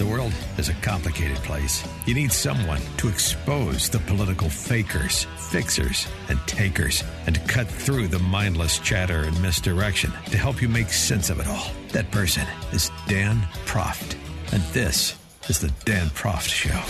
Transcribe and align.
The 0.00 0.06
world 0.06 0.32
is 0.56 0.70
a 0.70 0.74
complicated 0.80 1.36
place. 1.44 1.86
You 2.06 2.14
need 2.14 2.32
someone 2.32 2.80
to 2.96 3.08
expose 3.10 3.90
the 3.90 3.98
political 3.98 4.48
fakers, 4.48 5.24
fixers, 5.36 6.08
and 6.30 6.40
takers, 6.46 7.04
and 7.26 7.34
to 7.34 7.40
cut 7.42 7.66
through 7.66 8.08
the 8.08 8.18
mindless 8.18 8.78
chatter 8.78 9.24
and 9.24 9.42
misdirection 9.42 10.10
to 10.30 10.38
help 10.38 10.62
you 10.62 10.70
make 10.70 10.88
sense 10.88 11.28
of 11.28 11.38
it 11.38 11.46
all. 11.46 11.70
That 11.88 12.10
person 12.10 12.46
is 12.72 12.90
Dan 13.08 13.42
Proft. 13.66 14.16
And 14.54 14.62
this 14.72 15.18
is 15.50 15.58
the 15.58 15.70
Dan 15.84 16.06
Proft 16.06 16.48
Show. 16.48 16.80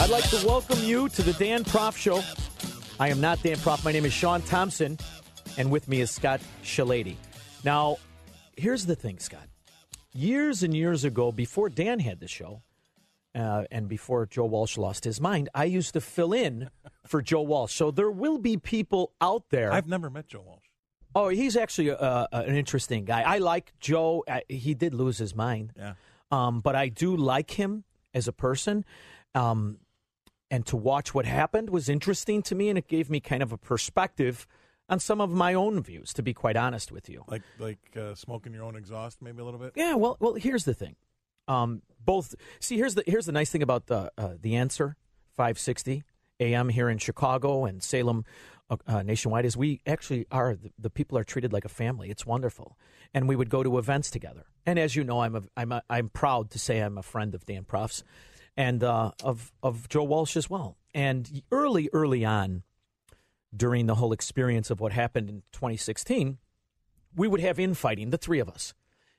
I'd 0.00 0.10
like 0.10 0.30
to 0.30 0.46
welcome 0.46 0.78
you 0.84 1.08
to 1.08 1.22
the 1.22 1.32
Dan 1.32 1.64
Proft 1.64 1.96
Show. 1.96 2.22
I 3.00 3.08
am 3.08 3.20
not 3.20 3.42
Dan 3.42 3.56
Proft. 3.56 3.84
My 3.84 3.90
name 3.90 4.04
is 4.04 4.12
Shaun 4.12 4.42
Thompson, 4.42 4.96
and 5.58 5.72
with 5.72 5.88
me 5.88 6.02
is 6.02 6.12
Scott 6.12 6.40
Shellady. 6.62 7.16
Now, 7.64 7.96
here's 8.56 8.86
the 8.86 8.94
thing, 8.94 9.18
Scott 9.18 9.49
years 10.12 10.62
and 10.62 10.74
years 10.74 11.04
ago, 11.04 11.32
before 11.32 11.68
Dan 11.68 12.00
had 12.00 12.20
the 12.20 12.28
show, 12.28 12.62
uh, 13.34 13.64
and 13.70 13.88
before 13.88 14.26
Joe 14.26 14.46
Walsh 14.46 14.76
lost 14.76 15.04
his 15.04 15.20
mind, 15.20 15.48
I 15.54 15.64
used 15.64 15.92
to 15.94 16.00
fill 16.00 16.32
in 16.32 16.70
for 17.06 17.22
Joe 17.22 17.42
Walsh. 17.42 17.74
So 17.74 17.90
there 17.90 18.10
will 18.10 18.38
be 18.38 18.56
people 18.56 19.12
out 19.20 19.50
there. 19.50 19.72
I've 19.72 19.88
never 19.88 20.10
met 20.10 20.26
Joe 20.26 20.42
Walsh. 20.44 20.64
Oh, 21.14 21.28
he's 21.28 21.56
actually 21.56 21.88
a, 21.88 21.96
a, 21.96 22.28
an 22.32 22.56
interesting 22.56 23.04
guy. 23.04 23.22
I 23.22 23.38
like 23.38 23.72
Joe. 23.80 24.24
Uh, 24.26 24.40
he 24.48 24.74
did 24.74 24.94
lose 24.94 25.18
his 25.18 25.34
mind. 25.34 25.72
Yeah. 25.76 25.94
Um, 26.30 26.60
but 26.60 26.76
I 26.76 26.88
do 26.88 27.16
like 27.16 27.52
him 27.52 27.84
as 28.14 28.28
a 28.28 28.32
person. 28.32 28.84
Um, 29.34 29.78
and 30.50 30.66
to 30.66 30.76
watch 30.76 31.14
what 31.14 31.26
happened 31.26 31.70
was 31.70 31.88
interesting 31.88 32.42
to 32.42 32.54
me, 32.54 32.68
and 32.68 32.78
it 32.78 32.88
gave 32.88 33.10
me 33.10 33.20
kind 33.20 33.42
of 33.42 33.52
a 33.52 33.56
perspective 33.56 34.46
on 34.90 34.98
some 35.00 35.22
of 35.22 35.30
my 35.30 35.54
own 35.54 35.82
views. 35.82 36.12
To 36.14 36.22
be 36.22 36.34
quite 36.34 36.56
honest 36.56 36.92
with 36.92 37.08
you, 37.08 37.24
Like 37.28 37.42
like 37.58 37.78
uh, 37.96 38.14
smoking 38.14 38.52
your 38.52 38.64
own 38.64 38.76
exhaust, 38.76 39.22
maybe 39.22 39.40
a 39.40 39.44
little 39.44 39.60
bit. 39.60 39.72
yeah. 39.76 39.94
Well, 39.94 40.18
well. 40.20 40.34
Here's 40.34 40.64
the 40.64 40.74
thing. 40.74 40.96
Um, 41.48 41.80
both. 42.04 42.34
See, 42.60 42.76
here's 42.76 42.94
the 42.96 43.04
here's 43.06 43.24
the 43.26 43.32
nice 43.32 43.50
thing 43.50 43.62
about 43.62 43.86
the 43.86 44.12
uh, 44.18 44.34
the 44.38 44.56
answer 44.56 44.96
560 45.36 46.02
a.m. 46.40 46.68
here 46.68 46.88
in 46.90 46.98
Chicago 46.98 47.64
and 47.64 47.82
Salem 47.82 48.24
uh, 48.68 48.76
uh, 48.86 49.02
nationwide 49.02 49.44
is 49.44 49.56
we 49.56 49.80
actually 49.86 50.26
are 50.30 50.54
the, 50.54 50.70
the 50.78 50.90
people 50.90 51.16
are 51.18 51.24
treated 51.24 51.52
like 51.52 51.64
a 51.64 51.68
family. 51.70 52.10
It's 52.10 52.26
wonderful, 52.26 52.76
and 53.14 53.28
we 53.28 53.36
would 53.36 53.50
go 53.50 53.62
to 53.62 53.78
events 53.78 54.10
together. 54.10 54.46
And 54.66 54.78
as 54.78 54.94
you 54.94 55.02
know, 55.04 55.20
I'm 55.22 55.34
a, 55.36 55.42
I'm 55.56 55.72
a, 55.72 55.82
I'm 55.88 56.08
proud 56.10 56.50
to 56.50 56.58
say 56.58 56.78
I'm 56.80 56.98
a 56.98 57.02
friend 57.02 57.34
of 57.34 57.44
Dan 57.46 57.64
Proft's 57.64 58.04
and 58.56 58.82
uh, 58.84 59.12
of 59.24 59.52
of 59.62 59.88
Joe 59.88 60.04
Walsh 60.04 60.36
as 60.36 60.48
well. 60.50 60.76
And 60.94 61.42
early 61.50 61.88
early 61.92 62.24
on, 62.24 62.62
during 63.54 63.86
the 63.86 63.96
whole 63.96 64.12
experience 64.12 64.70
of 64.70 64.80
what 64.80 64.92
happened 64.92 65.28
in 65.28 65.42
2016, 65.52 66.38
we 67.16 67.28
would 67.28 67.40
have 67.40 67.58
infighting, 67.58 68.10
the 68.10 68.18
three 68.18 68.38
of 68.38 68.48
us. 68.48 68.74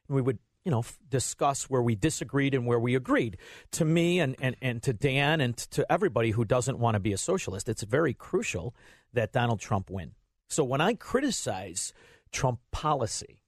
We 0.08 0.22
would, 0.22 0.40
you 0.64 0.72
know, 0.72 0.80
f- 0.80 0.98
discuss 1.10 1.70
where 1.70 1.82
we 1.82 1.96
disagreed 1.96 2.54
and 2.54 2.66
where 2.66 2.80
we 2.80 2.96
agreed. 2.96 3.38
To 3.72 3.86
me 3.86 4.20
and, 4.20 4.36
and, 4.42 4.56
and 4.62 4.82
to 4.84 4.94
Dan 4.94 5.42
and 5.42 5.58
to 5.58 5.90
everybody 5.92 6.32
who 6.32 6.46
doesn't 6.46 6.80
want 6.80 6.96
to 6.96 7.00
be 7.00 7.14
a 7.14 7.18
socialist, 7.18 7.68
it's 7.68 7.84
very 7.84 8.14
crucial 8.14 8.74
that 9.14 9.34
Donald 9.34 9.60
Trump 9.60 9.90
win. 9.90 10.12
So 10.48 10.64
when 10.64 10.82
I 10.82 10.94
criticize 10.94 11.94
Trump 12.32 12.60
policy, 12.72 13.42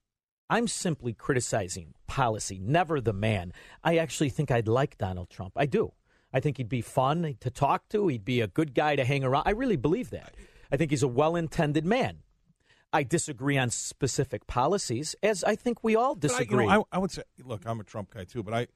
I'm 0.50 0.68
simply 0.68 1.14
criticizing 1.14 1.94
policy, 2.08 2.60
never 2.62 3.02
the 3.02 3.14
man. 3.14 3.54
I 3.84 3.98
actually 3.98 4.30
think 4.30 4.52
I'd 4.52 4.68
like 4.68 4.98
Donald 4.98 5.30
Trump. 5.30 5.54
I 5.56 5.66
do. 5.66 5.94
I 6.34 6.40
think 6.40 6.58
he'd 6.58 6.70
be 6.70 6.82
fun 6.82 7.38
to 7.40 7.50
talk 7.50 7.88
to. 7.90 8.08
He'd 8.08 8.26
be 8.26 8.42
a 8.42 8.48
good 8.48 8.74
guy 8.74 8.96
to 8.96 9.06
hang 9.06 9.24
around. 9.24 9.44
I 9.46 9.52
really 9.52 9.78
believe 9.78 10.10
that. 10.10 10.36
I 10.74 10.78
think 10.78 10.90
he's 10.90 11.04
a 11.04 11.08
well 11.08 11.36
intended 11.36 11.86
man. 11.86 12.24
I 12.92 13.04
disagree 13.04 13.58
on 13.60 13.70
specific 13.70 14.48
policies, 14.48 15.16
as 15.22 15.44
I 15.44 15.56
think 15.56 15.84
we 15.84 15.96
all 15.96 16.16
But 16.16 16.32
I, 16.32 16.34
you 16.34 16.40
disagree. 16.40 16.66
know, 16.66 16.86
I, 16.92 16.96
I 16.98 17.00
would 17.00 17.12
say, 17.12 17.22
look, 17.44 17.62
I'm 17.66 17.80
a 17.80 17.84
Trump 17.84 18.12
guy 18.14 18.24
too, 18.24 18.42
but 18.42 18.54
I, 18.56 18.68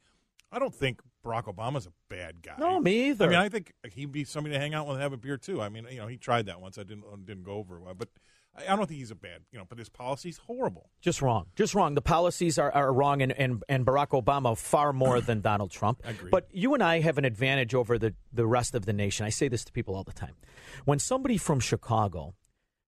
I 0.51 0.59
don't 0.59 0.73
think 0.73 1.01
Barack 1.25 1.45
Obama's 1.45 1.87
a 1.87 1.91
bad 2.07 2.41
guy. 2.43 2.53
no, 2.59 2.79
me 2.79 3.09
either. 3.09 3.25
I 3.25 3.29
mean, 3.29 3.39
I 3.39 3.49
think 3.49 3.73
he'd 3.93 4.11
be 4.11 4.23
somebody 4.23 4.53
to 4.53 4.59
hang 4.59 4.75
out 4.75 4.85
with 4.85 4.95
and 4.95 5.03
have 5.03 5.13
a 5.13 5.17
beer 5.17 5.37
too. 5.37 5.59
I 5.59 5.69
mean, 5.69 5.87
you 5.89 5.97
know, 5.97 6.07
he 6.07 6.17
tried 6.17 6.45
that 6.45 6.61
once. 6.61 6.77
I 6.77 6.83
didn't 6.83 7.03
uh, 7.11 7.15
didn't 7.17 7.43
go 7.43 7.53
over 7.53 7.79
well, 7.79 7.95
but 7.95 8.09
I, 8.57 8.75
don't 8.75 8.87
think 8.87 8.99
he's 8.99 9.11
a 9.11 9.15
bad, 9.15 9.41
you 9.51 9.59
know. 9.59 9.65
But 9.67 9.77
his 9.77 9.89
policy's 9.89 10.37
horrible. 10.37 10.89
Just 11.01 11.21
wrong. 11.21 11.47
Just 11.55 11.75
wrong. 11.75 11.95
The 11.95 12.01
policies 12.01 12.57
are, 12.57 12.71
are 12.71 12.91
wrong, 12.91 13.21
and, 13.21 13.31
and, 13.31 13.63
and 13.69 13.85
Barack 13.85 14.09
Obama 14.09 14.57
far 14.57 14.93
more 14.93 15.21
than 15.21 15.41
Donald 15.49 15.71
Trump. 15.71 16.01
Agreed. 16.03 16.31
But 16.31 16.47
you 16.51 16.73
and 16.73 16.81
I 16.81 16.99
have 16.99 17.17
an 17.17 17.25
advantage 17.25 17.75
over 17.75 17.97
the, 17.97 18.13
the 18.33 18.47
rest 18.47 18.75
of 18.75 18.85
the 18.85 18.93
nation. 18.93 19.25
I 19.25 19.29
say 19.29 19.47
this 19.47 19.63
to 19.65 19.71
people 19.71 19.95
all 19.95 20.03
the 20.03 20.13
time. 20.13 20.35
When 20.85 20.99
somebody 20.99 21.37
from 21.37 21.59
Chicago 21.59 22.35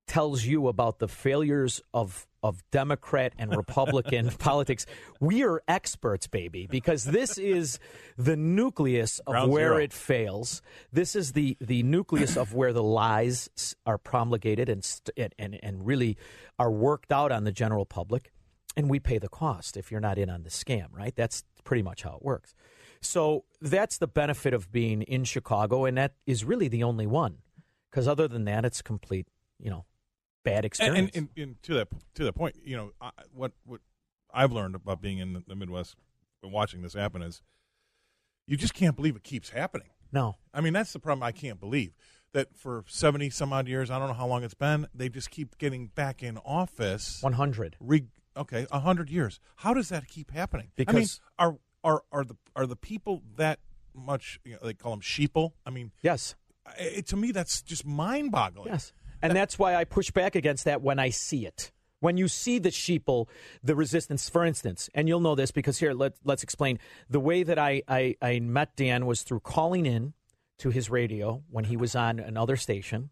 tells 0.07 0.43
you 0.43 0.67
about 0.67 0.99
the 0.99 1.07
failures 1.07 1.81
of 1.93 2.27
of 2.43 2.61
Democrat 2.71 3.33
and 3.37 3.55
Republican 3.55 4.29
politics, 4.39 4.85
we 5.19 5.43
are 5.43 5.61
experts, 5.67 6.27
baby, 6.27 6.67
because 6.67 7.03
this 7.03 7.37
is 7.37 7.79
the 8.17 8.35
nucleus 8.35 9.19
of 9.27 9.49
where 9.49 9.69
zero. 9.69 9.77
it 9.77 9.93
fails. 9.93 10.61
This 10.91 11.15
is 11.15 11.33
the 11.33 11.57
the 11.59 11.83
nucleus 11.83 12.37
of 12.37 12.53
where 12.53 12.73
the 12.73 12.83
lies 12.83 13.49
are 13.85 13.97
promulgated 13.97 14.69
and 14.69 14.83
st- 14.83 15.11
and, 15.17 15.33
and 15.37 15.59
and 15.61 15.85
really 15.85 16.17
are 16.57 16.71
worked 16.71 17.11
out 17.11 17.31
on 17.31 17.43
the 17.43 17.51
general 17.51 17.85
public, 17.85 18.31
and 18.75 18.89
we 18.89 18.99
pay 18.99 19.17
the 19.17 19.29
cost 19.29 19.77
if 19.77 19.91
you're 19.91 20.01
not 20.01 20.17
in 20.17 20.29
on 20.29 20.43
the 20.43 20.49
scam. 20.49 20.87
Right? 20.91 21.15
That's 21.15 21.43
pretty 21.63 21.83
much 21.83 22.03
how 22.03 22.15
it 22.15 22.23
works. 22.23 22.53
So 23.01 23.45
that's 23.61 23.97
the 23.97 24.07
benefit 24.07 24.53
of 24.53 24.71
being 24.71 25.01
in 25.03 25.23
Chicago, 25.23 25.85
and 25.85 25.97
that 25.97 26.13
is 26.25 26.43
really 26.43 26.67
the 26.67 26.83
only 26.83 27.07
one. 27.07 27.37
Because 27.89 28.07
other 28.07 28.27
than 28.27 28.45
that, 28.45 28.65
it's 28.65 28.81
complete, 28.81 29.27
you 29.57 29.69
know, 29.69 29.85
bad 30.43 30.65
experience. 30.65 31.11
and, 31.15 31.29
and, 31.37 31.43
and 31.43 31.63
to 31.63 31.73
that 31.75 31.87
to 32.15 32.23
that 32.25 32.33
point, 32.33 32.55
you 32.63 32.75
know, 32.77 32.91
I, 33.01 33.11
what 33.33 33.51
what 33.65 33.81
I've 34.33 34.51
learned 34.51 34.75
about 34.75 35.01
being 35.01 35.17
in 35.19 35.43
the, 35.47 35.55
Midwest 35.55 35.95
and 36.43 36.51
watching 36.51 36.81
this 36.81 36.93
happen 36.93 37.21
is, 37.21 37.41
you 38.47 38.57
just 38.57 38.73
can't 38.73 38.95
believe 38.95 39.15
it 39.15 39.23
keeps 39.23 39.49
happening. 39.49 39.89
no, 40.11 40.37
I 40.53 40.61
mean, 40.61 40.73
that's 40.73 40.93
the 40.93 40.99
problem. 40.99 41.23
I 41.23 41.31
can't 41.31 41.59
believe 41.59 41.93
that 42.33 42.55
for 42.55 42.83
seventy 42.87 43.29
some 43.29 43.51
odd 43.53 43.67
years, 43.67 43.89
I 43.89 43.97
don't 43.99 44.07
know 44.07 44.13
how 44.13 44.27
long 44.27 44.43
it's 44.43 44.53
been, 44.53 44.87
they 44.93 45.09
just 45.09 45.29
keep 45.31 45.57
getting 45.57 45.87
back 45.87 46.21
in 46.23 46.37
office. 46.39 47.21
one 47.21 47.33
hundred. 47.33 47.75
Re- 47.79 48.05
okay, 48.37 48.67
a 48.71 48.79
hundred 48.79 49.09
years. 49.09 49.39
How 49.57 49.73
does 49.73 49.89
that 49.89 50.07
keep 50.07 50.31
happening? 50.31 50.67
I 50.77 50.81
mean, 50.81 50.85
Because- 51.01 51.19
are 51.37 51.57
are 51.83 52.03
are 52.11 52.23
the 52.23 52.35
are 52.55 52.65
the 52.67 52.75
people 52.75 53.23
that 53.35 53.59
much? 53.95 54.39
You 54.45 54.53
know, 54.53 54.59
they 54.63 54.73
call 54.73 54.91
them 54.91 55.01
sheeple. 55.01 55.53
I 55.65 55.69
mean, 55.71 55.91
Yes, 56.01 56.35
it, 56.77 57.07
to 57.07 57.17
me, 57.17 57.31
that's 57.31 57.61
just 57.61 57.85
mind 57.85 58.31
boggling. 58.31 58.67
yes, 58.71 58.93
and 59.21 59.35
that's 59.35 59.57
why 59.59 59.75
I 59.75 59.83
push 59.83 60.11
back 60.11 60.35
against 60.35 60.65
that 60.65 60.81
when 60.81 60.99
I 60.99 61.09
see 61.09 61.45
it. 61.45 61.71
When 62.01 62.15
you 62.15 62.29
see 62.29 62.59
the 62.59 62.69
sheeple, 62.69 63.27
the 63.61 63.75
resistance, 63.75 64.29
for 64.29 64.45
instance, 64.45 64.89
and 64.95 65.09
you'll 65.09 65.19
know 65.19 65.35
this 65.35 65.51
because 65.51 65.79
here, 65.79 65.93
let, 65.93 66.13
let's 66.23 66.43
explain. 66.43 66.79
The 67.09 67.19
way 67.19 67.43
that 67.43 67.59
I, 67.59 67.83
I, 67.89 68.15
I 68.21 68.39
met 68.39 68.77
Dan 68.77 69.05
was 69.05 69.23
through 69.23 69.41
calling 69.41 69.85
in 69.85 70.13
to 70.59 70.69
his 70.69 70.89
radio 70.89 71.43
when 71.49 71.65
he 71.65 71.75
was 71.75 71.95
on 71.95 72.19
another 72.19 72.55
station 72.55 73.09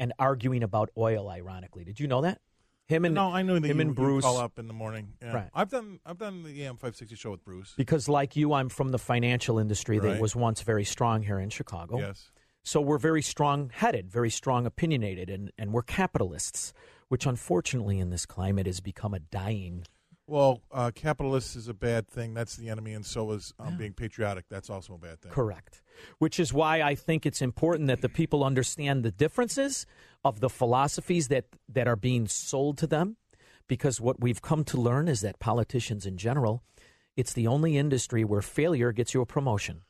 and 0.00 0.12
arguing 0.18 0.64
about 0.64 0.90
oil, 0.98 1.28
ironically. 1.30 1.84
Did 1.84 2.00
you 2.00 2.08
know 2.08 2.22
that? 2.22 2.40
Him 2.88 3.04
and 3.04 3.14
No, 3.14 3.32
I 3.32 3.42
know 3.42 3.58
that 3.58 3.66
him 3.68 3.78
you, 3.78 3.86
and 3.86 3.94
Bruce. 3.94 4.24
call 4.24 4.38
up 4.38 4.58
in 4.58 4.68
the 4.68 4.74
morning. 4.74 5.14
Yeah. 5.20 5.32
Right. 5.32 5.48
I've 5.54 5.70
done 5.70 5.98
I've 6.06 6.18
done 6.18 6.44
the 6.44 6.62
AM 6.62 6.76
five 6.76 6.94
sixty 6.94 7.16
show 7.16 7.32
with 7.32 7.44
Bruce. 7.44 7.74
Because, 7.76 8.08
like 8.08 8.36
you, 8.36 8.52
I'm 8.52 8.68
from 8.68 8.90
the 8.90 8.98
financial 8.98 9.58
industry 9.58 9.98
that 9.98 10.20
was 10.20 10.36
once 10.36 10.62
very 10.62 10.84
strong 10.84 11.22
here 11.22 11.40
in 11.40 11.50
Chicago. 11.50 11.98
Yes. 11.98 12.30
So 12.66 12.80
we're 12.80 12.98
very 12.98 13.22
strong 13.22 13.70
headed, 13.72 14.10
very 14.10 14.28
strong 14.28 14.66
opinionated, 14.66 15.30
and, 15.30 15.52
and 15.56 15.72
we're 15.72 15.82
capitalists, 15.82 16.72
which 17.06 17.24
unfortunately 17.24 18.00
in 18.00 18.10
this 18.10 18.26
climate 18.26 18.66
has 18.66 18.80
become 18.80 19.14
a 19.14 19.20
dying. 19.20 19.86
Well, 20.26 20.62
uh, 20.72 20.90
capitalist 20.92 21.54
is 21.54 21.68
a 21.68 21.74
bad 21.74 22.08
thing. 22.08 22.34
That's 22.34 22.56
the 22.56 22.68
enemy, 22.68 22.94
and 22.94 23.06
so 23.06 23.30
is 23.30 23.54
um, 23.60 23.76
being 23.76 23.92
patriotic. 23.92 24.46
That's 24.50 24.68
also 24.68 24.94
a 24.94 24.98
bad 24.98 25.20
thing. 25.20 25.30
Correct. 25.30 25.80
Which 26.18 26.40
is 26.40 26.52
why 26.52 26.82
I 26.82 26.96
think 26.96 27.24
it's 27.24 27.40
important 27.40 27.86
that 27.86 28.00
the 28.00 28.08
people 28.08 28.42
understand 28.42 29.04
the 29.04 29.12
differences 29.12 29.86
of 30.24 30.40
the 30.40 30.50
philosophies 30.50 31.28
that, 31.28 31.44
that 31.68 31.86
are 31.86 31.94
being 31.94 32.26
sold 32.26 32.78
to 32.78 32.88
them. 32.88 33.16
Because 33.68 34.00
what 34.00 34.20
we've 34.20 34.42
come 34.42 34.64
to 34.64 34.76
learn 34.76 35.06
is 35.06 35.20
that 35.20 35.38
politicians 35.38 36.04
in 36.04 36.16
general, 36.16 36.64
it's 37.16 37.32
the 37.32 37.46
only 37.46 37.78
industry 37.78 38.24
where 38.24 38.42
failure 38.42 38.90
gets 38.90 39.14
you 39.14 39.20
a 39.20 39.26
promotion. 39.26 39.82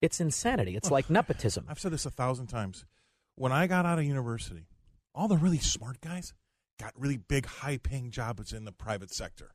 It's 0.00 0.20
insanity. 0.20 0.76
It's 0.76 0.90
like 0.90 1.10
nepotism. 1.10 1.66
I've 1.68 1.80
said 1.80 1.92
this 1.92 2.06
a 2.06 2.10
thousand 2.10 2.46
times. 2.46 2.84
When 3.34 3.52
I 3.52 3.66
got 3.66 3.86
out 3.86 3.98
of 3.98 4.04
university, 4.04 4.66
all 5.14 5.28
the 5.28 5.36
really 5.36 5.58
smart 5.58 6.00
guys 6.00 6.34
got 6.78 6.92
really 6.96 7.16
big, 7.16 7.46
high 7.46 7.78
paying 7.78 8.10
jobs 8.10 8.52
in 8.52 8.64
the 8.64 8.72
private 8.72 9.12
sector. 9.12 9.52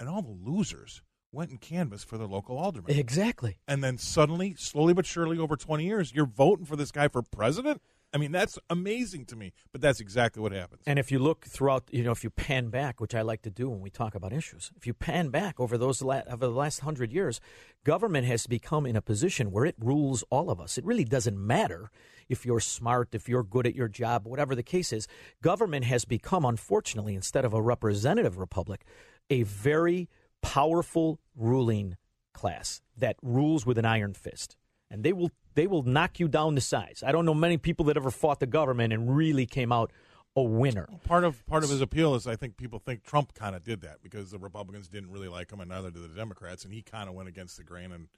And 0.00 0.08
all 0.08 0.22
the 0.22 0.30
losers 0.30 1.02
went 1.30 1.50
and 1.50 1.60
canvassed 1.60 2.06
for 2.08 2.18
their 2.18 2.26
local 2.26 2.58
alderman. 2.58 2.96
Exactly. 2.96 3.58
and 3.66 3.82
then 3.82 3.98
suddenly, 3.98 4.54
slowly 4.58 4.92
but 4.92 5.06
surely, 5.06 5.38
over 5.38 5.56
20 5.56 5.84
years, 5.84 6.12
you're 6.12 6.26
voting 6.26 6.66
for 6.66 6.76
this 6.76 6.90
guy 6.90 7.08
for 7.08 7.22
president? 7.22 7.80
I 8.14 8.18
mean, 8.18 8.30
that's 8.30 8.58
amazing 8.68 9.24
to 9.26 9.36
me, 9.36 9.52
but 9.72 9.80
that's 9.80 9.98
exactly 9.98 10.42
what 10.42 10.52
happens. 10.52 10.82
And 10.86 10.98
if 10.98 11.10
you 11.10 11.18
look 11.18 11.46
throughout, 11.46 11.84
you 11.90 12.04
know, 12.04 12.10
if 12.10 12.22
you 12.22 12.28
pan 12.28 12.68
back, 12.68 13.00
which 13.00 13.14
I 13.14 13.22
like 13.22 13.40
to 13.42 13.50
do 13.50 13.70
when 13.70 13.80
we 13.80 13.88
talk 13.88 14.14
about 14.14 14.34
issues, 14.34 14.70
if 14.76 14.86
you 14.86 14.92
pan 14.92 15.30
back 15.30 15.58
over 15.58 15.78
those 15.78 16.02
la- 16.02 16.22
over 16.28 16.46
the 16.46 16.52
last 16.52 16.80
hundred 16.80 17.10
years, 17.10 17.40
government 17.84 18.26
has 18.26 18.46
become 18.46 18.84
in 18.84 18.96
a 18.96 19.02
position 19.02 19.50
where 19.50 19.64
it 19.64 19.76
rules 19.78 20.24
all 20.28 20.50
of 20.50 20.60
us. 20.60 20.76
It 20.76 20.84
really 20.84 21.04
doesn't 21.04 21.38
matter 21.38 21.90
if 22.28 22.44
you're 22.44 22.60
smart, 22.60 23.14
if 23.14 23.28
you're 23.28 23.42
good 23.42 23.66
at 23.66 23.74
your 23.74 23.88
job, 23.88 24.26
whatever 24.26 24.54
the 24.54 24.62
case 24.62 24.92
is. 24.92 25.08
Government 25.40 25.86
has 25.86 26.04
become, 26.04 26.44
unfortunately, 26.44 27.14
instead 27.14 27.46
of 27.46 27.54
a 27.54 27.62
representative 27.62 28.36
republic, 28.36 28.84
a 29.30 29.42
very 29.44 30.10
powerful 30.42 31.18
ruling 31.34 31.96
class 32.34 32.82
that 32.96 33.16
rules 33.22 33.64
with 33.64 33.78
an 33.78 33.84
iron 33.84 34.12
fist, 34.12 34.56
and 34.90 35.02
they 35.02 35.12
will 35.12 35.30
they 35.54 35.66
will 35.66 35.82
knock 35.82 36.20
you 36.20 36.28
down 36.28 36.54
to 36.54 36.60
size. 36.60 37.02
I 37.06 37.12
don't 37.12 37.26
know 37.26 37.34
many 37.34 37.58
people 37.58 37.86
that 37.86 37.96
ever 37.96 38.10
fought 38.10 38.40
the 38.40 38.46
government 38.46 38.92
and 38.92 39.16
really 39.16 39.46
came 39.46 39.72
out 39.72 39.92
a 40.34 40.42
winner. 40.42 40.88
Part 41.04 41.24
of 41.24 41.44
part 41.46 41.64
of 41.64 41.70
his 41.70 41.80
appeal 41.80 42.14
is 42.14 42.26
I 42.26 42.36
think 42.36 42.56
people 42.56 42.78
think 42.78 43.04
Trump 43.04 43.34
kind 43.34 43.54
of 43.54 43.64
did 43.64 43.82
that 43.82 44.02
because 44.02 44.30
the 44.30 44.38
Republicans 44.38 44.88
didn't 44.88 45.10
really 45.10 45.28
like 45.28 45.50
him, 45.50 45.60
and 45.60 45.68
neither 45.68 45.90
did 45.90 46.02
the 46.02 46.16
Democrats, 46.16 46.64
and 46.64 46.72
he 46.72 46.82
kind 46.82 47.08
of 47.08 47.14
went 47.14 47.28
against 47.28 47.56
the 47.56 47.64
grain. 47.64 47.92
And 47.92 48.08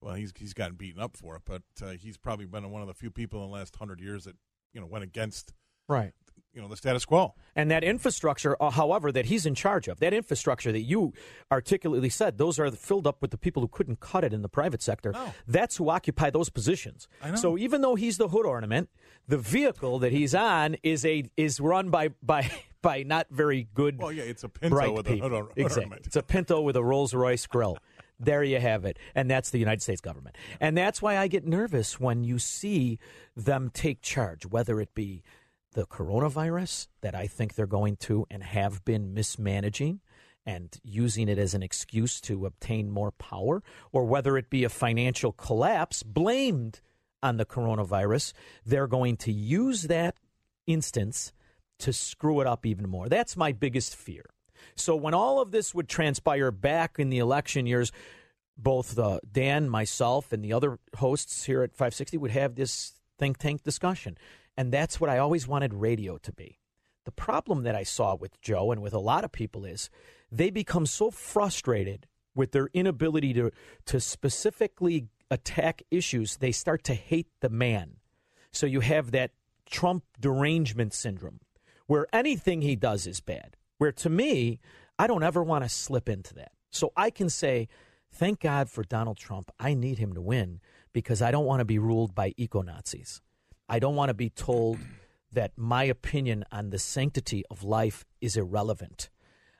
well, 0.00 0.14
he's 0.14 0.32
he's 0.36 0.54
gotten 0.54 0.76
beaten 0.76 1.00
up 1.00 1.16
for 1.16 1.36
it, 1.36 1.42
but 1.44 1.62
uh, 1.82 1.90
he's 1.90 2.16
probably 2.16 2.46
been 2.46 2.70
one 2.70 2.82
of 2.82 2.88
the 2.88 2.94
few 2.94 3.10
people 3.10 3.42
in 3.42 3.50
the 3.50 3.54
last 3.54 3.76
hundred 3.76 4.00
years 4.00 4.24
that 4.24 4.36
you 4.72 4.80
know 4.80 4.86
went 4.86 5.04
against 5.04 5.52
right 5.88 6.12
you 6.54 6.62
know 6.62 6.68
the 6.68 6.76
status 6.76 7.04
quo. 7.04 7.34
And 7.56 7.70
that 7.70 7.82
infrastructure, 7.84 8.56
uh, 8.62 8.70
however, 8.70 9.10
that 9.12 9.26
he's 9.26 9.44
in 9.44 9.54
charge 9.54 9.88
of, 9.88 9.98
that 10.00 10.14
infrastructure 10.14 10.72
that 10.72 10.82
you 10.82 11.12
articulately 11.50 12.08
said, 12.08 12.38
those 12.38 12.58
are 12.58 12.70
filled 12.70 13.06
up 13.06 13.20
with 13.20 13.30
the 13.30 13.38
people 13.38 13.60
who 13.62 13.68
couldn't 13.68 14.00
cut 14.00 14.24
it 14.24 14.32
in 14.32 14.42
the 14.42 14.48
private 14.48 14.82
sector. 14.82 15.12
No. 15.12 15.34
That's 15.46 15.76
who 15.76 15.90
occupy 15.90 16.30
those 16.30 16.48
positions. 16.48 17.08
I 17.22 17.30
know. 17.30 17.36
So 17.36 17.58
even 17.58 17.80
though 17.80 17.96
he's 17.96 18.18
the 18.18 18.28
hood 18.28 18.46
ornament, 18.46 18.88
the 19.26 19.38
vehicle 19.38 19.98
that 20.00 20.12
he's 20.12 20.34
on 20.34 20.76
is 20.82 21.04
a 21.04 21.24
is 21.36 21.60
run 21.60 21.90
by 21.90 22.10
by 22.22 22.50
by 22.82 23.02
not 23.02 23.26
very 23.30 23.68
good. 23.74 23.98
Well, 23.98 24.12
yeah, 24.12 24.24
it's 24.24 24.44
a 24.44 24.48
Pinto 24.48 24.92
with 24.92 25.08
a 25.08 25.16
hood 25.16 25.32
or- 25.32 25.50
exactly. 25.56 25.84
ornament. 25.84 26.06
It's 26.06 26.16
a 26.16 26.22
Pinto 26.22 26.60
with 26.60 26.76
a 26.76 26.84
Rolls 26.84 27.14
Royce 27.14 27.46
grill. 27.46 27.78
There 28.20 28.44
you 28.44 28.60
have 28.60 28.84
it. 28.84 28.98
And 29.14 29.28
that's 29.28 29.50
the 29.50 29.58
United 29.58 29.82
States 29.82 30.00
government. 30.00 30.36
And 30.60 30.76
that's 30.78 31.02
why 31.02 31.18
I 31.18 31.26
get 31.26 31.44
nervous 31.46 31.98
when 31.98 32.22
you 32.22 32.38
see 32.38 32.98
them 33.34 33.70
take 33.74 34.02
charge, 34.02 34.46
whether 34.46 34.80
it 34.80 34.94
be 34.94 35.24
the 35.74 35.86
coronavirus 35.86 36.88
that 37.02 37.14
I 37.14 37.26
think 37.26 37.54
they're 37.54 37.66
going 37.66 37.96
to 37.96 38.26
and 38.30 38.42
have 38.42 38.84
been 38.84 39.12
mismanaging 39.12 40.00
and 40.46 40.78
using 40.82 41.28
it 41.28 41.38
as 41.38 41.54
an 41.54 41.62
excuse 41.62 42.20
to 42.22 42.46
obtain 42.46 42.90
more 42.90 43.10
power, 43.12 43.62
or 43.92 44.04
whether 44.04 44.36
it 44.36 44.50
be 44.50 44.64
a 44.64 44.68
financial 44.68 45.32
collapse 45.32 46.02
blamed 46.02 46.80
on 47.22 47.38
the 47.38 47.46
coronavirus, 47.46 48.32
they're 48.64 48.86
going 48.86 49.16
to 49.16 49.32
use 49.32 49.84
that 49.84 50.16
instance 50.66 51.32
to 51.78 51.92
screw 51.92 52.40
it 52.40 52.46
up 52.46 52.66
even 52.66 52.88
more. 52.88 53.08
That's 53.08 53.36
my 53.36 53.52
biggest 53.52 53.96
fear. 53.96 54.24
So 54.76 54.94
when 54.96 55.14
all 55.14 55.40
of 55.40 55.50
this 55.50 55.74
would 55.74 55.88
transpire 55.88 56.50
back 56.50 56.98
in 56.98 57.10
the 57.10 57.18
election 57.18 57.66
years, 57.66 57.90
both 58.56 58.98
uh, 58.98 59.18
Dan, 59.30 59.68
myself, 59.68 60.32
and 60.32 60.44
the 60.44 60.52
other 60.52 60.78
hosts 60.96 61.44
here 61.44 61.62
at 61.62 61.72
560 61.72 62.18
would 62.18 62.30
have 62.30 62.54
this 62.54 62.92
think 63.18 63.38
tank 63.38 63.62
discussion. 63.62 64.16
And 64.56 64.72
that's 64.72 65.00
what 65.00 65.10
I 65.10 65.18
always 65.18 65.48
wanted 65.48 65.74
radio 65.74 66.18
to 66.18 66.32
be. 66.32 66.58
The 67.04 67.12
problem 67.12 67.64
that 67.64 67.74
I 67.74 67.82
saw 67.82 68.14
with 68.14 68.40
Joe 68.40 68.72
and 68.72 68.80
with 68.80 68.94
a 68.94 68.98
lot 68.98 69.24
of 69.24 69.32
people 69.32 69.64
is 69.64 69.90
they 70.30 70.50
become 70.50 70.86
so 70.86 71.10
frustrated 71.10 72.06
with 72.34 72.52
their 72.52 72.68
inability 72.72 73.32
to, 73.34 73.50
to 73.86 74.00
specifically 74.00 75.08
attack 75.30 75.82
issues, 75.90 76.36
they 76.38 76.52
start 76.52 76.82
to 76.84 76.94
hate 76.94 77.28
the 77.40 77.48
man. 77.48 77.96
So 78.50 78.66
you 78.66 78.80
have 78.80 79.10
that 79.10 79.32
Trump 79.68 80.04
derangement 80.20 80.94
syndrome 80.94 81.40
where 81.86 82.06
anything 82.12 82.62
he 82.62 82.76
does 82.76 83.06
is 83.06 83.20
bad. 83.20 83.56
Where 83.78 83.92
to 83.92 84.08
me, 84.08 84.60
I 84.98 85.06
don't 85.06 85.22
ever 85.22 85.42
want 85.42 85.64
to 85.64 85.68
slip 85.68 86.08
into 86.08 86.34
that. 86.34 86.52
So 86.70 86.92
I 86.96 87.10
can 87.10 87.28
say, 87.28 87.68
thank 88.10 88.40
God 88.40 88.70
for 88.70 88.82
Donald 88.84 89.16
Trump. 89.16 89.50
I 89.58 89.74
need 89.74 89.98
him 89.98 90.14
to 90.14 90.20
win 90.20 90.60
because 90.92 91.20
I 91.20 91.30
don't 91.30 91.44
want 91.44 91.60
to 91.60 91.64
be 91.64 91.78
ruled 91.78 92.14
by 92.14 92.32
eco 92.36 92.62
Nazis. 92.62 93.20
I 93.68 93.78
don't 93.78 93.96
want 93.96 94.10
to 94.10 94.14
be 94.14 94.30
told 94.30 94.78
that 95.32 95.52
my 95.56 95.84
opinion 95.84 96.44
on 96.52 96.70
the 96.70 96.78
sanctity 96.78 97.44
of 97.50 97.64
life 97.64 98.04
is 98.20 98.36
irrelevant. 98.36 99.10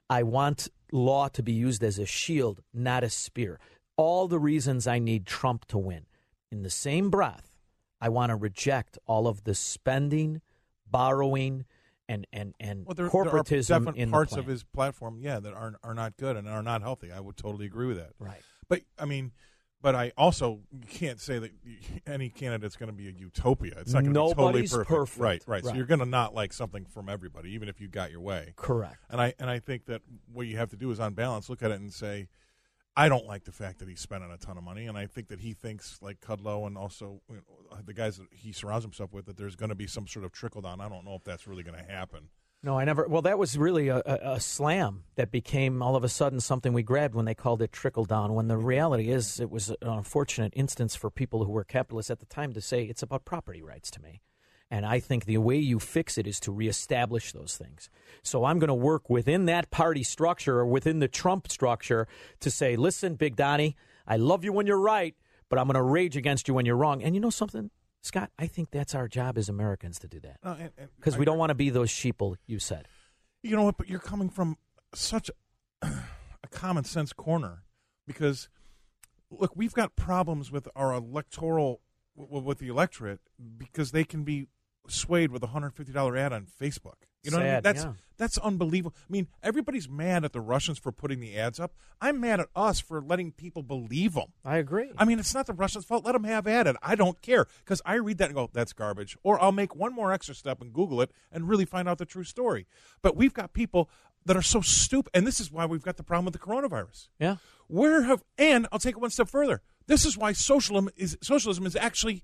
I 0.09 0.23
want 0.23 0.69
law 0.93 1.29
to 1.29 1.43
be 1.43 1.53
used 1.53 1.83
as 1.83 1.99
a 1.99 2.07
shield, 2.07 2.63
not 2.73 3.03
a 3.03 3.11
spear. 3.11 3.59
All 3.97 4.29
the 4.29 4.39
reasons 4.39 4.87
I 4.87 4.99
need 4.99 5.27
Trump 5.27 5.65
to 5.67 5.79
win. 5.79 6.07
In 6.51 6.63
the 6.63 6.71
same 6.71 7.11
breath, 7.11 7.59
I 8.01 8.09
want 8.09 8.31
to 8.31 8.37
reject 8.37 8.99
all 9.07 9.27
of 9.27 9.45
the 9.45 9.55
spending, 9.55 10.41
borrowing, 10.89 11.65
and 12.09 12.27
and 12.33 12.55
and 12.61 12.85
Well, 12.85 12.95
there, 12.95 13.09
corporatism 13.09 13.67
there 13.67 13.77
are 13.77 13.81
definite 13.81 13.97
in 13.97 14.11
parts 14.11 14.35
the 14.35 14.41
of 14.41 14.47
his 14.47 14.63
platform, 14.63 15.19
yeah, 15.21 15.41
that 15.41 15.55
are 15.55 15.75
are 15.83 15.95
not 15.95 16.17
good 16.17 16.37
and 16.37 16.49
are 16.49 16.63
not 16.63 16.83
healthy. 16.83 17.11
I 17.11 17.21
would 17.21 17.37
totally 17.37 17.67
agree 17.67 17.87
with 17.87 17.97
that. 17.97 18.11
Right. 18.19 18.43
But 18.69 18.83
I 18.99 19.07
mean, 19.07 19.33
but 19.83 19.95
I 19.95 20.13
also 20.17 20.61
can't 20.89 21.21
say 21.21 21.39
that 21.39 21.51
any 22.07 22.31
candidate's 22.31 22.77
going 22.77 22.91
to 22.91 22.97
be 22.97 23.09
a 23.09 23.13
utopia. 23.13 23.75
It's 23.79 23.93
not 23.93 24.03
going 24.05 24.15
to 24.15 24.21
be 24.23 24.35
totally 24.35 24.63
perfect. 24.63 24.89
perfect. 24.89 25.21
Right, 25.21 25.43
right. 25.47 25.65
So 25.65 25.75
you're 25.75 25.87
going 25.87 26.01
to 26.01 26.07
not 26.07 26.35
like 26.35 26.53
something 26.53 26.85
from 26.87 27.09
everybody, 27.09 27.51
even 27.51 27.69
if 27.69 27.81
you 27.81 27.89
got 27.89 28.11
your 28.11 28.21
way. 28.21 28.55
Correct. 28.57 28.99
And 29.11 29.21
I 29.21 29.35
and 29.39 29.51
I 29.51 29.59
think 29.59 29.87
that 29.87 30.03
what 30.33 30.47
you 30.47 30.57
have 30.57 30.71
to 30.71 30.77
do 30.77 30.91
is 30.91 31.01
on 31.01 31.15
balance 31.15 31.49
look 31.49 31.63
at 31.63 31.71
it 31.71 31.81
and 31.81 31.93
say, 31.93 32.29
I 32.97 33.09
don't 33.09 33.27
like 33.27 33.45
the 33.45 33.53
fact 33.53 33.81
that 33.81 33.89
he's 33.89 34.01
spending 34.01 34.31
a 34.31 34.37
ton 34.37 34.57
of 34.57 34.63
money, 34.63 34.87
and 34.87 34.97
I 34.97 35.07
think 35.07 35.29
that 35.29 35.41
he 35.41 35.53
thinks 35.53 35.99
like 36.01 36.21
Kudlow 36.21 36.67
and 36.67 36.79
also 36.79 37.21
you 37.29 37.37
know, 37.37 37.79
the 37.85 37.95
guys 37.95 38.19
that 38.19 38.29
he 38.31 38.53
surrounds 38.53 38.85
himself 38.85 39.13
with 39.13 39.27
that 39.27 39.37
there's 39.37 39.57
going 39.57 39.71
to 39.71 39.75
be 39.75 39.87
some 39.87 40.07
sort 40.07 40.25
of 40.25 40.33
trickle 40.33 40.63
down. 40.63 40.81
I 40.81 40.89
don't 40.89 41.05
know 41.05 41.15
if 41.15 41.25
that's 41.25 41.47
really 41.47 41.65
going 41.65 41.77
to 41.77 41.93
happen. 41.93 42.29
No, 42.65 42.79
I 42.79 42.87
never. 42.87 43.07
Well, 43.07 43.21
that 43.23 43.39
was 43.39 43.59
really 43.59 43.89
a, 43.89 44.01
a, 44.07 44.41
slam 44.41 45.05
that 45.17 45.31
became 45.31 45.83
all 45.83 45.97
of 45.97 46.03
a 46.03 46.09
sudden 46.09 46.41
something 46.41 46.73
we 46.73 46.83
grabbed 46.83 47.15
when 47.15 47.27
they 47.27 47.35
called 47.35 47.61
it 47.61 47.73
trickle 47.73 48.07
down. 48.07 48.33
When 48.33 48.49
the 48.49 48.57
reality 48.57 49.11
is, 49.11 49.39
it 49.39 49.51
was 49.51 49.69
an 49.69 49.77
unfortunate 49.83 50.55
instance 50.57 50.97
for 50.97 51.11
people 51.11 51.45
who 51.45 51.53
were 51.53 51.63
capitalists 51.63 52.11
at 52.11 52.21
the 52.21 52.27
time 52.27 52.55
to 52.55 52.63
say 52.63 52.85
it's 52.85 53.03
about 53.03 53.27
property 53.27 53.63
rights 53.63 53.91
to 53.91 54.01
me. 54.01 54.23
And 54.71 54.87
I 54.87 54.99
think 54.99 55.27
the 55.27 55.37
way 55.37 55.59
you 55.59 55.79
fix 55.79 56.17
it 56.17 56.27
is 56.27 56.41
to 56.41 56.53
reestablish 56.53 57.33
those 57.33 57.55
things. 57.59 57.91
So 58.23 58.47
I'm 58.47 58.59
going 58.59 58.69
to 58.69 58.75
work 58.75 59.11
within 59.11 59.45
that 59.45 59.71
party 59.71 60.03
structure 60.03 60.59
or 60.59 60.67
within 60.67 61.01
the 61.01 61.09
Trump 61.09 61.51
structure 61.51 62.09
to 62.41 62.51
say, 62.51 62.77
listen, 62.77 63.17
Big 63.17 63.37
Donnie, 63.37 63.77
I 64.07 64.17
love 64.17 64.43
you 64.43 64.55
when 64.55 64.67
you're 64.67 64.81
right, 64.81 65.15
but 65.51 65.59
I'm 65.59 65.67
going 65.67 65.75
to 65.75 65.83
rage 65.83 66.17
against 66.17 66.49
you 66.49 66.55
when 66.55 66.65
you're 66.65 66.77
wrong. 66.77 67.03
And 67.03 67.15
you 67.15 67.21
know 67.21 67.29
something, 67.29 67.71
Scott? 68.05 68.31
I 68.39 68.47
think 68.47 68.71
that's 68.71 68.95
our 68.95 69.09
job 69.09 69.39
as 69.39 69.49
Americans 69.49 69.99
to 70.01 70.09
do 70.09 70.21
that 70.21 70.39
uh, 70.43 70.57
and 70.59 70.89
because 70.97 71.17
I 71.17 71.19
we 71.19 71.25
don't 71.25 71.39
want 71.39 71.51
to 71.51 71.55
be 71.55 71.71
those 71.71 71.91
sheeple 71.91 72.37
you 72.47 72.59
said. 72.59 72.87
You 73.43 73.57
know 73.57 73.63
what? 73.63 73.79
But 73.79 73.89
you're 73.89 73.99
coming 73.99 74.29
from 74.29 74.59
such 74.95 75.31
a, 75.83 75.87
a 75.87 76.49
common 76.51 76.85
sense 76.85 77.13
corner 77.15 77.63
because 78.07 78.49
look, 79.31 79.57
we've 79.57 79.73
got 79.73 79.97
problems 79.97 80.53
with 80.53 80.69
our 80.77 80.93
electoral 80.93 81.81
with 82.15 82.59
the 82.59 82.69
electorate 82.69 83.21
because 83.57 83.91
they 83.91 84.05
can 84.05 84.23
be 84.23 84.49
swayed 84.87 85.31
with 85.33 85.43
a 85.43 85.49
hundred 85.49 85.75
fifty 85.75 85.93
dollar 85.93 86.17
ad 86.17 86.33
on 86.33 86.47
Facebook. 86.47 87.09
You 87.25 87.31
know 87.31 87.39
what 87.39 87.43
I 87.43 87.47
mean? 87.47 87.55
Sad, 87.57 87.63
That's 87.65 87.85
yeah. 87.85 87.93
that's 88.17 88.39
unbelievable. 88.39 88.95
I 88.99 89.13
mean, 89.13 89.29
everybody's 89.43 89.89
mad 89.89 90.25
at 90.25 90.33
the 90.33 90.41
Russians 90.41 90.79
for 90.79 90.93
putting 90.93 91.21
the 91.21 91.37
ads 91.37 91.59
up. 91.59 91.73
I'm 92.01 92.21
mad 92.21 92.41
at 92.41 92.49
us 92.55 92.81
for 92.81 93.01
letting 93.01 93.33
people 93.33 93.63
believe 93.63 94.15
them. 94.15 94.33
I 94.45 94.59
agree. 94.59 94.91
I 94.99 95.05
mean, 95.05 95.19
it's 95.19 95.35
not 95.35 95.47
the 95.47 95.53
Russians' 95.55 95.85
fault. 95.85 96.05
Let 96.05 96.13
them 96.13 96.25
have 96.25 96.47
at 96.47 96.67
it. 96.67 96.77
I 96.83 96.95
don't 96.95 97.21
care 97.23 97.47
because 97.65 97.81
I 97.85 97.95
read 97.95 98.19
that 98.19 98.27
and 98.27 98.35
go, 98.35 98.51
"That's 98.53 98.73
garbage." 98.73 99.17
Or 99.23 99.41
I'll 99.43 99.53
make 99.53 99.75
one 99.75 99.95
more 99.95 100.13
extra 100.13 100.35
step 100.35 100.61
and 100.61 100.73
Google 100.73 101.01
it 101.01 101.11
and 101.33 101.49
really 101.49 101.65
find 101.65 101.89
out 101.89 101.99
the 101.99 102.07
true 102.07 102.25
story. 102.25 102.67
But 103.03 103.17
we've 103.17 103.35
got 103.35 103.53
people 103.53 103.89
that 104.27 104.37
are 104.37 104.43
so 104.43 104.61
stupid, 104.63 105.11
and 105.15 105.27
this 105.27 105.39
is 105.41 105.53
why 105.53 105.67
we've 105.67 105.83
got 105.83 105.97
the 105.97 106.03
problem 106.03 106.25
with 106.25 106.33
the 106.35 106.39
coronavirus. 106.41 107.09
yeah. 107.19 107.37
Where 107.67 108.03
have 108.03 108.23
and 108.39 108.67
I'll 108.73 108.79
take 108.79 108.97
it 108.97 109.01
one 109.01 109.11
step 109.11 109.29
further. 109.29 109.63
This 109.87 110.05
is 110.05 110.17
why 110.17 110.33
socialism 110.33 110.91
is 110.97 111.17
socialism 111.23 111.67
is 111.67 111.77
actually 111.77 112.23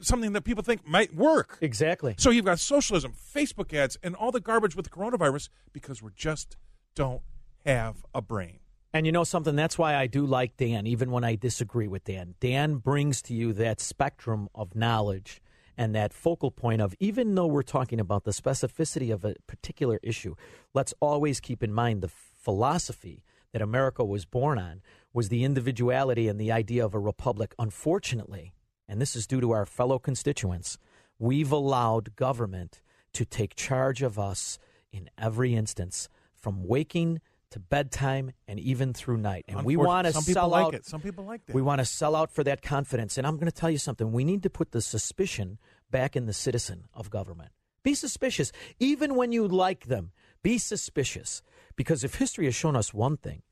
something 0.00 0.32
that 0.32 0.42
people 0.42 0.62
think 0.62 0.86
might 0.86 1.14
work. 1.14 1.58
Exactly. 1.60 2.14
So 2.18 2.30
you've 2.30 2.44
got 2.44 2.60
socialism, 2.60 3.12
Facebook 3.12 3.72
ads, 3.72 3.96
and 4.02 4.14
all 4.14 4.30
the 4.30 4.40
garbage 4.40 4.76
with 4.76 4.84
the 4.84 4.90
coronavirus 4.90 5.48
because 5.72 6.02
we 6.02 6.10
just 6.14 6.56
don't 6.94 7.22
have 7.64 8.04
a 8.14 8.22
brain. 8.22 8.60
And 8.92 9.04
you 9.04 9.12
know 9.12 9.24
something? 9.24 9.56
That's 9.56 9.76
why 9.76 9.94
I 9.94 10.06
do 10.06 10.24
like 10.24 10.56
Dan, 10.56 10.86
even 10.86 11.10
when 11.10 11.24
I 11.24 11.36
disagree 11.36 11.88
with 11.88 12.04
Dan. 12.04 12.34
Dan 12.40 12.76
brings 12.76 13.20
to 13.22 13.34
you 13.34 13.52
that 13.54 13.80
spectrum 13.80 14.48
of 14.54 14.74
knowledge 14.74 15.42
and 15.76 15.94
that 15.94 16.14
focal 16.14 16.50
point 16.50 16.80
of, 16.80 16.94
even 16.98 17.34
though 17.34 17.46
we're 17.46 17.62
talking 17.62 18.00
about 18.00 18.24
the 18.24 18.30
specificity 18.30 19.12
of 19.12 19.24
a 19.24 19.34
particular 19.46 20.00
issue, 20.02 20.34
let's 20.72 20.94
always 21.00 21.40
keep 21.40 21.62
in 21.62 21.72
mind 21.72 22.00
the 22.00 22.08
philosophy 22.08 23.22
that 23.52 23.60
America 23.60 24.04
was 24.04 24.24
born 24.24 24.58
on 24.58 24.80
was 25.12 25.28
the 25.28 25.44
individuality 25.44 26.28
and 26.28 26.40
the 26.40 26.52
idea 26.52 26.84
of 26.84 26.94
a 26.94 26.98
republic. 26.98 27.54
Unfortunately, 27.58 28.54
and 28.88 29.00
this 29.00 29.16
is 29.16 29.26
due 29.26 29.40
to 29.40 29.52
our 29.52 29.66
fellow 29.66 29.98
constituents, 29.98 30.78
we've 31.18 31.52
allowed 31.52 32.16
government 32.16 32.80
to 33.12 33.24
take 33.24 33.54
charge 33.54 34.02
of 34.02 34.18
us 34.18 34.58
in 34.92 35.10
every 35.18 35.54
instance, 35.54 36.08
from 36.34 36.66
waking 36.66 37.20
to 37.50 37.60
bedtime 37.60 38.32
and 38.48 38.58
even 38.58 38.92
through 38.92 39.16
night. 39.16 39.44
And 39.48 39.64
we 39.64 39.76
want 39.76 40.06
to 40.06 40.12
sell 40.12 40.48
like 40.48 40.66
out. 40.66 40.74
it. 40.74 40.86
Some 40.86 41.00
people 41.00 41.24
like 41.24 41.46
that. 41.46 41.54
We 41.54 41.62
want 41.62 41.78
to 41.78 41.84
sell 41.84 42.16
out 42.16 42.30
for 42.30 42.44
that 42.44 42.62
confidence. 42.62 43.16
And 43.18 43.26
I'm 43.26 43.36
going 43.36 43.46
to 43.46 43.52
tell 43.52 43.70
you 43.70 43.78
something. 43.78 44.12
We 44.12 44.24
need 44.24 44.42
to 44.42 44.50
put 44.50 44.72
the 44.72 44.80
suspicion 44.80 45.58
back 45.90 46.16
in 46.16 46.26
the 46.26 46.32
citizen 46.32 46.84
of 46.92 47.10
government. 47.10 47.50
Be 47.82 47.94
suspicious. 47.94 48.52
Even 48.80 49.14
when 49.14 49.32
you 49.32 49.46
like 49.46 49.86
them, 49.86 50.10
be 50.42 50.58
suspicious. 50.58 51.42
Because 51.76 52.04
if 52.04 52.16
history 52.16 52.46
has 52.46 52.54
shown 52.54 52.74
us 52.74 52.92
one 52.92 53.16
thing, 53.16 53.42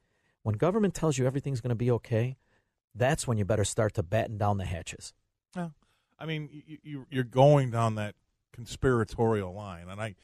when 0.43 0.57
government 0.57 0.95
tells 0.95 1.17
you 1.17 1.27
everything's 1.27 1.61
going 1.61 1.71
to 1.71 1.75
be 1.77 1.91
okay, 1.91 2.37
that's 2.95 3.27
when 3.27 3.39
you 3.39 3.45
better 3.45 3.65
start 3.65 3.95
to 3.95 4.03
batten 4.03 4.39
down 4.39 4.59
the 4.59 4.65
hatches. 4.65 5.13
Yeah. 5.57 5.69
I 6.19 6.27
mean, 6.27 6.49
you, 6.67 6.79
you, 6.83 7.07
you're 7.11 7.25
going 7.25 7.71
down 7.71 7.97
that 7.97 8.15
conspiratorial 8.53 9.53
line, 9.53 9.89
and 9.89 10.01
I, 10.01 10.15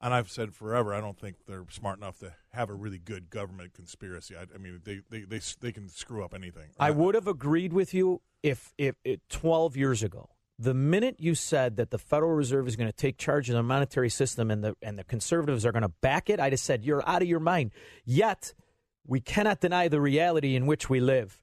and 0.00 0.14
I've 0.14 0.30
said 0.30 0.54
forever, 0.54 0.94
I 0.94 1.00
don't 1.00 1.18
think 1.18 1.36
they're 1.46 1.64
smart 1.70 1.98
enough 1.98 2.18
to 2.18 2.34
have 2.52 2.70
a 2.70 2.74
really 2.74 2.98
good 2.98 3.30
government 3.30 3.74
conspiracy. 3.74 4.34
I, 4.36 4.42
I 4.54 4.58
mean, 4.58 4.80
they, 4.84 5.00
they 5.10 5.22
they 5.22 5.40
they 5.60 5.72
can 5.72 5.88
screw 5.88 6.24
up 6.24 6.34
anything. 6.34 6.70
I 6.78 6.90
would 6.90 7.14
have 7.14 7.26
agreed 7.26 7.72
with 7.72 7.92
you 7.94 8.22
if 8.42 8.72
if 8.78 8.96
it, 9.04 9.20
12 9.28 9.76
years 9.76 10.02
ago. 10.02 10.30
The 10.58 10.74
minute 10.74 11.16
you 11.18 11.34
said 11.34 11.76
that 11.76 11.90
the 11.90 11.96
Federal 11.96 12.32
Reserve 12.32 12.68
is 12.68 12.76
going 12.76 12.88
to 12.88 12.96
take 12.96 13.16
charge 13.16 13.48
of 13.48 13.54
the 13.54 13.62
monetary 13.62 14.10
system 14.10 14.50
and 14.50 14.62
the 14.62 14.76
and 14.82 14.98
the 14.98 15.04
conservatives 15.04 15.64
are 15.64 15.72
going 15.72 15.82
to 15.82 15.88
back 15.88 16.28
it, 16.28 16.38
I 16.40 16.50
just 16.50 16.64
said 16.64 16.84
you're 16.84 17.06
out 17.08 17.22
of 17.22 17.28
your 17.28 17.40
mind. 17.40 17.72
Yet 18.04 18.54
we 19.06 19.20
cannot 19.20 19.60
deny 19.60 19.88
the 19.88 20.00
reality 20.00 20.54
in 20.54 20.66
which 20.66 20.88
we 20.88 21.00
live. 21.00 21.42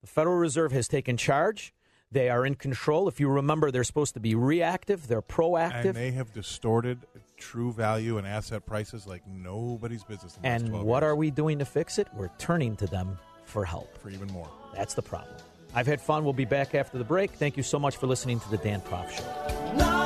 The 0.00 0.06
Federal 0.06 0.36
Reserve 0.36 0.72
has 0.72 0.88
taken 0.88 1.16
charge. 1.16 1.74
They 2.10 2.30
are 2.30 2.46
in 2.46 2.54
control. 2.54 3.06
If 3.08 3.20
you 3.20 3.28
remember, 3.28 3.70
they're 3.70 3.84
supposed 3.84 4.14
to 4.14 4.20
be 4.20 4.34
reactive. 4.34 5.06
They're 5.08 5.22
proactive. 5.22 5.84
and 5.86 5.94
they 5.94 6.10
have 6.12 6.32
distorted 6.32 6.98
true 7.36 7.72
value 7.72 8.18
and 8.18 8.26
asset 8.26 8.64
prices 8.66 9.06
like 9.06 9.22
nobody's 9.26 10.04
business. 10.04 10.38
In 10.42 10.50
And 10.50 10.72
what 10.84 11.02
years 11.02 11.10
are 11.10 11.16
we 11.16 11.30
doing 11.30 11.58
to 11.58 11.64
fix 11.64 11.98
it? 11.98 12.08
We're 12.14 12.30
turning 12.38 12.76
to 12.76 12.86
them 12.86 13.18
for 13.44 13.64
help. 13.64 13.96
for 13.98 14.10
even 14.10 14.28
more? 14.28 14.48
That's 14.74 14.94
the 14.94 15.02
problem. 15.02 15.36
I've 15.74 15.86
had 15.86 16.00
fun. 16.00 16.24
We'll 16.24 16.32
be 16.32 16.46
back 16.46 16.74
after 16.74 16.96
the 16.96 17.04
break. 17.04 17.32
Thank 17.32 17.56
you 17.58 17.62
so 17.62 17.78
much 17.78 17.96
for 17.98 18.06
listening 18.06 18.40
to 18.40 18.50
the 18.50 18.56
Dan 18.56 18.80
Proft 18.80 19.10
Show. 19.10 19.97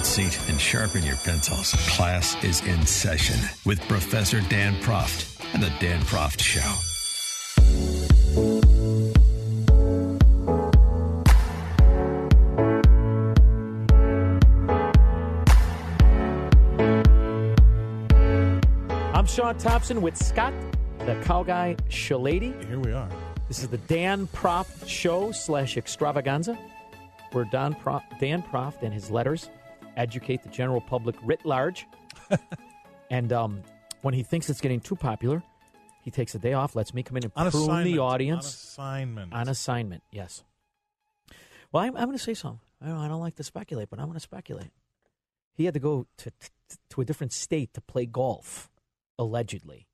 Grab 0.00 0.06
seat 0.06 0.48
and 0.48 0.58
sharpen 0.58 1.02
your 1.02 1.16
pencils. 1.16 1.74
Class 1.90 2.34
is 2.42 2.62
in 2.62 2.86
session 2.86 3.36
with 3.66 3.78
Professor 3.86 4.40
Dan 4.48 4.74
Proft 4.76 5.44
and 5.52 5.62
the 5.62 5.70
Dan 5.78 6.00
Proft 6.04 6.40
Show. 6.40 6.62
I'm 19.12 19.26
Shaun 19.26 19.58
Thompson 19.58 20.00
with 20.00 20.16
Scott, 20.16 20.54
the 21.00 21.20
cow 21.24 21.42
guy 21.42 21.76
Shellady. 21.90 22.66
Here 22.66 22.80
we 22.80 22.92
are. 22.92 23.10
This 23.48 23.58
is 23.58 23.68
the 23.68 23.76
Dan 23.76 24.28
Proft 24.28 24.88
Show 24.88 25.30
slash 25.32 25.76
extravaganza, 25.76 26.58
where 27.32 27.44
Dan, 27.44 27.74
Pro- 27.74 28.00
Dan 28.18 28.42
Proft 28.42 28.80
and 28.80 28.94
his 28.94 29.10
letters 29.10 29.50
educate 30.00 30.42
the 30.42 30.48
general 30.48 30.80
public 30.80 31.16
writ 31.22 31.44
large. 31.44 31.86
and 33.10 33.32
um, 33.32 33.62
when 34.02 34.14
he 34.14 34.22
thinks 34.22 34.48
it's 34.50 34.60
getting 34.60 34.80
too 34.80 34.96
popular, 34.96 35.42
he 36.02 36.10
takes 36.10 36.34
a 36.34 36.38
day 36.38 36.52
off, 36.54 36.74
lets 36.74 36.94
me 36.94 37.02
come 37.02 37.16
in 37.18 37.24
and 37.24 37.32
On 37.36 37.50
prune 37.50 37.84
the 37.84 37.98
On 37.98 38.12
audience 38.14 38.46
assignment. 38.46 39.32
on 39.32 39.48
assignment. 39.48 40.02
Yes. 40.10 40.42
Well, 41.72 41.84
I'm, 41.84 41.96
I'm 41.96 42.06
going 42.06 42.16
to 42.18 42.22
say 42.22 42.34
something. 42.34 42.60
I 42.82 42.86
don't, 42.88 42.98
I 42.98 43.08
don't 43.08 43.20
like 43.20 43.36
to 43.36 43.44
speculate, 43.44 43.90
but 43.90 43.98
I'm 43.98 44.06
going 44.06 44.14
to 44.16 44.20
speculate. 44.20 44.70
He 45.54 45.66
had 45.66 45.74
to 45.74 45.80
go 45.80 46.06
to, 46.18 46.30
to 46.30 46.50
to 46.90 47.00
a 47.00 47.04
different 47.04 47.32
state 47.32 47.74
to 47.74 47.80
play 47.80 48.06
golf, 48.06 48.70
allegedly. 49.18 49.88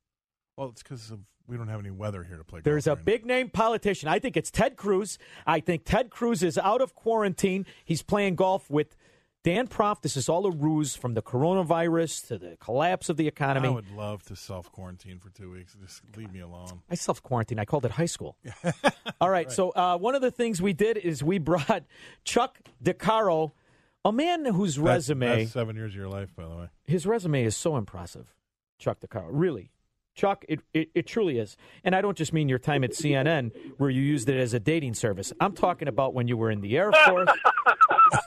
well, 0.56 0.68
it's 0.68 0.82
because 0.82 1.12
we 1.48 1.56
don't 1.56 1.68
have 1.68 1.80
any 1.80 1.90
weather 1.90 2.22
here 2.22 2.36
to 2.36 2.44
play. 2.44 2.60
There's 2.62 2.86
a 2.86 2.94
right 2.94 3.04
big 3.04 3.24
name 3.26 3.48
politician. 3.48 4.08
I 4.08 4.18
think 4.18 4.36
it's 4.36 4.50
Ted 4.50 4.76
Cruz. 4.76 5.18
I 5.46 5.60
think 5.60 5.84
Ted 5.84 6.10
Cruz 6.10 6.42
is 6.42 6.58
out 6.58 6.80
of 6.82 6.94
quarantine. 6.94 7.64
He's 7.84 8.02
playing 8.02 8.34
golf 8.36 8.68
with 8.70 8.94
Dan 9.46 9.68
Proft. 9.68 10.02
This 10.02 10.16
is 10.16 10.28
all 10.28 10.44
a 10.44 10.50
ruse 10.50 10.96
from 10.96 11.14
the 11.14 11.22
coronavirus 11.22 12.26
to 12.26 12.36
the 12.36 12.56
collapse 12.58 13.08
of 13.08 13.16
the 13.16 13.28
economy. 13.28 13.68
I 13.68 13.70
would 13.70 13.92
love 13.92 14.24
to 14.24 14.34
self 14.34 14.72
quarantine 14.72 15.20
for 15.20 15.30
two 15.30 15.52
weeks. 15.52 15.76
Just 15.80 16.02
leave 16.16 16.32
me 16.32 16.40
alone. 16.40 16.80
I 16.90 16.96
self 16.96 17.22
quarantine. 17.22 17.60
I 17.60 17.64
called 17.64 17.84
it 17.84 17.92
high 17.92 18.06
school. 18.06 18.36
All 19.20 19.30
right. 19.30 19.52
So 19.52 19.70
uh, 19.70 19.98
one 19.98 20.16
of 20.16 20.20
the 20.20 20.32
things 20.32 20.60
we 20.60 20.72
did 20.72 20.96
is 20.96 21.22
we 21.22 21.38
brought 21.38 21.84
Chuck 22.24 22.58
DeCaro, 22.82 23.52
a 24.04 24.10
man 24.10 24.46
whose 24.46 24.74
That's- 24.74 24.94
resume, 24.96 25.44
That's 25.44 25.52
seven 25.52 25.76
years 25.76 25.92
of 25.92 25.96
your 25.96 26.08
life, 26.08 26.34
by 26.34 26.48
the 26.48 26.56
way. 26.56 26.66
his 26.88 27.06
resume 27.06 27.44
is 27.44 27.56
so 27.56 27.76
impressive. 27.76 28.34
Chuck 28.80 28.98
DeCaro, 28.98 29.28
really. 29.30 29.70
Chuck, 30.16 30.44
it, 30.48 30.60
it, 30.72 30.88
it 30.94 31.06
truly 31.06 31.38
is. 31.38 31.56
And 31.84 31.94
I 31.94 32.00
don't 32.00 32.16
just 32.16 32.32
mean 32.32 32.48
your 32.48 32.58
time 32.58 32.82
at 32.82 32.92
CNN 32.92 33.52
where 33.76 33.90
you 33.90 34.00
used 34.00 34.28
it 34.30 34.40
as 34.40 34.54
a 34.54 34.58
dating 34.58 34.94
service. 34.94 35.30
I'm 35.40 35.52
talking 35.52 35.88
about 35.88 36.14
when 36.14 36.26
you 36.26 36.38
were 36.38 36.50
in 36.50 36.62
the 36.62 36.74
Air 36.76 36.90
Force, 36.90 37.28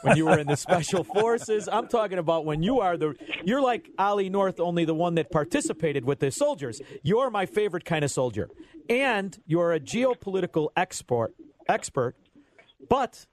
when 0.01 0.17
you 0.17 0.25
were 0.25 0.39
in 0.39 0.48
the 0.48 0.55
Special 0.55 1.03
Forces. 1.03 1.67
I'm 1.71 1.88
talking 1.88 2.17
about 2.17 2.45
when 2.45 2.63
you 2.63 2.79
are 2.79 2.98
the, 2.98 3.15
you're 3.43 3.62
like 3.62 3.89
Ollie 3.98 4.29
North, 4.29 4.59
only 4.59 4.86
the 4.86 4.93
one 4.93 5.15
that 5.15 5.31
participated 5.31 6.05
with 6.05 6.19
the 6.19 6.31
soldiers. 6.31 6.81
You're 7.03 7.29
my 7.29 7.45
favorite 7.45 7.86
kind 7.86 8.03
of 8.03 8.12
soldier. 8.12 8.50
And 8.89 9.39
you're 9.45 9.74
a 9.74 9.79
geopolitical 9.79 10.69
expert, 10.75 11.33
expert, 11.67 12.15
but 12.89 13.27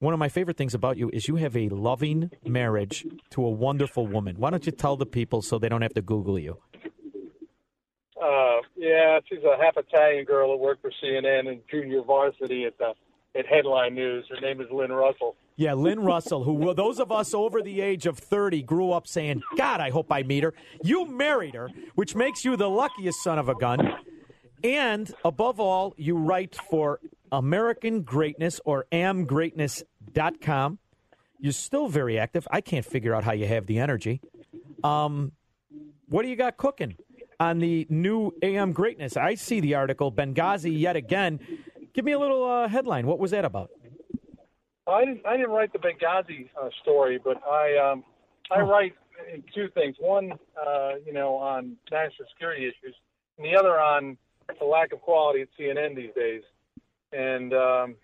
one 0.00 0.14
of 0.14 0.20
my 0.20 0.28
favorite 0.28 0.56
things 0.56 0.74
about 0.74 0.96
you 0.96 1.10
is 1.12 1.26
you 1.26 1.36
have 1.36 1.56
a 1.56 1.68
loving 1.68 2.30
marriage 2.44 3.04
to 3.30 3.44
a 3.44 3.50
wonderful 3.50 4.06
woman. 4.06 4.36
Why 4.38 4.50
don't 4.50 4.64
you 4.64 4.72
tell 4.72 4.96
the 4.96 5.06
people 5.06 5.42
so 5.42 5.58
they 5.58 5.68
don't 5.68 5.82
have 5.82 5.94
to 5.94 6.02
Google 6.02 6.38
you? 6.38 6.58
Uh, 8.20 8.60
yeah, 8.76 9.18
she's 9.28 9.42
a 9.44 9.62
half 9.62 9.76
Italian 9.76 10.24
girl 10.24 10.50
that 10.50 10.58
worked 10.58 10.82
for 10.82 10.92
CNN 11.02 11.48
and 11.48 11.60
junior 11.70 12.02
varsity 12.02 12.64
at 12.64 12.78
the 12.78 12.94
at 13.38 13.46
Headline 13.46 13.94
News. 13.94 14.26
Her 14.28 14.40
name 14.40 14.60
is 14.60 14.66
Lynn 14.70 14.92
Russell. 14.92 15.36
Yeah, 15.56 15.74
Lynn 15.74 16.00
Russell, 16.00 16.44
who 16.44 16.74
those 16.74 17.00
of 17.00 17.10
us 17.10 17.34
over 17.34 17.62
the 17.62 17.80
age 17.80 18.06
of 18.06 18.18
30 18.18 18.62
grew 18.62 18.92
up 18.92 19.06
saying, 19.06 19.42
God, 19.56 19.80
I 19.80 19.90
hope 19.90 20.12
I 20.12 20.22
meet 20.22 20.44
her. 20.44 20.54
You 20.82 21.06
married 21.06 21.54
her, 21.54 21.70
which 21.94 22.14
makes 22.14 22.44
you 22.44 22.56
the 22.56 22.68
luckiest 22.68 23.22
son 23.22 23.38
of 23.38 23.48
a 23.48 23.54
gun. 23.54 23.92
And 24.62 25.12
above 25.24 25.60
all, 25.60 25.94
you 25.96 26.16
write 26.16 26.56
for 26.70 27.00
American 27.32 28.02
Greatness 28.02 28.60
or 28.64 28.86
amgreatness.com. 28.92 30.78
You're 31.40 31.52
still 31.52 31.88
very 31.88 32.18
active. 32.18 32.46
I 32.50 32.60
can't 32.60 32.84
figure 32.84 33.14
out 33.14 33.24
how 33.24 33.32
you 33.32 33.46
have 33.46 33.66
the 33.66 33.78
energy. 33.78 34.20
Um, 34.82 35.32
what 36.08 36.22
do 36.22 36.28
you 36.28 36.36
got 36.36 36.56
cooking 36.56 36.96
on 37.38 37.58
the 37.58 37.86
new 37.88 38.32
AM 38.42 38.72
Greatness? 38.72 39.16
I 39.16 39.34
see 39.34 39.60
the 39.60 39.74
article, 39.74 40.10
Benghazi 40.10 40.78
yet 40.78 40.96
again. 40.96 41.40
Give 41.98 42.04
me 42.04 42.12
a 42.12 42.18
little 42.20 42.48
uh, 42.48 42.68
headline. 42.68 43.08
What 43.08 43.18
was 43.18 43.32
that 43.32 43.44
about? 43.44 43.72
I 44.86 45.04
didn't 45.04 45.26
I 45.26 45.36
didn't 45.36 45.50
write 45.50 45.72
the 45.72 45.80
Benghazi 45.80 46.48
uh, 46.56 46.68
story, 46.80 47.18
but 47.18 47.42
I 47.44 47.76
um, 47.76 48.04
I 48.52 48.60
write 48.60 48.94
two 49.52 49.68
things. 49.74 49.96
One, 49.98 50.34
uh, 50.64 50.90
you 51.04 51.12
know, 51.12 51.34
on 51.34 51.76
national 51.90 52.28
security 52.32 52.66
issues, 52.66 52.94
and 53.36 53.44
the 53.44 53.58
other 53.58 53.80
on 53.80 54.16
the 54.60 54.64
lack 54.64 54.92
of 54.92 55.00
quality 55.00 55.40
at 55.40 55.48
CNN 55.58 55.96
these 55.96 56.14
days. 56.14 56.42
And 57.12 57.52
um, 57.52 57.96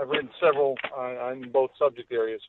I've 0.00 0.08
written 0.08 0.30
several 0.42 0.78
on, 0.96 1.16
on 1.16 1.50
both 1.50 1.72
subject 1.78 2.10
areas. 2.10 2.40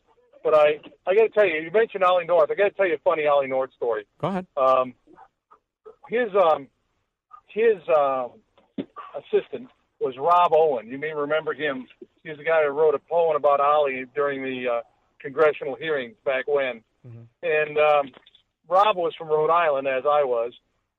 But 0.42 0.54
I 0.54 0.80
I 1.06 1.16
got 1.16 1.24
to 1.24 1.30
tell 1.32 1.46
you, 1.46 1.64
you 1.64 1.72
mentioned 1.72 2.06
Ollie 2.06 2.24
North. 2.24 2.50
I 2.50 2.56
got 2.56 2.70
to 2.70 2.76
tell 2.76 2.88
you 2.88 2.96
a 2.96 3.00
funny 3.00 3.28
Ollie 3.28 3.48
North 3.48 3.74
story. 3.76 4.08
Go 4.22 4.30
ahead. 4.30 4.48
Um, 4.56 4.94
his 6.08 6.30
um, 6.34 6.70
his 7.50 7.76
um, 7.94 8.40
assistant 9.18 9.68
was 10.04 10.18
Rob 10.18 10.52
Owen. 10.54 10.88
You 10.88 10.98
may 10.98 11.14
remember 11.14 11.54
him. 11.54 11.88
He 12.24 12.30
was 12.30 12.38
the 12.38 12.44
guy 12.44 12.64
who 12.64 12.70
wrote 12.70 12.94
a 12.94 13.00
poem 13.00 13.36
about 13.36 13.60
Ollie 13.60 14.06
during 14.14 14.44
the 14.44 14.70
uh, 14.70 14.82
congressional 15.20 15.76
hearings 15.76 16.16
back 16.26 16.48
when. 16.48 16.84
And 17.42 17.78
um, 17.78 18.12
Rob 18.70 18.96
was 18.98 19.14
from 19.18 19.30
Rhode 19.30 19.50
Island, 19.50 19.88
as 19.88 20.04
I 20.06 20.24
was. 20.24 20.54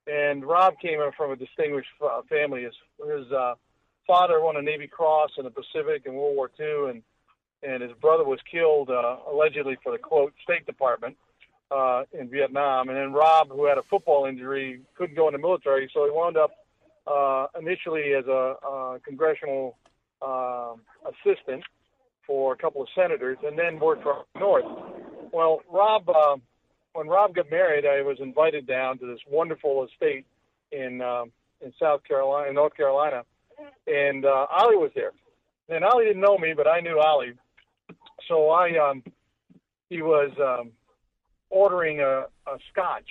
And 0.06 0.44
Rob 0.44 0.75
came 0.80 1.00
in 1.00 1.12
from 1.16 1.30
a 1.30 1.37
distinguished 1.37 1.88
uh, 2.04 2.23
family. 2.28 2.64
His, 2.64 2.75
his 2.99 3.30
uh, 3.32 3.54
father 4.06 4.40
won 4.40 4.56
a 4.56 4.62
Navy 4.62 4.87
Cross 4.87 5.30
in 5.38 5.44
the 5.44 5.50
Pacific 5.50 6.02
in 6.06 6.14
World 6.14 6.37
War 6.37 6.50
II, 6.58 6.90
and 6.90 7.02
and 7.62 7.82
his 7.82 7.92
brother 7.92 8.25
was 8.25 8.38
killed 8.50 8.90
uh, 8.90 9.16
allegedly 9.26 9.78
for 9.82 9.90
the 9.90 9.99
quote 9.99 10.34
State 10.42 10.66
Department 10.66 11.16
uh, 11.70 12.02
in 12.12 12.28
Vietnam. 12.28 12.90
And 12.90 12.99
then 12.99 13.12
Rob, 13.14 13.49
who 13.49 13.64
had 13.64 13.78
a 13.78 13.82
football 13.82 14.26
injury, 14.26 14.82
couldn't 14.94 15.16
go 15.16 15.28
in 15.28 15.32
the 15.32 15.38
military, 15.38 15.90
so 15.94 16.04
he 16.04 16.11
wound 16.11 16.37
up 16.37 16.50
uh, 17.06 17.46
initially 17.58 18.14
as 18.14 18.26
a 18.26 18.54
uh, 18.66 18.99
congressional 19.04 19.76
um 20.23 20.80
assistant 21.04 21.62
for 22.26 22.54
a 22.54 22.56
couple 22.56 22.80
of 22.80 22.88
senators, 22.94 23.37
and 23.44 23.58
then 23.58 23.78
worked 23.78 24.02
for 24.02 24.25
North. 24.38 24.64
Well, 25.32 25.61
Rob, 25.70 26.08
uh, 26.08 26.37
when 26.94 27.08
Rob 27.08 27.34
got 27.34 27.50
married, 27.50 27.84
I 27.84 28.02
was 28.02 28.18
invited 28.20 28.66
down 28.66 28.99
to 28.99 29.06
this 29.06 29.18
wonderful 29.28 29.84
estate 29.84 30.25
in 30.73 31.02
um, 31.02 31.32
in 31.61 31.73
South 31.78 32.02
Carolina, 32.04 32.52
North 32.52 32.75
Carolina, 32.76 33.25
and 33.87 34.25
uh, 34.25 34.46
Ollie 34.50 34.76
was 34.76 34.90
there. 34.94 35.12
And 35.68 35.84
Ollie 35.84 36.06
didn't 36.06 36.23
know 36.23 36.38
me, 36.38 36.52
but 36.54 36.66
I 36.66 36.80
knew 36.80 36.99
Ollie, 36.99 37.34
so 38.28 38.50
I 38.50 38.78
um, 38.78 39.02
he 39.88 40.02
was 40.02 40.30
um, 40.40 40.70
ordering 41.50 42.00
a, 42.00 42.26
a 42.46 42.58
scotch 42.70 43.08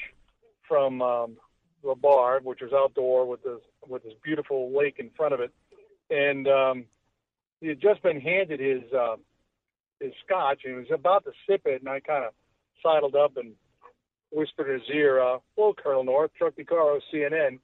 from 0.67 1.01
um, 1.01 1.37
the 1.83 1.95
bar, 1.95 2.39
which 2.41 2.61
was 2.61 2.71
outdoor 2.73 3.25
with 3.27 3.43
this 3.43 3.59
with 3.87 4.03
this 4.03 4.13
beautiful 4.23 4.71
lake 4.75 4.95
in 4.99 5.09
front 5.15 5.33
of 5.33 5.39
it, 5.39 5.51
and 6.09 6.47
um, 6.47 6.85
he 7.61 7.67
had 7.67 7.81
just 7.81 8.01
been 8.03 8.19
handed 8.19 8.59
his 8.59 8.83
uh, 8.93 9.15
his 9.99 10.13
scotch, 10.25 10.61
and 10.65 10.73
he 10.73 10.79
was 10.79 10.91
about 10.91 11.25
to 11.25 11.31
sip 11.47 11.61
it, 11.65 11.81
and 11.81 11.89
I 11.89 11.99
kind 11.99 12.23
of 12.23 12.33
sidled 12.81 13.15
up 13.15 13.37
and 13.37 13.53
whispered 14.31 14.73
in 14.73 14.79
his 14.79 14.89
ear, 14.93 15.21
uh, 15.21 15.39
"Hello, 15.55 15.73
Colonel 15.73 16.03
North, 16.03 16.31
Chuck 16.37 16.53
DeCaro, 16.57 16.99
CNN," 17.13 17.59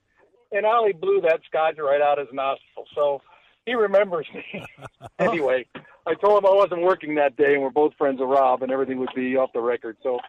and 0.51 0.65
Ollie 0.65 0.93
blew 0.93 1.21
that 1.21 1.41
scotch 1.47 1.77
right 1.77 2.01
out 2.01 2.17
his 2.17 2.27
nostril. 2.33 2.85
So 2.95 3.21
he 3.65 3.73
remembers 3.73 4.27
me. 4.33 4.65
anyway, 5.19 5.65
I 6.05 6.15
told 6.15 6.43
him 6.43 6.49
I 6.49 6.53
wasn't 6.53 6.81
working 6.81 7.15
that 7.15 7.37
day, 7.37 7.53
and 7.53 7.61
we're 7.61 7.69
both 7.69 7.93
friends 7.97 8.21
of 8.21 8.27
Rob, 8.27 8.63
and 8.63 8.71
everything 8.71 8.99
would 8.99 9.13
be 9.15 9.37
off 9.37 9.53
the 9.53 9.61
record. 9.61 9.97
So 10.03 10.19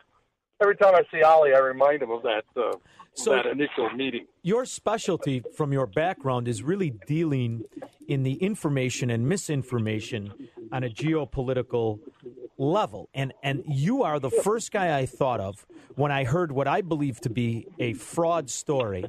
every 0.61 0.77
time 0.77 0.95
I 0.95 1.03
see 1.13 1.23
Ollie, 1.23 1.55
I 1.55 1.59
remind 1.59 2.03
him 2.03 2.11
of 2.11 2.23
that 2.23 2.45
uh, 2.57 2.73
So- 3.15 3.33
that 3.33 3.47
initial 3.47 3.91
meeting. 3.91 4.27
Your 4.43 4.65
specialty 4.65 5.43
from 5.57 5.73
your 5.73 5.87
background 5.87 6.47
is 6.49 6.63
really 6.63 6.91
dealing 7.07 7.65
in 8.09 8.23
the 8.23 8.35
information 8.35 9.11
and 9.11 9.29
misinformation 9.29 10.33
on 10.73 10.85
a 10.85 10.89
geopolitical 10.89 11.99
level. 12.57 13.09
And 13.15 13.33
and 13.43 13.65
you 13.67 14.03
are 14.03 14.19
the 14.21 14.31
first 14.31 14.71
guy 14.73 14.97
I 14.99 15.07
thought 15.07 15.41
of 15.41 15.67
when 15.97 16.13
I 16.13 16.25
heard 16.25 16.53
what 16.53 16.69
I 16.69 16.81
believe 16.83 17.21
to 17.23 17.31
be 17.31 17.67
a 17.79 17.95
fraud 17.95 18.49
story 18.49 19.05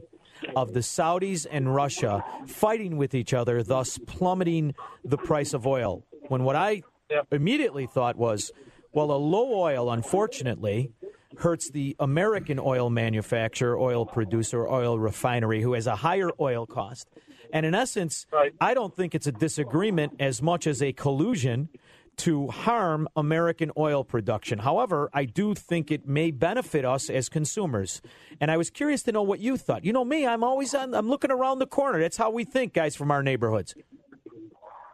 of 0.55 0.73
the 0.73 0.79
Saudis 0.79 1.45
and 1.49 1.73
Russia 1.73 2.23
fighting 2.47 2.97
with 2.97 3.13
each 3.13 3.33
other, 3.33 3.61
thus 3.61 3.99
plummeting 3.99 4.73
the 5.05 5.17
price 5.17 5.53
of 5.53 5.67
oil. 5.67 6.03
When 6.27 6.43
what 6.43 6.55
I 6.55 6.81
Yep. 7.11 7.27
immediately 7.33 7.85
thought 7.87 8.15
was, 8.15 8.51
well, 8.93 9.11
a 9.11 9.17
low 9.19 9.53
oil, 9.53 9.91
unfortunately, 9.91 10.91
hurts 11.37 11.69
the 11.71 11.95
American 11.99 12.59
oil 12.59 12.89
manufacturer, 12.89 13.77
oil 13.77 14.05
producer, 14.05 14.67
oil 14.67 14.99
refinery, 14.99 15.61
who 15.61 15.73
has 15.73 15.87
a 15.87 15.95
higher 15.95 16.29
oil 16.39 16.65
cost. 16.65 17.07
And 17.53 17.65
in 17.65 17.75
essence, 17.75 18.25
Right. 18.31 18.53
I 18.61 18.73
don't 18.73 18.95
think 18.95 19.13
it's 19.15 19.27
a 19.27 19.31
disagreement 19.31 20.13
as 20.19 20.41
much 20.41 20.67
as 20.67 20.81
a 20.81 20.93
collusion 20.93 21.69
to 22.17 22.47
harm 22.47 23.07
American 23.15 23.71
oil 23.77 24.03
production. 24.03 24.59
However, 24.59 25.09
I 25.13 25.25
do 25.25 25.55
think 25.55 25.91
it 25.91 26.07
may 26.07 26.29
benefit 26.31 26.85
us 26.85 27.09
as 27.09 27.29
consumers. 27.29 28.01
And 28.39 28.51
I 28.51 28.57
was 28.57 28.69
curious 28.69 29.01
to 29.03 29.11
know 29.11 29.23
what 29.23 29.39
you 29.39 29.57
thought. 29.57 29.85
You 29.85 29.93
know 29.93 30.05
me, 30.05 30.27
I'm 30.27 30.43
always 30.43 30.75
on 30.75 30.93
I'm 30.93 31.09
looking 31.09 31.31
around 31.31 31.59
the 31.59 31.65
corner. 31.65 31.99
That's 31.99 32.17
how 32.17 32.29
we 32.29 32.43
think, 32.43 32.73
guys 32.73 32.95
from 32.95 33.11
our 33.11 33.23
neighborhoods. 33.23 33.73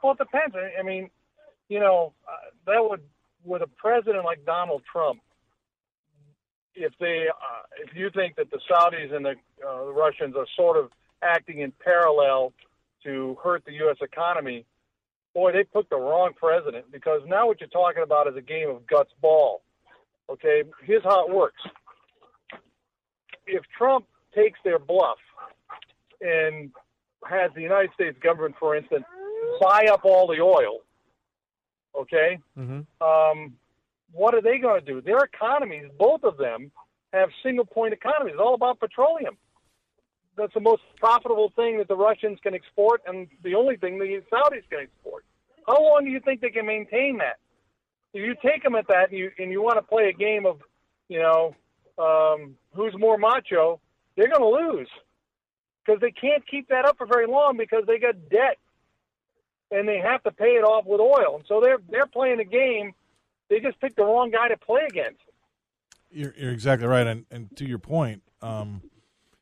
Well, 0.01 0.13
it 0.13 0.19
depends. 0.19 0.55
I 0.79 0.83
mean, 0.83 1.09
you 1.69 1.79
know, 1.79 2.13
uh, 2.27 2.31
that 2.67 2.87
would 2.87 3.01
with 3.43 3.61
a 3.61 3.67
president 3.67 4.23
like 4.23 4.45
Donald 4.45 4.83
Trump. 4.89 5.19
If 6.79 6.93
they, 6.99 7.25
uh, 7.27 7.63
if 7.83 7.95
you 7.95 8.11
think 8.11 8.35
that 8.35 8.51
the 8.51 8.59
Saudis 8.69 9.11
and 9.13 9.25
the, 9.25 9.35
uh, 9.67 9.85
the 9.85 9.91
Russians 9.93 10.35
are 10.35 10.45
sort 10.55 10.77
of 10.77 10.91
acting 11.23 11.59
in 11.61 11.71
parallel 11.83 12.53
to 13.03 13.35
hurt 13.43 13.65
the 13.65 13.73
U.S. 13.73 13.97
economy, 14.01 14.63
boy, 15.33 15.51
they 15.53 15.63
picked 15.63 15.89
the 15.89 15.97
wrong 15.97 16.31
president 16.35 16.85
because 16.91 17.21
now 17.27 17.47
what 17.47 17.59
you're 17.59 17.69
talking 17.69 18.03
about 18.03 18.27
is 18.27 18.35
a 18.35 18.41
game 18.41 18.69
of 18.69 18.85
guts 18.85 19.11
ball. 19.21 19.61
Okay, 20.29 20.63
here's 20.83 21.03
how 21.03 21.27
it 21.27 21.33
works. 21.33 21.61
If 23.47 23.63
Trump 23.77 24.05
takes 24.35 24.59
their 24.63 24.77
bluff 24.77 25.17
and 26.21 26.69
has 27.27 27.49
the 27.55 27.61
United 27.61 27.91
States 27.93 28.17
government, 28.21 28.55
for 28.59 28.75
instance, 28.75 29.05
buy 29.61 29.87
up 29.91 30.01
all 30.03 30.27
the 30.27 30.41
oil, 30.41 30.81
okay, 31.99 32.37
Mm-hmm. 32.57 32.81
um, 33.01 33.53
what 34.11 34.33
are 34.33 34.41
they 34.41 34.57
going 34.57 34.79
to 34.79 34.85
do? 34.85 35.01
Their 35.01 35.19
economies, 35.19 35.85
both 35.97 36.23
of 36.23 36.37
them, 36.37 36.71
have 37.13 37.29
single 37.43 37.65
point 37.65 37.93
economies. 37.93 38.33
It's 38.33 38.41
all 38.41 38.53
about 38.53 38.79
petroleum. 38.79 39.37
That's 40.37 40.53
the 40.53 40.59
most 40.59 40.83
profitable 40.97 41.51
thing 41.55 41.79
that 41.79 41.87
the 41.87 41.95
Russians 41.95 42.39
can 42.43 42.53
export, 42.53 43.01
and 43.07 43.27
the 43.43 43.55
only 43.55 43.75
thing 43.75 43.97
the 43.97 44.21
Saudis 44.31 44.69
can 44.69 44.81
export. 44.81 45.25
How 45.65 45.81
long 45.81 46.05
do 46.05 46.11
you 46.11 46.19
think 46.19 46.41
they 46.41 46.49
can 46.49 46.65
maintain 46.65 47.17
that? 47.17 47.37
If 48.13 48.23
you 48.23 48.35
take 48.41 48.63
them 48.63 48.75
at 48.75 48.87
that, 48.87 49.09
and 49.09 49.17
you 49.17 49.31
and 49.37 49.51
you 49.51 49.61
want 49.61 49.77
to 49.77 49.81
play 49.81 50.09
a 50.09 50.13
game 50.13 50.45
of, 50.45 50.61
you 51.09 51.19
know, 51.19 51.55
um, 51.97 52.55
who's 52.73 52.93
more 52.97 53.17
macho, 53.17 53.79
they're 54.15 54.29
going 54.29 54.41
to 54.41 54.77
lose 54.77 54.89
because 55.85 55.99
they 56.01 56.11
can't 56.11 56.45
keep 56.47 56.69
that 56.69 56.85
up 56.85 56.97
for 56.97 57.07
very 57.07 57.27
long 57.27 57.57
because 57.57 57.83
they 57.87 57.97
got 57.97 58.29
debt 58.29 58.57
and 59.71 59.87
they 59.87 59.97
have 59.97 60.23
to 60.23 60.31
pay 60.31 60.55
it 60.55 60.63
off 60.63 60.85
with 60.85 60.99
oil. 60.99 61.35
And 61.35 61.45
so 61.47 61.61
they're 61.61 61.79
they're 61.89 62.07
playing 62.07 62.39
a 62.39 62.45
game. 62.45 62.93
They 63.49 63.59
just 63.59 63.79
picked 63.79 63.95
the 63.95 64.03
wrong 64.03 64.31
guy 64.31 64.47
to 64.49 64.57
play 64.57 64.81
against. 64.89 65.19
You're, 66.09 66.33
you're 66.37 66.51
exactly 66.51 66.87
right, 66.87 67.05
and 67.05 67.25
and 67.31 67.55
to 67.57 67.65
your 67.67 67.79
point, 67.79 68.23
um, 68.41 68.81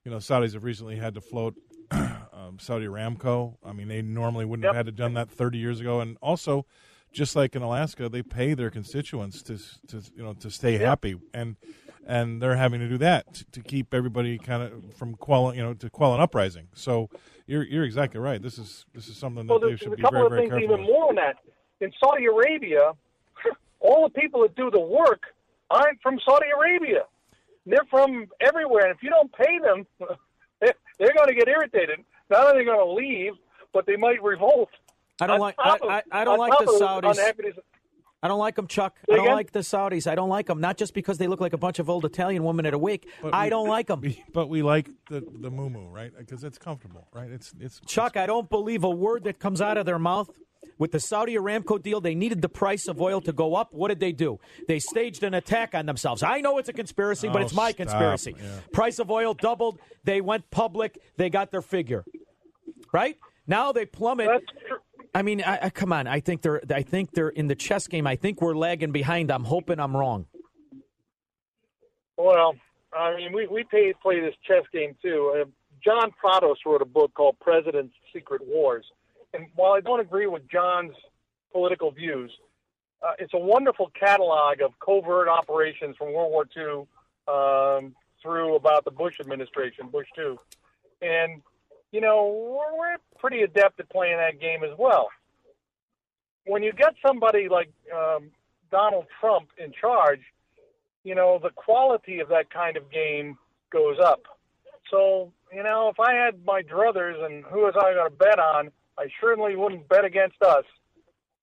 you 0.04 0.12
know, 0.12 0.18
Saudis 0.18 0.54
have 0.54 0.64
recently 0.64 0.96
had 0.96 1.14
to 1.16 1.22
float 1.22 1.56
um, 1.92 2.58
Saudi 2.60 2.86
Aramco. 2.88 3.56
I 3.64 3.72
mean, 3.72 3.88
they 3.88 4.01
normally 4.01 4.46
wouldn't 4.46 4.66
have 4.66 4.75
had 4.75 4.86
to 4.88 4.92
done 4.92 5.14
that 5.14 5.29
30 5.29 5.58
years 5.60 5.79
ago, 5.79 6.00
and 6.00 6.18
also, 6.22 6.66
just 7.14 7.36
like 7.36 7.56
in 7.56 7.62
Alaska, 7.62 8.10
they 8.10 8.24
pay 8.24 8.53
their 8.56 8.72
constituents 8.72 9.42
to 9.44 9.58
to 9.88 10.03
you 10.16 10.24
know 10.24 10.34
to 10.34 10.50
stay 10.50 10.77
happy, 10.77 11.16
and 11.34 11.56
and 12.08 12.42
they're 12.42 12.56
having 12.56 12.79
to 12.79 12.90
do 12.90 12.98
that 13.00 13.32
to, 13.36 13.46
to 13.51 13.62
keep 13.62 13.94
everybody 13.94 14.38
kind 14.40 14.62
of 14.64 14.94
from 14.96 15.16
quelling, 15.16 15.58
you 15.58 15.64
know, 15.64 15.74
to 15.75 15.90
quell 15.90 16.14
an 16.16 16.22
uprising. 16.22 16.68
So 16.74 17.10
you're 17.46 17.64
you're 17.64 17.84
exactly 17.84 18.20
right. 18.20 18.42
This 18.42 18.58
is 18.58 18.86
this 18.94 19.08
is 19.08 19.18
something 19.18 19.46
that 19.46 19.53
Well, 19.53 19.60
they 19.60 19.68
there's, 19.70 19.79
should 19.82 19.90
there's 19.92 19.98
be 19.98 20.01
a 20.01 20.06
couple 20.06 20.18
very 20.18 20.25
of 20.25 20.32
very 20.32 20.42
things 20.42 20.51
careful. 20.51 20.64
even 20.75 20.79
with. 20.86 20.90
more 20.96 21.08
than 21.10 21.16
that. 21.18 21.36
In 21.82 21.92
Saudi 22.03 22.25
Arabia, 22.25 22.94
all 23.79 24.07
the 24.07 24.20
people 24.20 24.42
that 24.42 24.55
do 24.55 24.70
the 24.72 24.79
work 24.79 25.24
aren't 25.70 26.01
from 26.01 26.20
Saudi 26.27 26.48
Arabia. 26.55 27.03
They're 27.66 27.85
from 27.90 28.27
everywhere, 28.42 28.88
and 28.88 28.96
if 28.96 29.01
you 29.01 29.09
don't 29.09 29.31
pay 29.33 29.57
them, 29.59 29.85
they're, 30.61 30.74
they're 31.00 31.14
going 31.16 31.27
to 31.29 31.33
get 31.35 31.48
irritated. 31.48 32.00
Not 32.29 32.42
only 32.48 32.57
are 32.57 32.59
they 32.59 32.66
going 32.66 32.79
to 32.88 32.92
leave, 32.94 33.33
but 33.74 33.85
they 33.88 33.96
might 33.96 34.22
revolt. 34.22 34.70
I 35.20 35.27
don't 35.27 35.35
On 35.35 35.40
like 35.40 35.55
top 35.57 35.79
I, 35.81 35.85
of- 36.00 36.03
I, 36.11 36.22
I 36.22 36.24
don't 36.25 36.38
like 36.40 36.57
the 36.59 36.66
Saudis. 36.66 37.11
unhappiness- 37.18 37.57
I 38.24 38.27
don't 38.27 38.40
like 38.40 38.55
them, 38.55 38.66
Chuck. 38.66 38.98
Say 39.07 39.14
I 39.14 39.16
don't 39.18 39.25
again? 39.25 39.35
like 39.35 39.51
the 39.51 39.59
Saudis. 39.59 40.07
I 40.09 40.16
don't 40.16 40.29
like 40.29 40.48
them. 40.48 40.59
Not 40.59 40.77
just 40.77 40.96
because 40.96 41.20
they 41.20 41.27
look 41.27 41.40
like 41.40 41.53
a 41.53 41.57
bunch 41.59 41.77
of 41.77 41.92
old 41.92 42.05
Italian 42.05 42.44
women 42.44 42.66
at 42.66 42.74
a 42.74 42.77
wake. 42.77 43.07
But 43.22 43.35
I 43.35 43.44
we- 43.46 43.50
don't 43.51 43.68
like 43.68 43.85
them. 43.88 44.01
we- 44.01 44.24
but 44.33 44.48
we 44.50 44.64
like 44.64 44.90
the 45.09 45.22
the 45.22 45.51
moo 45.51 45.70
right? 45.90 46.11
Because 46.18 46.44
it's 46.44 46.57
comfortable, 46.57 47.07
right? 47.14 47.29
It's 47.29 47.53
it's 47.59 47.79
Chuck, 47.85 48.18
I 48.18 48.25
don't 48.25 48.50
believe 48.50 48.83
a 48.83 48.90
word 48.90 49.25
that 49.25 49.38
comes 49.40 49.61
out 49.61 49.77
of 49.77 49.85
their 49.85 50.00
mouth. 50.00 50.29
With 50.78 50.92
the 50.92 51.00
Saudi 51.00 51.36
Aramco 51.36 51.82
deal, 51.82 52.01
they 52.01 52.16
needed 52.16 52.42
the 52.42 52.50
price 52.50 52.88
of 52.88 53.00
oil 53.01 53.22
to 53.22 53.32
go 53.32 53.56
up. 53.56 53.74
What 53.74 53.88
did 53.90 54.00
they 54.00 54.12
do? 54.12 54.40
They 54.68 54.80
staged 54.80 55.24
an 55.24 55.34
attack 55.34 55.74
on 55.74 55.86
themselves. 55.86 56.22
I 56.24 56.42
know 56.42 56.58
it's 56.58 56.70
a 56.70 56.74
conspiracy, 56.74 57.28
but 57.28 57.42
Oh, 57.42 57.46
it's 57.46 57.54
my 57.54 57.72
stop. 57.72 57.78
conspiracy. 57.78 58.36
Yeah. 58.38 58.60
Price 58.74 59.00
of 59.00 59.10
oil 59.10 59.34
doubled. 59.34 59.80
They 60.04 60.22
went 60.22 60.50
public. 60.51 61.00
They 61.18 61.30
got 61.30 61.51
their 61.51 61.62
figure. 61.62 62.04
Right? 62.92 63.18
Now 63.48 63.72
they 63.72 63.86
plummet. 63.86 64.28
That's 64.28 64.46
true. 64.68 64.78
I 65.14 65.22
mean, 65.22 65.42
I, 65.44 65.60
I, 65.64 65.70
come 65.70 65.94
on. 65.94 66.08
I 66.08 66.20
think 66.20 66.42
they're. 66.42 66.62
I 66.70 66.82
think 66.82 67.14
they're 67.14 67.30
in 67.30 67.48
the 67.48 67.56
chess 67.56 67.88
game. 67.88 68.06
I 68.06 68.18
think 68.18 68.42
we're 68.42 68.56
lagging 68.56 68.92
behind. 68.92 69.32
I'm 69.32 69.46
hoping 69.46 69.80
I'm 69.80 69.96
wrong. 69.96 70.25
Well, 72.18 72.56
I 72.98 73.16
mean, 73.16 73.34
we 73.34 73.48
we 73.48 73.64
play 73.66 73.94
play 74.01 74.20
this 74.20 74.36
chess 74.48 74.64
game 74.74 74.96
too. 75.01 75.36
Uh, 75.42 75.46
John 75.84 76.12
Prados 76.24 76.56
wrote 76.66 76.82
a 76.82 76.86
book 76.86 77.14
called 77.14 77.38
President's 77.40 77.94
Secret 78.14 78.42
Wars, 78.46 78.86
and 79.36 79.48
while 79.56 79.74
I 79.74 79.82
don't 79.82 80.00
agree 80.00 80.28
with 80.28 80.48
John's 80.50 80.96
political 81.52 81.92
views, 81.92 82.32
uh, 83.06 83.14
it's 83.20 83.34
a 83.34 83.40
wonderful 83.40 83.92
catalog 84.00 84.62
of 84.62 84.72
covert 84.80 85.28
operations 85.28 85.96
from 85.98 86.14
World 86.14 86.32
War 86.32 86.48
II 86.56 86.88
um, 87.28 87.96
through 88.22 88.56
about 88.56 88.86
the 88.86 88.92
Bush 88.92 89.20
administration, 89.20 89.90
Bush 89.90 90.08
two, 90.16 90.40
and 91.02 91.42
you 91.92 92.02
know 92.02 92.58
we're, 92.58 92.78
we're 92.78 92.98
pretty 93.20 93.42
adept 93.42 93.80
at 93.80 93.90
playing 93.90 94.18
that 94.18 94.40
game 94.40 94.64
as 94.64 94.78
well. 94.78 95.10
When 96.46 96.64
you 96.64 96.72
get 96.72 96.94
somebody 97.06 97.50
like 97.50 97.72
um, 97.96 98.32
Donald 98.72 99.06
Trump 99.20 99.50
in 99.58 99.72
charge, 99.72 100.22
you 101.04 101.16
know, 101.16 101.40
the 101.42 101.50
quality 101.50 102.20
of 102.20 102.30
that 102.30 102.50
kind 102.50 102.78
of 102.78 102.92
game 102.92 103.38
goes 103.72 103.98
up. 104.04 104.24
So, 104.92 105.32
you 105.54 105.64
know, 105.64 105.90
if 105.90 106.00
I 106.00 106.14
had 106.14 106.44
my 106.46 106.62
druthers 106.62 107.24
and 107.24 107.44
who 107.46 107.60
was 107.62 107.74
I 107.78 107.94
going 107.94 108.10
to 108.10 108.16
bet 108.16 108.40
on, 108.40 108.72
I 108.98 109.08
certainly 109.22 109.55
wouldn't 109.55 109.88
bet 109.90 110.05
against 110.05 110.42
us. 110.42 110.64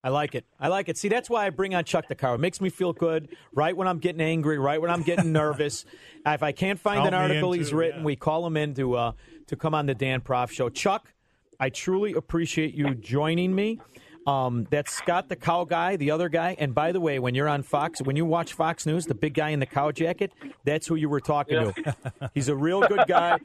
I 0.04 0.08
like 0.08 0.34
it. 0.34 0.44
I 0.58 0.66
like 0.66 0.88
it. 0.88 0.98
See, 0.98 1.08
that's 1.08 1.30
why 1.30 1.46
I 1.46 1.50
bring 1.50 1.76
on 1.76 1.84
Chuck 1.84 2.06
DeCaro. 2.08 2.34
It 2.34 2.38
makes 2.38 2.60
me 2.60 2.70
feel 2.70 2.92
good 2.92 3.28
right 3.54 3.76
when 3.76 3.86
I'm 3.86 3.98
getting 3.98 4.20
angry, 4.20 4.58
right 4.58 4.80
when 4.80 4.90
I'm 4.90 5.02
getting 5.02 5.30
nervous. 5.32 5.84
if 6.26 6.42
I 6.42 6.50
can't 6.50 6.80
find 6.80 7.02
Count 7.02 7.08
an 7.08 7.14
article 7.14 7.52
he's 7.52 7.70
too, 7.70 7.76
written, 7.76 8.00
yeah. 8.00 8.06
we 8.06 8.16
call 8.16 8.44
him 8.44 8.56
in 8.56 8.74
to 8.74 8.96
uh, 8.96 9.12
to 9.46 9.56
come 9.56 9.74
on 9.74 9.86
the 9.86 9.94
Dan 9.94 10.20
Proft 10.20 10.50
Show. 10.50 10.70
Chuck, 10.70 11.12
I 11.60 11.68
truly 11.68 12.14
appreciate 12.14 12.74
you 12.74 12.94
joining 12.96 13.54
me. 13.54 13.80
Um, 14.26 14.66
that's 14.70 14.92
Scott 14.92 15.28
the 15.28 15.36
cow 15.36 15.64
guy, 15.64 15.96
the 15.96 16.10
other 16.12 16.28
guy. 16.28 16.54
And 16.58 16.74
by 16.74 16.92
the 16.92 17.00
way, 17.00 17.18
when 17.18 17.34
you're 17.34 17.48
on 17.48 17.62
Fox, 17.62 18.00
when 18.02 18.14
you 18.16 18.24
watch 18.24 18.52
Fox 18.52 18.86
News, 18.86 19.06
the 19.06 19.14
big 19.14 19.34
guy 19.34 19.50
in 19.50 19.58
the 19.60 19.66
cow 19.66 19.90
jacket, 19.90 20.32
that's 20.64 20.86
who 20.86 20.94
you 20.94 21.08
were 21.08 21.20
talking 21.20 21.72
to. 21.72 21.96
He's 22.34 22.48
a 22.48 22.54
real 22.54 22.82
good 22.82 23.04
guy. 23.08 23.38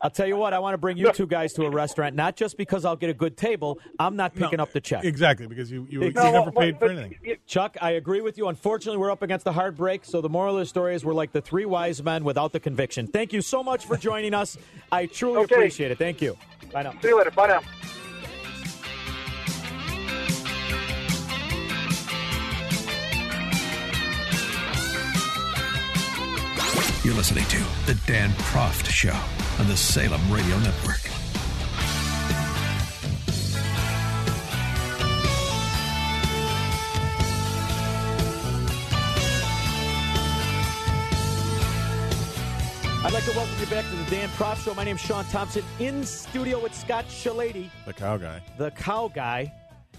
I'll 0.00 0.10
tell 0.10 0.26
you 0.26 0.36
what, 0.36 0.54
I 0.54 0.58
want 0.58 0.72
to 0.74 0.78
bring 0.78 0.96
you 0.96 1.12
two 1.12 1.26
guys 1.26 1.52
to 1.54 1.64
a 1.64 1.70
restaurant, 1.70 2.16
not 2.16 2.34
just 2.36 2.56
because 2.56 2.84
I'll 2.86 2.96
get 2.96 3.10
a 3.10 3.14
good 3.14 3.36
table. 3.36 3.78
I'm 3.98 4.16
not 4.16 4.34
picking 4.34 4.58
up 4.60 4.72
the 4.72 4.80
check. 4.80 5.04
exactly 5.04 5.46
because 5.46 5.70
you 5.70 5.86
you, 5.90 6.04
you 6.04 6.10
No, 6.12 6.30
never 6.32 6.50
but- 6.50 6.60
paid 6.60 6.78
for 6.78 6.88
anything. 6.90 7.36
Chuck, 7.46 7.76
I 7.82 7.92
agree 7.92 8.20
with 8.22 8.38
you. 8.38 8.48
Unfortunately, 8.48 8.96
we're 8.98 9.10
up 9.10 9.22
against 9.22 9.44
the 9.44 9.52
hard 9.52 9.76
break, 9.76 10.04
so 10.04 10.20
the 10.20 10.28
moral 10.30 10.54
of 10.56 10.60
the 10.60 10.66
story 10.66 10.94
is 10.94 11.04
we're 11.04 11.12
like 11.12 11.32
the 11.32 11.42
three 11.42 11.64
wise 11.66 12.02
men 12.02 12.24
without 12.24 12.52
the 12.52 12.60
conviction. 12.60 13.06
Thank 13.06 13.32
you 13.32 13.42
so 13.42 13.62
much 13.62 13.84
for 13.84 13.96
joining 13.98 14.32
us. 14.32 14.56
I 14.90 15.06
truly 15.06 15.38
Okay. 15.40 15.54
appreciate 15.56 15.90
it. 15.90 15.98
Thank 15.98 16.22
you. 16.22 16.38
Bye 16.72 16.84
now. 16.84 16.92
See 17.02 17.08
you 17.08 17.18
later. 17.18 17.30
Bye 17.32 17.48
now. 17.48 17.99
You're 27.02 27.14
listening 27.14 27.46
to 27.46 27.56
The 27.86 27.98
Dan 28.06 28.28
Proft 28.32 28.84
Show 28.90 29.18
on 29.58 29.66
the 29.68 29.76
Salem 29.76 30.20
Radio 30.30 30.58
Network. 30.58 31.00
I'd 43.02 43.14
like 43.14 43.24
to 43.24 43.30
welcome 43.30 43.54
you 43.58 43.66
back 43.66 43.86
to 43.88 43.96
the 43.96 44.10
Dan 44.10 44.28
Proft 44.36 44.66
Show. 44.66 44.74
My 44.74 44.84
name's 44.84 45.00
Shaun 45.00 45.24
Thompson. 45.24 45.64
In 45.78 46.04
studio 46.04 46.62
with 46.62 46.74
Scott 46.74 47.06
Shellady. 47.06 47.70
The 47.86 47.94
cow 47.94 48.18
guy. 48.18 48.42
The 48.58 48.72
cow 48.72 49.08
guy. 49.08 49.50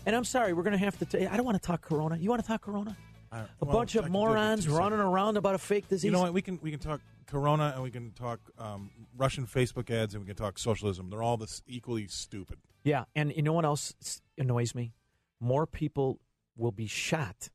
And 0.06 0.16
I'm 0.16 0.24
sorry, 0.24 0.54
we're 0.54 0.62
going 0.62 0.78
to 0.78 0.78
have 0.78 1.00
to. 1.10 1.34
I 1.34 1.36
don't 1.36 1.48
want 1.48 1.60
to 1.60 1.66
talk 1.66 1.82
Corona. 1.82 2.16
You 2.18 2.30
want 2.30 2.44
to 2.44 2.48
talk 2.48 2.62
Corona? 2.62 2.96
A 3.32 3.48
well, 3.62 3.78
bunch 3.78 3.96
of 3.96 4.04
can 4.04 4.12
do 4.12 4.18
it 4.18 4.22
in 4.22 4.28
morons 4.28 4.68
running 4.68 5.00
around 5.00 5.38
about 5.38 5.56
a 5.56 5.58
fake 5.58 5.88
disease. 5.88 6.04
You 6.04 6.12
know 6.12 6.22
what? 6.22 6.34
We 6.34 6.42
can 6.42 6.60
we 6.62 6.70
can 6.70 6.80
talk 6.80 7.02
Corona 7.28 7.72
and 7.74 7.84
we 7.84 7.90
can 7.90 8.12
talk 8.12 8.42
um, 8.58 8.92
Russian 9.16 9.48
Facebook 9.48 9.90
ads 9.90 10.14
and 10.14 10.24
we 10.24 10.28
can 10.28 10.36
talk 10.36 10.60
socialism. 10.60 11.10
They're 11.10 11.24
all 11.24 11.38
this 11.38 11.62
equally 11.66 12.08
stupid. 12.08 12.60
Yeah, 12.84 13.06
and 13.16 13.34
you 13.34 13.42
know 13.42 13.54
what 13.54 13.64
else 13.64 13.94
annoys 14.38 14.76
me? 14.76 14.94
More 15.40 15.66
people 15.66 16.20
will 16.58 16.74
be 16.74 16.88
shot. 16.88 17.50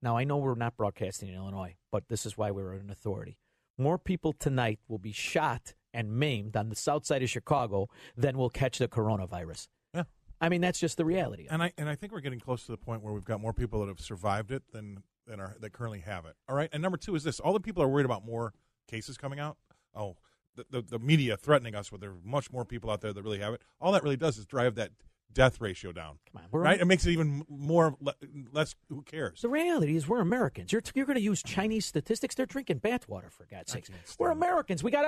Now 0.00 0.16
I 0.16 0.24
know 0.24 0.38
we're 0.38 0.54
not 0.54 0.76
broadcasting 0.76 1.28
in 1.28 1.34
Illinois, 1.34 1.76
but 1.90 2.08
this 2.08 2.24
is 2.24 2.38
why 2.38 2.50
we're 2.50 2.72
an 2.72 2.90
authority. 2.90 3.38
More 3.76 3.98
people 3.98 4.32
tonight 4.32 4.80
will 4.88 4.98
be 4.98 5.12
shot 5.12 5.74
and 5.92 6.18
maimed 6.18 6.56
on 6.56 6.70
the 6.70 6.76
south 6.76 7.04
side 7.04 7.22
of 7.22 7.28
Chicago 7.28 7.88
than 8.16 8.38
will 8.38 8.50
catch 8.50 8.78
the 8.78 8.88
coronavirus. 8.88 9.68
I 10.42 10.48
mean, 10.48 10.60
that's 10.60 10.80
just 10.80 10.96
the 10.96 11.04
reality. 11.04 11.46
And 11.48 11.62
I 11.62 11.72
and 11.78 11.88
I 11.88 11.94
think 11.94 12.12
we're 12.12 12.20
getting 12.20 12.40
close 12.40 12.66
to 12.66 12.72
the 12.72 12.76
point 12.76 13.02
where 13.02 13.14
we've 13.14 13.24
got 13.24 13.40
more 13.40 13.52
people 13.52 13.80
that 13.80 13.86
have 13.86 14.00
survived 14.00 14.50
it 14.50 14.64
than 14.72 15.04
than 15.24 15.38
are 15.38 15.56
that 15.60 15.72
currently 15.72 16.00
have 16.00 16.26
it. 16.26 16.34
All 16.48 16.56
right. 16.56 16.68
And 16.72 16.82
number 16.82 16.98
two 16.98 17.14
is 17.14 17.22
this: 17.22 17.38
all 17.38 17.52
the 17.52 17.60
people 17.60 17.80
are 17.80 17.88
worried 17.88 18.06
about 18.06 18.26
more 18.26 18.52
cases 18.88 19.16
coming 19.16 19.38
out. 19.38 19.56
Oh, 19.94 20.16
the 20.56 20.66
the, 20.68 20.82
the 20.82 20.98
media 20.98 21.36
threatening 21.36 21.76
us 21.76 21.92
with 21.92 22.00
there 22.00 22.10
are 22.10 22.16
much 22.24 22.50
more 22.50 22.64
people 22.64 22.90
out 22.90 23.02
there 23.02 23.12
that 23.12 23.22
really 23.22 23.38
have 23.38 23.54
it. 23.54 23.62
All 23.80 23.92
that 23.92 24.02
really 24.02 24.16
does 24.16 24.36
is 24.36 24.44
drive 24.44 24.74
that 24.74 24.90
death 25.32 25.60
ratio 25.60 25.92
down. 25.92 26.18
Come 26.30 26.42
on, 26.42 26.48
we're 26.50 26.60
right? 26.60 26.80
It 26.80 26.84
makes 26.86 27.06
it 27.06 27.10
even 27.12 27.44
more 27.48 27.96
le- 28.00 28.14
less. 28.52 28.74
Who 28.88 29.02
cares? 29.02 29.42
The 29.42 29.48
reality 29.48 29.96
is, 29.96 30.08
we're 30.08 30.20
Americans. 30.20 30.72
You're 30.72 30.82
you're 30.94 31.06
going 31.06 31.16
to 31.18 31.22
use 31.22 31.42
Chinese 31.42 31.86
statistics. 31.86 32.34
They're 32.34 32.46
drinking 32.46 32.80
bathwater 32.80 33.30
for 33.30 33.46
God's 33.50 33.72
sakes. 33.72 33.90
We're. 34.18 34.30
Americans. 34.30 34.82
We 34.82 34.90
got 34.90 35.04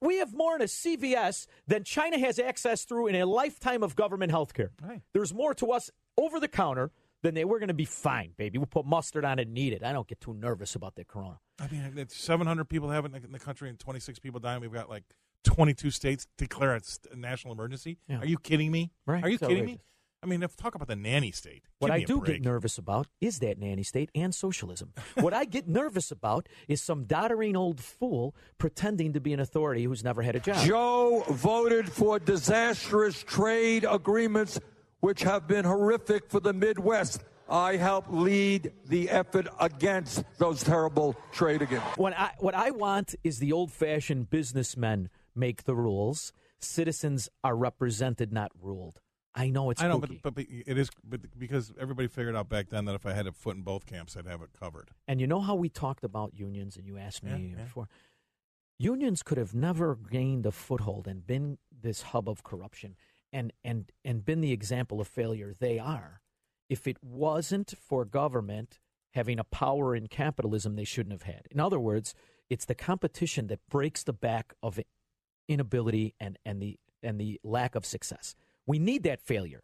we 0.00 0.18
have 0.18 0.32
more 0.32 0.54
in 0.54 0.62
a 0.62 0.66
CVS 0.66 1.46
than 1.66 1.84
China 1.84 2.18
has 2.18 2.38
access 2.38 2.84
through 2.84 3.08
in 3.08 3.16
a 3.16 3.26
lifetime 3.26 3.82
of 3.82 3.96
government 3.96 4.30
health 4.30 4.54
care. 4.54 4.70
Right. 4.82 5.02
There's 5.12 5.34
more 5.34 5.54
to 5.54 5.72
us 5.72 5.90
over 6.16 6.40
the 6.40 6.48
counter 6.48 6.92
than 7.22 7.34
they. 7.34 7.44
We're 7.44 7.58
going 7.58 7.68
to 7.68 7.74
be 7.74 7.84
fine, 7.84 8.32
baby. 8.36 8.58
We'll 8.58 8.66
put 8.66 8.86
mustard 8.86 9.24
on 9.24 9.38
it 9.38 9.48
and 9.48 9.58
eat 9.58 9.72
it. 9.72 9.82
I 9.82 9.92
don't 9.92 10.06
get 10.06 10.20
too 10.20 10.34
nervous 10.34 10.74
about 10.74 10.94
that 10.96 11.08
corona. 11.08 11.38
I 11.58 11.68
mean, 11.68 11.92
it's 11.96 12.16
700 12.16 12.64
people 12.64 12.88
have 12.90 13.04
it 13.04 13.12
in 13.14 13.32
the 13.32 13.38
country 13.38 13.68
and 13.68 13.78
26 13.78 14.18
people 14.18 14.40
dying. 14.40 14.60
We've 14.60 14.72
got 14.72 14.88
like 14.88 15.04
22 15.44 15.90
states 15.90 16.26
declare 16.36 16.74
a 16.74 16.80
a 17.12 17.16
national 17.16 17.52
emergency. 17.52 17.98
Yeah. 18.08 18.18
Are 18.18 18.26
you 18.26 18.38
kidding 18.38 18.70
me? 18.70 18.92
Right. 19.06 19.22
Are 19.24 19.28
you 19.28 19.34
It's 19.34 19.40
kidding 19.42 19.58
outrageous. 19.58 19.78
me? 19.78 19.84
I 20.22 20.26
mean, 20.26 20.42
if 20.42 20.54
talk 20.54 20.74
about 20.74 20.88
the 20.88 20.96
nanny 20.96 21.32
state. 21.32 21.64
What 21.78 21.90
I 21.90 22.02
do 22.04 22.18
break. 22.20 22.34
get 22.34 22.44
nervous 22.44 22.76
about 22.76 23.06
is 23.22 23.38
that 23.38 23.58
nanny 23.58 23.82
state 23.82 24.10
and 24.14 24.34
socialism. 24.34 24.92
what 25.14 25.32
I 25.32 25.46
get 25.46 25.66
nervous 25.66 26.10
about 26.10 26.46
is 26.68 26.82
some 26.82 27.04
doddering 27.04 27.56
old 27.56 27.80
fool 27.80 28.34
pretending 28.58 29.14
to 29.14 29.20
be 29.20 29.32
an 29.32 29.40
authority 29.40 29.84
who's 29.84 30.04
never 30.04 30.20
had 30.20 30.36
a 30.36 30.40
job. 30.40 30.66
Joe 30.66 31.24
voted 31.30 31.90
for 31.90 32.18
disastrous 32.18 33.22
trade 33.22 33.86
agreements 33.88 34.60
which 35.00 35.22
have 35.22 35.46
been 35.48 35.64
horrific 35.64 36.28
for 36.28 36.40
the 36.40 36.52
Midwest. 36.52 37.24
I 37.48 37.76
helped 37.76 38.12
lead 38.12 38.72
the 38.86 39.08
effort 39.08 39.48
against 39.58 40.22
those 40.38 40.62
terrible 40.62 41.16
trade 41.32 41.62
agreements. 41.62 41.96
What 41.96 42.12
I 42.16 42.32
what 42.38 42.54
I 42.54 42.70
want 42.70 43.14
is 43.24 43.38
the 43.38 43.52
old 43.52 43.72
fashioned 43.72 44.28
businessmen 44.30 45.08
make 45.40 45.64
the 45.64 45.74
rules. 45.74 46.32
Citizens 46.60 47.28
are 47.42 47.56
represented, 47.56 48.32
not 48.32 48.52
ruled. 48.60 49.00
I 49.34 49.48
know 49.48 49.70
it's 49.70 49.80
I 49.82 49.88
know, 49.88 49.98
but, 49.98 50.10
but 50.22 50.34
but 50.34 50.44
it 50.48 50.76
is 50.76 50.90
but 51.04 51.20
because 51.38 51.72
everybody 51.80 52.08
figured 52.08 52.34
out 52.36 52.48
back 52.48 52.68
then 52.68 52.84
that 52.86 52.94
if 52.94 53.06
I 53.06 53.12
had 53.12 53.26
a 53.26 53.32
foot 53.32 53.56
in 53.56 53.62
both 53.62 53.86
camps, 53.86 54.16
I'd 54.16 54.26
have 54.26 54.42
it 54.42 54.50
covered. 54.58 54.90
and 55.08 55.20
you 55.20 55.26
know 55.26 55.40
how 55.40 55.54
we 55.54 55.68
talked 55.68 56.04
about 56.04 56.32
unions, 56.36 56.76
and 56.76 56.86
you 56.86 56.98
asked 56.98 57.22
me 57.22 57.30
Yeah, 57.30 57.56
yeah. 57.56 57.62
before. 57.64 57.88
Unions 58.78 59.22
could 59.22 59.38
have 59.38 59.54
never 59.54 59.94
gained 59.94 60.46
a 60.46 60.50
foothold 60.52 61.06
and 61.06 61.26
been 61.26 61.58
this 61.70 62.02
hub 62.02 62.28
of 62.28 62.42
corruption 62.42 62.96
and 63.32 63.52
and 63.62 63.92
and 64.04 64.24
been 64.24 64.40
the 64.40 64.52
example 64.52 65.00
of 65.00 65.06
failure 65.08 65.54
they 65.58 65.78
are 65.78 66.20
if 66.68 66.86
it 66.86 66.96
wasn't 67.02 67.74
for 67.80 68.04
government 68.04 68.78
having 69.14 69.38
a 69.38 69.44
power 69.44 69.94
in 69.94 70.06
capitalism 70.06 70.76
they 70.76 70.84
shouldn't 70.84 71.12
have 71.12 71.22
had. 71.34 71.46
In 71.50 71.60
other 71.60 71.78
words, 71.80 72.14
it's 72.48 72.64
the 72.64 72.74
competition 72.76 73.48
that 73.48 73.60
breaks 73.68 74.02
the 74.02 74.12
back 74.12 74.54
of 74.62 74.78
inability 75.50 76.14
and, 76.20 76.38
and 76.46 76.62
the 76.62 76.78
and 77.02 77.20
the 77.20 77.40
lack 77.42 77.74
of 77.74 77.84
success. 77.84 78.34
We 78.66 78.78
need 78.78 79.02
that 79.02 79.20
failure. 79.20 79.62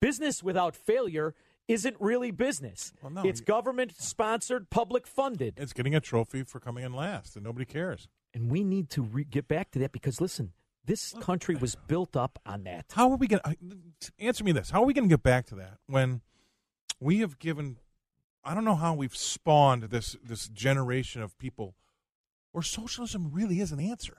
Business 0.00 0.42
without 0.42 0.76
failure 0.76 1.34
isn't 1.66 1.96
really 1.98 2.30
business. 2.30 2.92
Well, 3.02 3.10
no, 3.10 3.22
it's 3.24 3.40
government 3.40 3.94
sponsored, 3.98 4.70
public 4.70 5.06
funded. 5.06 5.54
It's 5.56 5.72
getting 5.72 5.94
a 5.94 6.00
trophy 6.00 6.44
for 6.44 6.60
coming 6.60 6.84
in 6.84 6.92
last, 6.92 7.36
and 7.36 7.44
nobody 7.44 7.64
cares. 7.64 8.06
And 8.32 8.50
we 8.50 8.62
need 8.62 8.90
to 8.90 9.02
re- 9.02 9.24
get 9.24 9.48
back 9.48 9.70
to 9.72 9.78
that 9.80 9.92
because 9.92 10.20
listen, 10.20 10.52
this 10.84 11.14
country 11.20 11.56
was 11.56 11.74
built 11.74 12.16
up 12.16 12.38
on 12.46 12.64
that. 12.64 12.86
How 12.92 13.10
are 13.10 13.16
we 13.16 13.26
going 13.26 13.42
to 14.00 14.12
answer 14.18 14.44
me 14.44 14.52
this? 14.52 14.70
How 14.70 14.82
are 14.82 14.86
we 14.86 14.94
going 14.94 15.08
to 15.08 15.12
get 15.12 15.22
back 15.22 15.46
to 15.46 15.54
that 15.56 15.78
when 15.86 16.20
we 17.00 17.18
have 17.20 17.38
given? 17.38 17.78
I 18.44 18.54
don't 18.54 18.64
know 18.64 18.76
how 18.76 18.94
we've 18.94 19.16
spawned 19.16 19.84
this 19.84 20.16
this 20.22 20.48
generation 20.48 21.22
of 21.22 21.36
people 21.38 21.74
where 22.52 22.62
socialism 22.62 23.30
really 23.32 23.60
is 23.60 23.72
an 23.72 23.80
answer. 23.80 24.18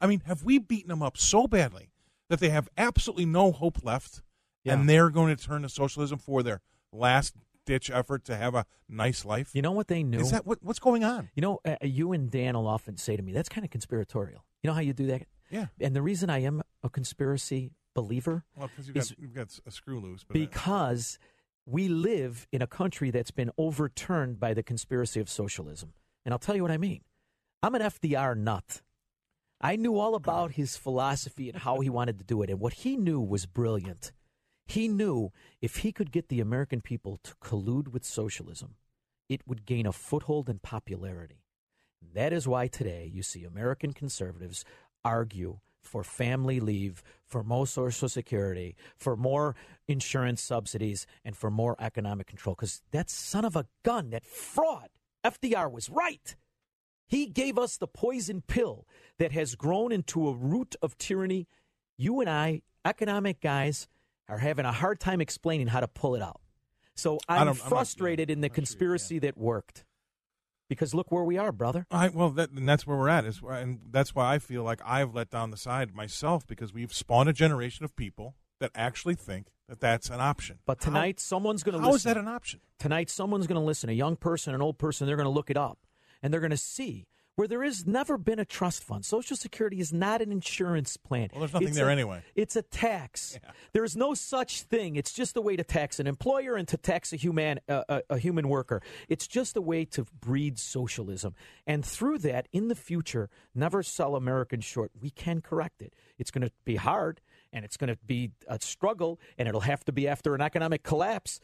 I 0.00 0.06
mean, 0.06 0.22
have 0.26 0.42
we 0.44 0.58
beaten 0.58 0.88
them 0.88 1.02
up 1.02 1.16
so 1.18 1.46
badly 1.46 1.90
that 2.28 2.40
they 2.40 2.50
have 2.50 2.68
absolutely 2.78 3.26
no 3.26 3.52
hope 3.52 3.84
left, 3.84 4.22
Yeah. 4.64 4.74
and 4.74 4.88
they're 4.88 5.10
going 5.10 5.34
to 5.36 5.42
turn 5.42 5.62
to 5.62 5.68
socialism 5.68 6.18
for 6.18 6.42
their 6.42 6.60
last 6.92 7.34
ditch 7.66 7.90
effort 7.90 8.24
to 8.24 8.36
have 8.36 8.54
a 8.54 8.64
nice 8.88 9.24
life? 9.24 9.50
You 9.54 9.62
know 9.62 9.72
what 9.72 9.88
they 9.88 10.02
knew? 10.02 10.20
Is 10.20 10.30
that 10.30 10.46
what, 10.46 10.62
what's 10.62 10.78
going 10.78 11.04
on? 11.04 11.28
You 11.34 11.42
know, 11.42 11.58
uh, 11.64 11.76
you 11.82 12.12
and 12.12 12.30
Dan 12.30 12.54
will 12.54 12.66
often 12.66 12.96
say 12.96 13.16
to 13.16 13.22
me, 13.22 13.32
that's 13.32 13.48
kind 13.48 13.64
of 13.64 13.70
conspiratorial. 13.70 14.44
You 14.62 14.68
know 14.68 14.74
how 14.74 14.80
you 14.80 14.92
do 14.92 15.06
that? 15.08 15.22
Yeah. 15.50 15.66
And 15.80 15.94
the 15.96 16.02
reason 16.02 16.30
I 16.30 16.38
am 16.42 16.62
a 16.82 16.88
conspiracy 16.88 17.72
believer 17.94 18.44
Well, 18.56 18.68
because 18.68 18.86
you've 18.86 18.96
is 18.96 19.10
got, 19.10 19.18
you've 19.18 19.34
got 19.34 19.58
a 19.66 19.70
screw 19.70 20.00
loose. 20.00 20.24
But 20.24 20.36
uh, 20.36 20.40
because 20.40 21.18
we 21.66 21.88
live 21.88 22.46
in 22.52 22.62
a 22.62 22.66
country 22.66 23.10
that's 23.10 23.30
been 23.32 23.50
overturned 23.58 24.38
by 24.40 24.54
the 24.54 24.62
conspiracy 24.62 25.20
of 25.20 25.28
socialism. 25.28 25.92
And 26.24 26.32
I'll 26.32 26.38
tell 26.38 26.54
you 26.56 26.62
what 26.62 26.70
I 26.70 26.78
mean. 26.78 27.00
I'm 27.62 27.74
an 27.74 27.82
FDR 27.82 28.36
nut. 28.36 28.82
I 29.60 29.76
knew 29.76 29.98
all 29.98 30.14
about 30.14 30.52
his 30.52 30.76
philosophy 30.76 31.50
and 31.50 31.58
how 31.58 31.80
he 31.80 31.90
wanted 31.90 32.18
to 32.18 32.24
do 32.24 32.42
it. 32.42 32.50
And 32.50 32.60
what 32.60 32.72
he 32.72 32.96
knew 32.96 33.20
was 33.20 33.44
brilliant. 33.44 34.12
He 34.66 34.88
knew 34.88 35.32
if 35.60 35.78
he 35.78 35.92
could 35.92 36.12
get 36.12 36.28
the 36.28 36.40
American 36.40 36.80
people 36.80 37.18
to 37.24 37.34
collude 37.42 37.88
with 37.88 38.04
socialism, 38.04 38.76
it 39.28 39.42
would 39.46 39.66
gain 39.66 39.86
a 39.86 39.92
foothold 39.92 40.48
and 40.48 40.62
popularity. 40.62 41.44
That 42.14 42.32
is 42.32 42.48
why 42.48 42.68
today 42.68 43.10
you 43.12 43.22
see 43.22 43.44
American 43.44 43.92
conservatives 43.92 44.64
argue 45.04 45.58
for 45.82 46.04
family 46.04 46.60
leave, 46.60 47.02
for 47.26 47.42
more 47.42 47.66
Social 47.66 48.08
Security, 48.08 48.76
for 48.96 49.16
more 49.16 49.56
insurance 49.88 50.42
subsidies, 50.42 51.06
and 51.24 51.36
for 51.36 51.50
more 51.50 51.76
economic 51.78 52.26
control. 52.26 52.54
Because 52.54 52.82
that 52.92 53.10
son 53.10 53.44
of 53.44 53.56
a 53.56 53.66
gun, 53.82 54.10
that 54.10 54.26
fraud, 54.26 54.88
FDR 55.24 55.70
was 55.70 55.90
right. 55.90 56.36
He 57.10 57.26
gave 57.26 57.58
us 57.58 57.76
the 57.76 57.88
poison 57.88 58.40
pill 58.46 58.86
that 59.18 59.32
has 59.32 59.56
grown 59.56 59.90
into 59.90 60.28
a 60.28 60.32
root 60.32 60.76
of 60.80 60.96
tyranny. 60.96 61.48
You 61.98 62.20
and 62.20 62.30
I, 62.30 62.62
economic 62.84 63.40
guys, 63.40 63.88
are 64.28 64.38
having 64.38 64.64
a 64.64 64.70
hard 64.70 65.00
time 65.00 65.20
explaining 65.20 65.66
how 65.66 65.80
to 65.80 65.88
pull 65.88 66.14
it 66.14 66.22
out. 66.22 66.40
So 66.94 67.18
I'm 67.28 67.46
don't- 67.46 67.48
I'm 67.56 67.58
not- 67.58 67.68
frustrated 67.68 68.30
in 68.30 68.42
the 68.42 68.46
I'm 68.46 68.50
sure 68.50 68.54
conspiracy 68.54 69.18
that 69.18 69.36
worked. 69.36 69.84
Because 70.68 70.94
look 70.94 71.10
where 71.10 71.24
we 71.24 71.36
are, 71.36 71.50
brother. 71.50 71.84
I 71.90 72.10
well, 72.10 72.30
that, 72.30 72.50
and 72.52 72.68
that's 72.68 72.86
where 72.86 72.96
we're 72.96 73.08
at. 73.08 73.24
Is 73.24 73.40
and 73.44 73.80
that's 73.90 74.14
why 74.14 74.32
I 74.32 74.38
feel 74.38 74.62
like 74.62 74.80
I've 74.84 75.12
let 75.12 75.28
down 75.30 75.50
the 75.50 75.56
side 75.56 75.96
myself 75.96 76.46
because 76.46 76.72
we've 76.72 76.92
spawned 76.94 77.28
a 77.28 77.32
generation 77.32 77.84
of 77.84 77.96
people 77.96 78.36
that 78.60 78.70
actually 78.76 79.16
think 79.16 79.48
that 79.68 79.80
that's 79.80 80.10
an 80.10 80.20
option. 80.20 80.60
But 80.64 80.78
How- 80.78 80.84
tonight, 80.90 81.18
someone's 81.18 81.64
going 81.64 81.72
to 81.74 81.80
how 81.80 81.86
listen. 81.90 81.96
is 81.96 82.02
that 82.04 82.16
an 82.18 82.28
option? 82.28 82.60
Tonight, 82.78 83.10
someone's 83.10 83.48
going 83.48 83.60
to 83.60 83.66
listen. 83.66 83.90
A 83.90 83.94
young 83.94 84.14
person, 84.14 84.54
an 84.54 84.62
old 84.62 84.78
person, 84.78 85.08
they're 85.08 85.16
going 85.16 85.24
to 85.26 85.30
look 85.30 85.50
it 85.50 85.56
up. 85.56 85.78
And 86.22 86.32
they're 86.32 86.40
going 86.40 86.50
to 86.50 86.56
see 86.56 87.06
where 87.36 87.48
there 87.48 87.62
has 87.64 87.86
never 87.86 88.18
been 88.18 88.38
a 88.38 88.44
trust 88.44 88.84
fund. 88.84 89.02
Social 89.02 89.34
Security 89.34 89.80
is 89.80 89.94
not 89.94 90.20
an 90.20 90.30
insurance 90.30 90.98
plan. 90.98 91.30
Well, 91.32 91.40
there's 91.40 91.54
nothing 91.54 91.68
It's 91.68 91.76
there 91.78 91.88
a- 91.88 91.92
anyway. 91.92 92.22
It's 92.34 92.54
a 92.54 92.60
tax. 92.60 93.38
There 93.72 93.84
is 93.84 93.96
no 93.96 94.12
such 94.12 94.62
thing. 94.62 94.96
It's 94.96 95.12
just 95.12 95.36
a 95.38 95.40
way 95.40 95.56
to 95.56 95.64
tax 95.64 95.98
an 95.98 96.06
employer 96.06 96.56
and 96.56 96.68
to 96.68 96.76
tax 96.76 97.14
a 97.14 97.16
human 97.16 97.60
uh, 97.66 97.84
a, 97.88 98.02
a 98.10 98.18
human 98.18 98.48
worker. 98.48 98.82
It's 99.08 99.26
just 99.26 99.56
a 99.56 99.62
way 99.62 99.86
to 99.86 100.04
breed 100.20 100.58
socialism. 100.58 101.34
And 101.66 101.82
through 101.82 102.18
that, 102.18 102.46
in 102.52 102.68
the 102.68 102.74
future, 102.74 103.30
never 103.54 103.82
sell 103.82 104.16
Americans 104.16 104.64
short. 104.66 104.90
We 105.00 105.08
can 105.08 105.40
correct 105.40 105.80
it. 105.80 105.94
It's 106.18 106.30
going 106.30 106.46
to 106.46 106.52
be 106.66 106.76
hard 106.76 107.22
and 107.54 107.64
it's 107.64 107.78
going 107.78 107.88
to 107.88 107.98
be 108.06 108.32
a 108.48 108.58
struggle 108.60 109.18
and 109.38 109.48
it'll 109.48 109.62
have 109.62 109.82
to 109.86 109.92
be 109.92 110.06
after 110.06 110.34
an 110.34 110.42
economic 110.42 110.82
collapse, 110.82 111.40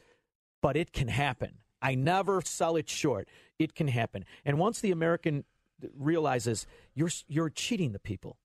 but 0.61 0.77
it 0.77 0.93
can 0.93 1.07
happen. 1.07 1.55
I 1.81 1.95
never 1.95 2.41
sell 2.41 2.75
it 2.75 2.89
short. 2.89 3.27
It 3.59 3.75
can 3.75 3.87
happen. 3.87 4.25
And 4.45 4.57
once 4.59 4.79
the 4.81 4.91
American 4.91 5.43
realizes 5.95 6.65
you're 6.93 7.09
you're 7.27 7.49
cheating 7.49 7.91
the 7.91 7.99
people, 7.99 8.37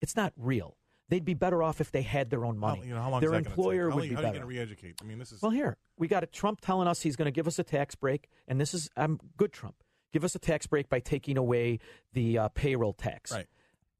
it's 0.00 0.16
not 0.16 0.32
real. 0.36 0.76
They'd 1.08 1.24
be 1.24 1.34
better 1.34 1.60
off 1.62 1.80
if 1.80 1.90
they 1.90 2.02
had 2.02 2.30
their 2.30 2.44
own 2.44 2.56
money. 2.56 2.80
How, 2.80 2.84
you 2.86 2.94
know, 2.94 3.02
how 3.02 3.10
long 3.10 3.20
their 3.20 3.34
employer? 3.34 3.90
Would 3.90 4.02
be 4.02 4.08
you- 4.08 4.14
how 4.14 4.20
are 4.20 4.22
better. 4.22 4.34
you 4.34 4.40
going 4.42 4.48
to 4.54 4.58
re-educate? 4.58 4.94
I 5.02 5.04
mean, 5.04 5.18
this 5.18 5.32
is 5.32 5.42
Well, 5.42 5.50
here 5.50 5.76
we 5.96 6.06
got 6.06 6.22
a 6.22 6.26
Trump 6.26 6.60
telling 6.60 6.86
us 6.86 7.02
he's 7.02 7.16
going 7.16 7.26
to 7.26 7.32
give 7.32 7.48
us 7.48 7.58
a 7.58 7.64
tax 7.64 7.94
break, 7.96 8.28
and 8.46 8.60
this 8.60 8.74
is 8.74 8.88
I'm 8.96 9.18
good 9.36 9.52
Trump. 9.52 9.76
Give 10.12 10.24
us 10.24 10.34
a 10.34 10.38
tax 10.38 10.66
break 10.66 10.88
by 10.88 11.00
taking 11.00 11.36
away 11.36 11.78
the 12.12 12.38
uh, 12.38 12.48
payroll 12.48 12.92
tax. 12.92 13.32
right. 13.32 13.46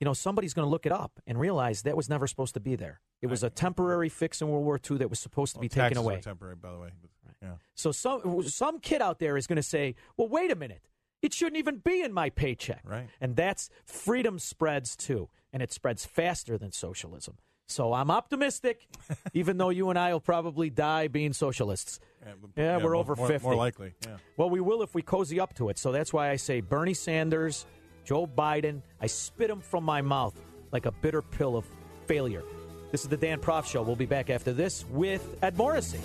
you 0.01 0.05
know, 0.05 0.13
somebody's 0.13 0.55
going 0.55 0.67
to 0.67 0.71
look 0.71 0.87
it 0.87 0.93
up 0.93 1.21
and 1.27 1.39
realize 1.39 1.83
that 1.83 1.97
was 1.97 2.09
never 2.09 2.27
supposed 2.27 2.55
to 2.55 2.61
be 2.61 2.75
there. 2.75 3.01
It 3.23 3.27
was 3.29 3.43
a 3.45 3.51
temporary 3.51 4.09
fix 4.09 4.41
in 4.41 4.49
World 4.49 4.65
War 4.65 4.81
II 4.91 4.97
that 4.99 5.11
was 5.11 5.21
supposed 5.21 5.53
to 5.55 5.59
Well, 5.59 5.63
be 5.63 5.69
taken 5.69 5.99
away. 5.99 6.21
temporary, 6.21 6.57
by 6.57 6.73
the 6.73 6.79
way. 6.79 6.89
But, 7.01 7.11
Yeah. 7.43 7.55
So 7.75 7.93
some 7.93 8.43
some 8.43 8.79
kid 8.81 9.01
out 9.03 9.19
there 9.19 9.37
is 9.37 9.47
going 9.47 9.57
to 9.57 9.63
say, 9.63 9.95
"Well, 10.17 10.29
wait 10.29 10.51
a 10.51 10.57
minute. 10.57 10.83
It 11.23 11.33
shouldn't 11.35 11.57
even 11.59 11.79
be 11.79 12.03
in 12.03 12.13
my 12.13 12.31
paycheck." 12.31 12.83
Right. 12.85 13.09
And 13.21 13.37
that's 13.37 13.71
freedom 13.85 14.39
spreads 14.39 14.97
too, 14.97 15.29
and 15.53 15.63
it 15.63 15.73
spreads 15.73 16.05
faster 16.05 16.59
than 16.59 16.73
socialism. 16.73 17.37
So 17.69 17.93
I'm 17.93 18.11
optimistic, 18.11 18.89
even 19.33 19.57
though 19.57 19.69
you 19.71 19.91
and 19.91 19.99
I 19.99 20.13
will 20.13 20.21
probably 20.21 20.71
die 20.71 21.07
being 21.09 21.33
socialists. 21.33 22.01
Yeah, 22.27 22.33
Yeah, 22.57 22.77
we're 22.79 22.83
more- 22.83 22.97
over 22.97 23.15
50. 23.17 23.45
More 23.47 23.55
likely, 23.55 23.95
yeah. 24.05 24.17
Well, 24.37 24.51
we 24.51 24.61
will 24.61 24.83
if 24.83 24.93
we 24.95 25.03
cozy 25.03 25.39
up 25.39 25.55
to 25.55 25.69
it. 25.69 25.79
So 25.79 25.93
that's 25.93 26.13
why 26.13 26.31
I 26.31 26.37
say 26.37 26.61
Bernie 26.61 26.95
Sanders, 26.95 27.65
Joe 28.05 28.27
Biden. 28.27 28.83
I 29.01 29.07
spit 29.07 29.49
them 29.49 29.61
from 29.61 29.85
my 29.85 30.03
mouth 30.03 30.35
like 30.73 30.85
a 30.87 30.91
bitter 30.93 31.23
pill 31.23 31.57
of 31.57 31.65
failure. 32.07 32.43
This 32.91 33.03
is 33.03 33.09
the 33.09 33.17
Dan 33.17 33.39
Proft 33.39 33.67
Show. 33.67 33.83
We'll 33.83 33.95
be 33.95 34.07
back 34.07 34.31
after 34.31 34.53
this 34.53 34.85
with 34.91 35.37
Ed 35.43 35.57
Morrissey. 35.57 36.01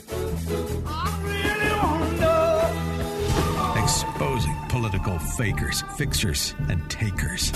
Exposing 3.82 4.56
political 4.70 5.18
fakers, 5.20 5.82
fixers, 5.98 6.54
and 6.70 6.88
takers. 6.90 7.50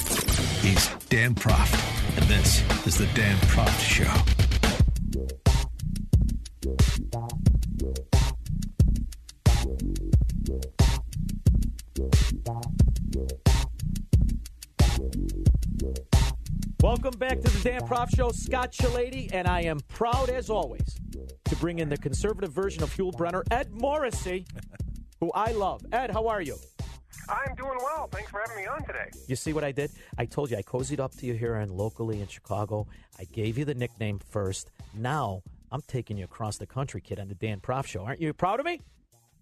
He's 0.62 0.90
Dan 1.10 1.36
Proft, 1.36 2.18
and 2.18 2.26
this 2.26 2.64
is 2.88 2.98
the 2.98 3.08
Dan 3.14 3.38
Proft 3.38 3.80
Show. 3.80 4.49
Welcome 16.90 17.20
back 17.20 17.40
to 17.42 17.52
the 17.52 17.70
Dan 17.70 17.82
Proft 17.82 18.16
Show. 18.16 18.32
Scott 18.32 18.72
Shellady, 18.72 19.30
and 19.32 19.48
I 19.48 19.62
am 19.62 19.80
proud 19.90 20.32
as 20.32 20.50
always 20.50 20.98
to 21.46 21.56
bring 21.58 21.78
in 21.78 21.88
the 21.88 21.98
conservative 21.98 22.52
version 22.52 22.82
of 22.82 22.92
Huel 22.96 23.16
Brenner, 23.16 23.44
Ed 23.52 23.72
Morrissey, 23.72 24.48
who 25.20 25.32
I 25.34 25.52
love. 25.52 25.86
Ed, 25.92 26.10
how 26.10 26.28
are 26.28 26.42
you? 26.42 26.56
I'm 27.30 27.54
doing 27.54 27.78
well. 27.78 28.10
Thanks 28.12 28.32
for 28.32 28.42
having 28.44 28.64
me 28.64 28.68
on 28.68 28.84
today. 28.88 29.12
You 29.28 29.36
see 29.36 29.54
what 29.54 29.64
I 29.64 29.72
did? 29.72 29.92
I 30.18 30.26
told 30.26 30.50
you 30.50 30.58
I 30.58 30.64
cozied 30.64 31.00
up 31.00 31.14
to 31.18 31.28
you 31.28 31.36
here 31.36 31.58
and 31.58 31.70
locally 31.70 32.22
in 32.22 32.28
Chicago. 32.28 32.88
I 33.20 33.26
gave 33.26 33.60
you 33.60 33.66
the 33.66 33.76
nickname 33.76 34.18
first. 34.18 34.72
Now 34.96 35.44
I'm 35.72 35.82
taking 35.82 36.18
you 36.18 36.26
across 36.26 36.58
the 36.58 36.66
country, 36.66 37.02
kid, 37.02 37.20
on 37.20 37.28
the 37.28 37.36
Dan 37.36 37.60
Proft 37.60 37.86
Show. 37.86 38.02
Aren't 38.02 38.20
you 38.20 38.34
proud 38.34 38.60
of 38.60 38.66
me? 38.66 38.82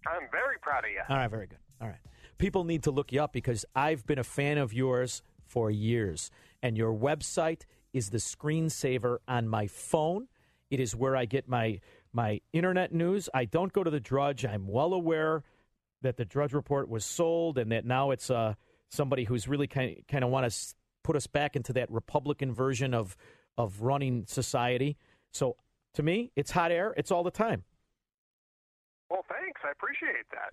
I'm 0.06 0.28
very 0.30 0.58
proud 0.60 0.84
of 0.84 0.90
you. 0.90 1.00
All 1.08 1.16
right, 1.16 1.30
very 1.30 1.46
good. 1.46 1.58
All 1.80 1.88
right. 1.88 1.96
People 2.36 2.64
need 2.64 2.82
to 2.82 2.90
look 2.90 3.10
you 3.10 3.22
up 3.22 3.32
because 3.32 3.64
I've 3.74 4.06
been 4.06 4.18
a 4.18 4.24
fan 4.24 4.58
of 4.58 4.74
yours 4.74 5.22
for 5.46 5.70
years. 5.70 6.30
And 6.62 6.76
your 6.76 6.92
website 6.92 7.62
is 7.92 8.10
the 8.10 8.18
screensaver 8.18 9.18
on 9.26 9.48
my 9.48 9.66
phone. 9.66 10.28
It 10.70 10.80
is 10.80 10.94
where 10.94 11.16
I 11.16 11.24
get 11.24 11.48
my 11.48 11.80
my 12.12 12.40
internet 12.52 12.92
news. 12.92 13.28
I 13.32 13.44
don't 13.44 13.72
go 13.72 13.84
to 13.84 13.90
the 13.90 14.00
Drudge. 14.00 14.44
I'm 14.44 14.66
well 14.66 14.92
aware 14.92 15.44
that 16.02 16.16
the 16.16 16.24
Drudge 16.24 16.52
report 16.52 16.88
was 16.88 17.04
sold 17.04 17.58
and 17.58 17.72
that 17.72 17.84
now 17.84 18.10
it's 18.10 18.30
uh, 18.30 18.54
somebody 18.88 19.24
who's 19.24 19.48
really 19.48 19.66
kind 19.66 19.96
kind 20.08 20.24
of 20.24 20.30
want 20.30 20.50
to 20.50 20.74
put 21.04 21.16
us 21.16 21.26
back 21.26 21.56
into 21.56 21.72
that 21.74 21.90
Republican 21.90 22.52
version 22.52 22.94
of 22.94 23.16
of 23.56 23.82
running 23.82 24.24
society. 24.26 24.96
So 25.32 25.56
to 25.94 26.02
me, 26.02 26.30
it's 26.36 26.50
hot 26.50 26.70
air. 26.70 26.94
It's 26.96 27.10
all 27.10 27.24
the 27.24 27.30
time. 27.30 27.64
Well, 29.10 29.24
thanks. 29.28 29.60
I 29.64 29.70
appreciate 29.70 30.28
that. 30.32 30.52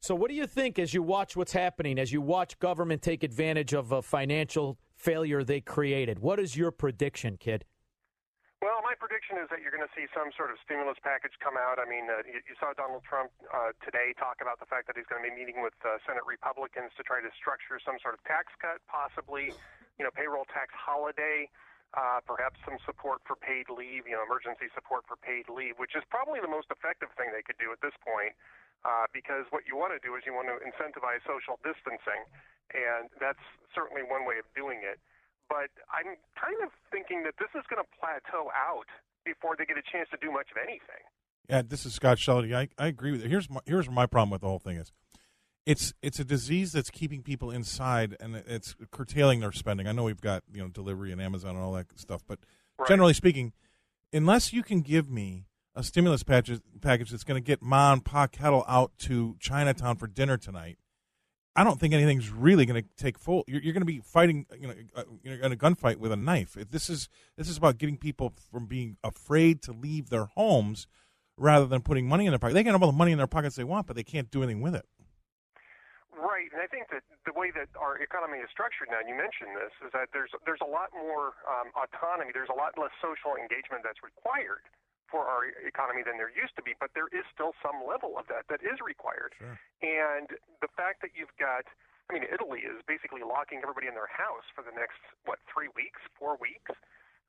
So, 0.00 0.14
what 0.14 0.30
do 0.30 0.36
you 0.36 0.46
think 0.46 0.78
as 0.78 0.94
you 0.94 1.02
watch 1.02 1.36
what's 1.36 1.52
happening, 1.52 1.98
as 1.98 2.12
you 2.12 2.20
watch 2.20 2.58
government 2.58 3.02
take 3.02 3.22
advantage 3.22 3.72
of 3.74 3.92
a 3.92 4.02
financial 4.02 4.78
failure 4.94 5.42
they 5.42 5.60
created? 5.60 6.18
What 6.18 6.38
is 6.38 6.56
your 6.56 6.70
prediction, 6.70 7.36
kid? 7.38 7.64
Well, 8.64 8.80
my 8.80 8.96
prediction 8.96 9.36
is 9.36 9.52
that 9.52 9.60
you're 9.60 9.70
going 9.70 9.84
to 9.84 9.92
see 9.92 10.08
some 10.16 10.32
sort 10.32 10.48
of 10.48 10.56
stimulus 10.64 10.96
package 11.04 11.36
come 11.44 11.60
out. 11.60 11.76
I 11.76 11.84
mean, 11.84 12.08
uh, 12.08 12.24
you, 12.24 12.40
you 12.48 12.56
saw 12.56 12.72
Donald 12.72 13.04
Trump 13.04 13.28
uh, 13.52 13.76
today 13.84 14.16
talk 14.16 14.40
about 14.40 14.58
the 14.58 14.66
fact 14.66 14.88
that 14.88 14.96
he's 14.96 15.04
going 15.06 15.20
to 15.20 15.28
be 15.28 15.34
meeting 15.36 15.60
with 15.60 15.76
uh, 15.84 16.00
Senate 16.08 16.24
Republicans 16.24 16.90
to 16.96 17.04
try 17.04 17.20
to 17.20 17.28
structure 17.36 17.76
some 17.84 18.00
sort 18.00 18.16
of 18.16 18.24
tax 18.24 18.56
cut, 18.56 18.80
possibly, 18.88 19.52
you 20.00 20.04
know, 20.08 20.12
payroll 20.16 20.48
tax 20.48 20.72
holiday, 20.72 21.46
uh, 21.94 22.24
perhaps 22.26 22.58
some 22.66 22.80
support 22.82 23.22
for 23.28 23.38
paid 23.38 23.70
leave, 23.70 24.08
you 24.08 24.16
know, 24.18 24.24
emergency 24.26 24.66
support 24.74 25.06
for 25.06 25.14
paid 25.20 25.46
leave, 25.46 25.78
which 25.78 25.94
is 25.94 26.02
probably 26.10 26.42
the 26.42 26.50
most 26.50 26.66
effective 26.72 27.12
thing 27.14 27.30
they 27.30 27.44
could 27.44 27.58
do 27.60 27.70
at 27.70 27.78
this 27.84 27.94
point. 28.02 28.34
Uh, 28.84 29.08
because 29.10 29.48
what 29.50 29.66
you 29.66 29.74
want 29.74 29.90
to 29.90 29.98
do 29.98 30.14
is 30.14 30.22
you 30.28 30.30
want 30.30 30.46
to 30.46 30.58
incentivize 30.62 31.18
social 31.26 31.58
distancing, 31.66 32.22
and 32.70 33.10
that's 33.18 33.42
certainly 33.74 34.04
one 34.06 34.22
way 34.22 34.38
of 34.38 34.46
doing 34.54 34.78
it 34.84 35.02
but 35.48 35.70
I'm 35.90 36.18
kind 36.34 36.58
of 36.62 36.70
thinking 36.90 37.22
that 37.24 37.34
this 37.38 37.50
is 37.54 37.62
going 37.70 37.82
to 37.82 37.88
plateau 37.98 38.50
out 38.50 38.90
before 39.24 39.54
they 39.56 39.64
get 39.64 39.78
a 39.78 39.86
chance 39.86 40.08
to 40.10 40.18
do 40.20 40.30
much 40.30 40.50
of 40.50 40.58
anything. 40.58 41.02
Yeah, 41.48 41.62
this 41.62 41.86
is 41.86 41.94
Scott 41.94 42.18
Shellady. 42.18 42.54
I, 42.54 42.68
I 42.78 42.88
agree 42.88 43.12
with 43.12 43.22
you. 43.22 43.28
Here's 43.28 43.48
my, 43.48 43.60
here's 43.66 43.88
my 43.88 44.06
problem 44.06 44.30
with 44.30 44.40
the 44.40 44.48
whole 44.48 44.58
thing 44.58 44.76
is, 44.76 44.92
it's 45.66 45.92
it's 46.00 46.18
a 46.20 46.24
disease 46.24 46.72
that's 46.72 46.90
keeping 46.90 47.22
people 47.22 47.50
inside 47.50 48.16
and 48.20 48.36
it's 48.36 48.74
curtailing 48.90 49.40
their 49.40 49.52
spending. 49.52 49.86
I 49.88 49.92
know 49.92 50.04
we've 50.04 50.20
got 50.20 50.44
you 50.52 50.62
know 50.62 50.68
delivery 50.68 51.12
and 51.12 51.20
Amazon 51.20 51.56
and 51.56 51.64
all 51.64 51.72
that 51.72 51.86
stuff, 51.98 52.22
but 52.26 52.38
Right. 52.78 52.88
generally 52.88 53.14
speaking, 53.14 53.52
unless 54.12 54.52
you 54.52 54.62
can 54.62 54.82
give 54.82 55.10
me 55.10 55.46
a 55.74 55.82
stimulus 55.82 56.22
package 56.22 56.60
package 56.80 57.10
that's 57.10 57.24
going 57.24 57.42
to 57.42 57.46
get 57.46 57.62
Ma 57.62 57.92
and 57.92 58.04
Pa 58.04 58.26
Kettle 58.26 58.64
out 58.68 58.92
to 59.00 59.36
Chinatown 59.40 59.96
for 59.96 60.06
dinner 60.06 60.36
tonight, 60.36 60.76
I 61.56 61.64
don't 61.64 61.80
think 61.80 61.94
anything's 61.94 62.30
really 62.30 62.66
going 62.66 62.82
to 62.82 62.88
take 63.02 63.18
full. 63.18 63.44
You're, 63.46 63.62
you're 63.62 63.72
going 63.72 63.80
to 63.80 63.86
be 63.86 64.00
fighting, 64.00 64.44
you 64.60 64.68
know, 64.68 64.74
uh, 64.94 65.04
you 65.22 65.36
know, 65.36 65.46
in 65.46 65.52
a 65.52 65.56
gunfight 65.56 65.96
with 65.96 66.12
a 66.12 66.16
knife. 66.16 66.56
If 66.58 66.70
this 66.70 66.90
is 66.90 67.08
this 67.38 67.48
is 67.48 67.56
about 67.56 67.78
getting 67.78 67.96
people 67.96 68.34
from 68.50 68.66
being 68.66 68.98
afraid 69.02 69.62
to 69.62 69.72
leave 69.72 70.10
their 70.10 70.26
homes 70.26 70.86
rather 71.38 71.66
than 71.66 71.80
putting 71.80 72.06
money 72.06 72.26
in 72.26 72.32
their 72.32 72.38
pocket. 72.38 72.54
They 72.54 72.62
can 72.62 72.72
have 72.72 72.82
all 72.82 72.92
the 72.92 72.96
money 72.96 73.12
in 73.12 73.18
their 73.18 73.26
pockets 73.26 73.56
they 73.56 73.64
want, 73.64 73.86
but 73.86 73.96
they 73.96 74.04
can't 74.04 74.30
do 74.30 74.42
anything 74.42 74.62
with 74.62 74.74
it. 74.74 74.84
Right, 76.16 76.48
and 76.48 76.64
I 76.64 76.68
think 76.68 76.88
that 76.96 77.04
the 77.28 77.36
way 77.36 77.52
that 77.52 77.68
our 77.76 78.00
economy 78.00 78.40
is 78.40 78.48
structured 78.48 78.88
now, 78.88 79.04
and 79.04 79.08
you 79.08 79.12
mentioned 79.12 79.52
this, 79.52 79.72
is 79.84 79.92
that 79.92 80.16
there's 80.16 80.32
there's 80.48 80.64
a 80.64 80.68
lot 80.68 80.88
more 80.96 81.36
um, 81.44 81.68
autonomy. 81.76 82.32
There's 82.32 82.48
a 82.48 82.56
lot 82.56 82.72
less 82.80 82.92
social 83.04 83.36
engagement 83.36 83.84
that's 83.84 84.00
required 84.00 84.64
for 85.12 85.28
our 85.28 85.46
economy 85.62 86.02
than 86.02 86.16
there 86.16 86.32
used 86.32 86.56
to 86.56 86.64
be, 86.64 86.72
but 86.80 86.90
there 86.96 87.12
is 87.12 87.22
still 87.30 87.52
some 87.62 87.84
level 87.84 88.16
of 88.16 88.26
that 88.32 88.48
that 88.48 88.64
is 88.64 88.80
required. 88.80 89.36
Sure. 89.38 89.54
And 89.84 90.34
the 90.64 90.72
fact 90.72 91.04
that 91.04 91.14
you've 91.14 91.36
got, 91.38 91.68
I 92.08 92.16
mean, 92.16 92.26
Italy 92.26 92.66
is 92.66 92.80
basically 92.88 93.22
locking 93.22 93.60
everybody 93.62 93.86
in 93.86 93.94
their 93.94 94.10
house 94.10 94.48
for 94.56 94.64
the 94.64 94.74
next 94.74 94.98
what 95.28 95.38
three 95.46 95.68
weeks, 95.76 96.00
four 96.16 96.40
weeks. 96.40 96.72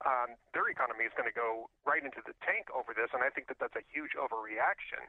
Um, 0.05 0.37
their 0.53 0.69
economy 0.69 1.09
is 1.09 1.13
going 1.17 1.27
to 1.27 1.33
go 1.33 1.73
right 1.83 2.01
into 2.01 2.21
the 2.23 2.37
tank 2.45 2.69
over 2.69 2.93
this, 2.93 3.09
and 3.17 3.25
I 3.25 3.33
think 3.33 3.49
that 3.49 3.57
that's 3.57 3.75
a 3.75 3.85
huge 3.89 4.13
overreaction. 4.13 5.01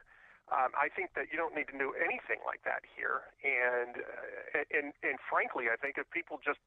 Um, 0.49 0.73
I 0.73 0.89
think 0.89 1.13
that 1.13 1.29
you 1.29 1.37
don't 1.37 1.53
need 1.53 1.69
to 1.69 1.77
do 1.77 1.93
anything 2.01 2.41
like 2.49 2.65
that 2.65 2.81
here, 2.97 3.29
and 3.45 4.01
uh, 4.01 4.65
and 4.73 4.97
and 5.05 5.21
frankly, 5.29 5.69
I 5.69 5.77
think 5.77 6.01
if 6.01 6.09
people 6.09 6.41
just 6.41 6.61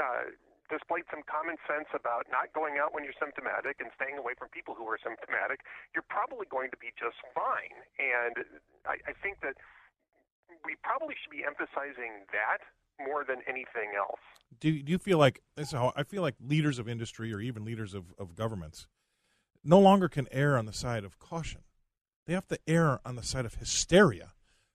uh, 0.00 0.32
displayed 0.72 1.04
some 1.12 1.20
common 1.28 1.60
sense 1.68 1.88
about 1.92 2.24
not 2.32 2.48
going 2.56 2.80
out 2.80 2.96
when 2.96 3.04
you're 3.04 3.16
symptomatic 3.20 3.76
and 3.80 3.92
staying 3.92 4.16
away 4.16 4.32
from 4.40 4.48
people 4.48 4.72
who 4.72 4.88
are 4.88 4.96
symptomatic, 4.96 5.60
you're 5.92 6.06
probably 6.08 6.48
going 6.48 6.72
to 6.72 6.80
be 6.80 6.96
just 6.96 7.20
fine. 7.36 7.76
And 8.00 8.48
I, 8.88 8.96
I 9.04 9.12
think 9.20 9.44
that 9.44 9.60
we 10.64 10.76
probably 10.80 11.12
should 11.20 11.32
be 11.32 11.44
emphasizing 11.44 12.24
that 12.32 12.64
more 12.96 13.24
than 13.24 13.44
anything 13.44 13.92
else. 13.96 14.22
Do 14.60 14.72
do 14.82 14.92
you 14.92 14.98
feel 14.98 15.18
like 15.18 15.42
this? 15.56 15.68
Is 15.68 15.72
how 15.72 15.92
I 15.96 16.04
feel 16.04 16.22
like 16.22 16.36
leaders 16.40 16.78
of 16.78 16.88
industry 16.88 17.32
or 17.32 17.40
even 17.40 17.64
leaders 17.64 17.92
of, 17.92 18.14
of 18.18 18.34
governments 18.34 18.86
no 19.64 19.80
longer 19.80 20.08
can 20.08 20.28
err 20.30 20.56
on 20.56 20.66
the 20.66 20.72
side 20.72 21.04
of 21.04 21.18
caution. 21.18 21.62
They 22.26 22.34
have 22.34 22.48
to 22.48 22.58
err 22.66 23.00
on 23.04 23.16
the 23.16 23.22
side 23.22 23.44
of 23.44 23.54
hysteria 23.54 24.32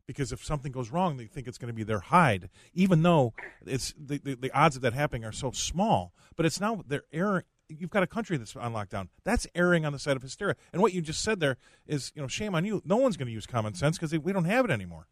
because 0.09 0.31
if 0.31 0.43
something 0.43 0.71
goes 0.71 0.89
wrong, 0.89 1.17
they 1.17 1.25
think 1.25 1.47
it's 1.47 1.59
going 1.59 1.71
to 1.71 1.75
be 1.75 1.83
their 1.83 1.99
hide, 1.99 2.49
even 2.73 3.03
though 3.03 3.33
it's 3.65 3.93
the, 3.95 4.17
the, 4.17 4.33
the 4.33 4.51
odds 4.51 4.75
of 4.75 4.81
that 4.81 4.93
happening 4.93 5.23
are 5.23 5.31
so 5.31 5.51
small. 5.51 6.13
But 6.35 6.47
it's 6.47 6.59
now 6.59 6.83
they're 6.87 7.03
erring. 7.13 7.43
You've 7.69 7.91
got 7.91 8.01
a 8.01 8.07
country 8.07 8.37
that's 8.37 8.55
on 8.55 8.73
lockdown. 8.73 9.09
That's 9.23 9.45
erring 9.53 9.85
on 9.85 9.93
the 9.93 9.99
side 9.99 10.17
of 10.17 10.23
hysteria. 10.23 10.55
And 10.73 10.81
what 10.81 10.93
you 10.93 11.01
just 11.01 11.21
said 11.21 11.39
there 11.39 11.57
is, 11.85 12.11
you 12.15 12.23
know, 12.23 12.27
shame 12.27 12.55
on 12.55 12.65
you. 12.65 12.81
No 12.85 12.97
one's 12.97 13.17
going 13.17 13.27
to 13.27 13.31
use 13.31 13.45
common 13.45 13.75
sense 13.75 13.99
because 13.99 14.17
we 14.17 14.33
don't 14.33 14.49
have 14.49 14.65
it 14.65 14.71
anymore. 14.71 15.05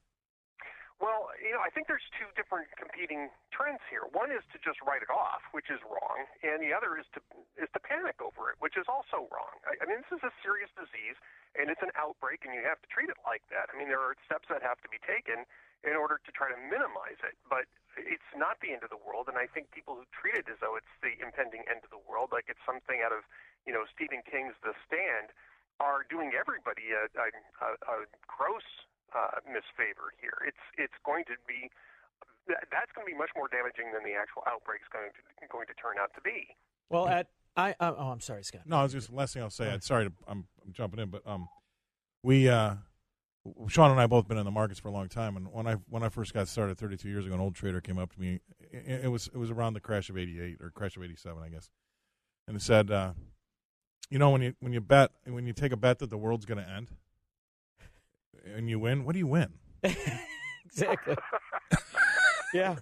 Well, 0.97 1.29
you 1.37 1.53
know, 1.53 1.61
I 1.61 1.69
think 1.69 1.85
there's 1.85 2.09
two 2.17 2.25
different 2.33 2.65
competing 2.73 3.29
trends 3.53 3.85
here. 3.93 4.01
One 4.17 4.33
is 4.33 4.41
to 4.49 4.57
just 4.65 4.81
write 4.81 5.05
it 5.05 5.13
off, 5.13 5.45
which 5.53 5.69
is 5.69 5.77
wrong, 5.85 6.25
and 6.41 6.57
the 6.57 6.73
other 6.73 6.97
is 6.97 7.05
to 7.13 7.21
is 7.61 7.69
to 7.77 7.79
panic 7.79 8.17
over 8.17 8.49
it, 8.49 8.57
which 8.57 8.73
is 8.73 8.89
also 8.89 9.29
wrong. 9.29 9.61
I, 9.61 9.77
I 9.77 9.85
mean, 9.85 10.01
this 10.01 10.17
is 10.17 10.25
a 10.25 10.33
serious 10.41 10.73
disease, 10.73 11.21
and 11.57 11.73
it's 11.73 11.81
an 11.81 11.91
outbreak, 11.97 12.45
and 12.45 12.53
you 12.53 12.61
have 12.63 12.77
to 12.85 12.89
treat 12.89 13.09
it 13.09 13.17
like 13.25 13.41
that. 13.49 13.73
I 13.73 13.73
mean, 13.75 13.89
there 13.89 14.01
are 14.01 14.13
steps 14.23 14.45
that 14.53 14.61
have 14.61 14.77
to 14.85 14.89
be 14.89 15.01
taken 15.01 15.43
in 15.85 15.97
order 15.97 16.21
to 16.21 16.29
try 16.33 16.49
to 16.49 16.57
minimize 16.57 17.21
it, 17.21 17.37
but 17.49 17.69
it's 17.97 18.31
not 18.37 18.61
the 18.61 18.73
end 18.73 18.85
of 18.85 18.93
the 18.93 19.01
world. 19.01 19.29
And 19.29 19.37
I 19.37 19.49
think 19.49 19.73
people 19.73 19.97
who 19.97 20.05
treat 20.13 20.37
it 20.37 20.45
as 20.49 20.61
though 20.61 20.77
it's 20.77 20.89
the 21.01 21.17
impending 21.17 21.65
end 21.65 21.81
of 21.81 21.89
the 21.89 22.01
world, 22.01 22.29
like 22.33 22.49
it's 22.49 22.61
something 22.65 23.01
out 23.01 23.13
of 23.13 23.25
you 23.65 23.73
know 23.73 23.85
Stephen 23.89 24.21
King's 24.25 24.57
The 24.61 24.77
Stand, 24.85 25.33
are 25.81 26.05
doing 26.09 26.33
everybody 26.33 26.93
a, 26.93 27.09
a, 27.17 27.27
a, 27.85 27.97
gross 28.25 28.65
uh, 29.13 29.41
misfavor 29.45 30.13
here. 30.17 30.37
It's 30.45 30.61
it's 30.77 30.97
going 31.05 31.25
to 31.29 31.37
be 31.45 31.69
that's 32.47 32.91
going 32.95 33.03
to 33.03 33.11
be 33.11 33.17
much 33.17 33.33
more 33.35 33.51
damaging 33.51 33.91
than 33.91 34.07
the 34.07 34.15
actual 34.15 34.41
outbreak 34.47 34.81
is 34.81 34.89
going 34.89 35.11
to 35.13 35.21
going 35.49 35.67
to 35.67 35.77
turn 35.77 36.01
out 36.01 36.13
to 36.15 36.21
be. 36.21 36.53
Well, 36.89 37.07
at 37.07 37.27
I 37.57 37.75
uh, 37.79 37.93
oh, 37.97 38.09
I'm 38.09 38.21
sorry, 38.21 38.43
Scott. 38.43 38.61
No, 38.65 38.77
I 38.77 38.83
was 38.83 38.93
just 38.93 39.11
last 39.11 39.33
thing 39.33 39.41
I'll 39.41 39.49
say. 39.49 39.69
I'm 39.69 39.81
sorry, 39.81 40.05
to, 40.05 40.13
I'm, 40.27 40.45
I'm 40.63 40.71
jumping 40.71 40.99
in, 40.99 41.09
but 41.09 41.23
um, 41.25 41.49
we 42.21 42.47
uh, 42.47 42.75
Shaun 43.67 43.91
and 43.91 43.99
I 43.99 44.05
both 44.05 44.27
been 44.27 44.37
in 44.37 44.45
the 44.45 44.51
markets 44.51 44.79
for 44.79 44.89
a 44.89 44.91
long 44.91 45.09
time, 45.09 45.35
and 45.35 45.51
when 45.51 45.67
I 45.67 45.73
when 45.89 46.03
I 46.03 46.09
first 46.09 46.33
got 46.33 46.47
started 46.47 46.77
32 46.77 47.09
years 47.09 47.25
ago, 47.25 47.33
an 47.33 47.41
old 47.41 47.55
trader 47.55 47.81
came 47.81 47.97
up 47.97 48.13
to 48.13 48.21
me. 48.21 48.39
It, 48.71 49.05
it 49.05 49.07
was 49.11 49.27
it 49.33 49.37
was 49.37 49.49
around 49.49 49.73
the 49.73 49.79
crash 49.79 50.09
of 50.09 50.17
'88 50.17 50.57
or 50.61 50.69
crash 50.69 50.95
of 50.97 51.03
'87, 51.03 51.41
I 51.43 51.49
guess, 51.49 51.69
and 52.47 52.55
it 52.55 52.61
said, 52.61 52.91
uh, 52.91 53.13
you 54.09 54.19
know, 54.19 54.29
when 54.29 54.41
you 54.43 54.53
when 54.59 54.71
you 54.71 54.81
bet 54.81 55.11
when 55.25 55.47
you 55.47 55.53
take 55.53 55.71
a 55.71 55.77
bet 55.77 55.99
that 55.99 56.11
the 56.11 56.17
world's 56.17 56.45
going 56.45 56.63
to 56.63 56.69
end, 56.69 56.89
and 58.55 58.69
you 58.69 58.79
win, 58.79 59.03
what 59.03 59.13
do 59.13 59.19
you 59.19 59.27
win? 59.27 59.53
exactly. 60.65 61.15
yeah, 62.53 62.75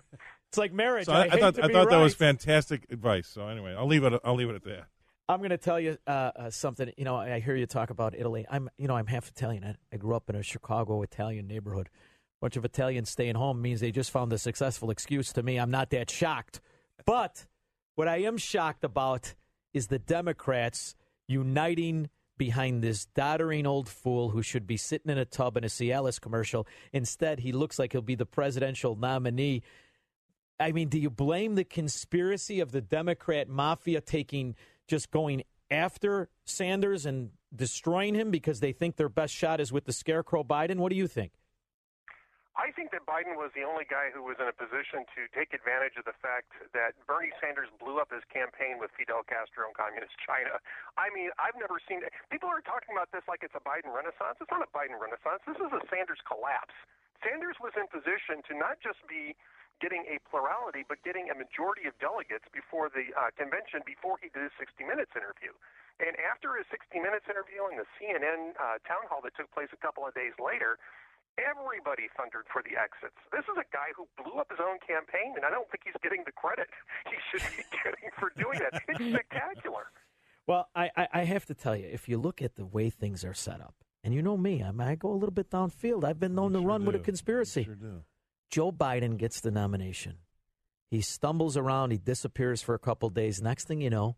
it's 0.56 0.60
like 0.60 0.74
marriage. 0.74 1.06
So 1.06 1.14
I, 1.14 1.24
I, 1.24 1.24
I 1.24 1.40
thought 1.40 1.64
I 1.64 1.68
thought 1.68 1.90
that 1.90 1.98
was 1.98 2.16
fantastic 2.16 2.88
advice. 2.90 3.28
So 3.28 3.48
anyway, 3.48 3.76
I'll 3.78 3.88
leave 3.88 4.04
it. 4.04 4.14
I'll 4.24 4.36
leave 4.36 4.50
it 4.50 4.56
at 4.56 4.64
that. 4.64 4.88
I'm 5.28 5.40
going 5.40 5.50
to 5.50 5.58
tell 5.58 5.80
you 5.80 5.98
uh, 6.06 6.32
uh, 6.36 6.50
something. 6.52 6.92
You 6.98 7.04
know, 7.04 7.16
I 7.16 7.40
hear 7.40 7.56
you 7.56 7.66
talk 7.66 7.90
about 7.90 8.14
Italy. 8.16 8.46
I'm, 8.50 8.70
you 8.78 8.88
know, 8.88 8.96
I'm 8.96 9.08
half 9.08 9.28
Italian. 9.28 9.64
I, 9.64 9.76
I 9.92 9.98
grew 9.98 10.16
up 10.16 10.30
in 10.30 10.36
a 10.36 10.44
Chicago 10.44 11.02
Italian 11.02 11.48
neighborhood. 11.48 11.88
A 11.88 12.46
bunch 12.46 12.58
of 12.58 12.66
Italians 12.66 13.10
staying 13.10 13.36
home 13.36 13.62
means 13.62 13.80
they 13.80 13.92
just 13.92 14.12
found 14.12 14.32
a 14.34 14.38
successful 14.38 14.92
excuse. 14.92 15.34
To 15.34 15.42
me, 15.42 15.58
I'm 15.58 15.72
not 15.72 15.90
that 15.90 16.12
shocked. 16.12 16.62
But 17.06 17.48
what 17.96 18.08
I 18.08 18.18
am 18.18 18.38
shocked 18.38 18.84
about 18.84 19.34
is 19.74 19.88
the 19.88 20.00
Democrats 20.00 20.96
uniting 21.28 22.10
behind 22.38 22.84
this 22.84 23.06
doddering 23.16 23.66
old 23.66 23.90
fool 23.90 24.30
who 24.30 24.44
should 24.44 24.68
be 24.68 24.78
sitting 24.78 25.12
in 25.12 25.18
a 25.18 25.26
tub 25.26 25.58
in 25.58 25.64
a 25.64 25.68
Cialis 25.68 26.20
commercial. 26.20 26.68
Instead, 26.94 27.40
he 27.40 27.52
looks 27.52 27.80
like 27.80 27.94
he'll 27.94 28.02
be 28.02 28.16
the 28.16 28.26
presidential 28.26 28.96
nominee. 28.96 29.64
I 30.60 30.72
mean, 30.72 30.88
do 30.88 31.00
you 31.00 31.10
blame 31.10 31.56
the 31.56 31.64
conspiracy 31.64 32.60
of 32.60 32.72
the 32.72 32.82
Democrat 32.82 33.50
mafia 33.50 34.00
taking 34.00 34.56
just 34.88 35.12
going 35.12 35.44
after 35.70 36.30
Sanders 36.46 37.06
and 37.06 37.32
destroying 37.54 38.16
him 38.16 38.32
because 38.32 38.60
they 38.60 38.72
think 38.72 38.96
their 38.96 39.10
best 39.10 39.34
shot 39.34 39.60
is 39.60 39.72
with 39.72 39.86
the 39.86 39.94
scarecrow 39.94 40.44
Biden? 40.44 40.78
What 40.78 40.92
do 40.92 40.96
you 40.96 41.08
think? 41.08 41.34
I 42.56 42.72
think 42.72 42.96
that 42.96 43.04
Biden 43.04 43.36
was 43.36 43.52
the 43.52 43.68
only 43.68 43.84
guy 43.84 44.16
who 44.16 44.24
was 44.24 44.40
in 44.40 44.48
a 44.48 44.56
position 44.56 45.04
to 45.12 45.28
take 45.36 45.52
advantage 45.52 46.00
of 46.00 46.08
the 46.08 46.16
fact 46.24 46.56
that 46.72 46.96
Bernie 47.04 47.36
Sanders 47.44 47.68
blew 47.84 48.00
up 48.00 48.16
his 48.16 48.24
campaign 48.32 48.80
with 48.80 48.96
Fidel 48.96 49.28
Castro 49.28 49.68
and 49.68 49.76
Communist 49.76 50.16
China. 50.24 50.56
I 50.96 51.12
mean, 51.12 51.36
I've 51.36 51.60
never 51.60 51.84
seen 51.84 52.00
it. 52.00 52.16
People 52.32 52.48
are 52.48 52.64
talking 52.64 52.96
about 52.96 53.12
this 53.12 53.28
like 53.28 53.44
it's 53.44 53.60
a 53.60 53.64
Biden 53.68 53.92
renaissance. 53.92 54.40
It's 54.40 54.48
not 54.48 54.64
a 54.64 54.72
Biden 54.72 54.96
renaissance. 54.96 55.44
This 55.44 55.60
is 55.60 55.68
a 55.68 55.84
Sanders 55.92 56.24
collapse. 56.24 56.72
Sanders 57.20 57.60
was 57.60 57.76
in 57.76 57.92
position 57.92 58.40
to 58.48 58.56
not 58.56 58.80
just 58.80 59.04
be 59.04 59.36
getting 59.84 60.08
a 60.08 60.18
plurality, 60.30 60.88
but 60.88 61.04
getting 61.04 61.28
a 61.30 61.36
majority 61.36 61.88
of 61.88 61.94
delegates 62.00 62.48
before 62.52 62.88
the 62.88 63.12
uh, 63.16 63.32
convention 63.36 63.84
before 63.84 64.16
he 64.22 64.32
did 64.32 64.48
his 64.48 64.56
60 64.60 64.84
Minutes 64.88 65.12
interview. 65.16 65.52
And 66.00 66.16
after 66.24 66.56
his 66.60 66.68
60 66.72 67.00
Minutes 67.00 67.28
interview 67.28 67.68
in 67.72 67.80
the 67.80 67.88
CNN 67.96 68.56
uh, 68.60 68.80
town 68.84 69.08
hall 69.08 69.24
that 69.24 69.36
took 69.36 69.52
place 69.52 69.72
a 69.72 69.80
couple 69.80 70.04
of 70.08 70.12
days 70.16 70.36
later, 70.40 70.80
everybody 71.40 72.08
thundered 72.16 72.48
for 72.52 72.64
the 72.64 72.76
exits. 72.80 73.20
This 73.32 73.44
is 73.48 73.56
a 73.60 73.68
guy 73.72 73.92
who 73.96 74.08
blew 74.20 74.40
up 74.40 74.48
his 74.52 74.60
own 74.64 74.80
campaign, 74.84 75.36
and 75.36 75.44
I 75.44 75.52
don't 75.52 75.68
think 75.72 75.84
he's 75.88 76.00
getting 76.04 76.24
the 76.24 76.36
credit 76.36 76.68
he 77.12 77.18
should 77.32 77.44
be 77.56 77.64
getting 77.72 78.12
for 78.16 78.32
doing 78.40 78.60
that. 78.60 78.80
It's 78.88 79.04
spectacular. 79.04 79.92
Well, 80.48 80.68
I, 80.76 80.92
I, 80.96 81.08
I 81.14 81.22
have 81.26 81.46
to 81.48 81.56
tell 81.56 81.76
you, 81.76 81.88
if 81.92 82.08
you 82.08 82.18
look 82.18 82.42
at 82.42 82.56
the 82.56 82.66
way 82.66 82.90
things 82.90 83.26
are 83.26 83.34
set 83.34 83.60
up, 83.62 83.76
and 84.04 84.14
you 84.14 84.22
know 84.22 84.38
me, 84.38 84.62
I, 84.62 84.72
mean, 84.72 84.88
I 84.88 84.96
go 84.96 85.10
a 85.12 85.18
little 85.18 85.34
bit 85.34 85.50
downfield. 85.50 86.04
I've 86.04 86.20
been 86.20 86.36
known 86.36 86.54
to 86.54 86.60
Sure 86.60 86.68
run 86.68 86.86
with 86.86 86.96
a 86.96 87.00
do. 87.00 87.04
conspiracy. 87.04 87.64
Sure 87.64 87.76
do. 87.76 88.04
Joe 88.50 88.72
Biden 88.72 89.18
gets 89.18 89.42
the 89.42 89.52
nomination. 89.52 90.18
He 90.90 91.02
stumbles 91.02 91.58
around, 91.58 91.92
he 91.92 91.98
disappears 91.98 92.62
for 92.62 92.76
a 92.76 92.80
couple 92.80 93.10
days. 93.10 93.42
Next 93.42 93.68
thing 93.68 93.82
you 93.82 93.90
know, 93.90 94.18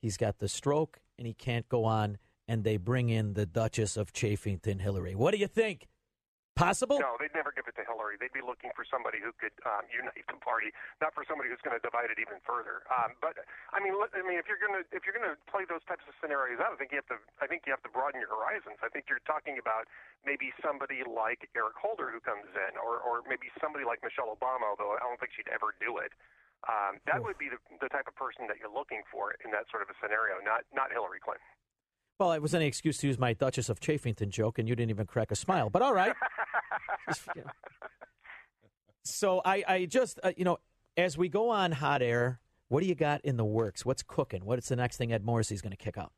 he's 0.00 0.16
got 0.16 0.38
the 0.38 0.48
stroke 0.48 1.00
and 1.18 1.26
he 1.26 1.34
can't 1.34 1.68
go 1.68 1.84
on, 1.84 2.18
and 2.48 2.64
they 2.64 2.76
bring 2.76 3.10
in 3.10 3.34
the 3.34 3.46
Duchess 3.46 3.96
of 3.96 4.12
Chafington, 4.12 4.80
Hillary. 4.80 5.14
What 5.14 5.32
do 5.32 5.38
you 5.38 5.46
think? 5.46 5.86
Possible? 6.60 7.00
No, 7.00 7.16
they'd 7.16 7.32
never 7.32 7.56
give 7.56 7.64
it 7.64 7.74
to 7.80 7.84
Hillary. 7.88 8.20
They'd 8.20 8.36
be 8.36 8.44
looking 8.44 8.68
for 8.76 8.84
somebody 8.84 9.16
who 9.16 9.32
could 9.40 9.56
um, 9.64 9.88
unite 9.88 10.20
the 10.28 10.36
party, 10.44 10.68
not 11.00 11.16
for 11.16 11.24
somebody 11.24 11.48
who's 11.48 11.62
going 11.64 11.72
to 11.72 11.80
divide 11.80 12.12
it 12.12 12.20
even 12.20 12.36
further. 12.44 12.84
Um, 12.92 13.16
but 13.24 13.40
I 13.72 13.80
mean, 13.80 13.96
I 13.96 14.20
mean, 14.20 14.36
if 14.36 14.44
you're 14.44 14.60
going 14.60 14.76
to 14.76 14.84
if 14.92 15.08
you're 15.08 15.16
going 15.16 15.24
to 15.24 15.40
play 15.48 15.64
those 15.64 15.80
types 15.88 16.04
of 16.04 16.12
scenarios 16.20 16.60
out, 16.60 16.76
I 16.76 16.78
think 16.78 16.92
you 16.92 17.00
have 17.00 17.08
to. 17.08 17.18
I 17.40 17.48
think 17.48 17.64
you 17.64 17.72
have 17.72 17.82
to 17.88 17.92
broaden 17.92 18.20
your 18.20 18.28
horizons. 18.28 18.76
I 18.84 18.92
think 18.92 19.08
you're 19.08 19.24
talking 19.24 19.56
about 19.56 19.88
maybe 20.28 20.52
somebody 20.60 21.00
like 21.00 21.48
Eric 21.56 21.80
Holder 21.80 22.12
who 22.12 22.20
comes 22.20 22.52
in, 22.52 22.76
or 22.76 23.00
or 23.00 23.24
maybe 23.24 23.48
somebody 23.56 23.88
like 23.88 24.04
Michelle 24.04 24.28
Obama, 24.28 24.68
although 24.68 24.92
I 24.92 25.00
don't 25.00 25.16
think 25.16 25.32
she'd 25.32 25.48
ever 25.48 25.72
do 25.80 25.96
it. 25.96 26.12
Um, 26.68 27.00
that 27.08 27.24
would 27.24 27.40
be 27.40 27.48
the, 27.48 27.56
the 27.80 27.88
type 27.88 28.04
of 28.04 28.12
person 28.20 28.44
that 28.52 28.60
you're 28.60 28.72
looking 28.72 29.00
for 29.08 29.32
in 29.40 29.48
that 29.56 29.64
sort 29.72 29.80
of 29.80 29.88
a 29.88 29.96
scenario, 29.96 30.44
not 30.44 30.68
not 30.76 30.92
Hillary 30.92 31.24
Clinton. 31.24 31.46
Well, 32.20 32.32
it 32.32 32.42
was 32.42 32.54
any 32.54 32.66
excuse 32.66 32.98
to 32.98 33.06
use 33.06 33.18
my 33.18 33.32
Duchess 33.32 33.70
of 33.70 33.80
Chafington 33.80 34.28
joke, 34.28 34.58
and 34.58 34.68
you 34.68 34.76
didn't 34.76 34.90
even 34.90 35.06
crack 35.06 35.30
a 35.32 35.34
smile. 35.34 35.70
But 35.70 35.80
all 35.80 35.94
right. 35.94 36.12
Just, 37.08 37.22
you 37.34 37.40
know. 37.40 37.50
So 39.02 39.40
I, 39.42 39.64
I 39.66 39.84
just, 39.86 40.20
uh, 40.22 40.32
you 40.36 40.44
know, 40.44 40.58
as 40.98 41.16
we 41.16 41.30
go 41.30 41.48
on 41.48 41.72
hot 41.72 42.02
air, 42.02 42.38
what 42.68 42.82
do 42.82 42.86
you 42.86 42.94
got 42.94 43.24
in 43.24 43.38
the 43.38 43.44
works? 43.44 43.86
What's 43.86 44.02
cooking? 44.04 44.44
What's 44.44 44.68
the 44.68 44.76
next 44.76 44.98
thing 44.98 45.10
Ed 45.10 45.24
Morrissey's 45.24 45.62
going 45.62 45.72
to 45.72 45.80
kick 45.80 45.96
out? 45.96 46.12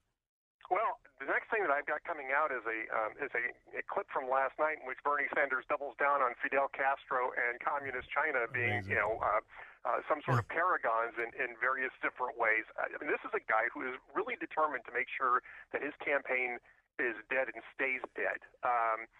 Well, 0.68 0.98
the 1.20 1.30
next 1.30 1.48
thing 1.54 1.62
that 1.62 1.70
I've 1.70 1.86
got 1.86 2.02
coming 2.02 2.34
out 2.34 2.50
is 2.50 2.66
a 2.66 2.78
um, 2.90 3.12
is 3.22 3.30
a, 3.38 3.78
a 3.78 3.82
clip 3.86 4.10
from 4.12 4.28
last 4.28 4.58
night 4.58 4.82
in 4.82 4.84
which 4.90 4.98
Bernie 5.06 5.30
Sanders 5.38 5.64
doubles 5.70 5.94
down 6.02 6.20
on 6.20 6.34
Fidel 6.42 6.66
Castro 6.74 7.30
and 7.30 7.62
communist 7.62 8.10
China 8.10 8.50
being, 8.50 8.82
Amazing. 8.82 8.90
you 8.90 8.98
know, 8.98 9.22
uh, 9.22 9.38
uh, 9.84 9.98
some 10.08 10.22
sort 10.24 10.38
of 10.38 10.46
paragons 10.48 11.14
in, 11.18 11.30
in 11.38 11.58
various 11.58 11.90
different 12.02 12.38
ways. 12.38 12.62
I 12.78 12.92
mean, 13.02 13.10
this 13.10 13.22
is 13.26 13.34
a 13.34 13.42
guy 13.50 13.66
who 13.74 13.82
is 13.82 13.94
really 14.14 14.38
determined 14.38 14.84
to 14.86 14.92
make 14.94 15.10
sure 15.10 15.42
that 15.74 15.82
his 15.82 15.94
campaign 15.98 16.58
is 17.02 17.18
dead 17.30 17.50
and 17.50 17.62
stays 17.74 18.02
dead. 18.14 18.38
Um, 18.62 19.10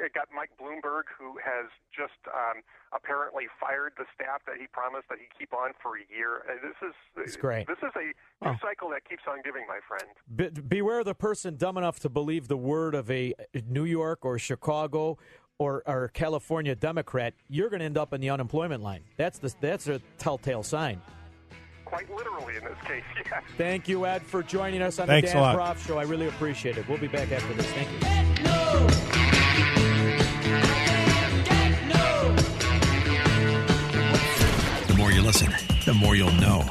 it 0.00 0.14
got 0.14 0.28
Mike 0.34 0.56
Bloomberg, 0.56 1.04
who 1.20 1.36
has 1.36 1.68
just 1.92 2.16
um, 2.32 2.64
apparently 2.96 3.44
fired 3.60 3.92
the 4.00 4.06
staff 4.14 4.40
that 4.46 4.56
he 4.56 4.66
promised 4.72 5.04
that 5.10 5.18
he'd 5.20 5.36
keep 5.38 5.52
on 5.52 5.72
for 5.82 5.98
a 6.00 6.04
year. 6.08 6.48
Uh, 6.48 6.54
This 6.64 6.80
is 6.88 6.94
That's 7.14 7.36
great. 7.36 7.66
This 7.66 7.76
is 7.84 7.92
a 7.94 8.14
Oh. 8.48 8.56
cycle 8.62 8.88
that 8.90 9.04
keeps 9.08 9.22
on 9.28 9.42
giving, 9.44 9.66
my 9.68 9.80
friend. 9.86 10.08
Be- 10.34 10.60
beware 10.62 11.04
the 11.04 11.14
person 11.14 11.56
dumb 11.56 11.76
enough 11.76 12.00
to 12.00 12.08
believe 12.08 12.48
the 12.48 12.56
word 12.56 12.94
of 12.94 13.10
a 13.10 13.34
New 13.68 13.84
York 13.84 14.24
or 14.24 14.38
Chicago 14.38 15.18
or, 15.58 15.82
or 15.86 16.08
California 16.08 16.74
Democrat. 16.74 17.34
You're 17.48 17.68
going 17.70 17.80
to 17.80 17.86
end 17.86 17.98
up 17.98 18.12
in 18.12 18.20
the 18.20 18.30
unemployment 18.30 18.82
line. 18.82 19.02
That's 19.16 19.38
the 19.38 19.54
that's 19.60 19.88
a 19.88 20.00
telltale 20.18 20.62
sign. 20.62 21.00
Quite 21.84 22.12
literally 22.14 22.56
in 22.56 22.64
this 22.64 22.78
case, 22.84 23.04
yes. 23.24 23.42
Thank 23.56 23.88
you, 23.88 24.06
Ed, 24.06 24.22
for 24.22 24.42
joining 24.42 24.82
us 24.82 24.98
on 24.98 25.06
Thanks 25.06 25.32
the 25.32 25.38
Dan. 25.38 25.56
Proft 25.56 25.86
Show. 25.86 25.98
I 25.98 26.02
really 26.02 26.26
appreciate 26.28 26.76
it. 26.76 26.88
We'll 26.88 26.98
be 26.98 27.06
back 27.08 27.30
after 27.32 27.52
this. 27.54 27.66
Thank 27.66 27.90
you. 27.92 27.98
The 34.88 34.94
more 34.96 35.12
you 35.12 35.22
listen, 35.22 35.52
the 35.84 35.94
more 35.94 36.16
you'll 36.16 36.32
know. 36.32 36.68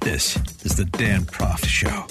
This 0.00 0.36
is 0.64 0.76
the 0.76 0.84
Dan 0.84 1.22
Proft 1.22 1.66
Show. 1.66 2.06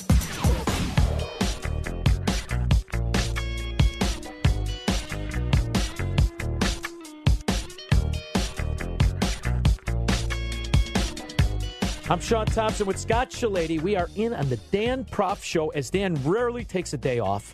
I'm 12.10 12.22
Shaun 12.22 12.46
Thompson 12.46 12.88
with 12.88 12.98
Scott 12.98 13.32
Shellady. 13.32 13.82
We 13.82 13.98
are 13.98 14.08
in 14.16 14.34
on 14.34 14.48
the 14.48 14.56
Dan 14.72 15.04
Proft 15.04 15.44
Show 15.44 15.70
as 15.70 15.90
Dan 15.90 16.16
rarely 16.24 16.64
takes 16.64 16.94
a 16.94 16.98
day 16.98 17.20
off, 17.20 17.54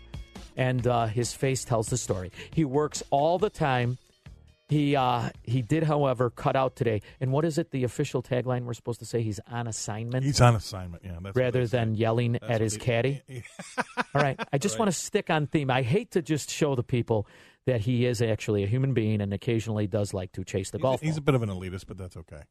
and 0.56 0.86
uh, 0.86 1.08
his 1.08 1.34
face 1.34 1.66
tells 1.66 1.88
the 1.88 1.98
story. 1.98 2.32
He 2.54 2.64
works 2.64 3.02
all 3.10 3.40
the 3.40 3.50
time. 3.50 3.98
He 4.70 4.96
uh, 4.96 5.30
he 5.42 5.64
did, 5.64 5.82
however, 5.82 6.30
cut 6.30 6.56
out 6.56 6.76
today. 6.76 7.02
And 7.20 7.32
what 7.32 7.46
is 7.46 7.58
it? 7.58 7.72
The 7.72 7.84
official 7.84 8.22
tagline 8.22 8.66
we're 8.66 8.76
supposed 8.76 9.00
to 9.00 9.06
say? 9.08 9.24
He's 9.24 9.40
on 9.52 9.66
assignment 9.68 10.24
He's 10.24 10.40
on 10.40 10.56
assignment. 10.56 11.04
Yeah, 11.04 11.18
that's 11.20 11.36
rather 11.36 11.66
than 11.66 11.96
yelling 11.96 12.34
That's 12.34 12.46
at 12.48 12.62
his 12.62 12.74
they- 12.74 12.80
caddy. 12.80 13.22
All 14.14 14.22
right. 14.22 14.40
I 14.54 14.60
just 14.60 14.78
want 14.78 14.90
to 14.92 14.98
stick 14.98 15.32
on 15.32 15.48
theme. 15.48 15.72
I 15.72 15.82
hate 15.82 16.12
to 16.12 16.22
just 16.22 16.52
show 16.52 16.76
the 16.76 16.84
people 16.84 17.26
that 17.66 17.82
he 17.82 18.06
is 18.06 18.22
actually 18.22 18.64
a 18.64 18.68
human 18.68 18.94
being 18.94 19.20
and 19.20 19.34
occasionally 19.34 19.88
does 19.88 20.14
like 20.14 20.32
to 20.34 20.44
chase 20.44 20.70
the 20.70 20.78
He's, 20.78 20.82
golf 20.84 21.02
a, 21.02 21.06
he's 21.06 21.18
a 21.18 21.22
bit 21.22 21.34
of 21.34 21.42
an 21.42 21.50
elitist, 21.50 21.86
but 21.88 21.98
that's 21.98 22.18
okay. 22.18 22.42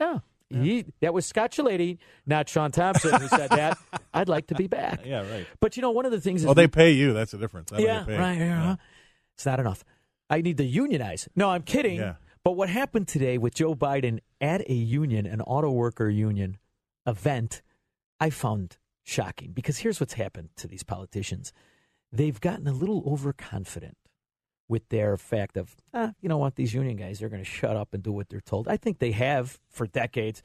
Yeah. 0.00 0.18
He, 0.52 0.84
that 1.00 1.14
was 1.14 1.24
Scott 1.26 1.52
Shellady, 1.52 1.98
not 2.26 2.48
Shaun 2.48 2.70
Thompson, 2.72 3.20
who 3.20 3.28
said 3.28 3.50
that. 3.50 3.78
I'd 4.14 4.28
like 4.28 4.48
to 4.48 4.54
be 4.54 4.66
back. 4.66 5.00
Yeah, 5.04 5.28
right. 5.30 5.46
But 5.60 5.76
you 5.76 5.82
know, 5.82 5.90
one 5.90 6.04
of 6.06 6.12
the 6.12 6.20
things 6.20 6.40
is 6.42 6.46
Well, 6.46 6.54
they 6.54 6.64
we- 6.64 6.68
pay 6.68 6.90
you. 6.92 7.12
That's 7.12 7.30
the 7.32 7.38
difference. 7.38 7.70
That's 7.70 7.82
yeah, 7.82 8.04
pay. 8.04 8.18
right. 8.18 8.38
Yeah. 8.38 8.62
Uh-huh. 8.62 8.76
It's 9.34 9.46
not 9.46 9.60
enough. 9.60 9.84
I 10.28 10.40
need 10.42 10.56
to 10.58 10.64
unionize. 10.64 11.28
No, 11.36 11.50
I'm 11.50 11.62
kidding. 11.62 11.98
Yeah. 11.98 12.14
But 12.44 12.52
what 12.52 12.68
happened 12.68 13.06
today 13.08 13.38
with 13.38 13.54
Joe 13.54 13.74
Biden 13.74 14.18
at 14.40 14.68
a 14.68 14.74
union, 14.74 15.26
an 15.26 15.40
auto 15.40 15.70
worker 15.70 16.08
union 16.08 16.58
event, 17.06 17.62
I 18.20 18.30
found 18.30 18.78
shocking 19.04 19.52
because 19.52 19.78
here's 19.78 20.00
what's 20.00 20.14
happened 20.14 20.50
to 20.56 20.66
these 20.68 20.82
politicians. 20.82 21.52
They've 22.12 22.40
gotten 22.40 22.66
a 22.66 22.72
little 22.72 23.02
overconfident 23.06 23.96
with 24.72 24.88
their 24.88 25.18
fact 25.18 25.58
of, 25.58 25.76
ah, 25.92 26.14
you 26.22 26.30
know 26.30 26.38
what, 26.38 26.56
these 26.56 26.72
union 26.72 26.96
guys, 26.96 27.18
they're 27.18 27.28
going 27.28 27.44
to 27.44 27.48
shut 27.48 27.76
up 27.76 27.92
and 27.92 28.02
do 28.02 28.10
what 28.10 28.30
they're 28.30 28.40
told. 28.40 28.68
I 28.68 28.78
think 28.78 28.98
they 28.98 29.12
have 29.12 29.60
for 29.68 29.86
decades. 29.86 30.42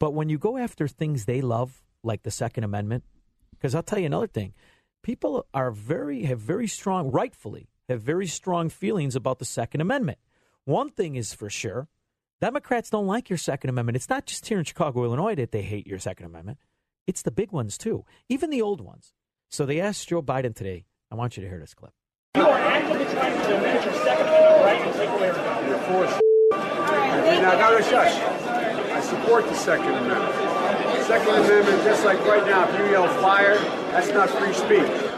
But 0.00 0.14
when 0.14 0.30
you 0.30 0.38
go 0.38 0.56
after 0.56 0.88
things 0.88 1.26
they 1.26 1.42
love, 1.42 1.82
like 2.02 2.22
the 2.22 2.30
Second 2.30 2.64
Amendment, 2.64 3.04
because 3.50 3.74
I'll 3.74 3.82
tell 3.82 3.98
you 3.98 4.06
another 4.06 4.28
thing, 4.28 4.54
people 5.02 5.44
are 5.52 5.70
very, 5.70 6.22
have 6.22 6.40
very 6.40 6.66
strong, 6.66 7.10
rightfully, 7.10 7.68
have 7.86 8.00
very 8.00 8.26
strong 8.26 8.70
feelings 8.70 9.14
about 9.14 9.40
the 9.40 9.44
Second 9.44 9.82
Amendment. 9.82 10.18
One 10.64 10.88
thing 10.88 11.14
is 11.14 11.34
for 11.34 11.50
sure 11.50 11.86
Democrats 12.40 12.88
don't 12.88 13.06
like 13.06 13.28
your 13.28 13.36
Second 13.38 13.68
Amendment. 13.68 13.96
It's 13.96 14.08
not 14.08 14.24
just 14.24 14.46
here 14.46 14.58
in 14.58 14.64
Chicago, 14.64 15.04
Illinois 15.04 15.34
that 15.34 15.52
they 15.52 15.62
hate 15.62 15.86
your 15.86 15.98
Second 15.98 16.24
Amendment, 16.24 16.58
it's 17.06 17.20
the 17.20 17.30
big 17.30 17.52
ones 17.52 17.76
too, 17.76 18.06
even 18.30 18.48
the 18.48 18.62
old 18.62 18.80
ones. 18.80 19.12
So 19.50 19.66
they 19.66 19.80
asked 19.80 20.08
Joe 20.08 20.22
Biden 20.22 20.54
today, 20.54 20.86
I 21.10 21.14
want 21.14 21.36
you 21.36 21.42
to 21.42 21.48
hear 21.48 21.60
this 21.60 21.74
clip. 21.74 21.92
You 22.34 22.46
are 22.46 22.58
trying 23.12 23.32
to 23.40 23.48
limit 23.48 23.84
your 23.84 23.94
Second 24.04 24.26
Amendment 24.28 24.62
right 24.64 24.80
and 24.82 24.94
take 24.94 25.10
away 25.10 25.30
our. 25.30 25.68
You're 25.68 25.78
forced. 25.78 26.20
Now, 26.52 27.52
now, 27.70 27.80
shush. 27.80 28.14
I 28.92 29.00
support 29.00 29.44
the 29.46 29.54
Second 29.54 29.86
Amendment. 29.94 31.04
Second 31.06 31.28
Amendment, 31.34 31.84
just 31.84 32.04
like 32.04 32.18
right 32.26 32.44
now, 32.46 32.68
if 32.68 32.78
you 32.78 32.86
yell 32.90 33.06
fire, 33.20 33.56
that's 33.92 34.08
not 34.08 34.28
free 34.30 34.52
speech. 34.52 35.10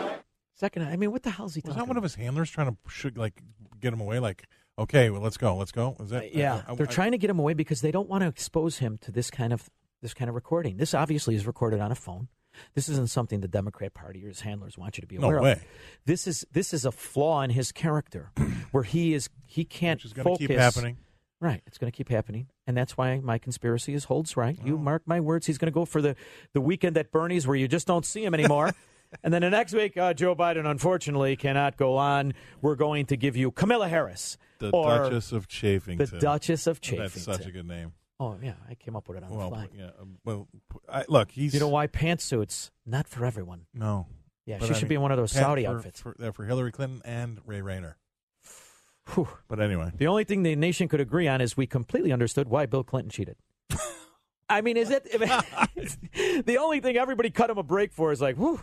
Second, 0.54 0.82
I 0.82 0.96
mean, 0.96 1.12
what 1.12 1.22
the 1.22 1.30
hell 1.30 1.46
is 1.46 1.54
he 1.54 1.60
Was 1.64 1.74
talking 1.74 1.78
that 1.82 1.88
one 1.88 1.96
of 1.96 2.02
his 2.02 2.16
handlers 2.16 2.50
trying 2.50 2.76
to 2.76 3.12
like 3.14 3.42
get 3.80 3.92
him 3.92 4.00
away? 4.00 4.18
Like, 4.18 4.46
okay, 4.78 5.08
well, 5.10 5.22
let's 5.22 5.36
go, 5.36 5.56
let's 5.56 5.72
go. 5.72 5.94
Was 5.98 6.10
that? 6.10 6.34
Yeah, 6.34 6.62
I- 6.66 6.72
I- 6.72 6.74
they're 6.74 6.86
I- 6.88 6.90
trying 6.90 7.12
to 7.12 7.18
get 7.18 7.30
him 7.30 7.38
away 7.38 7.54
because 7.54 7.80
they 7.80 7.92
don't 7.92 8.08
want 8.08 8.22
to 8.22 8.28
expose 8.28 8.78
him 8.78 8.98
to 9.02 9.12
this 9.12 9.30
kind 9.30 9.52
of 9.52 9.70
this 10.02 10.14
kind 10.14 10.28
of 10.28 10.34
recording. 10.34 10.76
This 10.76 10.94
obviously 10.94 11.34
is 11.36 11.46
recorded 11.46 11.80
on 11.80 11.90
a 11.92 11.94
phone. 11.96 12.28
This 12.74 12.88
isn't 12.88 13.10
something 13.10 13.40
the 13.40 13.48
Democrat 13.48 13.94
Party 13.94 14.24
or 14.24 14.28
his 14.28 14.40
handlers 14.40 14.76
want 14.78 14.96
you 14.96 15.00
to 15.02 15.06
be 15.06 15.18
No 15.18 15.28
aware 15.28 15.42
way. 15.42 15.52
of. 15.52 15.64
This 16.06 16.26
is 16.26 16.46
this 16.52 16.72
is 16.74 16.84
a 16.84 16.92
flaw 16.92 17.42
in 17.42 17.50
his 17.50 17.72
character, 17.72 18.30
where 18.72 18.84
he 18.84 19.14
is 19.14 19.28
he 19.46 19.64
can't 19.64 19.98
Which 19.98 20.06
is 20.06 20.12
going 20.12 20.24
to 20.24 20.30
focus. 20.32 20.46
keep 20.46 20.58
happening. 20.58 20.96
Right, 21.40 21.62
it's 21.68 21.78
going 21.78 21.90
to 21.90 21.96
keep 21.96 22.08
happening, 22.08 22.48
and 22.66 22.76
that's 22.76 22.96
why 22.96 23.20
my 23.20 23.38
conspiracy 23.38 23.94
is 23.94 24.04
holds 24.04 24.36
right. 24.36 24.58
Oh. 24.60 24.66
You 24.66 24.76
mark 24.76 25.02
my 25.06 25.20
words. 25.20 25.46
He's 25.46 25.56
going 25.56 25.70
to 25.70 25.74
go 25.74 25.84
for 25.84 26.02
the 26.02 26.16
the 26.52 26.60
weekend 26.60 26.96
at 26.98 27.12
Bernie's 27.12 27.46
where 27.46 27.54
you 27.56 27.68
just 27.68 27.86
don't 27.86 28.04
see 28.04 28.24
him 28.24 28.34
anymore. 28.34 28.72
and 29.22 29.32
then 29.32 29.42
the 29.42 29.50
next 29.50 29.72
week, 29.72 29.96
uh, 29.96 30.14
Joe 30.14 30.34
Biden 30.34 30.68
unfortunately 30.68 31.36
cannot 31.36 31.76
go 31.76 31.96
on. 31.96 32.34
We're 32.60 32.74
going 32.74 33.06
to 33.06 33.16
give 33.16 33.36
you 33.36 33.52
Camilla 33.52 33.86
Harris, 33.88 34.36
The 34.58 34.72
Duchess 34.72 35.30
of 35.30 35.46
Chafington. 35.46 36.10
the 36.10 36.18
Duchess 36.18 36.66
of 36.66 36.80
Chafington. 36.80 36.98
That's 36.98 37.22
such 37.22 37.46
a 37.46 37.52
good 37.52 37.68
name. 37.68 37.92
Oh 38.20 38.36
yeah, 38.42 38.54
I 38.68 38.74
came 38.74 38.96
up 38.96 39.08
with 39.08 39.16
it 39.18 39.24
on 39.24 39.30
Well, 39.30 39.50
the 39.50 39.56
fly. 39.56 39.68
yeah. 39.76 39.90
um, 40.00 40.16
Well, 40.24 40.48
I, 40.92 41.04
look, 41.08 41.30
he's 41.30 41.54
You 41.54 41.60
know 41.60 41.68
why 41.68 41.86
pantsuits 41.86 42.70
not 42.86 43.06
for 43.08 43.24
everyone. 43.24 43.66
no. 43.74 44.06
Yeah, 44.46 44.60
she 44.60 44.64
I 44.64 44.72
should 44.72 44.82
mean, 44.84 44.88
be 44.88 44.94
in 44.94 45.02
one 45.02 45.10
of 45.12 45.18
those 45.18 45.30
Saudi 45.32 45.66
for, 45.66 45.76
outfits. 45.76 46.00
for, 46.00 46.16
uh, 46.22 46.30
for 46.32 46.46
Hillary 46.46 46.72
Clinton 46.72 47.02
and 47.04 47.38
Ray 47.44 47.60
Rayner. 47.60 47.98
Whew. 49.14 49.28
But 49.46 49.60
anyway, 49.60 49.90
The 49.96 50.06
only 50.06 50.24
thing 50.24 50.42
the 50.42 50.56
nation 50.56 50.88
could 50.88 51.00
agree 51.00 51.28
on 51.28 51.42
is 51.42 51.54
we 51.54 51.66
completely 51.66 52.12
understood 52.12 52.48
why 52.48 52.64
Bill 52.64 52.82
Clinton 52.82 53.10
cheated. 53.10 53.36
I 54.48 54.62
mean, 54.62 54.78
is 54.78 54.88
it 54.90 55.04
the 56.46 56.56
only 56.58 56.80
thing 56.80 56.96
everybody 56.96 57.28
cut 57.30 57.50
him 57.50 57.58
a 57.58 57.62
break 57.62 57.92
for? 57.92 58.10
Is 58.10 58.22
like, 58.22 58.36
whew, 58.36 58.60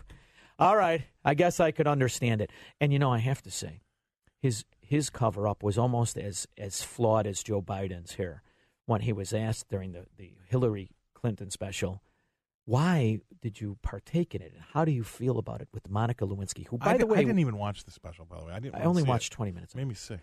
all 0.58 0.76
right, 0.76 1.04
I 1.24 1.36
guess 1.36 1.60
I 1.60 1.70
could 1.70 1.86
understand 1.88 2.42
it. 2.42 2.50
And 2.82 2.92
you 2.92 2.98
know, 2.98 3.12
I 3.14 3.20
have 3.20 3.44
to 3.44 3.52
say, 3.52 3.82
his 4.42 4.66
his 4.82 5.12
cover 5.12 5.48
up 5.48 5.62
was 5.64 5.78
almost 5.78 6.18
as 6.18 6.48
as 6.58 6.82
flawed 6.84 7.28
as 7.28 7.44
Joe 7.44 7.62
Biden's 7.62 8.14
here 8.14 8.42
when 8.86 9.02
he 9.02 9.14
was 9.14 9.34
asked 9.34 9.70
during 9.70 9.92
the 9.94 10.06
the 10.18 10.34
Hillary 10.48 10.92
Clinton 11.14 11.50
special. 11.52 12.02
Why 12.66 13.20
did 13.42 13.62
you 13.62 13.78
partake 13.84 14.34
in 14.34 14.42
it? 14.42 14.52
And 14.54 14.64
how 14.74 14.86
do 14.86 14.92
you 14.92 15.04
feel 15.04 15.38
about 15.38 15.62
it 15.62 15.68
with 15.72 15.88
Monica 15.88 16.26
Lewinsky, 16.26 16.66
who, 16.68 16.80
by 16.80 16.94
I, 16.94 16.98
the 16.98 17.06
way, 17.06 17.20
I 17.20 17.22
didn't 17.24 17.38
even 17.40 17.58
watch 17.58 17.84
the 17.84 17.92
special. 17.92 18.26
By 18.26 18.40
the 18.40 18.46
way, 18.46 18.54
I 18.54 18.60
didn't. 18.60 18.76
I 18.82 18.86
only 18.86 19.04
watched 19.04 19.34
It. 19.34 19.36
20 19.36 19.52
minutes. 19.52 19.74
It 19.76 19.78
made 19.78 19.88
me 19.88 19.94
sick. 19.94 20.20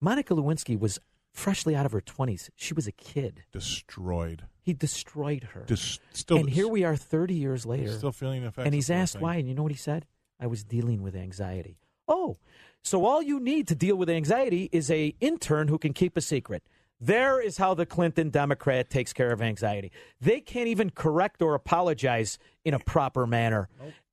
Monica 0.00 0.34
Lewinsky 0.34 0.76
was 0.78 0.98
freshly 1.32 1.76
out 1.76 1.86
of 1.86 1.92
her 1.92 2.00
20s. 2.00 2.50
She 2.56 2.74
was 2.74 2.88
a 2.88 2.92
kid. 2.92 3.44
Destroyed. 3.52 4.46
He 4.60 4.72
destroyed 4.74 5.44
her. 5.54 5.64
Dis- 5.66 6.00
still, 6.12 6.38
and 6.38 6.50
here 6.50 6.66
we 6.66 6.82
are 6.82 6.96
30 6.96 7.34
years 7.34 7.64
later. 7.64 7.92
Still 7.96 8.10
feeling 8.12 8.42
the 8.42 8.48
effects. 8.48 8.66
and 8.66 8.74
he's 8.74 8.90
asked 8.90 9.20
why. 9.20 9.36
And 9.36 9.48
you 9.48 9.54
know 9.54 9.62
what 9.62 9.72
he 9.72 9.78
said? 9.78 10.04
I 10.40 10.48
was 10.48 10.64
dealing 10.64 11.02
with 11.02 11.14
anxiety. 11.14 11.78
Oh, 12.08 12.38
so 12.82 13.04
all 13.04 13.22
you 13.22 13.38
need 13.38 13.68
to 13.68 13.74
deal 13.76 13.94
with 13.94 14.10
anxiety 14.10 14.68
is 14.72 14.90
a 14.90 15.14
intern 15.20 15.68
who 15.68 15.78
can 15.78 15.92
keep 15.92 16.16
a 16.16 16.20
secret. 16.20 16.64
There 17.00 17.40
is 17.40 17.56
how 17.58 17.74
the 17.74 17.86
Clinton 17.86 18.30
Democrat 18.30 18.90
takes 18.90 19.12
care 19.12 19.30
of 19.30 19.40
anxiety. 19.40 19.92
They 20.20 20.40
can't 20.40 20.66
even 20.68 20.90
correct 20.90 21.40
or 21.42 21.54
apologize 21.54 22.38
in 22.64 22.74
a 22.74 22.78
proper 22.80 23.26
manner. 23.26 23.68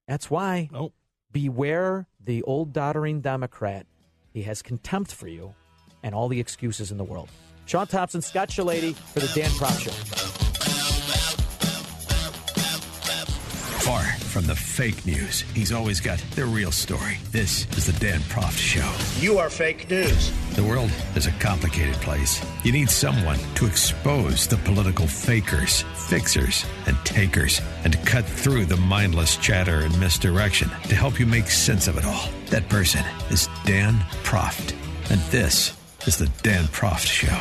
That's 0.08 0.30
why 0.30 0.70
Nope. 0.72 0.94
beware 1.32 2.08
the 2.24 2.44
old 2.44 2.74
doddering 2.74 3.22
Democrat. 3.22 3.88
He 4.34 4.44
has 4.44 4.62
contempt 4.62 5.12
for 5.14 5.28
you 5.28 5.56
and 6.04 6.14
all 6.14 6.28
the 6.28 6.40
excuses 6.40 6.92
in 6.92 6.98
the 6.98 7.04
world. 7.04 7.30
Shaun 7.66 7.88
Thompson, 7.88 8.22
Scott 8.22 8.50
Shellady 8.50 8.94
for 8.94 9.20
the 9.20 9.32
Dan 9.34 9.50
Proft 9.52 9.80
Show. 9.82 9.92
Far 13.86 14.04
from 14.36 14.48
the 14.48 14.54
fake 14.54 15.06
news, 15.06 15.46
he's 15.54 15.72
always 15.72 16.02
got 16.02 16.20
the 16.32 16.46
real 16.46 16.70
story. 16.70 17.18
This 17.32 17.66
is 17.78 17.86
the 17.86 17.98
Dan 18.06 18.20
Proft 18.24 18.58
Show. 18.58 18.92
You 19.26 19.38
are 19.38 19.50
fake 19.50 19.90
news. 19.90 20.30
The 20.58 20.64
world 20.66 20.92
is 21.16 21.26
a 21.26 21.32
complicated 21.40 21.96
place. 22.02 22.46
You 22.66 22.74
need 22.74 22.90
someone 22.90 23.40
to 23.56 23.66
expose 23.66 24.46
the 24.46 24.58
political 24.58 25.08
fakers, 25.08 25.84
fixers, 26.10 26.66
and 26.86 26.98
takers, 27.06 27.62
and 27.86 27.94
to 27.94 28.00
cut 28.00 28.26
through 28.26 28.66
the 28.66 28.76
mindless 28.76 29.38
chatter 29.38 29.80
and 29.80 29.98
misdirection 30.02 30.68
to 30.90 30.96
help 30.96 31.18
you 31.18 31.26
make 31.26 31.48
sense 31.48 31.88
of 31.88 31.98
it 31.98 32.04
all. 32.04 32.28
That 32.48 32.68
person 32.68 33.06
is 33.30 33.48
Dan 33.64 33.94
Proft. 34.26 34.74
And 35.12 35.22
this 35.32 35.78
is 36.08 36.18
the 36.18 36.28
Dan 36.44 36.66
Proft 36.66 37.06
Show. 37.08 37.32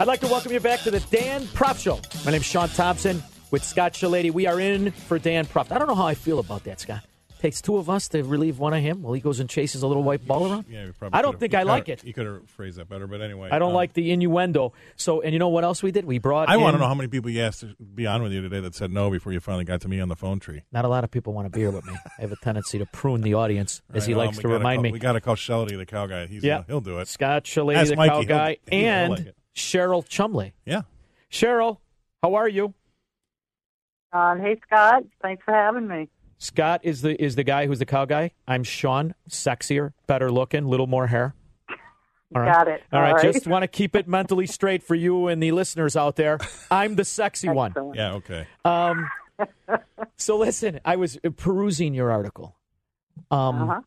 I'd 0.00 0.08
like 0.08 0.20
to 0.20 0.28
welcome 0.28 0.50
you 0.50 0.60
back 0.60 0.80
to 0.80 0.90
the 0.90 1.00
Dan 1.10 1.42
Proft 1.42 1.82
Show. 1.82 2.00
My 2.24 2.30
name's 2.30 2.46
Shaun 2.46 2.70
Thompson 2.70 3.22
with 3.54 3.62
Scott 3.64 3.92
Shellady. 3.92 4.32
We 4.32 4.48
are 4.48 4.58
in 4.58 4.90
for 4.90 5.16
Dan 5.16 5.46
Proft. 5.46 5.70
I 5.70 5.78
don't 5.78 5.86
know 5.86 5.94
how 5.94 6.08
I 6.08 6.14
feel 6.14 6.40
about 6.40 6.64
that, 6.64 6.80
Scott. 6.80 7.04
Takes 7.38 7.62
two 7.62 7.76
of 7.76 7.88
us 7.88 8.08
to 8.08 8.24
relieve 8.24 8.58
one 8.58 8.74
of 8.74 8.82
him 8.82 9.02
while 9.02 9.12
he 9.12 9.20
goes 9.20 9.38
and 9.38 9.48
chases 9.48 9.82
a 9.82 9.86
little 9.86 10.02
white 10.02 10.26
ball 10.26 10.50
around. 10.50 10.64
Yeah, 10.68 10.88
I 11.12 11.22
don't 11.22 11.38
think 11.38 11.54
I 11.54 11.62
like 11.62 11.88
it. 11.88 12.02
You 12.02 12.12
could 12.12 12.26
have 12.26 12.48
phrased 12.50 12.78
that 12.78 12.88
better, 12.88 13.06
but 13.06 13.20
anyway. 13.20 13.50
I 13.52 13.60
don't 13.60 13.68
um, 13.68 13.74
like 13.76 13.92
the 13.92 14.10
innuendo. 14.10 14.72
So, 14.96 15.20
and 15.20 15.32
you 15.32 15.38
know 15.38 15.50
what 15.50 15.62
else 15.62 15.84
we 15.84 15.92
did? 15.92 16.04
We 16.04 16.18
brought. 16.18 16.48
I 16.48 16.56
want 16.56 16.74
to 16.74 16.80
know 16.80 16.88
how 16.88 16.94
many 16.94 17.08
people 17.08 17.30
you 17.30 17.42
asked 17.42 17.60
to 17.60 17.76
be 17.94 18.08
on 18.08 18.24
with 18.24 18.32
you 18.32 18.42
today 18.42 18.58
that 18.58 18.74
said 18.74 18.90
no 18.90 19.08
before 19.08 19.32
you 19.32 19.38
finally 19.38 19.64
got 19.64 19.82
to 19.82 19.88
me 19.88 20.00
on 20.00 20.08
the 20.08 20.16
phone 20.16 20.40
tree. 20.40 20.62
Not 20.72 20.84
a 20.84 20.88
lot 20.88 21.04
of 21.04 21.12
people 21.12 21.32
want 21.32 21.46
to 21.46 21.50
be 21.50 21.60
here 21.60 21.70
with 21.70 21.84
me. 21.86 21.94
I 22.18 22.22
have 22.22 22.32
a 22.32 22.36
tendency 22.42 22.78
to 22.80 22.86
prune 22.86 23.20
the 23.20 23.34
audience, 23.34 23.82
as 23.94 24.04
he 24.04 24.14
Right, 24.14 24.22
um, 24.22 24.26
likes 24.26 24.38
we 24.38 24.42
to 24.42 24.48
remind 24.48 24.78
call, 24.78 24.82
me. 24.82 24.90
We 24.92 24.98
got 24.98 25.12
to 25.12 25.20
call 25.20 25.36
Shelly 25.36 25.76
the 25.76 25.86
cow 25.86 26.06
guy. 26.08 26.26
He's 26.26 26.42
Yeah. 26.42 26.64
he'll 26.66 26.80
do 26.80 26.98
it. 26.98 27.06
Scott 27.06 27.44
Shellady, 27.44 27.88
the 27.90 27.94
Mikey. 27.94 28.10
cow 28.10 28.22
guy, 28.24 28.56
he'll- 28.68 28.70
he'll 28.80 28.88
and 28.88 29.10
like. 29.12 29.34
Cheryl 29.54 30.04
Chumley. 30.08 30.54
Yeah. 30.64 30.82
Cheryl, 31.30 31.78
how 32.22 32.34
are 32.34 32.48
you? 32.48 32.74
Uh, 34.14 34.36
hey, 34.36 34.58
Scott. 34.66 35.02
Thanks 35.20 35.42
for 35.44 35.52
having 35.52 35.86
me. 35.88 36.08
Scott 36.38 36.80
is 36.84 37.02
the 37.02 37.20
is 37.22 37.34
the 37.36 37.44
guy 37.44 37.66
who's 37.66 37.78
the 37.80 37.86
cow 37.86 38.04
guy. 38.04 38.30
I'm 38.46 38.62
Shaun, 38.64 39.14
sexier, 39.28 39.92
better 40.06 40.30
looking, 40.30 40.66
little 40.66 40.86
more 40.86 41.06
hair. 41.08 41.34
All 42.34 42.42
right. 42.42 42.52
Got 42.52 42.68
it. 42.68 42.82
All 42.92 43.00
right, 43.00 43.08
All 43.10 43.14
right. 43.16 43.22
just 43.32 43.46
want 43.46 43.62
to 43.62 43.68
keep 43.68 43.94
it 43.96 44.08
mentally 44.08 44.46
straight 44.46 44.82
for 44.82 44.94
you 44.94 45.28
and 45.28 45.42
the 45.42 45.52
listeners 45.52 45.96
out 45.96 46.16
there. 46.16 46.38
I'm 46.70 46.96
the 46.96 47.04
sexy 47.04 47.48
one. 47.48 47.74
Yeah. 47.94 48.14
Okay. 48.14 48.46
Um, 48.64 49.08
so 50.16 50.36
listen, 50.38 50.80
I 50.84 50.96
was 50.96 51.18
perusing 51.36 51.94
your 51.94 52.10
article. 52.10 52.56
Um, 53.30 53.62
Uh-huh. 53.70 53.80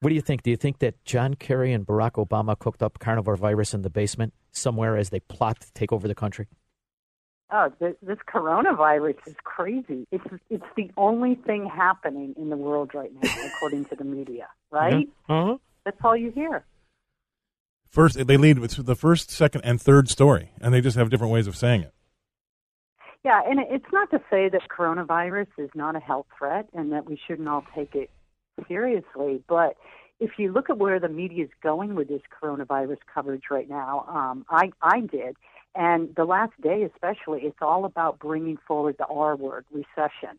What 0.00 0.08
do 0.08 0.14
you 0.14 0.22
think? 0.22 0.42
Do 0.42 0.50
you 0.50 0.56
think 0.56 0.78
that 0.78 1.04
John 1.04 1.34
Kerry 1.34 1.72
and 1.74 1.86
Barack 1.86 2.12
Obama 2.12 2.58
cooked 2.58 2.82
up 2.82 2.98
coronavirus 2.98 3.74
in 3.74 3.82
the 3.82 3.90
basement 3.90 4.32
somewhere 4.50 4.96
as 4.96 5.10
they 5.10 5.20
plot 5.20 5.60
to 5.60 5.72
take 5.74 5.92
over 5.92 6.08
the 6.08 6.14
country? 6.14 6.48
Oh, 7.52 7.72
this, 7.80 7.94
this 8.02 8.18
coronavirus 8.32 9.16
is 9.26 9.34
crazy. 9.44 10.06
It's 10.12 10.24
it's 10.50 10.64
the 10.76 10.90
only 10.96 11.34
thing 11.34 11.66
happening 11.66 12.34
in 12.36 12.48
the 12.48 12.56
world 12.56 12.92
right 12.94 13.10
now, 13.22 13.30
according 13.56 13.86
to 13.86 13.96
the 13.96 14.04
media. 14.04 14.48
Right? 14.70 15.08
Uh-huh. 15.28 15.56
That's 15.84 15.98
all 16.04 16.16
you 16.16 16.30
hear. 16.30 16.64
First, 17.88 18.24
they 18.24 18.36
lead 18.36 18.60
with 18.60 18.86
the 18.86 18.94
first, 18.94 19.30
second, 19.32 19.62
and 19.64 19.80
third 19.80 20.08
story, 20.08 20.52
and 20.60 20.72
they 20.72 20.80
just 20.80 20.96
have 20.96 21.10
different 21.10 21.32
ways 21.32 21.48
of 21.48 21.56
saying 21.56 21.82
it. 21.82 21.92
Yeah, 23.24 23.40
and 23.44 23.58
it's 23.60 23.92
not 23.92 24.10
to 24.12 24.18
say 24.30 24.48
that 24.48 24.62
coronavirus 24.70 25.48
is 25.58 25.70
not 25.74 25.96
a 25.96 26.00
health 26.00 26.26
threat 26.38 26.68
and 26.72 26.92
that 26.92 27.06
we 27.06 27.20
shouldn't 27.26 27.48
all 27.48 27.64
take 27.74 27.94
it 27.94 28.10
seriously, 28.66 29.42
but 29.48 29.76
if 30.20 30.32
you 30.38 30.52
look 30.52 30.70
at 30.70 30.78
where 30.78 31.00
the 31.00 31.08
media 31.08 31.44
is 31.44 31.50
going 31.62 31.94
with 31.94 32.08
this 32.08 32.22
coronavirus 32.42 32.98
coverage 33.12 33.44
right 33.50 33.68
now, 33.68 34.04
um, 34.08 34.44
I, 34.48 34.70
I 34.82 35.00
did, 35.00 35.36
and 35.74 36.14
the 36.16 36.24
last 36.24 36.52
day 36.60 36.82
especially, 36.82 37.42
it's 37.42 37.58
all 37.60 37.84
about 37.84 38.18
bringing 38.18 38.58
forward 38.66 38.96
the 38.98 39.06
R 39.06 39.36
word, 39.36 39.64
recession. 39.70 40.38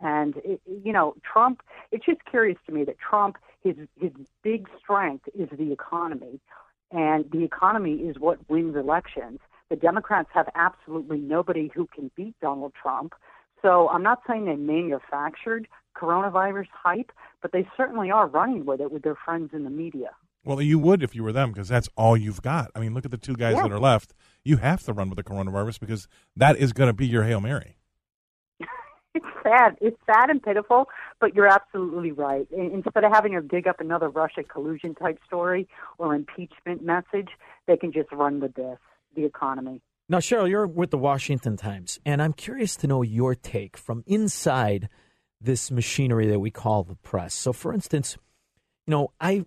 And 0.00 0.36
it, 0.38 0.60
you 0.66 0.92
know, 0.92 1.14
Trump. 1.22 1.62
It's 1.92 2.04
just 2.04 2.24
curious 2.24 2.58
to 2.66 2.72
me 2.72 2.84
that 2.84 2.96
Trump, 2.98 3.36
his 3.62 3.76
his 4.00 4.10
big 4.42 4.68
strength 4.78 5.28
is 5.38 5.48
the 5.56 5.72
economy, 5.72 6.40
and 6.90 7.24
the 7.30 7.44
economy 7.44 7.94
is 7.94 8.18
what 8.18 8.38
wins 8.50 8.76
elections. 8.76 9.38
The 9.70 9.76
Democrats 9.76 10.28
have 10.34 10.48
absolutely 10.54 11.18
nobody 11.18 11.70
who 11.72 11.86
can 11.94 12.10
beat 12.16 12.34
Donald 12.42 12.72
Trump. 12.80 13.14
So 13.62 13.88
I'm 13.88 14.02
not 14.02 14.22
saying 14.26 14.46
they 14.46 14.56
manufactured 14.56 15.68
coronavirus 15.96 16.66
hype, 16.72 17.12
but 17.40 17.52
they 17.52 17.66
certainly 17.76 18.10
are 18.10 18.26
running 18.26 18.64
with 18.64 18.80
it 18.80 18.90
with 18.90 19.02
their 19.02 19.14
friends 19.14 19.50
in 19.52 19.62
the 19.62 19.70
media. 19.70 20.10
Well, 20.44 20.60
you 20.60 20.78
would 20.78 21.02
if 21.02 21.14
you 21.14 21.22
were 21.22 21.32
them 21.32 21.52
because 21.52 21.68
that's 21.68 21.88
all 21.96 22.16
you've 22.16 22.42
got. 22.42 22.70
I 22.74 22.80
mean, 22.80 22.94
look 22.94 23.04
at 23.04 23.10
the 23.12 23.16
two 23.16 23.34
guys 23.36 23.54
Yeah. 23.56 23.62
that 23.62 23.72
are 23.72 23.78
left. 23.78 24.12
You 24.44 24.56
have 24.56 24.82
to 24.84 24.92
run 24.92 25.08
with 25.08 25.16
the 25.16 25.22
coronavirus 25.22 25.78
because 25.80 26.08
that 26.36 26.56
is 26.56 26.72
going 26.72 26.88
to 26.88 26.92
be 26.92 27.06
your 27.06 27.22
Hail 27.24 27.40
Mary. 27.40 27.76
It's 29.14 29.26
sad. 29.42 29.76
It's 29.82 29.98
sad 30.06 30.30
and 30.30 30.42
pitiful, 30.42 30.88
but 31.20 31.34
you're 31.34 31.46
absolutely 31.46 32.12
right. 32.12 32.46
Instead 32.50 33.04
of 33.04 33.12
having 33.12 33.32
to 33.32 33.42
dig 33.42 33.68
up 33.68 33.78
another 33.78 34.08
Russia 34.08 34.42
collusion 34.42 34.94
type 34.94 35.18
story 35.26 35.68
or 35.98 36.14
impeachment 36.14 36.82
message, 36.82 37.28
they 37.66 37.76
can 37.76 37.92
just 37.92 38.10
run 38.10 38.40
with 38.40 38.54
this, 38.54 38.78
the 39.14 39.26
economy. 39.26 39.82
Now, 40.08 40.16
Cheryl, 40.18 40.48
you're 40.48 40.66
with 40.66 40.90
the 40.92 40.96
Washington 40.98 41.58
Times, 41.58 42.00
and 42.06 42.22
I'm 42.22 42.32
curious 42.32 42.74
to 42.76 42.86
know 42.86 43.02
your 43.02 43.34
take 43.34 43.76
from 43.76 44.02
inside 44.06 44.88
this 45.42 45.70
machinery 45.70 46.26
that 46.28 46.38
we 46.40 46.50
call 46.50 46.82
the 46.82 46.96
press. 46.96 47.34
So, 47.34 47.52
for 47.52 47.74
instance, 47.74 48.16
you 48.86 48.92
know, 48.92 49.12
I 49.20 49.44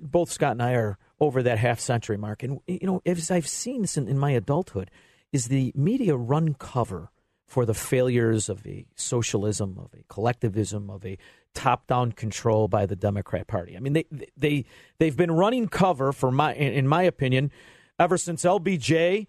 both 0.00 0.30
Scott 0.30 0.52
and 0.52 0.62
I 0.62 0.72
are 0.72 0.98
over 1.20 1.42
that 1.42 1.58
half 1.58 1.80
century 1.80 2.16
mark, 2.16 2.42
and 2.42 2.60
you 2.66 2.86
know, 2.86 3.00
as 3.06 3.30
I've 3.30 3.48
seen 3.48 3.82
this 3.82 3.96
in, 3.96 4.08
in 4.08 4.18
my 4.18 4.32
adulthood, 4.32 4.90
is 5.32 5.46
the 5.46 5.72
media 5.74 6.16
run 6.16 6.54
cover 6.54 7.10
for 7.46 7.66
the 7.66 7.74
failures 7.74 8.48
of 8.48 8.66
a 8.66 8.86
socialism, 8.96 9.76
of 9.78 9.92
a 9.92 10.02
collectivism, 10.08 10.88
of 10.88 11.04
a 11.04 11.18
top-down 11.54 12.12
control 12.12 12.66
by 12.66 12.86
the 12.86 12.96
Democrat 12.96 13.46
Party. 13.46 13.76
I 13.76 13.80
mean, 13.80 13.92
they 13.92 14.06
they 14.36 14.64
they've 14.98 15.16
been 15.16 15.30
running 15.30 15.68
cover 15.68 16.12
for 16.12 16.30
my, 16.30 16.54
in 16.54 16.88
my 16.88 17.02
opinion, 17.02 17.50
ever 17.98 18.16
since 18.16 18.42
LBJ, 18.44 19.26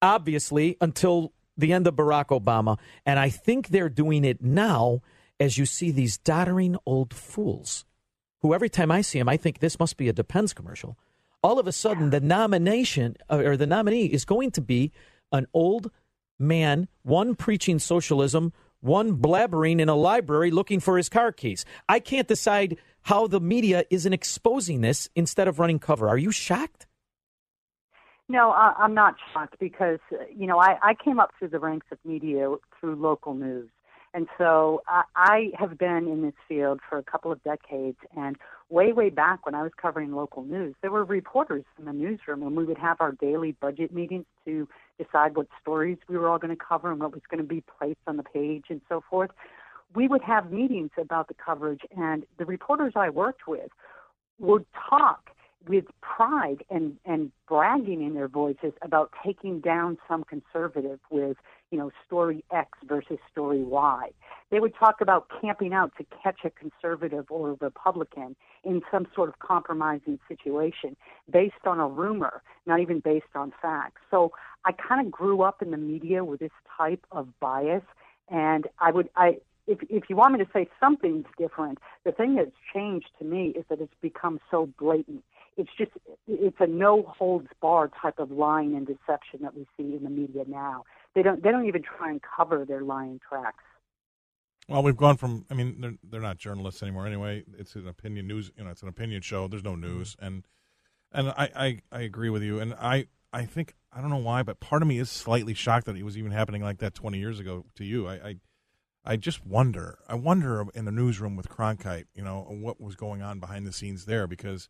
obviously 0.00 0.76
until 0.80 1.32
the 1.56 1.72
end 1.72 1.86
of 1.86 1.94
Barack 1.94 2.28
Obama, 2.28 2.78
and 3.04 3.18
I 3.18 3.28
think 3.28 3.68
they're 3.68 3.88
doing 3.88 4.24
it 4.24 4.42
now 4.42 5.02
as 5.40 5.58
you 5.58 5.66
see 5.66 5.90
these 5.90 6.18
doddering 6.18 6.76
old 6.86 7.12
fools 7.12 7.84
who 8.42 8.54
every 8.54 8.68
time 8.68 8.90
I 8.90 9.00
see 9.00 9.18
him, 9.18 9.28
I 9.28 9.36
think 9.36 9.58
this 9.58 9.78
must 9.78 9.96
be 9.96 10.08
a 10.08 10.12
Depends 10.12 10.52
commercial. 10.52 10.96
All 11.42 11.58
of 11.58 11.66
a 11.66 11.72
sudden, 11.72 12.10
the 12.10 12.20
nomination 12.20 13.16
uh, 13.30 13.38
or 13.38 13.56
the 13.56 13.66
nominee 13.66 14.06
is 14.06 14.24
going 14.24 14.50
to 14.52 14.60
be 14.60 14.92
an 15.32 15.46
old 15.52 15.90
man, 16.38 16.88
one 17.02 17.34
preaching 17.34 17.78
socialism, 17.78 18.52
one 18.80 19.16
blabbering 19.16 19.80
in 19.80 19.88
a 19.88 19.94
library 19.94 20.50
looking 20.50 20.80
for 20.80 20.96
his 20.96 21.08
car 21.08 21.32
keys. 21.32 21.64
I 21.88 22.00
can't 22.00 22.28
decide 22.28 22.76
how 23.02 23.26
the 23.26 23.40
media 23.40 23.84
isn't 23.90 24.12
exposing 24.12 24.80
this 24.80 25.08
instead 25.14 25.48
of 25.48 25.58
running 25.58 25.78
cover. 25.78 26.08
Are 26.08 26.18
you 26.18 26.30
shocked? 26.30 26.86
No, 28.28 28.50
I, 28.50 28.74
I'm 28.78 28.94
not 28.94 29.14
shocked 29.32 29.56
because 29.58 30.00
you 30.36 30.46
know 30.46 30.58
I, 30.58 30.76
I 30.82 30.94
came 30.94 31.18
up 31.18 31.30
through 31.38 31.48
the 31.48 31.58
ranks 31.58 31.86
of 31.90 31.98
media 32.04 32.54
through 32.78 32.96
local 32.96 33.34
news, 33.34 33.70
and 34.18 34.26
so 34.36 34.82
I, 34.88 35.02
I 35.14 35.50
have 35.56 35.78
been 35.78 36.08
in 36.08 36.22
this 36.22 36.34
field 36.48 36.80
for 36.88 36.98
a 36.98 37.04
couple 37.04 37.30
of 37.30 37.40
decades. 37.44 37.98
And 38.16 38.34
way, 38.68 38.92
way 38.92 39.10
back 39.10 39.46
when 39.46 39.54
I 39.54 39.62
was 39.62 39.70
covering 39.80 40.10
local 40.10 40.42
news, 40.42 40.74
there 40.82 40.90
were 40.90 41.04
reporters 41.04 41.62
in 41.78 41.84
the 41.84 41.92
newsroom, 41.92 42.42
and 42.42 42.56
we 42.56 42.64
would 42.64 42.78
have 42.78 42.96
our 42.98 43.12
daily 43.12 43.52
budget 43.52 43.94
meetings 43.94 44.24
to 44.44 44.66
decide 45.00 45.36
what 45.36 45.46
stories 45.60 45.98
we 46.08 46.18
were 46.18 46.28
all 46.28 46.40
going 46.40 46.50
to 46.50 46.60
cover 46.60 46.90
and 46.90 47.00
what 47.00 47.12
was 47.12 47.22
going 47.30 47.40
to 47.40 47.46
be 47.46 47.62
placed 47.78 48.00
on 48.08 48.16
the 48.16 48.24
page 48.24 48.64
and 48.70 48.80
so 48.88 49.04
forth. 49.08 49.30
We 49.94 50.08
would 50.08 50.22
have 50.22 50.50
meetings 50.50 50.90
about 51.00 51.28
the 51.28 51.34
coverage, 51.34 51.82
and 51.96 52.24
the 52.38 52.44
reporters 52.44 52.94
I 52.96 53.10
worked 53.10 53.46
with 53.46 53.70
would 54.40 54.66
talk 54.90 55.30
with 55.68 55.84
pride 56.00 56.64
and, 56.70 56.96
and 57.04 57.30
bragging 57.46 58.02
in 58.02 58.14
their 58.14 58.26
voices 58.26 58.72
about 58.82 59.12
taking 59.24 59.60
down 59.60 59.96
some 60.08 60.24
conservative 60.24 60.98
with, 61.08 61.36
you 61.70 61.78
know, 61.78 61.90
story 62.06 62.44
X 62.52 62.70
versus 62.86 63.18
story 63.30 63.62
Y. 63.62 64.10
They 64.50 64.60
would 64.60 64.74
talk 64.74 65.00
about 65.00 65.26
camping 65.40 65.74
out 65.74 65.92
to 65.98 66.06
catch 66.22 66.40
a 66.44 66.50
conservative 66.50 67.26
or 67.30 67.50
a 67.50 67.56
Republican 67.60 68.34
in 68.64 68.80
some 68.90 69.06
sort 69.14 69.28
of 69.28 69.38
compromising 69.40 70.18
situation 70.26 70.96
based 71.30 71.66
on 71.66 71.78
a 71.80 71.86
rumor, 71.86 72.42
not 72.66 72.80
even 72.80 73.00
based 73.00 73.34
on 73.34 73.52
facts. 73.60 74.00
So 74.10 74.32
I 74.64 74.72
kind 74.72 75.06
of 75.06 75.12
grew 75.12 75.42
up 75.42 75.60
in 75.62 75.70
the 75.70 75.76
media 75.76 76.24
with 76.24 76.40
this 76.40 76.50
type 76.76 77.04
of 77.12 77.28
bias 77.40 77.82
and 78.30 78.66
I 78.78 78.90
would 78.90 79.08
I 79.16 79.38
if 79.66 79.78
if 79.90 80.04
you 80.08 80.16
want 80.16 80.34
me 80.34 80.44
to 80.44 80.50
say 80.52 80.68
something's 80.80 81.26
different, 81.36 81.78
the 82.04 82.12
thing 82.12 82.34
that's 82.36 82.50
changed 82.72 83.10
to 83.18 83.24
me 83.24 83.48
is 83.56 83.64
that 83.68 83.80
it's 83.80 83.94
become 84.00 84.40
so 84.50 84.68
blatant. 84.78 85.22
It's 85.56 85.70
just 85.76 85.92
it's 86.26 86.56
a 86.60 86.66
no 86.66 87.02
holds 87.02 87.48
barred 87.60 87.92
type 88.00 88.18
of 88.18 88.30
lying 88.30 88.74
and 88.76 88.86
deception 88.86 89.40
that 89.42 89.54
we 89.54 89.66
see 89.76 89.96
in 89.96 90.04
the 90.04 90.10
media 90.10 90.44
now. 90.46 90.84
They 91.18 91.24
don't 91.24 91.42
they 91.42 91.50
don't 91.50 91.66
even 91.66 91.82
try 91.82 92.10
and 92.10 92.20
cover 92.22 92.64
their 92.64 92.82
lying 92.82 93.18
tracks. 93.28 93.64
Well, 94.68 94.84
we've 94.84 94.96
gone 94.96 95.16
from. 95.16 95.46
I 95.50 95.54
mean, 95.54 95.80
they're 95.80 95.94
they're 96.08 96.20
not 96.20 96.38
journalists 96.38 96.80
anymore. 96.80 97.08
Anyway, 97.08 97.42
it's 97.58 97.74
an 97.74 97.88
opinion 97.88 98.28
news. 98.28 98.52
You 98.56 98.62
know, 98.62 98.70
it's 98.70 98.82
an 98.82 98.88
opinion 98.88 99.22
show. 99.22 99.48
There's 99.48 99.64
no 99.64 99.74
news, 99.74 100.14
and 100.20 100.46
and 101.10 101.30
I 101.30 101.50
I, 101.56 101.78
I 101.90 102.00
agree 102.02 102.30
with 102.30 102.44
you. 102.44 102.60
And 102.60 102.72
I 102.74 103.08
I 103.32 103.46
think 103.46 103.74
I 103.92 104.00
don't 104.00 104.10
know 104.10 104.16
why, 104.16 104.44
but 104.44 104.60
part 104.60 104.80
of 104.80 104.86
me 104.86 105.00
is 105.00 105.10
slightly 105.10 105.54
shocked 105.54 105.86
that 105.86 105.96
it 105.96 106.04
was 106.04 106.16
even 106.16 106.30
happening 106.30 106.62
like 106.62 106.78
that 106.78 106.94
20 106.94 107.18
years 107.18 107.40
ago 107.40 107.64
to 107.74 107.84
you. 107.84 108.06
I 108.06 108.14
I, 108.14 108.36
I 109.04 109.16
just 109.16 109.44
wonder. 109.44 109.98
I 110.08 110.14
wonder 110.14 110.66
in 110.72 110.84
the 110.84 110.92
newsroom 110.92 111.34
with 111.34 111.48
Cronkite, 111.48 112.04
you 112.14 112.22
know, 112.22 112.46
what 112.48 112.80
was 112.80 112.94
going 112.94 113.22
on 113.22 113.40
behind 113.40 113.66
the 113.66 113.72
scenes 113.72 114.04
there 114.04 114.28
because 114.28 114.68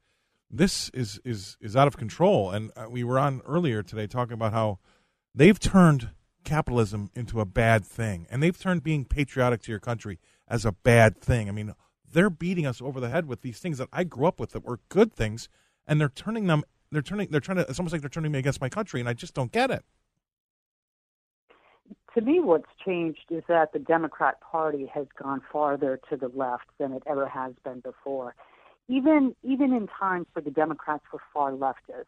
this 0.50 0.88
is 0.94 1.20
is 1.26 1.58
is 1.60 1.76
out 1.76 1.88
of 1.88 1.98
control. 1.98 2.52
And 2.52 2.70
uh, 2.74 2.86
we 2.88 3.04
were 3.04 3.18
on 3.18 3.42
earlier 3.44 3.82
today 3.82 4.06
talking 4.06 4.32
about 4.32 4.54
how 4.54 4.78
they've 5.34 5.60
turned 5.60 6.12
capitalism 6.48 7.10
into 7.14 7.40
a 7.40 7.44
bad 7.44 7.84
thing, 7.84 8.26
and 8.30 8.42
they've 8.42 8.58
turned 8.58 8.82
being 8.82 9.04
patriotic 9.04 9.60
to 9.62 9.70
your 9.70 9.80
country 9.80 10.18
as 10.48 10.64
a 10.64 10.72
bad 10.72 11.20
thing. 11.20 11.48
I 11.48 11.52
mean, 11.52 11.74
they're 12.10 12.30
beating 12.30 12.66
us 12.66 12.80
over 12.80 13.00
the 13.00 13.10
head 13.10 13.26
with 13.26 13.42
these 13.42 13.58
things 13.58 13.76
that 13.78 13.88
I 13.92 14.04
grew 14.04 14.26
up 14.26 14.40
with 14.40 14.52
that 14.52 14.64
were 14.64 14.80
good 14.88 15.12
things, 15.12 15.50
and 15.86 16.00
they're 16.00 16.08
turning 16.08 16.46
them. 16.46 16.64
They're 16.90 17.02
turning. 17.02 17.28
They're 17.30 17.40
trying 17.40 17.58
to. 17.58 17.66
It's 17.68 17.78
almost 17.78 17.92
like 17.92 18.00
they're 18.00 18.08
turning 18.08 18.32
me 18.32 18.38
against 18.38 18.62
my 18.62 18.70
country, 18.70 18.98
and 19.00 19.08
I 19.08 19.12
just 19.12 19.34
don't 19.34 19.52
get 19.52 19.70
it. 19.70 19.84
To 22.14 22.22
me, 22.22 22.40
what's 22.40 22.70
changed 22.84 23.26
is 23.30 23.42
that 23.48 23.72
the 23.74 23.78
Democrat 23.78 24.40
Party 24.40 24.90
has 24.92 25.06
gone 25.22 25.42
farther 25.52 26.00
to 26.08 26.16
the 26.16 26.28
left 26.28 26.64
than 26.78 26.92
it 26.92 27.02
ever 27.06 27.28
has 27.28 27.52
been 27.62 27.80
before. 27.80 28.34
Even 28.88 29.36
even 29.42 29.74
in 29.74 29.86
times 29.86 30.26
where 30.32 30.42
the 30.42 30.50
Democrats 30.50 31.04
were 31.12 31.20
far 31.34 31.52
leftist 31.52 32.06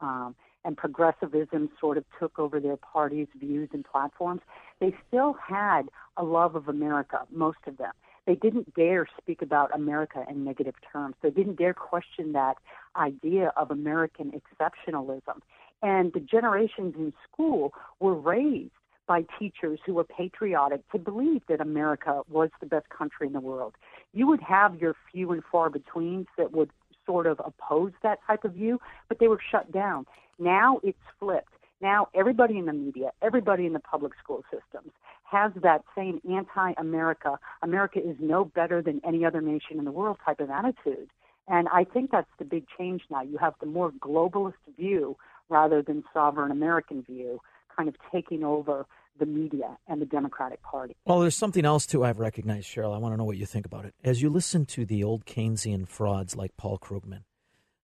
um, 0.00 0.36
and 0.64 0.76
progressivism 0.76 1.70
sort 1.80 1.96
of 1.98 2.04
took 2.18 2.38
over 2.38 2.60
their 2.60 2.76
party's 2.76 3.28
views 3.38 3.68
and 3.72 3.84
platforms, 3.84 4.40
they 4.80 4.94
still 5.06 5.34
had 5.34 5.82
a 6.16 6.24
love 6.24 6.54
of 6.56 6.68
America. 6.68 7.20
Most 7.30 7.58
of 7.66 7.76
them. 7.76 7.92
They 8.26 8.34
didn't 8.34 8.74
dare 8.74 9.06
speak 9.16 9.40
about 9.40 9.74
America 9.74 10.24
in 10.28 10.44
negative 10.44 10.74
terms. 10.92 11.14
They 11.22 11.30
didn't 11.30 11.56
dare 11.56 11.72
question 11.72 12.32
that 12.32 12.58
idea 12.94 13.52
of 13.56 13.70
American 13.70 14.32
exceptionalism. 14.32 15.40
And 15.80 16.12
the 16.12 16.20
generations 16.20 16.94
in 16.98 17.14
school 17.32 17.72
were 18.00 18.14
raised 18.14 18.72
by 19.06 19.24
teachers 19.38 19.80
who 19.86 19.94
were 19.94 20.04
patriotic 20.04 20.86
to 20.92 20.98
believe 20.98 21.40
that 21.48 21.62
America 21.62 22.20
was 22.28 22.50
the 22.60 22.66
best 22.66 22.90
country 22.90 23.26
in 23.26 23.32
the 23.32 23.40
world. 23.40 23.74
You 24.12 24.26
would 24.26 24.42
have 24.42 24.78
your 24.78 24.94
few 25.10 25.32
and 25.32 25.42
far 25.50 25.70
betweens 25.70 26.26
that 26.36 26.52
would 26.52 26.70
sort 27.08 27.26
of 27.26 27.40
oppose 27.44 27.92
that 28.02 28.18
type 28.26 28.44
of 28.44 28.52
view, 28.52 28.78
but 29.08 29.18
they 29.18 29.28
were 29.28 29.40
shut 29.50 29.72
down. 29.72 30.04
Now 30.38 30.78
it's 30.82 30.98
flipped. 31.18 31.54
Now 31.80 32.08
everybody 32.14 32.58
in 32.58 32.66
the 32.66 32.72
media, 32.72 33.12
everybody 33.22 33.64
in 33.64 33.72
the 33.72 33.80
public 33.80 34.12
school 34.22 34.44
systems 34.52 34.92
has 35.24 35.52
that 35.62 35.84
same 35.96 36.20
anti-America, 36.30 37.38
America 37.62 37.98
is 37.98 38.16
no 38.20 38.44
better 38.44 38.82
than 38.82 39.00
any 39.06 39.24
other 39.24 39.40
nation 39.40 39.78
in 39.78 39.84
the 39.84 39.90
world 39.90 40.18
type 40.24 40.40
of 40.40 40.50
attitude. 40.50 41.08
And 41.46 41.68
I 41.68 41.84
think 41.84 42.10
that's 42.10 42.30
the 42.38 42.44
big 42.44 42.64
change 42.78 43.02
now. 43.10 43.22
You 43.22 43.38
have 43.38 43.54
the 43.60 43.66
more 43.66 43.90
globalist 43.90 44.54
view 44.76 45.16
rather 45.48 45.82
than 45.82 46.04
sovereign 46.12 46.50
American 46.50 47.02
view 47.02 47.40
kind 47.74 47.88
of 47.88 47.94
taking 48.12 48.44
over 48.44 48.86
the 49.18 49.26
media 49.26 49.76
and 49.86 50.00
the 50.00 50.06
Democratic 50.06 50.62
Party. 50.62 50.96
Well, 51.04 51.20
there's 51.20 51.36
something 51.36 51.64
else 51.64 51.86
too 51.86 52.04
I've 52.04 52.18
recognized, 52.18 52.68
Cheryl. 52.68 52.94
I 52.94 52.98
want 52.98 53.12
to 53.12 53.16
know 53.16 53.24
what 53.24 53.36
you 53.36 53.46
think 53.46 53.66
about 53.66 53.84
it. 53.84 53.94
As 54.02 54.22
you 54.22 54.30
listen 54.30 54.66
to 54.66 54.84
the 54.84 55.04
old 55.04 55.26
Keynesian 55.26 55.88
frauds 55.88 56.36
like 56.36 56.56
Paul 56.56 56.78
Krugman, 56.78 57.24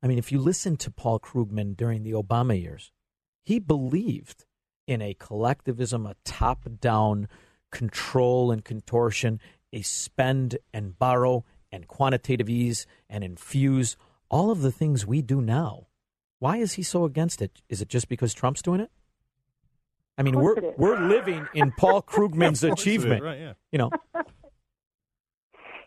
I 0.03 0.07
mean, 0.07 0.19
if 0.19 0.31
you 0.31 0.39
listen 0.39 0.77
to 0.79 0.91
Paul 0.91 1.19
Krugman 1.19 1.77
during 1.77 2.03
the 2.03 2.13
Obama 2.13 2.61
years, 2.61 2.93
he 3.43 3.59
believed 3.59 4.45
in 4.87 5.01
a 5.01 5.15
collectivism, 5.15 6.07
a 6.07 6.17
top 6.25 6.67
down 6.81 7.29
control 7.71 8.51
and 8.51 8.65
contortion, 8.65 9.41
a 9.73 9.83
spend 9.83 10.59
and 10.73 10.99
borrow 10.99 11.45
and 11.73 11.89
quantitative 11.89 12.49
ease 12.49 12.87
and 13.09 13.25
infuse, 13.25 13.97
all 14.29 14.51
of 14.51 14.63
the 14.63 14.73
things 14.73 15.07
we 15.07 15.23
do 15.23 15.41
now. 15.41 15.87
Why 16.39 16.59
is 16.59 16.75
he 16.75 16.83
so 16.83 17.05
against 17.05 17.41
it? 17.41 17.63
Is 17.69 17.81
it 17.81 17.89
just 17.89 18.09
because 18.09 18.35
Trump's 18.35 18.63
doing 18.63 18.81
it? 18.81 18.91
I 20.19 20.23
mean, 20.23 20.41
we're 20.41 20.57
course 20.57 20.59
it 20.59 20.65
is. 20.65 20.75
we're 20.77 21.01
living 21.01 21.49
in 21.55 21.73
Paul 21.73 22.03
Krugman's 22.07 22.63
Of 22.63 22.71
course 22.71 22.87
it 22.87 23.05
is, 23.05 23.05
achievement. 23.05 23.23
right, 23.23 23.39
yeah. 23.39 23.53
You 23.73 23.79
know, 23.79 23.91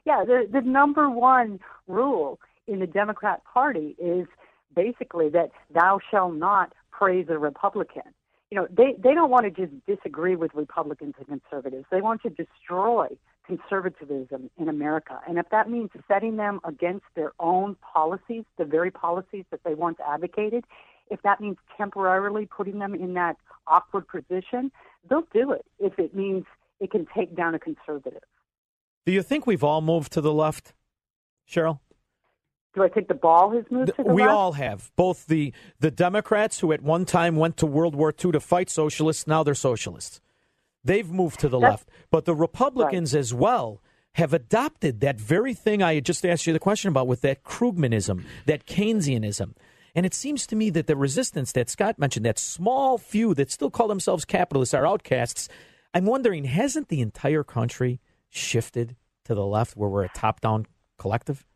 Yeah, 0.06 0.24
the 0.26 0.48
the 0.52 0.62
number 0.62 1.10
one 1.10 1.60
rule 1.88 2.40
in 2.68 2.80
the 2.80 2.88
Democrat 2.88 3.42
Party 3.44 3.96
is 4.00 4.28
basically 4.76 5.30
that 5.30 5.52
thou 5.74 6.00
shalt 6.12 6.36
not 6.36 6.74
praise 6.92 7.28
a 7.30 7.38
Republican. 7.38 8.04
you 8.52 8.56
know, 8.58 8.68
they, 8.72 8.96
they 8.98 9.14
don't 9.14 9.30
want 9.30 9.44
to 9.46 9.52
just 9.52 9.74
disagree 9.86 10.36
with 10.36 10.54
Republicans 10.54 11.14
and 11.18 11.28
conservatives. 11.28 11.86
They 11.92 12.02
want 12.02 12.22
to 12.24 12.30
destroy 12.30 13.08
conservatism 13.46 14.50
in 14.58 14.70
America. 14.70 15.20
And 15.28 15.38
if 15.38 15.50
that 15.52 15.70
means 15.70 15.90
setting 16.08 16.38
them 16.38 16.60
against 16.66 17.06
their 17.16 17.32
own 17.40 17.76
policies, 17.94 18.44
the 18.58 18.66
very 18.66 18.92
policies 18.92 19.46
that 19.52 19.62
they 19.66 19.74
once 19.74 19.98
advocated, 20.06 20.66
if 21.10 21.22
that 21.24 21.40
means 21.42 21.58
temporarily 21.78 22.46
putting 22.46 22.80
them 22.80 22.94
in 22.94 23.14
that 23.16 23.38
awkward 23.68 24.08
position, 24.08 24.72
they'll 25.10 25.28
do 25.34 25.52
it 25.52 25.66
if 25.80 25.98
it 26.00 26.16
means 26.16 26.46
it 26.80 26.92
can 26.92 27.08
take 27.16 27.36
down 27.36 27.56
a 27.56 27.60
conservative. 27.60 28.22
Do 29.06 29.12
you 29.12 29.22
think 29.24 29.48
we've 29.48 29.64
all 29.64 29.82
moved 29.82 30.12
to 30.14 30.22
the 30.22 30.34
left, 30.34 30.74
Cheryl? 31.50 31.80
Do 32.76 32.84
I 32.84 32.90
think 32.90 33.08
the 33.08 33.14
ball 33.16 33.52
has 33.52 33.64
moved 33.72 33.94
to 33.96 34.04
the 34.04 34.14
we 34.14 34.22
left? 34.22 34.34
all 34.34 34.52
have. 34.54 34.92
Both 34.96 35.26
the 35.28 35.54
the 35.80 35.90
Democrats 35.90 36.60
who 36.60 36.72
at 36.72 36.82
one 36.84 37.06
time 37.06 37.36
went 37.36 37.58
to 37.58 37.66
World 37.66 37.96
War 37.96 38.14
II 38.24 38.34
to 38.34 38.40
fight 38.40 38.70
socialists, 38.70 39.26
now 39.26 39.44
they're 39.44 39.56
socialists. 39.56 40.22
They've 40.84 41.10
moved 41.10 41.40
to 41.40 41.50
the 41.50 41.60
That's- 41.60 41.80
left. 41.80 41.90
But 42.12 42.26
the 42.26 42.36
Republicans 42.36 43.16
as 43.16 43.34
well 43.34 43.82
have 44.14 44.34
adopted 44.34 45.00
that 45.02 45.20
very 45.20 45.54
thing 45.54 45.82
I 45.82 45.96
had 45.96 46.06
just 46.06 46.26
asked 46.26 46.46
you 46.48 46.54
the 46.54 46.60
question 46.60 46.90
about 46.90 47.08
with 47.08 47.22
that 47.22 47.44
Krugmanism, 47.44 48.24
that 48.46 48.66
Keynesianism. 48.66 49.54
And 49.98 50.06
it 50.06 50.14
seems 50.14 50.46
to 50.46 50.56
me 50.56 50.70
that 50.70 50.86
the 50.86 50.96
resistance 50.96 51.54
that 51.54 51.72
Scott 51.72 51.98
mentioned, 51.98 52.24
that 52.28 52.38
small 52.38 53.00
few 53.00 53.34
that 53.34 53.50
still 53.50 53.72
call 53.72 53.88
themselves 53.88 54.26
capitalists, 54.26 54.76
are 54.76 54.86
outcasts. 54.86 55.50
I'm 55.92 56.06
wondering, 56.06 56.44
hasn't 56.44 56.90
the 56.90 57.02
entire 57.02 57.44
country 57.44 58.00
shifted 58.30 58.96
to 59.26 59.34
the 59.34 59.44
left 59.44 59.76
where 59.76 59.90
we're 59.90 60.04
a 60.04 60.10
top 60.10 60.40
down 60.40 60.68
collective? 61.00 61.48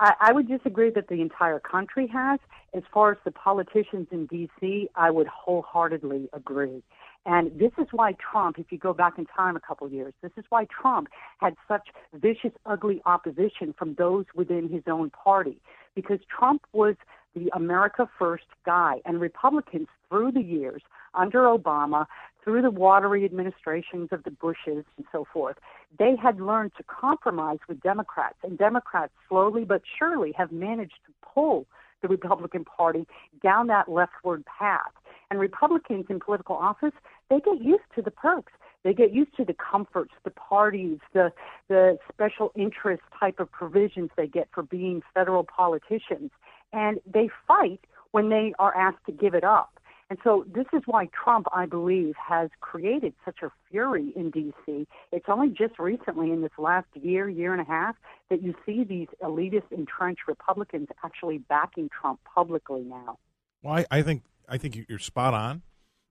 I, 0.00 0.14
I 0.18 0.32
would 0.32 0.48
disagree 0.48 0.88
that 0.92 1.08
the 1.08 1.20
entire 1.20 1.60
country 1.60 2.06
has. 2.06 2.40
As 2.72 2.84
far 2.90 3.12
as 3.12 3.18
the 3.26 3.32
politicians 3.32 4.08
in 4.10 4.24
D.C., 4.24 4.88
I 4.94 5.10
would 5.10 5.26
wholeheartedly 5.26 6.30
agree. 6.32 6.82
And 7.26 7.50
this 7.58 7.72
is 7.76 7.88
why 7.90 8.14
Trump, 8.14 8.58
if 8.58 8.70
you 8.70 8.78
go 8.78 8.94
back 8.94 9.18
in 9.18 9.26
time 9.26 9.56
a 9.56 9.60
couple 9.60 9.90
years, 9.90 10.14
this 10.22 10.32
is 10.38 10.44
why 10.48 10.66
Trump 10.66 11.08
had 11.38 11.54
such 11.68 11.88
vicious, 12.14 12.52
ugly 12.64 13.02
opposition 13.04 13.74
from 13.76 13.94
those 13.94 14.24
within 14.34 14.70
his 14.70 14.84
own 14.86 15.10
party. 15.10 15.60
Because 15.94 16.20
Trump 16.30 16.62
was 16.72 16.94
the 17.36 17.50
America 17.54 18.08
First 18.18 18.46
guy, 18.64 19.00
and 19.04 19.20
Republicans 19.20 19.88
through 20.08 20.32
the 20.32 20.42
years, 20.42 20.82
under 21.14 21.42
Obama, 21.42 22.06
through 22.42 22.62
the 22.62 22.70
watery 22.70 23.24
administrations 23.24 24.08
of 24.12 24.24
the 24.24 24.30
Bushes 24.30 24.84
and 24.96 25.06
so 25.12 25.26
forth, 25.32 25.56
they 25.98 26.16
had 26.16 26.40
learned 26.40 26.72
to 26.76 26.82
compromise 26.84 27.58
with 27.68 27.80
Democrats. 27.80 28.36
And 28.42 28.56
Democrats 28.56 29.12
slowly 29.28 29.64
but 29.64 29.82
surely 29.98 30.32
have 30.32 30.52
managed 30.52 30.98
to 31.06 31.12
pull 31.34 31.66
the 32.02 32.08
Republican 32.08 32.64
Party 32.64 33.06
down 33.42 33.66
that 33.66 33.88
leftward 33.88 34.44
path. 34.46 34.92
And 35.30 35.40
Republicans 35.40 36.06
in 36.08 36.20
political 36.20 36.56
office, 36.56 36.92
they 37.28 37.40
get 37.40 37.60
used 37.60 37.84
to 37.96 38.02
the 38.02 38.10
perks. 38.10 38.52
They 38.84 38.94
get 38.94 39.12
used 39.12 39.36
to 39.36 39.44
the 39.44 39.54
comforts, 39.54 40.12
the 40.22 40.30
parties, 40.30 40.98
the 41.12 41.32
the 41.68 41.98
special 42.12 42.52
interest 42.54 43.02
type 43.18 43.40
of 43.40 43.50
provisions 43.50 44.10
they 44.16 44.28
get 44.28 44.48
for 44.54 44.62
being 44.62 45.02
federal 45.12 45.42
politicians. 45.42 46.30
And 46.72 47.00
they 47.06 47.28
fight 47.46 47.80
when 48.10 48.28
they 48.28 48.52
are 48.58 48.76
asked 48.76 49.04
to 49.06 49.12
give 49.12 49.34
it 49.34 49.44
up. 49.44 49.76
And 50.08 50.18
so 50.22 50.44
this 50.54 50.66
is 50.72 50.82
why 50.86 51.08
Trump, 51.12 51.46
I 51.52 51.66
believe, 51.66 52.14
has 52.16 52.50
created 52.60 53.12
such 53.24 53.38
a 53.42 53.50
fury 53.70 54.12
in 54.14 54.30
D.C. 54.30 54.86
It's 55.10 55.26
only 55.28 55.48
just 55.48 55.78
recently, 55.80 56.30
in 56.30 56.42
this 56.42 56.52
last 56.58 56.86
year, 56.94 57.28
year 57.28 57.52
and 57.52 57.60
a 57.60 57.64
half, 57.64 57.96
that 58.30 58.40
you 58.40 58.54
see 58.64 58.84
these 58.84 59.08
elitist, 59.20 59.72
entrenched 59.72 60.28
Republicans 60.28 60.88
actually 61.04 61.38
backing 61.38 61.88
Trump 61.88 62.20
publicly 62.32 62.82
now. 62.82 63.18
Well, 63.62 63.74
I, 63.78 63.86
I 63.90 64.02
think 64.02 64.22
I 64.48 64.58
think 64.58 64.78
you're 64.88 65.00
spot 65.00 65.34
on, 65.34 65.62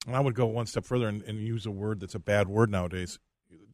and 0.06 0.16
I 0.16 0.20
would 0.20 0.36
go 0.36 0.46
one 0.46 0.66
step 0.66 0.84
further 0.84 1.08
and, 1.08 1.24
and 1.24 1.40
use 1.40 1.66
a 1.66 1.72
word 1.72 2.02
that's 2.02 2.16
a 2.16 2.20
bad 2.20 2.50
word 2.50 2.70
nowadays. 2.70 3.18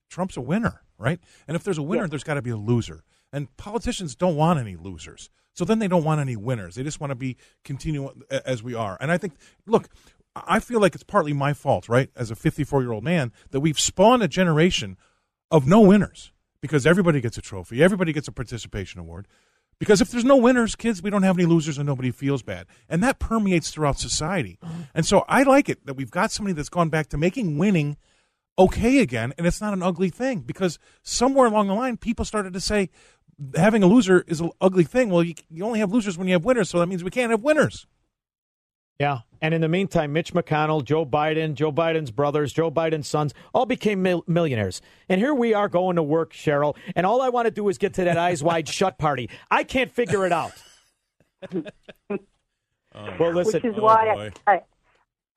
Trump's 0.07 0.37
a 0.37 0.41
winner, 0.41 0.81
right? 0.99 1.19
And 1.47 1.55
if 1.55 1.63
there's 1.63 1.79
a 1.79 1.83
winner, 1.83 2.07
there's 2.07 2.23
got 2.23 2.35
to 2.35 2.41
be 2.43 2.51
a 2.51 2.57
loser. 2.57 3.03
And 3.33 3.55
politicians 3.57 4.15
don't 4.15 4.35
want 4.35 4.59
any 4.59 4.75
losers. 4.75 5.31
So 5.53 5.65
then 5.65 5.79
they 5.79 5.87
don't 5.87 6.03
want 6.03 6.21
any 6.21 6.35
winners. 6.35 6.75
They 6.75 6.83
just 6.83 6.99
want 6.99 7.11
to 7.11 7.15
be 7.15 7.37
continue 7.63 8.09
as 8.29 8.63
we 8.63 8.73
are. 8.73 8.97
And 9.01 9.11
I 9.11 9.17
think, 9.17 9.33
look, 9.65 9.89
I 10.35 10.59
feel 10.59 10.79
like 10.79 10.95
it's 10.95 11.03
partly 11.03 11.33
my 11.33 11.53
fault, 11.53 11.89
right? 11.89 12.09
As 12.15 12.31
a 12.31 12.35
54 12.35 12.81
year 12.81 12.91
old 12.91 13.03
man, 13.03 13.31
that 13.51 13.59
we've 13.59 13.79
spawned 13.79 14.23
a 14.23 14.27
generation 14.27 14.97
of 15.49 15.67
no 15.67 15.81
winners 15.81 16.31
because 16.61 16.87
everybody 16.87 17.19
gets 17.19 17.37
a 17.37 17.41
trophy, 17.41 17.83
everybody 17.83 18.13
gets 18.13 18.27
a 18.27 18.31
participation 18.31 18.99
award. 18.99 19.27
Because 19.79 19.99
if 19.99 20.11
there's 20.11 20.23
no 20.23 20.37
winners, 20.37 20.75
kids, 20.75 21.01
we 21.01 21.09
don't 21.09 21.23
have 21.23 21.39
any 21.39 21.47
losers 21.47 21.79
and 21.79 21.87
nobody 21.87 22.11
feels 22.11 22.43
bad. 22.43 22.67
And 22.87 23.01
that 23.01 23.17
permeates 23.17 23.71
throughout 23.71 23.97
society. 23.97 24.59
Mm-hmm. 24.63 24.81
And 24.93 25.05
so 25.07 25.25
I 25.27 25.41
like 25.41 25.69
it 25.69 25.87
that 25.87 25.95
we've 25.95 26.11
got 26.11 26.31
somebody 26.31 26.53
that's 26.53 26.69
gone 26.69 26.89
back 26.89 27.07
to 27.07 27.17
making 27.17 27.57
winning 27.57 27.97
okay 28.59 28.99
again. 28.99 29.33
And 29.39 29.47
it's 29.47 29.59
not 29.59 29.73
an 29.73 29.81
ugly 29.81 30.09
thing 30.09 30.41
because 30.41 30.77
somewhere 31.01 31.47
along 31.47 31.67
the 31.67 31.73
line, 31.73 31.97
people 31.97 32.25
started 32.25 32.53
to 32.53 32.61
say 32.61 32.91
having 33.55 33.83
a 33.83 33.87
loser 33.87 34.23
is 34.27 34.39
an 34.41 34.51
ugly 34.61 34.83
thing. 34.83 35.09
Well, 35.09 35.23
you, 35.23 35.33
you 35.49 35.63
only 35.65 35.79
have 35.79 35.91
losers 35.91 36.17
when 36.17 36.27
you 36.27 36.33
have 36.33 36.45
winners. 36.45 36.69
So 36.69 36.79
that 36.79 36.87
means 36.87 37.03
we 37.03 37.11
can't 37.11 37.31
have 37.31 37.41
winners. 37.43 37.87
Yeah. 38.99 39.19
And 39.41 39.53
in 39.55 39.61
the 39.61 39.67
meantime, 39.67 40.13
Mitch 40.13 40.31
McConnell, 40.33 40.83
Joe 40.83 41.05
Biden, 41.07 41.55
Joe 41.55 41.71
Biden's 41.71 42.11
brothers, 42.11 42.53
Joe 42.53 42.69
Biden's 42.69 43.07
sons 43.07 43.33
all 43.53 43.65
became 43.65 44.03
mil- 44.03 44.23
millionaires. 44.27 44.79
And 45.09 45.19
here 45.19 45.33
we 45.33 45.55
are 45.55 45.67
going 45.67 45.95
to 45.95 46.03
work, 46.03 46.33
Cheryl. 46.33 46.75
And 46.95 47.05
all 47.05 47.21
I 47.21 47.29
want 47.29 47.47
to 47.47 47.51
do 47.51 47.67
is 47.69 47.79
get 47.79 47.95
to 47.95 48.03
that 48.03 48.17
eyes 48.17 48.43
wide 48.43 48.67
shut 48.69 48.99
party. 48.99 49.29
I 49.49 49.63
can't 49.63 49.91
figure 49.91 50.25
it 50.27 50.31
out. 50.31 50.51
well, 52.11 53.33
listen. 53.33 53.61
Which 53.63 53.65
is 53.73 53.75
Oh, 53.79 53.83
why 53.83 54.13
boy. 54.13 54.31
I, 54.45 54.51
I, 54.53 54.61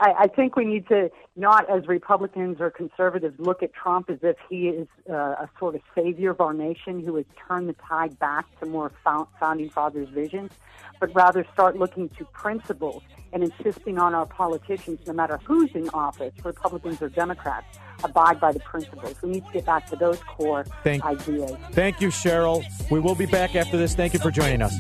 I 0.01 0.13
I 0.19 0.27
think 0.29 0.57
we 0.57 0.65
need 0.65 0.89
to 0.89 1.11
not, 1.37 1.69
as 1.71 1.87
Republicans 1.87 2.61
or 2.61 2.71
conservatives, 2.71 3.35
look 3.39 3.63
at 3.63 3.73
Trump 3.73 4.11
as 4.11 4.19
if 4.23 4.37
he 4.49 4.69
is 4.69 4.89
uh, 5.11 5.15
a 5.15 5.51
sort 5.59 5.75
of 5.75 5.81
savior 5.95 6.31
of 6.31 6.41
our 6.41 6.55
nation 6.55 7.01
who 7.05 7.17
has 7.17 7.25
turned 7.49 7.69
the 7.69 7.75
tide 7.75 8.19
back 8.19 8.47
to 8.61 8.67
more 8.67 8.93
found, 9.03 9.27
founding 9.41 9.69
fathers' 9.69 10.09
visions, 10.09 10.53
but 11.01 11.15
rather 11.15 11.45
start 11.53 11.77
looking 11.77 12.09
to 12.11 12.25
principles 12.27 13.03
and 13.33 13.43
insisting 13.43 13.99
on 13.99 14.15
our 14.15 14.27
politicians, 14.27 15.01
no 15.09 15.13
matter 15.13 15.41
who's 15.45 15.71
in 15.75 15.89
office, 15.91 16.33
Republicans 16.45 17.03
or 17.03 17.09
Democrats, 17.09 17.67
abide 18.05 18.39
by 18.39 18.53
the 18.53 18.61
principles. 18.61 19.21
We 19.23 19.31
need 19.31 19.47
to 19.47 19.53
get 19.53 19.67
back 19.67 19.89
to 19.91 19.97
those 19.97 20.21
core 20.23 20.65
Thank- 20.85 21.05
ideas. 21.05 21.57
Thank 21.73 22.01
you, 22.01 22.09
Cheryl. 22.09 22.65
We 22.91 23.01
will 23.01 23.17
be 23.17 23.27
back 23.27 23.57
after 23.57 23.77
this. 23.77 23.97
Thank 23.97 24.15
you 24.15 24.21
for 24.21 24.31
joining 24.31 24.63
us. 24.63 24.73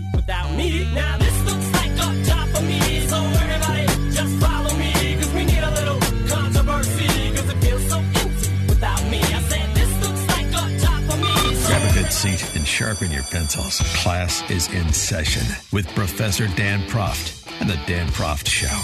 Seat 12.24 12.56
and 12.56 12.66
sharpen 12.66 13.10
your 13.10 13.22
pencils. 13.24 13.80
Class 14.02 14.48
is 14.50 14.72
in 14.72 14.90
session 14.94 15.42
with 15.74 15.86
Professor 15.88 16.46
Dan 16.56 16.80
Proft 16.88 17.46
and 17.60 17.68
the 17.68 17.78
Dan 17.86 18.08
Proft 18.08 18.46
Show. 18.48 18.80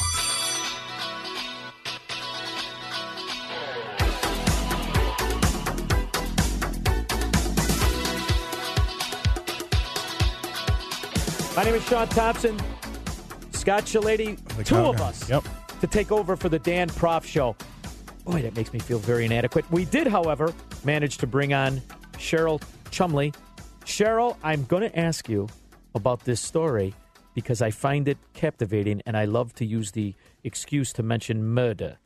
My 11.57 11.65
name 11.65 11.75
is 11.75 11.85
Shaun 11.87 12.09
Thompson. 12.09 12.59
Scott 13.53 13.85
Shellady, 13.85 14.39
The 14.57 14.65
two 14.65 14.77
of 14.77 14.97
guy. 14.97 15.05
us 15.09 15.29
Yep. 15.29 15.45
to 15.81 15.87
take 15.87 16.11
over 16.13 16.37
for 16.37 16.49
the 16.49 16.59
Dan 16.59 16.89
Proft 16.89 17.25
Show. 17.25 17.57
Boy, 18.25 18.43
that 18.43 18.55
makes 18.57 18.73
me 18.73 18.79
feel 18.79 18.99
very 18.99 19.25
inadequate. 19.27 19.71
We 19.71 19.85
did, 19.85 20.07
however, 20.07 20.55
manage 20.85 21.19
to 21.19 21.27
bring 21.27 21.53
on 21.53 21.83
Cheryl 22.17 22.63
Chumley. 22.91 23.33
Cheryl, 23.85 24.37
I'm 24.43 24.65
going 24.65 24.83
to 24.83 24.99
ask 24.99 25.29
you 25.29 25.49
about 25.95 26.25
this 26.25 26.41
story 26.41 26.95
because 27.35 27.63
I 27.63 27.71
find 27.71 28.09
it 28.09 28.19
captivating 28.35 29.03
and 29.07 29.17
I 29.17 29.25
love 29.25 29.55
to 29.55 29.65
use 29.65 29.93
the 29.93 30.15
excuse 30.45 30.93
to 30.95 31.03
mention 31.03 31.45
murder. 31.45 31.99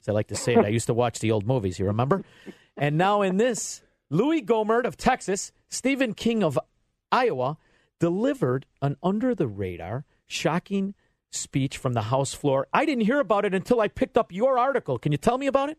As 0.00 0.08
I 0.08 0.12
like 0.12 0.28
to 0.28 0.36
say 0.36 0.54
it, 0.54 0.64
I 0.64 0.68
used 0.68 0.86
to 0.86 0.94
watch 1.02 1.18
the 1.18 1.30
old 1.32 1.46
movies, 1.46 1.78
you 1.78 1.86
remember? 1.86 2.22
And 2.76 2.96
now 2.96 3.22
in 3.22 3.38
this, 3.38 3.82
Louis 4.10 4.42
Gohmert 4.42 4.84
of 4.84 4.96
Texas, 4.96 5.52
Stephen 5.68 6.14
King 6.14 6.44
of 6.44 6.58
Iowa, 7.10 7.58
delivered 7.98 8.66
an 8.82 8.96
under 9.02 9.34
the 9.34 9.48
radar, 9.48 10.04
shocking 10.26 10.94
speech 11.30 11.76
from 11.76 11.94
the 11.94 12.02
House 12.02 12.34
floor. 12.34 12.66
I 12.72 12.84
didn't 12.84 13.04
hear 13.04 13.20
about 13.20 13.44
it 13.44 13.54
until 13.54 13.80
I 13.80 13.88
picked 13.88 14.16
up 14.16 14.32
your 14.32 14.58
article. 14.58 14.98
Can 14.98 15.12
you 15.12 15.18
tell 15.18 15.38
me 15.38 15.46
about 15.46 15.70
it? 15.70 15.78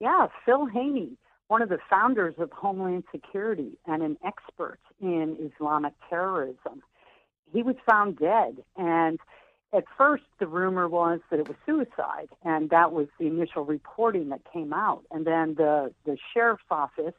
Yeah, 0.00 0.28
Phil 0.44 0.66
Haney, 0.66 1.16
one 1.48 1.62
of 1.62 1.68
the 1.68 1.78
founders 1.90 2.34
of 2.38 2.50
Homeland 2.52 3.04
Security 3.12 3.78
and 3.86 4.02
an 4.02 4.16
expert 4.24 4.78
in 5.00 5.36
Islamic 5.54 5.92
terrorism. 6.08 6.82
He 7.52 7.62
was 7.62 7.76
found 7.88 8.18
dead. 8.18 8.56
And 8.76 9.20
at 9.72 9.84
first, 9.98 10.24
the 10.38 10.46
rumor 10.46 10.88
was 10.88 11.20
that 11.30 11.40
it 11.40 11.48
was 11.48 11.56
suicide, 11.66 12.28
and 12.44 12.70
that 12.70 12.92
was 12.92 13.08
the 13.18 13.26
initial 13.26 13.64
reporting 13.64 14.28
that 14.30 14.40
came 14.52 14.72
out. 14.72 15.02
And 15.10 15.26
then 15.26 15.54
the, 15.56 15.92
the 16.06 16.16
sheriff's 16.32 16.62
office 16.70 17.14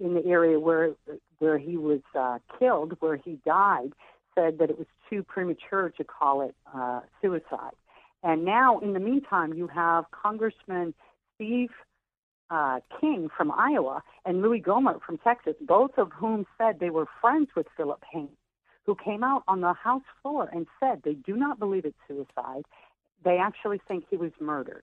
in 0.00 0.14
the 0.14 0.24
area 0.26 0.60
where 0.60 0.92
where 1.40 1.58
he 1.58 1.76
was 1.76 2.00
uh, 2.16 2.38
killed, 2.58 2.96
where 3.00 3.16
he 3.16 3.38
died, 3.44 3.92
said 4.34 4.58
that 4.58 4.70
it 4.70 4.78
was 4.78 4.86
too 5.10 5.22
premature 5.22 5.90
to 5.90 6.04
call 6.04 6.42
it 6.42 6.54
uh, 6.72 7.00
suicide. 7.20 7.74
And 8.22 8.44
now, 8.44 8.78
in 8.78 8.92
the 8.92 9.00
meantime, 9.00 9.54
you 9.54 9.66
have 9.68 10.04
Congressman 10.10 10.94
Steve 11.34 11.70
uh, 12.50 12.80
King 13.00 13.28
from 13.36 13.50
Iowa 13.50 14.02
and 14.24 14.42
Louis 14.42 14.60
Gohmert 14.60 15.02
from 15.02 15.18
Texas, 15.18 15.54
both 15.60 15.92
of 15.96 16.10
whom 16.12 16.46
said 16.56 16.80
they 16.80 16.90
were 16.90 17.06
friends 17.20 17.48
with 17.54 17.66
Philip 17.76 18.02
Haney, 18.10 18.38
who 18.86 18.94
came 18.94 19.22
out 19.22 19.42
on 19.48 19.60
the 19.60 19.72
House 19.74 20.02
floor 20.22 20.48
and 20.52 20.66
said 20.80 21.02
they 21.04 21.14
do 21.14 21.36
not 21.36 21.58
believe 21.58 21.84
it's 21.84 21.96
suicide. 22.06 22.64
They 23.24 23.38
actually 23.38 23.80
think 23.86 24.04
he 24.08 24.16
was 24.16 24.32
murdered. 24.40 24.82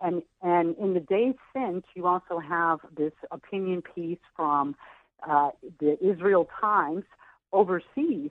And 0.00 0.22
and 0.42 0.76
in 0.76 0.92
the 0.92 1.00
days 1.00 1.34
since, 1.54 1.84
you 1.94 2.06
also 2.06 2.38
have 2.38 2.80
this 2.94 3.12
opinion 3.30 3.82
piece 3.94 4.18
from 4.34 4.76
uh, 5.26 5.50
the 5.80 5.96
Israel 6.06 6.48
Times 6.60 7.04
overseas 7.52 8.30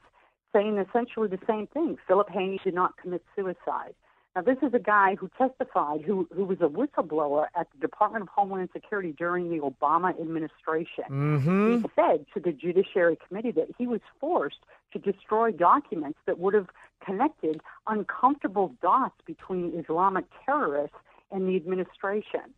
saying 0.53 0.77
essentially 0.77 1.27
the 1.27 1.39
same 1.47 1.67
thing. 1.67 1.97
Philip 2.07 2.29
Haney 2.29 2.59
did 2.63 2.75
not 2.75 2.95
commit 2.97 3.23
suicide. 3.36 3.95
Now, 4.36 4.41
this 4.41 4.57
is 4.61 4.73
a 4.73 4.79
guy 4.79 5.15
who 5.15 5.29
testified, 5.38 6.01
who, 6.01 6.27
who 6.36 6.43
was 6.43 6.57
a 6.59 6.67
whistleblower 6.67 7.47
at 7.55 7.67
the 7.71 7.79
Department 7.79 8.23
of 8.23 8.27
Homeland 8.27 8.69
Security 8.73 9.13
during 9.17 9.49
the 9.49 9.59
Obama 9.59 10.09
administration. 10.19 11.05
Mm-hmm. 11.09 11.77
He 11.77 11.89
said 11.95 12.25
to 12.33 12.41
the 12.41 12.51
Judiciary 12.51 13.17
Committee 13.25 13.51
that 13.51 13.69
he 13.77 13.88
was 13.88 14.01
forced 14.19 14.59
to 14.91 14.99
destroy 14.99 15.51
documents 15.51 16.19
that 16.25 16.38
would 16.38 16.53
have 16.53 16.67
connected 17.05 17.61
uncomfortable 17.88 18.75
dots 18.81 19.15
between 19.25 19.71
Islamic 19.79 20.25
terrorists 20.45 20.97
and 21.31 21.47
the 21.47 21.55
administration. 21.55 22.53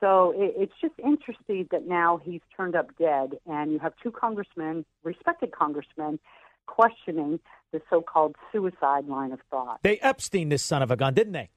So 0.00 0.34
it, 0.36 0.52
it's 0.58 0.74
just 0.82 0.94
interesting 1.02 1.66
that 1.70 1.86
now 1.88 2.20
he's 2.22 2.42
turned 2.54 2.76
up 2.76 2.90
dead, 2.98 3.38
and 3.46 3.72
you 3.72 3.78
have 3.78 3.94
two 4.02 4.10
congressmen, 4.10 4.84
respected 5.02 5.52
congressmen, 5.52 6.18
questioning 6.66 7.40
the 7.72 7.80
so-called 7.90 8.36
suicide 8.52 9.06
line 9.06 9.32
of 9.32 9.40
thought. 9.50 9.80
They 9.82 9.98
Epstein 9.98 10.48
this 10.48 10.62
son 10.62 10.82
of 10.82 10.90
a 10.90 10.96
gun, 10.96 11.14
didn't 11.14 11.32
they? 11.32 11.50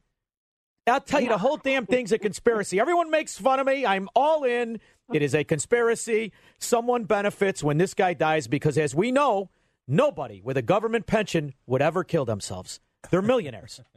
I'll 0.87 1.01
tell 1.01 1.19
you, 1.19 1.29
the 1.29 1.39
whole 1.39 1.57
damn 1.57 1.87
thing's 1.87 2.11
a 2.11 2.19
conspiracy. 2.19 2.79
Everyone 2.79 3.09
makes 3.09 3.37
fun 3.37 3.59
of 3.59 3.65
me. 3.65 3.85
I'm 3.85 4.07
all 4.15 4.43
in. 4.43 4.79
It 5.11 5.23
is 5.23 5.33
a 5.33 5.43
conspiracy. 5.43 6.31
Someone 6.59 7.05
benefits 7.05 7.63
when 7.63 7.79
this 7.79 7.95
guy 7.95 8.13
dies 8.13 8.47
because, 8.47 8.77
as 8.77 8.93
we 8.93 9.11
know, 9.11 9.49
nobody 9.87 10.41
with 10.43 10.57
a 10.57 10.61
government 10.61 11.07
pension 11.07 11.53
would 11.65 11.81
ever 11.81 12.03
kill 12.03 12.25
themselves. 12.25 12.79
They're 13.09 13.21
millionaires. 13.21 13.81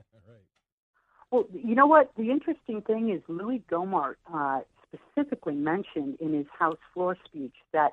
Well, 1.31 1.45
you 1.53 1.75
know 1.75 1.87
what? 1.87 2.11
The 2.17 2.31
interesting 2.31 2.81
thing 2.81 3.11
is 3.11 3.21
Louis 3.29 3.63
Gohmert 3.71 4.15
uh, 4.33 4.61
specifically 4.89 5.55
mentioned 5.55 6.17
in 6.21 6.33
his 6.33 6.47
House 6.59 6.79
floor 6.95 7.19
speech 7.27 7.53
that 7.75 7.93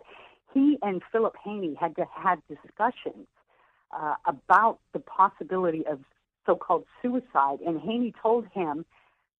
he 0.53 0.78
and 0.82 1.01
Philip 1.11 1.36
Haney 1.43 1.76
had 1.78 1.97
to 1.97 2.05
had 2.15 2.41
discussions 2.47 3.28
uh, 4.00 4.16
about 4.26 4.80
the 4.93 5.00
possibility 5.00 5.86
of 5.88 6.00
so-called 6.46 6.86
suicide, 7.02 7.60
and 7.66 7.80
Haney 7.82 8.14
told 8.22 8.46
him 8.54 8.86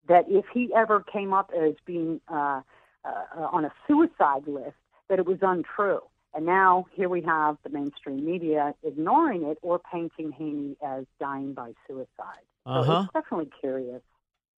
that 0.08 0.26
if 0.28 0.46
he 0.54 0.72
ever 0.76 1.02
came 1.02 1.34
up 1.34 1.52
as 1.56 1.74
being 1.86 2.22
uh, 2.28 2.62
uh, 3.04 3.48
on 3.52 3.66
a 3.66 3.74
suicide 3.88 4.48
list, 4.48 4.76
that 5.10 5.20
it 5.20 5.26
was 5.26 5.38
untrue. 5.42 6.02
And 6.34 6.46
now 6.46 6.86
here 6.94 7.08
we 7.10 7.22
have 7.22 7.58
the 7.64 7.70
mainstream 7.70 8.26
media 8.26 8.74
ignoring 8.84 9.44
it 9.44 9.58
or 9.62 9.80
painting 9.80 10.32
Haney 10.32 10.76
as 10.86 11.06
dying 11.20 11.54
by 11.54 11.74
suicide. 11.88 12.46
So 12.66 12.72
Uh-huh. 12.72 13.04
it's 13.04 13.14
definitely 13.14 13.52
curious. 13.60 14.02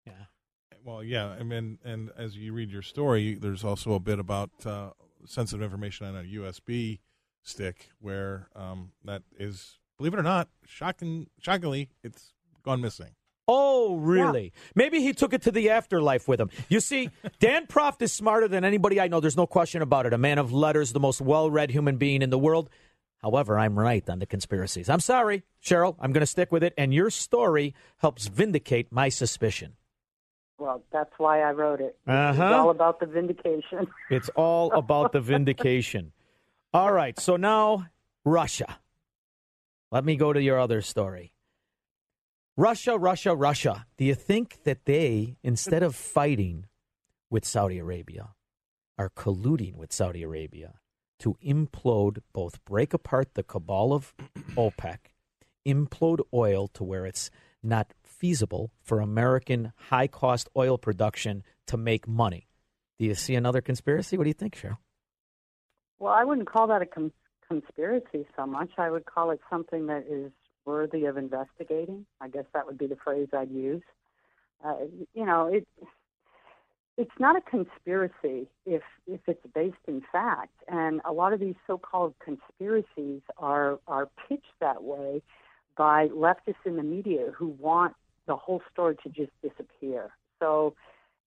Yeah. 0.07 0.27
Well, 0.85 1.03
yeah, 1.03 1.29
I 1.31 1.43
mean, 1.43 1.79
and 1.85 2.11
as 2.17 2.37
you 2.37 2.53
read 2.53 2.71
your 2.71 2.83
story, 2.83 3.35
there's 3.35 3.65
also 3.65 3.93
a 3.95 4.01
bit 4.01 4.19
about 4.19 4.51
uh, 4.65 4.91
sensitive 5.27 5.65
information 5.65 6.07
on 6.07 6.17
a 6.17 6.23
USB 6.23 7.01
stick 7.43 7.91
where 8.01 8.49
um, 8.55 8.93
that 9.05 9.23
is, 9.39 9.79
believe 9.99 10.15
it 10.15 10.19
or 10.21 10.23
not, 10.23 10.49
shocking, 10.67 11.29
shockingly, 11.41 11.89
it's 12.03 12.33
gone 12.63 12.81
missing. 12.81 13.11
Oh, 13.49 13.97
really? 13.97 14.53
Maybe 14.75 15.01
he 15.01 15.13
took 15.13 15.33
it 15.33 15.43
to 15.43 15.53
the 15.53 15.71
afterlife 15.71 16.27
with 16.27 16.41
him. 16.41 16.51
You 16.69 16.81
see, 16.81 17.11
Dan 17.39 17.67
Proft 17.69 18.03
is 18.03 18.13
smarter 18.13 18.49
than 18.49 18.65
anybody 18.65 19.01
I 19.01 19.07
know. 19.07 19.21
There's 19.21 19.37
no 19.37 19.47
question 19.47 19.83
about 19.83 20.05
it. 20.05 20.13
A 20.13 20.19
man 20.19 20.39
of 20.39 20.53
letters, 20.53 20.93
the 20.93 20.99
most 21.01 21.21
well 21.21 21.49
read 21.51 21.71
human 21.71 21.97
being 21.97 22.23
in 22.23 22.31
the 22.31 22.39
world. 22.39 22.69
However, 23.23 23.57
I'm 23.59 23.79
right 23.79 24.09
on 24.11 24.19
the 24.19 24.27
conspiracies. 24.27 24.89
I'm 24.89 25.01
sorry, 25.01 25.45
Cheryl. 25.65 25.95
I'm 26.01 26.13
going 26.13 26.21
to 26.23 26.27
stick 26.27 26.51
with 26.53 26.63
it. 26.65 26.75
And 26.77 26.93
your 26.93 27.09
story 27.09 27.75
helps 27.99 28.27
vindicate 28.27 28.91
my 28.93 29.09
suspicion. 29.09 29.75
Well, 30.59 30.83
that's 30.93 31.13
why 31.19 31.41
I 31.43 31.53
wrote 31.53 31.81
it. 31.81 31.97
It's 32.07 32.09
Uh-huh. 32.09 32.43
all 32.63 32.71
about 32.71 32.99
the 32.99 33.07
vindication. 33.07 33.87
It's 34.11 34.29
all 34.31 34.73
about 34.73 35.13
the 35.13 35.21
vindication. 35.33 36.13
All 36.75 36.93
right. 36.93 37.19
So 37.21 37.37
now, 37.37 37.87
Russia. 38.25 38.79
Let 39.97 40.05
me 40.05 40.17
go 40.17 40.35
to 40.35 40.43
your 40.43 40.61
other 40.61 40.83
story. 40.83 41.33
Russia, 42.55 42.99
Russia, 42.99 43.35
Russia. 43.35 43.87
Do 43.97 44.05
you 44.05 44.15
think 44.15 44.63
that 44.65 44.85
they, 44.85 45.39
instead 45.43 45.83
of 45.83 45.97
fighting 45.97 46.67
with 47.31 47.47
Saudi 47.47 47.79
Arabia, 47.79 48.35
are 48.99 49.09
colluding 49.09 49.75
with 49.75 49.95
Saudi 49.95 50.23
Arabia 50.23 50.75
to 51.21 51.39
implode, 51.43 52.19
both 52.35 52.63
break 52.67 52.93
apart 52.93 53.33
the 53.33 53.43
cabal 53.43 53.95
of 53.95 54.13
OPEC, 54.55 54.99
implode 55.67 56.21
oil 56.35 56.69
to 56.75 56.85
where 56.85 57.07
it's 57.07 57.31
not 57.63 57.95
feasible 58.05 58.73
for 58.83 59.01
American 59.01 59.73
high 59.89 60.09
cost 60.09 60.51
oil 60.55 60.77
production 60.77 61.43
to 61.69 61.79
make 61.79 62.07
money? 62.07 62.49
Do 62.99 63.07
you 63.07 63.15
see 63.15 63.35
another 63.35 63.63
conspiracy? 63.63 64.19
What 64.19 64.25
do 64.25 64.29
you 64.29 64.35
think, 64.35 64.57
Cheryl? 64.57 64.77
Well, 65.99 66.13
I 66.13 66.25
wouldn't 66.25 66.49
call 66.49 66.67
that 66.67 66.83
a 66.83 66.87
con- 66.87 67.13
conspiracy 67.49 68.27
so 68.37 68.47
much. 68.47 68.71
I 68.79 68.91
would 68.91 69.07
call 69.07 69.31
it 69.31 69.41
something 69.51 69.87
that 69.87 70.05
is 70.09 70.33
worthy 70.65 71.05
of 71.05 71.17
investigating. 71.17 72.07
I 72.21 72.29
guess 72.29 72.45
that 72.53 72.67
would 72.67 72.79
be 72.79 72.87
the 72.87 72.97
phrase 72.97 73.29
I'd 73.33 73.51
use. 73.51 73.83
Uh, 74.65 74.77
you 75.15 75.25
know, 75.27 75.47
it 75.47 75.67
it's 76.97 77.19
not 77.19 77.37
a 77.37 77.41
conspiracy 77.43 78.49
if 78.65 78.83
if 79.07 79.21
it's 79.27 79.47
based 79.55 79.77
in 79.87 80.03
fact, 80.11 80.55
and 80.69 81.01
a 81.05 81.13
lot 81.13 81.33
of 81.33 81.41
these 81.41 81.55
so-called 81.67 82.15
conspiracies 82.25 83.21
are 83.39 83.79
are 83.87 84.09
pitched 84.29 84.55
that 84.61 84.83
way 84.83 85.23
by 85.77 86.09
leftists 86.09 86.65
in 86.65 86.77
the 86.77 86.83
media 86.83 87.33
who 87.37 87.49
want 87.59 87.95
the 88.27 88.37
whole 88.37 88.63
story 88.73 88.97
to 89.03 89.09
just 89.11 89.31
disappear. 89.43 90.11
So 90.41 90.75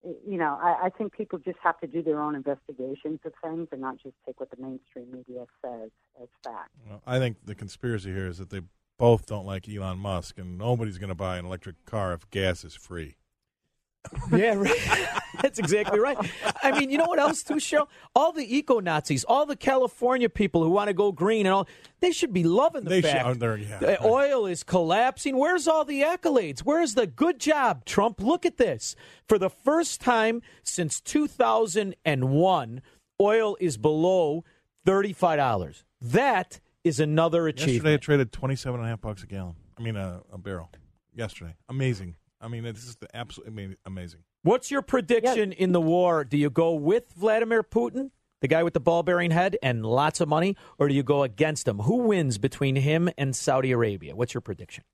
you 0.03 0.37
know, 0.37 0.57
I, 0.61 0.85
I 0.85 0.89
think 0.89 1.13
people 1.13 1.39
just 1.39 1.57
have 1.61 1.79
to 1.81 1.87
do 1.87 2.01
their 2.01 2.21
own 2.21 2.35
investigations 2.35 3.19
of 3.25 3.33
things 3.43 3.67
and 3.71 3.81
not 3.81 3.97
just 4.01 4.15
take 4.25 4.39
what 4.39 4.49
the 4.49 4.57
mainstream 4.57 5.11
media 5.11 5.45
says 5.63 5.89
as 6.21 6.27
fact. 6.43 6.69
Well, 6.87 7.01
I 7.05 7.19
think 7.19 7.37
the 7.45 7.55
conspiracy 7.55 8.13
here 8.13 8.27
is 8.27 8.37
that 8.37 8.49
they 8.49 8.61
both 8.97 9.25
don't 9.25 9.45
like 9.45 9.67
Elon 9.67 9.99
Musk, 9.99 10.37
and 10.37 10.57
nobody's 10.57 10.97
going 10.97 11.09
to 11.09 11.15
buy 11.15 11.37
an 11.37 11.45
electric 11.45 11.85
car 11.85 12.13
if 12.13 12.29
gas 12.29 12.63
is 12.63 12.75
free. 12.75 13.15
Yeah, 14.31 14.55
right. 14.55 15.09
That's 15.41 15.59
exactly 15.59 15.99
right. 15.99 16.17
I 16.63 16.77
mean, 16.77 16.89
you 16.89 16.97
know 16.97 17.05
what 17.05 17.19
else 17.19 17.43
too, 17.43 17.55
Cheryl? 17.55 17.87
All 18.15 18.31
the 18.31 18.57
eco 18.57 18.79
Nazis, 18.79 19.23
all 19.23 19.45
the 19.45 19.55
California 19.55 20.29
people 20.29 20.63
who 20.63 20.69
want 20.69 20.87
to 20.87 20.93
go 20.93 21.11
green 21.11 21.45
and 21.45 21.53
all, 21.53 21.67
they 22.01 22.11
should 22.11 22.33
be 22.33 22.43
loving 22.43 22.83
the 22.83 22.89
They 22.89 23.01
fact 23.01 23.25
yeah, 23.39 23.77
the 23.79 23.87
right. 23.87 24.01
oil 24.01 24.45
is 24.45 24.63
collapsing. 24.63 25.37
Where's 25.37 25.67
all 25.67 25.85
the 25.85 26.01
accolades? 26.01 26.59
Where's 26.61 26.95
the 26.95 27.07
good 27.07 27.39
job, 27.39 27.85
Trump? 27.85 28.19
Look 28.21 28.45
at 28.45 28.57
this. 28.57 28.95
For 29.27 29.37
the 29.37 29.49
first 29.49 30.01
time 30.01 30.41
since 30.63 30.99
2001, 31.01 32.81
oil 33.21 33.57
is 33.59 33.77
below 33.77 34.43
$35. 34.85 35.83
That 36.01 36.59
is 36.83 36.99
another 36.99 37.47
Yesterday, 37.47 37.63
achievement. 37.71 37.95
it 37.95 38.01
traded 38.01 38.31
twenty-seven 38.31 38.79
and 38.79 38.87
a 38.87 38.89
half 38.89 39.01
bucks 39.01 39.23
a 39.23 39.27
gallon. 39.27 39.55
I 39.77 39.81
mean, 39.81 39.95
a, 39.97 40.21
a 40.31 40.37
barrel. 40.37 40.69
Yesterday, 41.13 41.55
amazing. 41.67 42.15
I 42.41 42.47
mean, 42.47 42.63
this 42.63 42.85
is 42.85 42.95
the 42.97 43.07
absolutely 43.15 43.75
amazing. 43.85 44.21
What's 44.43 44.71
your 44.71 44.81
prediction 44.81 45.51
in 45.51 45.73
the 45.73 45.81
war? 45.81 46.23
Do 46.23 46.37
you 46.37 46.49
go 46.49 46.73
with 46.73 47.11
Vladimir 47.13 47.63
Putin, 47.63 48.11
the 48.41 48.47
guy 48.47 48.63
with 48.63 48.73
the 48.73 48.79
ball 48.79 49.03
bearing 49.03 49.31
head 49.31 49.57
and 49.61 49.85
lots 49.85 50.21
of 50.21 50.29
money, 50.29 50.55
or 50.77 50.87
do 50.87 50.93
you 50.93 51.03
go 51.03 51.23
against 51.23 51.67
him? 51.67 51.79
Who 51.79 51.97
wins 51.97 52.37
between 52.37 52.77
him 52.77 53.09
and 53.17 53.35
Saudi 53.35 53.71
Arabia? 53.71 54.15
What's 54.15 54.33
your 54.33 54.41
prediction? 54.41 54.85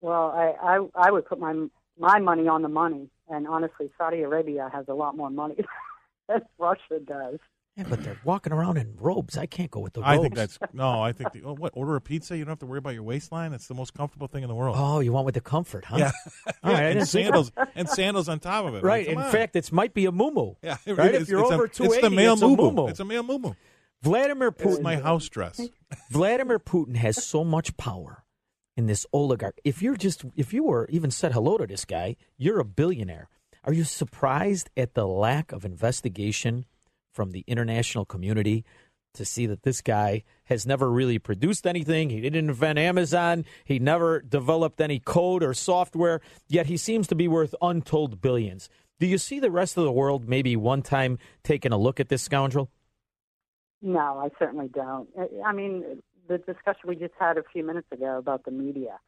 Well, 0.00 0.30
I, 0.30 0.54
I 0.62 1.08
I 1.08 1.10
would 1.10 1.26
put 1.26 1.38
my 1.38 1.66
my 1.98 2.18
money 2.18 2.48
on 2.48 2.62
the 2.62 2.68
money, 2.68 3.08
and 3.28 3.46
honestly, 3.46 3.90
Saudi 3.98 4.22
Arabia 4.22 4.70
has 4.72 4.86
a 4.88 4.94
lot 4.94 5.16
more 5.16 5.30
money 5.30 5.56
than 6.28 6.42
Russia 6.58 7.00
does. 7.04 7.38
Yeah, 7.78 7.84
but 7.88 8.02
they're 8.02 8.18
walking 8.24 8.52
around 8.52 8.76
in 8.76 8.96
robes. 8.98 9.38
I 9.38 9.46
can't 9.46 9.70
go 9.70 9.78
with 9.78 9.92
the 9.92 10.00
robes. 10.00 10.10
I 10.10 10.18
think 10.20 10.34
that's 10.34 10.58
no. 10.72 11.00
I 11.00 11.12
think 11.12 11.32
the, 11.32 11.44
oh, 11.44 11.54
what 11.54 11.72
order 11.76 11.94
a 11.94 12.00
pizza. 12.00 12.36
You 12.36 12.44
don't 12.44 12.50
have 12.50 12.58
to 12.58 12.66
worry 12.66 12.78
about 12.78 12.94
your 12.94 13.04
waistline. 13.04 13.52
It's 13.52 13.68
the 13.68 13.74
most 13.74 13.94
comfortable 13.94 14.26
thing 14.26 14.42
in 14.42 14.48
the 14.48 14.54
world. 14.56 14.74
Oh, 14.78 14.98
you 14.98 15.12
want 15.12 15.26
with 15.26 15.36
the 15.36 15.40
comfort, 15.40 15.84
huh? 15.84 15.96
Yeah, 15.98 16.10
All 16.64 16.72
right, 16.72 16.96
and 16.96 17.06
sandals 17.06 17.52
and 17.76 17.88
sandals 17.88 18.28
on 18.28 18.40
top 18.40 18.64
of 18.66 18.74
it. 18.74 18.82
Right. 18.82 19.06
Come 19.06 19.18
In 19.18 19.22
on. 19.22 19.30
fact, 19.30 19.54
it 19.54 19.70
might 19.70 19.94
be 19.94 20.06
a 20.06 20.10
muumuu. 20.12 20.56
yeah, 20.62 20.76
it- 20.84 20.96
right. 20.98 21.06
it's- 21.08 21.22
if 21.22 21.28
you're 21.28 21.40
it's 21.42 21.50
a- 21.50 21.54
over 21.54 21.64
it's 21.66 21.78
280, 21.78 22.08
the 22.08 22.14
male 22.16 22.32
it's 22.32 22.42
a 22.42 22.46
muumuu. 22.46 22.74
muumuu. 22.74 22.90
It's 22.90 23.00
a 23.00 23.04
male 23.04 23.22
muumuu. 23.22 23.54
Vladimir 24.02 24.48
It's 24.48 24.62
Putin. 24.62 24.82
my 24.82 24.96
house 24.96 25.28
dress. 25.28 25.60
Vladimir 26.10 26.58
Putin 26.58 26.96
has 26.96 27.24
so 27.24 27.44
much 27.44 27.76
power 27.76 28.24
in 28.76 28.86
this 28.86 29.06
oligarch. 29.12 29.58
If 29.64 29.82
you're 29.82 29.96
just, 29.96 30.24
if 30.36 30.52
you 30.52 30.64
were 30.64 30.86
even 30.90 31.10
said 31.10 31.32
hello 31.32 31.58
to 31.58 31.66
this 31.66 31.84
guy, 31.84 32.16
you're 32.36 32.58
a 32.60 32.64
billionaire. 32.64 33.28
Are 33.64 33.72
you 33.72 33.84
surprised 33.84 34.70
at 34.76 34.94
the 34.94 35.06
lack 35.06 35.50
of 35.52 35.64
investigation 35.64 36.64
from 37.18 37.32
the 37.32 37.42
international 37.48 38.04
community 38.04 38.64
to 39.12 39.24
see 39.24 39.44
that 39.46 39.64
this 39.64 39.80
guy 39.80 40.22
has 40.44 40.64
never 40.64 40.88
really 40.88 41.18
produced 41.18 41.66
anything. 41.66 42.10
He 42.10 42.20
didn't 42.20 42.48
invent 42.48 42.78
Amazon. 42.78 43.44
He 43.64 43.80
never 43.80 44.20
developed 44.20 44.80
any 44.80 45.00
code 45.00 45.42
or 45.42 45.52
software, 45.52 46.20
yet 46.46 46.66
he 46.66 46.76
seems 46.76 47.08
to 47.08 47.16
be 47.16 47.26
worth 47.26 47.56
untold 47.60 48.20
billions. 48.20 48.68
Do 49.00 49.08
you 49.08 49.18
see 49.18 49.40
the 49.40 49.50
rest 49.50 49.76
of 49.76 49.82
the 49.82 49.90
world 49.90 50.28
maybe 50.28 50.54
one 50.54 50.80
time 50.80 51.18
taking 51.42 51.72
a 51.72 51.76
look 51.76 51.98
at 51.98 52.08
this 52.08 52.22
scoundrel? 52.22 52.70
No, 53.82 54.20
I 54.20 54.28
certainly 54.38 54.68
don't. 54.68 55.08
I- 55.44 55.52
mean, 55.52 56.00
the 56.28 56.38
discussion 56.38 56.82
we 56.84 56.94
just 56.94 57.14
had 57.18 57.36
a 57.36 57.42
few 57.52 57.64
minutes 57.64 57.90
ago 57.90 58.16
about 58.16 58.44
the 58.44 58.52
media. 58.52 59.00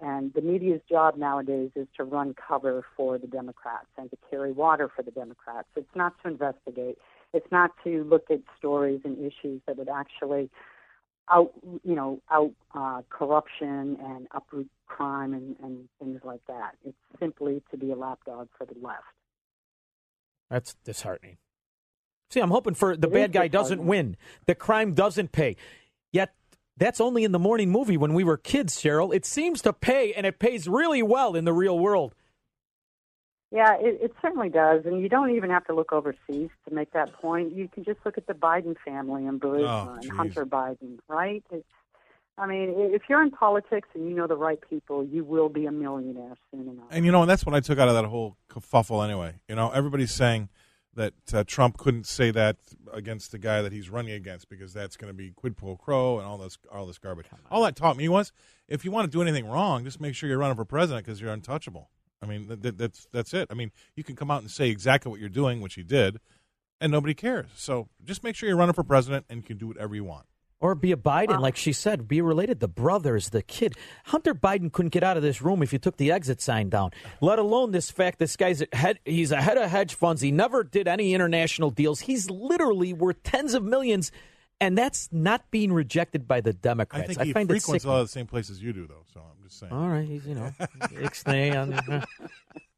And 0.00 0.32
the 0.32 0.40
media's 0.40 0.80
job 0.88 1.18
nowadays 1.18 1.72
is 1.76 1.88
to 1.98 2.04
run 2.04 2.32
cover 2.32 2.86
for 2.96 3.18
the 3.18 3.26
Democrats 3.26 3.88
and 3.98 4.08
to 4.10 4.16
carry 4.30 4.50
water 4.50 4.90
for 4.96 5.02
the 5.02 5.10
Democrats. 5.10 5.68
It's 5.76 5.94
not 5.94 6.14
to 6.22 6.28
investigate. 6.28 6.96
It's 7.32 7.50
not 7.52 7.70
to 7.84 8.04
look 8.04 8.30
at 8.30 8.40
stories 8.58 9.00
and 9.04 9.18
issues 9.18 9.60
that 9.66 9.76
would 9.76 9.88
actually 9.88 10.50
out, 11.32 11.52
you 11.84 11.94
know, 11.94 12.20
out 12.30 12.52
uh, 12.74 13.02
corruption 13.08 13.96
and 14.02 14.26
uproot 14.32 14.68
crime 14.86 15.32
and, 15.32 15.56
and 15.62 15.88
things 16.00 16.20
like 16.24 16.40
that. 16.48 16.72
It's 16.84 16.96
simply 17.20 17.62
to 17.70 17.76
be 17.76 17.92
a 17.92 17.96
lapdog 17.96 18.48
for 18.58 18.66
the 18.66 18.74
left. 18.82 19.04
That's 20.50 20.74
disheartening. 20.84 21.36
See, 22.30 22.40
I'm 22.40 22.50
hoping 22.50 22.74
for 22.74 22.96
the 22.96 23.08
It 23.08 23.12
bad 23.12 23.32
guy 23.32 23.48
doesn't 23.48 23.84
win. 23.84 24.16
The 24.46 24.54
crime 24.54 24.94
doesn't 24.94 25.32
pay. 25.32 25.56
Yet 26.12 26.34
that's 26.76 27.00
only 27.00 27.24
in 27.24 27.32
the 27.32 27.38
morning 27.38 27.70
movie 27.70 27.96
when 27.96 28.14
we 28.14 28.24
were 28.24 28.36
kids, 28.36 28.80
Cheryl. 28.80 29.14
It 29.14 29.24
seems 29.24 29.62
to 29.62 29.72
pay, 29.72 30.12
and 30.12 30.26
it 30.26 30.38
pays 30.38 30.66
really 30.66 31.02
well 31.02 31.34
in 31.34 31.44
the 31.44 31.52
real 31.52 31.78
world. 31.78 32.14
Yeah, 33.52 33.74
it, 33.80 33.98
it 34.00 34.12
certainly 34.22 34.48
does, 34.48 34.82
and 34.84 35.00
you 35.00 35.08
don't 35.08 35.34
even 35.34 35.50
have 35.50 35.64
to 35.66 35.74
look 35.74 35.92
overseas 35.92 36.50
to 36.68 36.74
make 36.74 36.92
that 36.92 37.12
point. 37.14 37.52
You 37.52 37.68
can 37.68 37.84
just 37.84 37.98
look 38.04 38.16
at 38.16 38.28
the 38.28 38.32
Biden 38.32 38.76
family 38.84 39.26
and 39.26 39.40
Burisma 39.40 39.88
Oh, 39.88 39.92
and 39.94 40.02
geez. 40.02 40.12
Hunter 40.12 40.46
Biden, 40.46 40.98
right? 41.08 41.42
It's, 41.50 41.66
I 42.38 42.46
mean, 42.46 42.72
if 42.76 43.02
you're 43.08 43.22
in 43.22 43.32
politics 43.32 43.88
and 43.94 44.08
you 44.08 44.14
know 44.14 44.28
the 44.28 44.36
right 44.36 44.58
people, 44.70 45.04
you 45.04 45.24
will 45.24 45.48
be 45.48 45.66
a 45.66 45.72
millionaire 45.72 46.36
soon 46.50 46.68
enough. 46.68 46.86
And 46.90 47.04
you 47.04 47.10
know, 47.10 47.22
and 47.22 47.30
that's 47.30 47.44
what 47.44 47.54
I 47.56 47.60
took 47.60 47.78
out 47.80 47.88
of 47.88 47.94
that 47.94 48.04
whole 48.04 48.36
kerfuffle 48.48 49.04
anyway. 49.04 49.34
You 49.48 49.56
know, 49.56 49.70
everybody's 49.70 50.12
saying 50.14 50.48
that 50.94 51.14
uh, 51.32 51.42
Trump 51.44 51.76
couldn't 51.76 52.06
say 52.06 52.30
that 52.30 52.56
against 52.92 53.32
the 53.32 53.38
guy 53.38 53.62
that 53.62 53.72
he's 53.72 53.90
running 53.90 54.12
against 54.12 54.48
because 54.48 54.72
that's 54.72 54.96
going 54.96 55.10
to 55.10 55.14
be 55.16 55.30
quid 55.32 55.56
pro 55.56 55.76
quo 55.76 56.18
and 56.18 56.26
all 56.26 56.38
this 56.38 56.56
all 56.72 56.86
this 56.86 56.98
garbage. 56.98 57.26
All 57.50 57.62
that 57.64 57.74
taught 57.74 57.96
me 57.96 58.08
was 58.08 58.32
if 58.68 58.84
you 58.84 58.92
want 58.92 59.10
to 59.10 59.10
do 59.10 59.20
anything 59.22 59.46
wrong, 59.48 59.84
just 59.84 60.00
make 60.00 60.14
sure 60.14 60.28
you're 60.28 60.38
running 60.38 60.56
for 60.56 60.64
president 60.64 61.04
because 61.04 61.20
you're 61.20 61.32
untouchable. 61.32 61.90
I 62.22 62.26
mean, 62.26 62.48
that, 62.48 62.62
that, 62.62 62.78
that's 62.78 63.06
that's 63.12 63.34
it. 63.34 63.48
I 63.50 63.54
mean, 63.54 63.72
you 63.96 64.04
can 64.04 64.16
come 64.16 64.30
out 64.30 64.42
and 64.42 64.50
say 64.50 64.68
exactly 64.68 65.10
what 65.10 65.20
you're 65.20 65.28
doing, 65.28 65.60
which 65.60 65.74
he 65.74 65.82
did, 65.82 66.18
and 66.80 66.92
nobody 66.92 67.14
cares. 67.14 67.46
So 67.54 67.88
just 68.04 68.22
make 68.22 68.36
sure 68.36 68.48
you're 68.48 68.58
running 68.58 68.74
for 68.74 68.84
president 68.84 69.26
and 69.28 69.38
you 69.38 69.42
can 69.42 69.56
do 69.56 69.68
whatever 69.68 69.94
you 69.94 70.04
want. 70.04 70.26
Or 70.62 70.74
be 70.74 70.92
a 70.92 70.96
Biden, 70.96 71.40
like 71.40 71.56
she 71.56 71.72
said, 71.72 72.06
be 72.06 72.20
related. 72.20 72.60
The 72.60 72.68
brothers, 72.68 73.30
the 73.30 73.40
kid. 73.40 73.76
Hunter 74.04 74.34
Biden 74.34 74.70
couldn't 74.70 74.90
get 74.90 75.02
out 75.02 75.16
of 75.16 75.22
this 75.22 75.40
room 75.40 75.62
if 75.62 75.72
you 75.72 75.78
took 75.78 75.96
the 75.96 76.12
exit 76.12 76.42
sign 76.42 76.68
down. 76.68 76.90
Let 77.22 77.38
alone 77.38 77.70
this 77.70 77.90
fact 77.90 78.18
this 78.18 78.36
guy's 78.36 78.60
a 78.60 78.66
head, 78.76 78.98
he's 79.06 79.32
a 79.32 79.40
head 79.40 79.56
of 79.56 79.70
hedge 79.70 79.94
funds. 79.94 80.20
He 80.20 80.30
never 80.30 80.62
did 80.62 80.86
any 80.86 81.14
international 81.14 81.70
deals. 81.70 82.00
He's 82.00 82.28
literally 82.28 82.92
worth 82.92 83.22
tens 83.22 83.54
of 83.54 83.64
millions, 83.64 84.12
and 84.60 84.76
that's 84.76 85.08
not 85.10 85.50
being 85.50 85.72
rejected 85.72 86.28
by 86.28 86.40
the 86.40 86.52
Democrats. 86.52 87.04
I 87.04 87.06
think 87.06 87.22
he 87.22 87.32
find 87.32 87.50
it 87.50 87.54
frequents 87.54 87.84
a 87.84 87.88
lot 87.88 88.00
of 88.00 88.06
the 88.06 88.12
same 88.12 88.26
places 88.26 88.62
you 88.62 88.72
do, 88.72 88.86
though. 88.86 89.04
So 89.12 89.20
I'm 89.20 89.42
just 89.42 89.58
saying. 89.58 89.72
All 89.72 89.88
right, 89.88 90.06
he's 90.06 90.26
you 90.26 90.34
know, 90.34 90.52
ixnay 90.60 91.60
on. 91.60 92.04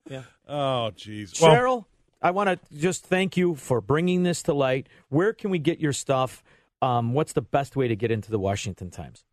yeah. 0.09 0.22
Oh, 0.49 0.93
jeez. 0.97 1.41
Well, 1.41 1.55
Cheryl, 1.55 1.85
I 2.22 2.30
want 2.30 2.49
to 2.49 2.78
just 2.78 3.05
thank 3.05 3.37
you 3.37 3.57
for 3.57 3.80
bringing 3.80 4.22
this 4.22 4.43
to 4.45 4.55
light. 4.55 4.89
Where 5.09 5.33
can 5.33 5.51
we 5.51 5.59
get 5.59 5.80
your 5.80 5.93
stuff? 5.93 6.43
Um, 6.80 7.14
what's 7.14 7.33
the 7.33 7.43
best 7.43 7.76
way 7.76 7.89
to 7.89 7.97
get 7.97 8.11
into 8.11 8.30
the 8.30 8.39
Washington 8.39 8.91
Times? 8.91 9.24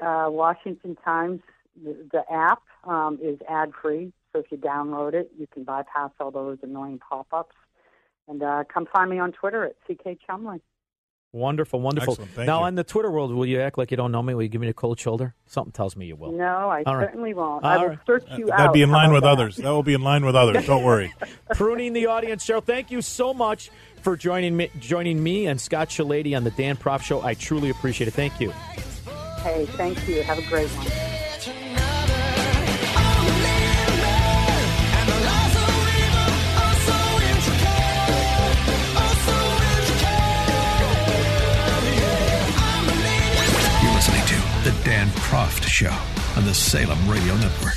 Uh, 0.00 0.26
Washington 0.28 0.96
Times, 1.04 1.40
the, 1.82 1.96
the 2.12 2.22
app 2.32 2.62
um, 2.84 3.18
is 3.22 3.38
ad 3.48 3.72
free, 3.80 4.12
so 4.32 4.40
if 4.40 4.46
you 4.50 4.58
download 4.58 5.14
it, 5.14 5.32
you 5.38 5.46
can 5.52 5.64
bypass 5.64 6.10
all 6.20 6.30
those 6.30 6.58
annoying 6.62 6.98
pop 6.98 7.26
ups. 7.32 7.56
And 8.28 8.42
uh, 8.42 8.64
come 8.72 8.86
find 8.92 9.10
me 9.10 9.18
on 9.18 9.32
Twitter 9.32 9.64
at 9.64 9.74
CK 9.86 10.18
Chumley. 10.26 10.60
Wonderful, 11.38 11.80
wonderful. 11.80 12.16
Thank 12.16 12.46
now, 12.46 12.60
you. 12.60 12.66
in 12.66 12.74
the 12.74 12.84
Twitter 12.84 13.10
world, 13.10 13.32
will 13.32 13.46
you 13.46 13.60
act 13.60 13.78
like 13.78 13.90
you 13.90 13.96
don't 13.96 14.12
know 14.12 14.22
me? 14.22 14.34
Will 14.34 14.42
you 14.42 14.48
give 14.48 14.60
me 14.60 14.68
a 14.68 14.74
cold 14.74 14.98
shoulder? 14.98 15.34
Something 15.46 15.72
tells 15.72 15.96
me 15.96 16.06
you 16.06 16.16
will. 16.16 16.32
No, 16.32 16.68
I 16.68 16.82
All 16.84 16.96
right. 16.96 17.08
certainly 17.08 17.32
won't. 17.34 17.64
All 17.64 17.70
I 17.70 17.76
will 17.76 17.88
right. 17.90 17.98
search 18.06 18.24
uh, 18.30 18.36
you 18.36 18.52
out. 18.52 18.58
that'd 18.58 18.72
be 18.72 18.82
in 18.82 18.90
line 18.90 19.12
with 19.12 19.22
that? 19.22 19.30
others. 19.30 19.56
That 19.56 19.70
will 19.70 19.82
be 19.82 19.94
in 19.94 20.02
line 20.02 20.24
with 20.24 20.34
others. 20.34 20.66
Don't 20.66 20.82
worry. 20.84 21.14
Pruning 21.54 21.92
the 21.92 22.06
audience, 22.06 22.44
Cheryl. 22.44 22.62
Thank 22.62 22.90
you 22.90 23.00
so 23.02 23.32
much 23.32 23.70
for 24.02 24.16
joining 24.16 24.56
me, 24.56 24.70
joining 24.80 25.22
me 25.22 25.46
and 25.46 25.60
Scott 25.60 25.88
Shellady 25.88 26.36
on 26.36 26.44
the 26.44 26.50
Dan 26.50 26.76
Proft 26.76 27.02
Show. 27.02 27.22
I 27.22 27.34
truly 27.34 27.70
appreciate 27.70 28.08
it. 28.08 28.14
Thank 28.14 28.40
you. 28.40 28.50
Hey, 29.42 29.66
thank 29.76 30.08
you. 30.08 30.22
Have 30.22 30.38
a 30.38 30.48
great 30.48 30.68
one. 30.70 31.17
Dan 44.88 45.08
Proft 45.28 45.64
Show 45.64 45.94
on 46.38 46.46
the 46.46 46.54
Salem 46.54 46.98
Radio 47.10 47.36
Network. 47.36 47.76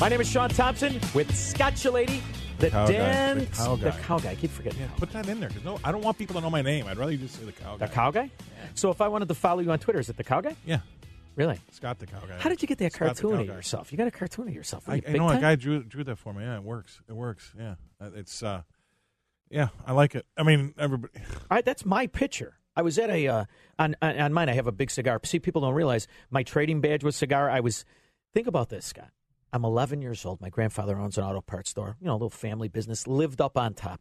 My 0.00 0.08
name 0.08 0.20
is 0.20 0.28
Shaun 0.28 0.48
Thompson 0.48 0.94
with 1.14 1.32
Scott 1.32 1.74
Shellady, 1.74 2.20
the 2.58 2.70
Cow 2.70 2.86
guy. 2.86 2.92
Dan, 2.92 3.38
The 3.38 3.46
cow 3.46 3.76
the 3.76 3.90
guy. 3.90 3.98
cow 4.02 4.18
guy. 4.18 4.30
I 4.30 4.34
keep 4.34 4.50
forgetting. 4.50 4.80
Yeah, 4.80 4.88
put 4.96 5.12
that 5.12 5.28
in 5.28 5.38
there 5.38 5.48
because 5.48 5.64
no, 5.64 5.78
I 5.84 5.92
don't 5.92 6.02
want 6.02 6.18
people 6.18 6.34
to 6.34 6.40
know 6.40 6.50
my 6.50 6.60
name. 6.60 6.88
I'd 6.88 6.98
rather 6.98 7.12
you 7.12 7.18
just 7.18 7.38
say 7.38 7.44
the 7.44 7.52
cow 7.52 7.76
guy. 7.76 7.86
The 7.86 7.92
cow 7.92 8.10
guy. 8.10 8.30
So, 8.74 8.90
if 8.90 9.00
I 9.00 9.06
wanted 9.06 9.28
to 9.28 9.34
follow 9.34 9.60
you 9.60 9.70
on 9.70 9.78
Twitter, 9.78 10.00
is 10.00 10.08
it 10.08 10.16
the 10.16 10.24
cow 10.24 10.40
guy? 10.40 10.56
Yeah, 10.66 10.80
Really? 11.34 11.58
Scott 11.70 11.98
the 11.98 12.06
cow 12.06 12.20
guy. 12.28 12.38
How 12.38 12.48
did 12.48 12.60
you 12.62 12.68
get 12.68 12.78
that 12.78 12.92
Scott 12.92 13.08
cartoon 13.16 13.40
of 13.40 13.46
guy. 13.46 13.54
yourself? 13.54 13.90
You 13.92 13.98
got 13.98 14.06
a 14.06 14.10
cartoon 14.10 14.48
of 14.48 14.54
yourself. 14.54 14.88
I, 14.88 14.96
you 14.96 15.02
I 15.06 15.12
know 15.12 15.28
a 15.28 15.40
guy 15.40 15.54
drew 15.56 15.82
drew 15.82 16.04
that 16.04 16.16
for 16.16 16.32
me. 16.34 16.44
Yeah, 16.44 16.56
it 16.56 16.62
works. 16.62 17.00
It 17.08 17.14
works. 17.14 17.52
Yeah, 17.58 17.74
Uh, 18.00 18.10
it's 18.14 18.42
uh, 18.42 18.62
yeah, 19.50 19.68
I 19.86 19.92
like 19.92 20.14
it. 20.14 20.26
I 20.36 20.42
mean, 20.42 20.74
everybody. 20.78 21.12
All 21.50 21.56
right, 21.56 21.64
that's 21.64 21.84
my 21.84 22.06
picture. 22.06 22.58
I 22.74 22.82
was 22.82 22.98
at 22.98 23.10
a 23.10 23.28
uh, 23.28 23.44
on, 23.78 23.96
on 24.00 24.18
on 24.18 24.32
mine. 24.32 24.48
I 24.48 24.54
have 24.54 24.66
a 24.66 24.72
big 24.72 24.90
cigar. 24.90 25.20
See, 25.24 25.38
people 25.38 25.60
don't 25.62 25.74
realize 25.74 26.06
my 26.30 26.42
trading 26.42 26.80
badge 26.80 27.04
was 27.04 27.16
cigar. 27.16 27.50
I 27.50 27.60
was. 27.60 27.84
Think 28.34 28.46
about 28.46 28.70
this, 28.70 28.86
Scott. 28.86 29.10
I'm 29.52 29.66
11 29.66 30.00
years 30.00 30.24
old. 30.24 30.40
My 30.40 30.48
grandfather 30.48 30.96
owns 30.96 31.18
an 31.18 31.24
auto 31.24 31.42
parts 31.42 31.68
store. 31.68 31.96
You 32.00 32.06
know, 32.06 32.12
a 32.12 32.14
little 32.14 32.30
family 32.30 32.68
business. 32.68 33.06
Lived 33.06 33.42
up 33.42 33.58
on 33.58 33.74
top, 33.74 34.00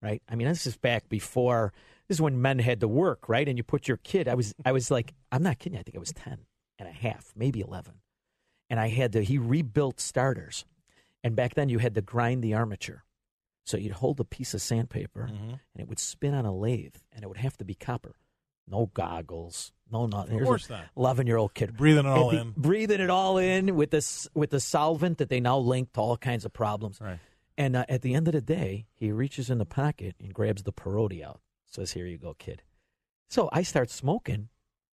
right? 0.00 0.22
I 0.28 0.36
mean, 0.36 0.46
this 0.46 0.64
is 0.66 0.76
back 0.76 1.08
before. 1.08 1.72
This 2.06 2.18
is 2.18 2.22
when 2.22 2.40
men 2.40 2.60
had 2.60 2.78
to 2.80 2.88
work, 2.88 3.28
right? 3.28 3.48
And 3.48 3.58
you 3.58 3.64
put 3.64 3.88
your 3.88 3.96
kid. 3.96 4.28
I 4.28 4.34
was. 4.34 4.54
I 4.64 4.70
was 4.70 4.92
like, 4.92 5.12
I'm 5.32 5.42
not 5.42 5.58
kidding. 5.58 5.74
you. 5.74 5.80
I 5.80 5.82
think 5.82 5.96
I 5.96 6.00
was 6.00 6.12
10 6.12 6.38
and 6.78 6.88
a 6.88 6.92
half, 6.92 7.32
maybe 7.36 7.60
11, 7.60 7.94
and 8.70 8.80
I 8.80 8.88
had 8.88 9.12
to. 9.12 9.22
He 9.22 9.38
rebuilt 9.38 10.00
starters, 10.00 10.64
and 11.22 11.36
back 11.36 11.54
then 11.54 11.68
you 11.68 11.78
had 11.78 11.94
to 11.94 12.02
grind 12.02 12.42
the 12.42 12.54
armature. 12.54 13.04
So 13.66 13.76
you'd 13.78 13.92
hold 13.92 14.20
a 14.20 14.24
piece 14.24 14.52
of 14.54 14.60
sandpaper 14.60 15.28
Mm-hmm. 15.32 15.50
and 15.50 15.58
it 15.80 15.88
would 15.88 15.98
spin 15.98 16.34
on 16.34 16.44
a 16.44 16.54
lathe 16.54 16.96
and 17.12 17.22
it 17.24 17.28
would 17.28 17.38
have 17.38 17.56
to 17.56 17.64
be 17.64 17.74
copper. 17.74 18.16
No 18.68 18.90
goggles, 18.92 19.72
no 19.90 20.06
nothing. 20.06 20.38
Of 20.40 20.44
course 20.46 20.68
not. 20.68 20.84
Eleven 20.96 21.26
year 21.26 21.36
old 21.38 21.54
kid 21.54 21.74
Breathing 21.76 22.04
it 22.04 22.08
all 22.10 22.30
in. 22.30 22.52
breathing 22.56 23.00
it 23.00 23.08
all 23.10 23.38
in 23.38 23.74
with 23.74 23.90
this 23.90 24.28
with 24.34 24.50
the 24.50 24.60
solvent 24.60 25.16
that 25.18 25.28
they 25.30 25.40
now 25.40 25.56
link 25.58 25.92
to 25.94 26.00
all 26.00 26.16
kinds 26.18 26.44
of 26.44 26.52
problems. 26.52 27.00
Right. 27.00 27.18
And 27.56 27.76
uh, 27.76 27.84
at 27.88 28.02
the 28.02 28.14
end 28.14 28.26
of 28.28 28.32
the 28.34 28.40
day, 28.42 28.86
he 28.94 29.12
reaches 29.12 29.48
in 29.48 29.58
the 29.58 29.64
pocket 29.66 30.14
and 30.20 30.34
grabs 30.34 30.62
the 30.64 30.72
perotti 30.72 31.22
out. 31.24 31.40
Says, 31.66 31.92
"Here 31.92 32.06
you 32.06 32.18
go, 32.18 32.34
kid." 32.34 32.62
So 33.30 33.48
I 33.52 33.62
start 33.62 33.88
smoking, 33.90 34.48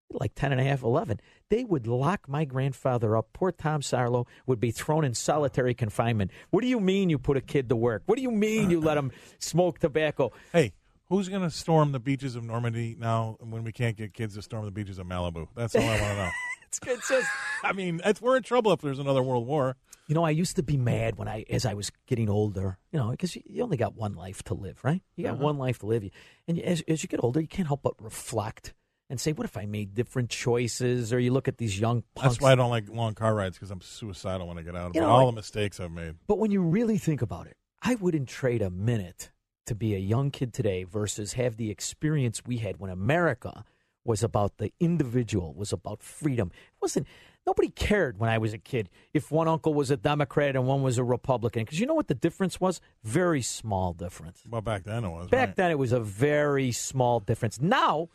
like 0.10 0.34
10 0.36 0.52
and 0.52 0.62
a 0.62 0.64
half, 0.64 0.84
11. 0.84 1.20
They 1.50 1.64
would 1.64 1.86
lock 1.88 2.28
my 2.30 2.46
grandfather 2.46 3.16
up. 3.18 3.30
Poor 3.34 3.52
Tom 3.52 3.82
Sarlo 3.82 4.26
would 4.46 4.60
be 4.60 4.72
thrown 4.72 5.04
in 5.04 5.14
solitary 5.14 5.74
confinement. 5.74 6.32
What 6.50 6.62
do 6.62 6.68
you 6.68 6.80
mean 6.80 7.10
you 7.10 7.18
put 7.18 7.38
a 7.38 7.42
kid 7.42 7.70
to 7.70 7.76
work? 7.76 8.04
What 8.06 8.16
do 8.16 8.22
you 8.22 8.32
mean 8.32 8.70
you 8.70 8.80
let 8.80 8.98
him 8.98 9.12
smoke 9.40 9.80
tobacco? 9.80 10.32
Hey, 10.54 10.74
who's 11.10 11.28
going 11.30 11.42
to 11.42 11.50
storm 11.52 11.92
the 11.92 12.00
beaches 12.00 12.36
of 12.36 12.44
Normandy 12.44 12.96
now 12.98 13.38
when 13.42 13.64
we 13.64 13.72
can't 13.72 13.98
get 13.98 14.14
kids 14.14 14.36
to 14.36 14.42
storm 14.42 14.66
the 14.66 14.72
beaches 14.72 14.98
of 15.00 15.08
Malibu? 15.08 15.48
That's 15.56 15.76
all 15.76 15.82
I 15.84 15.88
want 15.90 16.02
to 16.02 16.16
know. 16.16 16.30
It's, 16.70 16.80
it's 16.86 17.08
just, 17.08 17.30
I 17.64 17.72
mean, 17.72 18.02
it's, 18.04 18.22
we're 18.22 18.36
in 18.36 18.44
trouble 18.44 18.74
if 18.74 18.82
there's 18.82 19.00
another 19.00 19.24
world 19.24 19.48
war. 19.48 19.78
you 20.08 20.16
know, 20.16 20.26
I 20.26 20.32
used 20.32 20.58
to 20.58 20.64
be 20.64 20.76
mad 20.76 21.16
when 21.18 21.30
I, 21.30 21.46
as 21.50 21.66
I 21.66 21.74
was 21.76 21.94
getting 22.08 22.30
older, 22.30 22.78
you 22.92 23.00
know, 23.00 23.12
because 23.12 23.38
you, 23.38 23.42
you 23.46 23.64
only 23.64 23.78
got 23.78 23.96
one 23.96 24.16
life 24.16 24.44
to 24.44 24.54
live, 24.54 24.84
right? 24.84 25.02
You 25.16 25.24
got 25.24 25.36
Uh-huh. 25.36 25.46
one 25.46 25.58
life 25.58 25.80
to 25.80 25.86
live. 25.86 26.04
And 26.46 26.60
as, 26.60 26.84
as 26.90 27.04
you 27.04 27.08
get 27.08 27.24
older, 27.24 27.40
you 27.40 27.48
can't 27.48 27.70
help 27.70 27.84
but 27.84 27.94
reflect 28.02 28.74
and 29.10 29.20
say, 29.20 29.32
what 29.32 29.46
if 29.46 29.58
I 29.58 29.66
made 29.66 29.94
different 29.94 30.30
choices? 30.30 31.14
Or 31.14 31.20
you 31.20 31.32
look 31.32 31.48
at 31.48 31.58
these 31.58 31.80
young 31.80 32.04
punks. 32.16 32.36
That's 32.36 32.42
why 32.42 32.52
I 32.52 32.56
don't 32.56 32.70
like 32.70 32.90
long 32.90 33.14
car 33.14 33.34
rides 33.34 33.58
because 33.58 33.72
I'm 33.72 33.82
suicidal 33.82 34.48
when 34.48 34.58
I 34.58 34.62
get 34.62 34.76
out. 34.76 34.96
You 34.96 35.02
about 35.02 35.08
know, 35.08 35.14
all 35.16 35.28
I- 35.28 35.32
the 35.32 35.36
mistakes 35.36 35.80
I've 35.80 35.92
made. 35.92 36.16
But 36.28 36.40
when 36.40 36.52
you 36.52 36.62
really 36.62 36.98
think 36.98 37.22
about 37.22 37.48
it, 37.48 37.58
I 37.82 37.96
wouldn't 37.96 38.28
trade 38.28 38.62
a 38.62 38.70
minute 38.70 39.32
to 39.66 39.76
be 39.76 39.94
a 39.96 40.00
young 40.00 40.32
kid 40.32 40.54
today 40.54 40.84
versus 40.84 41.34
have 41.34 41.58
the 41.58 41.70
experience 41.70 42.42
we 42.46 42.58
had 42.58 42.80
when 42.80 42.90
America 42.90 43.64
was 44.04 44.24
about 44.24 44.58
the 44.58 44.72
individual, 44.80 45.54
was 45.54 45.74
about 45.74 46.02
freedom. 46.02 46.50
It 46.54 46.82
wasn't 46.82 47.08
nobody 47.46 47.70
cared 47.70 48.20
when 48.20 48.30
I 48.30 48.38
was 48.38 48.54
a 48.54 48.58
kid 48.58 48.90
if 49.14 49.32
one 49.32 49.48
uncle 49.50 49.74
was 49.74 49.92
a 49.92 49.98
Democrat 49.98 50.56
and 50.56 50.66
one 50.66 50.82
was 50.82 50.98
a 50.98 51.04
Republican 51.04 51.64
because 51.66 51.80
you 51.80 51.86
know 51.86 51.94
what 51.94 52.08
the 52.08 52.16
difference 52.16 52.60
was? 52.60 52.80
Very 53.04 53.42
small 53.42 53.94
difference. 53.94 54.42
Well, 54.50 54.62
back 54.62 54.86
then 54.86 55.04
it 55.04 55.10
was. 55.10 55.28
Back 55.28 55.50
right. 55.50 55.56
then 55.58 55.72
it 55.72 55.78
was 55.78 55.92
a 55.92 56.00
very 56.00 56.72
small 56.72 57.20
difference. 57.20 57.60
Now 57.60 58.08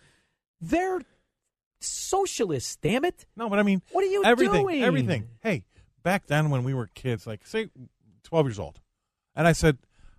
they're 0.63 1.01
socialists, 1.81 2.77
damn 2.77 3.05
it. 3.05 3.27
No, 3.37 3.49
but 3.51 3.59
I 3.59 3.63
mean, 3.63 3.83
What 3.93 4.05
are 4.05 4.09
you 4.09 4.25
everything, 4.25 4.63
doing? 4.63 4.83
Everything. 4.83 5.29
Hey, 5.43 5.65
back 6.03 6.27
then 6.27 6.51
when 6.51 6.65
we 6.65 6.73
were 6.75 6.87
kids, 6.95 7.27
like 7.27 7.47
say, 7.47 7.69
twelve 8.23 8.47
years 8.47 8.59
old, 8.59 8.81
and 9.35 9.47
I 9.47 9.53
said, 9.53 9.79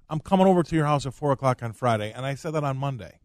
"I'm 0.10 0.20
coming 0.20 0.46
over 0.48 0.62
to 0.64 0.76
your 0.76 0.86
house 0.86 1.06
at 1.06 1.14
four 1.14 1.32
o'clock 1.32 1.64
on 1.64 1.74
Friday," 1.74 2.12
and 2.12 2.26
I 2.26 2.36
said 2.36 2.52
that 2.54 2.64
on 2.64 2.78
Monday. 2.78 3.20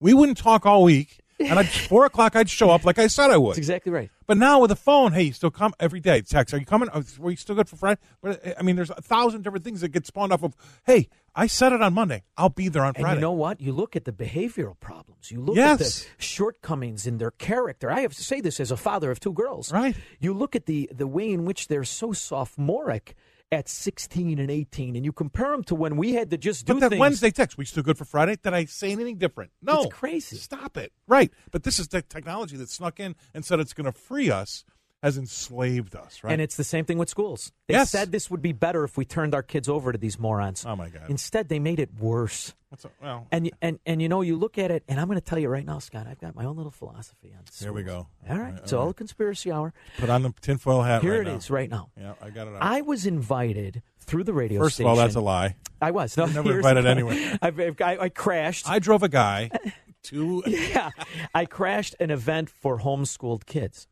We 0.00 0.14
wouldn't 0.14 0.38
talk 0.38 0.64
all 0.64 0.82
week, 0.82 1.20
and 1.38 1.58
at 1.58 1.66
four 1.88 2.06
o'clock 2.06 2.34
I'd 2.34 2.48
show 2.50 2.70
up 2.70 2.84
like 2.84 2.98
I 2.98 3.06
said 3.06 3.30
I 3.30 3.36
would. 3.36 3.50
That's 3.50 3.58
exactly 3.58 3.92
right. 3.92 4.10
But 4.28 4.36
now 4.36 4.60
with 4.60 4.68
the 4.68 4.76
phone, 4.76 5.12
hey, 5.12 5.22
you 5.22 5.32
still 5.32 5.50
come 5.50 5.72
every 5.80 6.00
day. 6.00 6.20
Text, 6.20 6.52
are 6.52 6.58
you 6.58 6.66
coming? 6.66 6.90
Are 6.90 7.02
you 7.30 7.34
still 7.36 7.54
good 7.56 7.66
for 7.68 7.76
Friday? 7.76 7.98
But 8.22 8.46
uh, 8.46 8.52
I 8.58 8.62
mean, 8.62 8.76
there's 8.76 8.90
a 8.90 9.00
thousand 9.00 9.42
different 9.42 9.64
things 9.64 9.80
that 9.80 9.88
get 9.88 10.06
spawned 10.06 10.34
off 10.34 10.42
of. 10.44 10.54
Hey, 10.84 11.08
I 11.34 11.46
said 11.46 11.72
it 11.72 11.80
on 11.80 11.94
Monday. 11.94 12.24
I'll 12.36 12.50
be 12.50 12.68
there 12.68 12.82
on 12.82 12.88
And 12.94 12.98
Friday. 12.98 13.16
you 13.16 13.20
know 13.22 13.32
what? 13.32 13.58
You 13.60 13.72
look 13.72 13.96
at 13.96 14.04
the 14.04 14.12
behavioral 14.12 14.78
problems. 14.80 15.30
You 15.30 15.40
look 15.40 15.56
Yes. 15.56 15.80
at 15.80 15.86
the 16.18 16.22
shortcomings 16.22 17.06
in 17.06 17.16
their 17.16 17.30
character. 17.30 17.90
I 17.90 18.00
have 18.00 18.12
to 18.14 18.22
say 18.22 18.42
this 18.42 18.60
as 18.60 18.70
a 18.70 18.76
father 18.76 19.10
of 19.10 19.18
two 19.18 19.32
girls. 19.32 19.72
Right. 19.72 19.96
You 20.20 20.34
look 20.34 20.54
at 20.54 20.66
the 20.66 20.90
the 20.94 21.06
way 21.06 21.32
in 21.32 21.46
which 21.46 21.68
they're 21.68 21.84
so 21.84 22.12
sophomoric 22.12 23.14
at 23.50 23.68
16 23.68 24.38
and 24.38 24.50
18, 24.50 24.96
and 24.96 25.04
you 25.04 25.12
compare 25.12 25.50
them 25.50 25.64
to 25.64 25.74
when 25.74 25.96
we 25.96 26.12
had 26.14 26.30
to 26.30 26.36
just 26.36 26.66
do 26.66 26.74
But 26.74 26.80
that 26.80 26.90
things. 26.90 27.00
Wednesday 27.00 27.30
text, 27.30 27.56
we 27.56 27.64
still 27.64 27.82
good 27.82 27.96
for 27.96 28.04
Friday? 28.04 28.36
Did 28.42 28.52
I 28.52 28.66
say 28.66 28.92
anything 28.92 29.16
different? 29.16 29.52
No. 29.62 29.82
It's 29.82 29.94
crazy. 29.94 30.36
Stop 30.36 30.76
it. 30.76 30.92
Right. 31.06 31.32
But 31.50 31.62
this 31.62 31.78
is 31.78 31.88
the 31.88 32.02
technology 32.02 32.56
that 32.56 32.68
snuck 32.68 33.00
in 33.00 33.16
and 33.32 33.44
said 33.44 33.60
it's 33.60 33.72
going 33.72 33.90
to 33.90 33.92
free 33.92 34.30
us, 34.30 34.64
has 35.02 35.16
enslaved 35.16 35.94
us, 35.94 36.24
right? 36.24 36.32
And 36.32 36.42
it's 36.42 36.56
the 36.56 36.64
same 36.64 36.84
thing 36.84 36.98
with 36.98 37.08
schools. 37.08 37.52
They 37.68 37.74
Yes. 37.74 37.90
said 37.90 38.10
this 38.10 38.30
would 38.30 38.42
be 38.42 38.52
better 38.52 38.82
if 38.82 38.96
we 38.96 39.04
turned 39.04 39.32
our 39.34 39.42
kids 39.44 39.68
over 39.68 39.92
to 39.92 39.98
these 39.98 40.18
morons. 40.18 40.64
Oh, 40.66 40.74
my 40.74 40.88
God. 40.88 41.08
Instead, 41.08 41.48
they 41.48 41.60
made 41.60 41.78
it 41.78 41.90
worse. 42.00 42.54
What's? 42.70 42.84
Well, 43.00 43.26
And 43.30 43.46
you- 43.46 43.52
and 43.62 43.78
and 43.86 44.02
you 44.02 44.08
know, 44.08 44.22
you 44.22 44.36
look 44.36 44.58
at 44.58 44.70
it, 44.72 44.82
and 44.88 44.98
I'm 45.00 45.06
going 45.06 45.16
to 45.18 45.24
tell 45.24 45.38
you 45.38 45.48
right 45.48 45.64
now, 45.64 45.78
Scott. 45.78 46.06
I've 46.08 46.18
got 46.20 46.34
my 46.34 46.44
own 46.44 46.56
little 46.56 46.72
philosophy 46.72 47.32
on. 47.36 47.44
Here 47.58 47.72
we 47.72 47.82
go. 47.84 47.96
All 47.96 48.08
right, 48.28 48.30
All 48.30 48.38
right, 48.38 48.54
it's 48.56 48.72
all 48.72 48.80
all 48.80 48.86
right. 48.86 48.90
a 48.90 48.94
conspiracy 48.94 49.52
hour. 49.52 49.72
put 49.98 50.10
on 50.10 50.22
the 50.22 50.34
tinfoil 50.40 50.82
hat 50.82 51.02
Here 51.02 51.12
right 51.12 51.20
it 51.28 51.30
now. 51.30 51.36
is, 51.36 51.50
right 51.50 51.70
now. 51.70 51.90
Yeah, 51.96 52.14
I 52.20 52.30
got 52.30 52.48
it 52.48 52.54
out. 52.54 52.62
I 52.62 52.80
was 52.82 53.06
invited 53.06 53.82
through 54.00 54.24
the 54.24 54.32
radio 54.34 54.60
First 54.60 54.72
of 54.72 54.74
station. 54.74 54.90
all, 54.90 54.96
that's 54.96 55.14
a 55.14 55.20
lie. 55.20 55.54
I 55.80 55.92
was. 55.92 56.16
No, 56.16 56.26
never 56.26 56.56
invited 56.56 56.86
anywhere. 56.86 57.38
I've, 57.42 57.58
I've- 57.60 57.84
I, 57.84 57.98
I 57.98 58.08
crashed. 58.08 58.68
I 58.68 58.80
drove 58.80 59.02
a 59.04 59.08
guy 59.08 59.50
to. 60.04 60.42
yeah, 60.46 60.90
I 61.34 61.46
crashed 61.46 61.94
an 62.00 62.10
event 62.10 62.50
for 62.50 62.80
homeschooled 62.80 63.46
kids. 63.46 63.86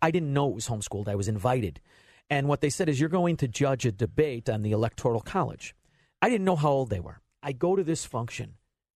I 0.00 0.10
didn't 0.10 0.32
know 0.32 0.48
it 0.48 0.54
was 0.54 0.68
homeschooled. 0.68 1.08
I 1.08 1.14
was 1.14 1.28
invited, 1.28 1.80
and 2.30 2.48
what 2.48 2.60
they 2.60 2.70
said 2.70 2.88
is 2.88 3.00
you're 3.00 3.08
going 3.08 3.36
to 3.38 3.48
judge 3.48 3.86
a 3.86 3.92
debate 3.92 4.48
on 4.48 4.62
the 4.62 4.72
electoral 4.72 5.20
college. 5.20 5.74
I 6.20 6.28
didn't 6.28 6.44
know 6.44 6.56
how 6.56 6.70
old 6.70 6.90
they 6.90 7.00
were. 7.00 7.20
I 7.42 7.52
go 7.52 7.76
to 7.76 7.84
this 7.84 8.04
function. 8.04 8.54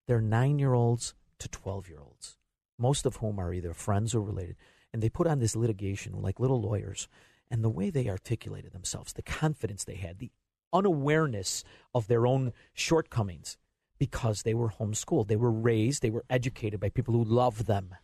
They're 0.06 0.20
nine 0.20 0.58
year 0.58 0.74
olds 0.74 1.14
to 1.38 1.48
twelve 1.48 1.88
year 1.88 2.00
olds, 2.00 2.36
most 2.78 3.06
of 3.06 3.16
whom 3.16 3.38
are 3.38 3.52
either 3.52 3.74
friends 3.74 4.14
or 4.14 4.22
related, 4.22 4.56
and 4.92 5.02
they 5.02 5.08
put 5.08 5.26
on 5.26 5.38
this 5.38 5.56
litigation 5.56 6.20
like 6.20 6.40
little 6.40 6.60
lawyers. 6.60 7.08
And 7.50 7.64
the 7.64 7.70
way 7.70 7.90
they 7.90 8.08
articulated 8.08 8.72
themselves, 8.72 9.12
the 9.12 9.22
confidence 9.22 9.82
they 9.82 9.96
had, 9.96 10.18
the 10.18 10.30
unawareness 10.72 11.64
of 11.94 12.06
their 12.06 12.26
own 12.26 12.52
shortcomings 12.74 13.56
because 13.98 14.42
they 14.42 14.54
were 14.54 14.70
homeschooled. 14.70 15.28
They 15.28 15.36
were 15.36 15.50
raised, 15.50 16.02
they 16.02 16.10
were 16.10 16.24
educated 16.30 16.80
by 16.80 16.88
people 16.88 17.14
who 17.14 17.24
love 17.24 17.66
them. 17.66 17.94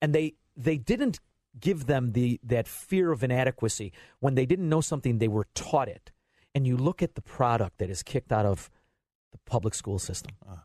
And 0.00 0.14
they 0.14 0.34
they 0.56 0.78
didn't 0.78 1.20
give 1.58 1.86
them 1.86 2.12
the 2.12 2.40
that 2.42 2.68
fear 2.68 3.12
of 3.12 3.22
inadequacy. 3.22 3.92
When 4.20 4.34
they 4.34 4.46
didn't 4.46 4.68
know 4.68 4.80
something, 4.80 5.18
they 5.18 5.28
were 5.28 5.46
taught 5.54 5.88
it. 5.88 6.12
And 6.54 6.66
you 6.66 6.76
look 6.76 7.02
at 7.02 7.14
the 7.14 7.22
product 7.22 7.78
that 7.78 7.90
is 7.90 8.02
kicked 8.02 8.32
out 8.32 8.46
of 8.46 8.70
the 9.32 9.38
public 9.44 9.74
school 9.74 9.98
system. 9.98 10.32
Ah. 10.48 10.64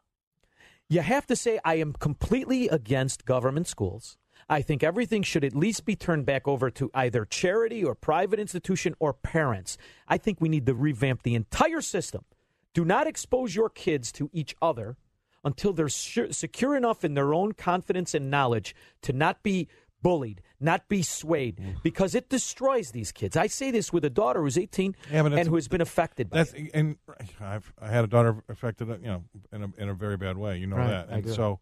You 0.89 1.01
have 1.01 1.25
to 1.27 1.35
say 1.35 1.59
I 1.63 1.75
am 1.75 1.93
completely 1.93 2.67
against 2.67 3.25
government 3.25 3.67
schools. 3.67 4.17
I 4.49 4.61
think 4.61 4.83
everything 4.83 5.23
should 5.23 5.45
at 5.45 5.55
least 5.55 5.85
be 5.85 5.95
turned 5.95 6.25
back 6.25 6.47
over 6.47 6.69
to 6.71 6.91
either 6.93 7.23
charity 7.23 7.83
or 7.83 7.95
private 7.95 8.39
institution 8.39 8.95
or 8.99 9.13
parents. 9.13 9.77
I 10.07 10.17
think 10.17 10.41
we 10.41 10.49
need 10.49 10.65
to 10.65 10.73
revamp 10.73 11.23
the 11.23 11.35
entire 11.35 11.81
system. 11.81 12.25
Do 12.73 12.83
not 12.83 13.07
expose 13.07 13.55
your 13.55 13.69
kids 13.69 14.11
to 14.13 14.29
each 14.33 14.55
other 14.61 14.97
until 15.43 15.73
they're 15.73 15.89
su- 15.89 16.31
secure 16.31 16.75
enough 16.75 17.03
in 17.03 17.13
their 17.13 17.33
own 17.33 17.53
confidence 17.53 18.13
and 18.13 18.29
knowledge 18.29 18.75
to 19.01 19.13
not 19.13 19.43
be 19.43 19.67
bullied, 20.01 20.41
not 20.59 20.87
be 20.87 21.01
swayed, 21.01 21.57
Mm. 21.57 21.81
because 21.83 22.15
it 22.15 22.29
destroys 22.29 22.91
these 22.91 23.11
kids. 23.11 23.35
I 23.37 23.47
say 23.47 23.71
this 23.71 23.91
with 23.93 24.03
a 24.05 24.09
daughter 24.09 24.41
who's 24.41 24.57
18 24.57 24.95
Yeah, 25.11 25.25
and 25.25 25.47
who 25.47 25.55
has 25.55 25.67
been 25.67 25.81
affected 25.81 26.29
by 26.29 26.37
That's 26.37 26.53
it. 26.53 26.71
and 26.73 26.97
I've 27.39 27.71
I 27.81 27.87
had 27.89 28.03
a 28.03 28.07
daughter 28.07 28.43
affected, 28.49 28.87
you 28.89 28.97
know, 28.97 29.23
in 29.51 29.63
a 29.63 29.71
in 29.77 29.89
a 29.89 29.93
very 29.93 30.17
bad 30.17 30.37
way. 30.37 30.57
You 30.57 30.67
know 30.67 30.77
Right, 30.77 30.87
that, 30.89 31.09
and 31.09 31.19
agree. 31.19 31.33
so 31.33 31.59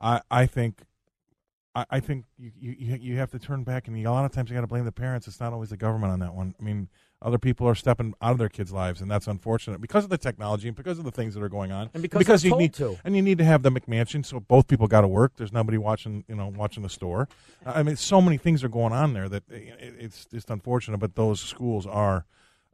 I 0.00 0.20
I 0.30 0.46
think 0.46 0.82
I, 1.74 1.86
I 1.90 2.00
think 2.00 2.24
you, 2.36 2.50
you 2.58 2.96
you 3.00 3.16
have 3.18 3.30
to 3.30 3.38
turn 3.38 3.62
back, 3.64 3.86
and 3.88 3.96
a 3.96 4.10
lot 4.10 4.24
of 4.24 4.32
times 4.32 4.50
you 4.50 4.54
got 4.56 4.62
to 4.62 4.66
blame 4.66 4.84
the 4.84 4.92
parents. 4.92 5.28
It's 5.28 5.38
not 5.40 5.52
always 5.52 5.70
the 5.70 5.76
government 5.76 6.12
on 6.12 6.18
that 6.20 6.34
one. 6.34 6.54
I 6.60 6.62
mean, 6.64 6.88
other 7.22 7.38
people 7.38 7.66
are 7.68 7.74
stepping 7.74 8.14
out 8.22 8.32
of 8.32 8.38
their 8.38 8.48
kids' 8.48 8.72
lives, 8.72 9.00
and 9.00 9.10
that's 9.10 9.26
unfortunate 9.26 9.80
because 9.80 10.04
of 10.04 10.10
the 10.10 10.16
technology 10.18 10.68
and 10.68 10.76
because 10.76 10.98
of 10.98 11.04
the 11.04 11.10
things 11.10 11.34
that 11.34 11.42
are 11.42 11.48
going 11.50 11.70
on, 11.70 11.90
And 11.92 12.02
because 12.02 12.42
they're 12.42 12.50
you 12.50 12.56
need 12.56 12.74
to. 12.74 12.98
and 13.04 13.14
you 13.14 13.22
need 13.22 13.38
to 13.38 13.44
have 13.44 13.62
the 13.62 13.70
McMansion, 13.70 14.24
so 14.24 14.40
both 14.40 14.66
people 14.68 14.86
got 14.86 15.02
to 15.02 15.08
work. 15.08 15.32
There's 15.36 15.52
nobody 15.52 15.76
watching, 15.78 16.24
you 16.28 16.34
know, 16.34 16.48
watching 16.48 16.82
the 16.82 16.88
store. 16.88 17.28
I 17.66 17.82
mean, 17.82 17.96
so 17.96 18.20
many 18.22 18.38
things 18.38 18.64
are 18.64 18.68
going 18.68 18.92
on 18.92 19.12
there 19.12 19.28
that 19.28 19.42
it, 19.50 19.94
it's 19.98 20.24
just 20.26 20.50
unfortunate. 20.50 20.98
But 20.98 21.14
those 21.14 21.40
schools 21.40 21.86
are 21.86 22.24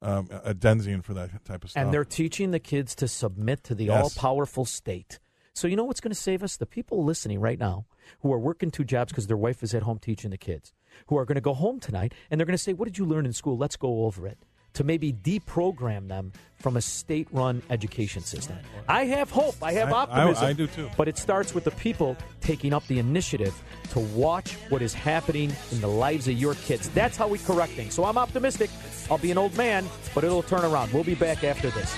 um, 0.02 0.28
a 0.44 0.54
denizen 0.54 1.02
for 1.02 1.14
that 1.14 1.44
type 1.44 1.64
of 1.64 1.70
stuff. 1.70 1.82
And 1.82 1.92
they're 1.92 2.04
teaching 2.04 2.50
the 2.52 2.60
kids 2.60 2.94
to 2.96 3.08
submit 3.08 3.64
to 3.64 3.74
the 3.74 3.86
Yes. 3.86 4.02
all 4.02 4.10
powerful 4.20 4.64
state. 4.64 5.18
So, 5.54 5.66
you 5.66 5.74
know 5.74 5.84
what's 5.84 6.00
going 6.00 6.12
to 6.12 6.20
save 6.20 6.42
us? 6.42 6.56
The 6.58 6.66
people 6.66 7.02
listening 7.02 7.40
right 7.40 7.58
now 7.58 7.86
who 8.20 8.30
are 8.32 8.38
working 8.38 8.70
two 8.70 8.84
jobs 8.84 9.10
because 9.10 9.26
their 9.26 9.38
wife 9.38 9.62
is 9.62 9.74
at 9.74 9.82
home 9.84 9.98
teaching 9.98 10.30
the 10.30 10.36
kids, 10.36 10.74
who 11.08 11.16
are 11.18 11.24
going 11.24 11.36
to 11.36 11.40
go 11.40 11.54
home 11.54 11.80
tonight 11.80 12.12
and 12.30 12.38
they're 12.40 12.46
going 12.46 12.56
to 12.56 12.62
say, 12.62 12.72
What 12.72 12.86
did 12.86 12.98
you 12.98 13.04
learn 13.04 13.26
in 13.26 13.32
school? 13.32 13.56
Let's 13.56 13.76
go 13.76 14.04
over 14.06 14.26
it. 14.26 14.38
To 14.74 14.84
maybe 14.84 15.10
deprogram 15.10 16.08
them 16.08 16.32
from 16.56 16.76
a 16.76 16.82
state 16.82 17.28
run 17.32 17.62
education 17.70 18.20
system. 18.22 18.58
I 18.86 19.06
have 19.06 19.30
hope. 19.30 19.54
I 19.62 19.72
have 19.72 19.88
I- 19.90 19.92
I- 19.92 20.02
optimism. 20.02 20.44
I 20.44 20.52
do 20.52 20.66
too. 20.66 20.90
But 20.98 21.08
it 21.08 21.16
starts 21.16 21.54
with 21.54 21.64
the 21.64 21.70
people 21.70 22.14
taking 22.42 22.74
up 22.74 22.86
the 22.86 22.98
initiative 22.98 23.54
to 23.92 24.00
watch 24.00 24.52
what 24.68 24.82
is 24.82 24.92
happening 24.92 25.50
in 25.72 25.80
the 25.80 25.88
lives 25.88 26.28
of 26.28 26.34
your 26.34 26.54
kids. 26.56 26.90
That's 26.90 27.16
how 27.16 27.26
we 27.26 27.38
correct 27.38 27.72
things. 27.72 27.94
So 27.94 28.04
I'm 28.04 28.18
optimistic. 28.18 28.68
I'll 29.10 29.16
be 29.16 29.30
an 29.30 29.38
old 29.38 29.56
man, 29.56 29.86
but 30.14 30.24
it'll 30.24 30.42
turn 30.42 30.62
around. 30.62 30.92
We'll 30.92 31.04
be 31.04 31.14
back 31.14 31.42
after 31.42 31.70
this. 31.70 31.96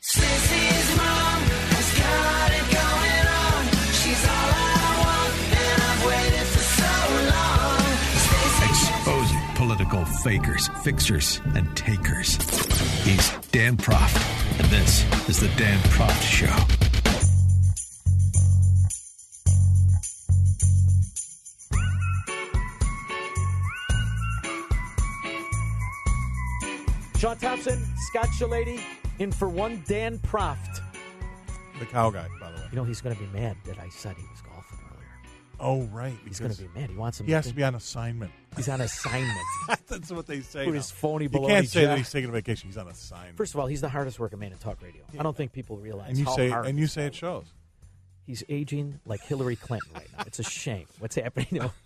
Sissy's 0.00 0.98
political 9.82 10.04
fakers, 10.04 10.68
fixers, 10.82 11.40
and 11.56 11.76
takers. 11.76 12.36
He's 13.04 13.30
Dan 13.50 13.76
Proft, 13.76 14.60
and 14.60 14.68
this 14.70 15.04
is 15.28 15.40
the 15.40 15.48
Dan 15.56 15.78
Proft 15.90 16.22
Show. 16.22 16.46
Shaun 27.18 27.36
Thompson, 27.38 27.84
Scott 28.08 28.28
Shellady, 28.38 28.80
in 29.18 29.32
for 29.32 29.48
one 29.48 29.82
Dan 29.86 30.18
Proft. 30.18 30.80
the 31.78 31.86
cow 31.86 32.10
guy, 32.10 32.28
by 32.40 32.52
the 32.52 32.56
way. 32.58 32.66
You 32.70 32.76
know, 32.76 32.84
he's 32.84 33.00
going 33.00 33.16
to 33.16 33.20
be 33.20 33.28
mad 33.36 33.56
that 33.64 33.78
I 33.78 33.88
said 33.88 34.16
he 34.16 34.22
was 34.22 34.40
golfing 34.42 34.42
earlier. 34.42 34.51
Oh, 35.60 35.82
right. 35.84 36.16
He's 36.26 36.40
going 36.40 36.52
to 36.52 36.62
be 36.62 36.68
mad. 36.74 36.90
He 36.90 36.96
wants 36.96 37.20
him 37.20 37.26
He 37.26 37.32
has 37.32 37.46
to 37.46 37.54
be 37.54 37.62
on 37.62 37.74
assignment. 37.74 38.32
He's 38.56 38.68
on 38.68 38.80
assignment. 38.80 39.38
That's 39.86 40.10
what 40.10 40.26
they 40.26 40.40
say. 40.40 40.60
With 40.66 40.74
now. 40.74 40.80
his 40.80 40.90
phony 40.90 41.24
You 41.24 41.30
baloney 41.30 41.48
can't 41.48 41.68
say 41.68 41.84
that 41.86 41.98
he's 41.98 42.10
taking 42.10 42.30
a 42.30 42.32
vacation. 42.32 42.68
He's 42.68 42.78
on 42.78 42.88
assignment. 42.88 43.36
First 43.36 43.54
of 43.54 43.60
all, 43.60 43.66
he's 43.66 43.80
the 43.80 43.88
hardest 43.88 44.18
working 44.18 44.38
man 44.40 44.52
in 44.52 44.58
talk 44.58 44.82
radio. 44.82 45.02
I 45.18 45.22
don't 45.22 45.36
think 45.36 45.52
people 45.52 45.76
realize 45.78 46.10
and 46.10 46.18
you 46.18 46.24
how 46.24 46.36
say 46.36 46.48
hard 46.48 46.66
and 46.66 46.78
you 46.78 46.84
this 46.86 46.92
say 46.92 47.02
guy 47.02 47.06
it 47.06 47.14
shows. 47.14 47.44
He's 48.26 48.44
aging 48.48 49.00
like 49.04 49.20
Hillary 49.22 49.56
Clinton 49.56 49.90
right 49.94 50.08
now. 50.16 50.24
It's 50.26 50.38
a 50.38 50.44
shame. 50.44 50.86
What's 50.98 51.16
happening? 51.16 51.70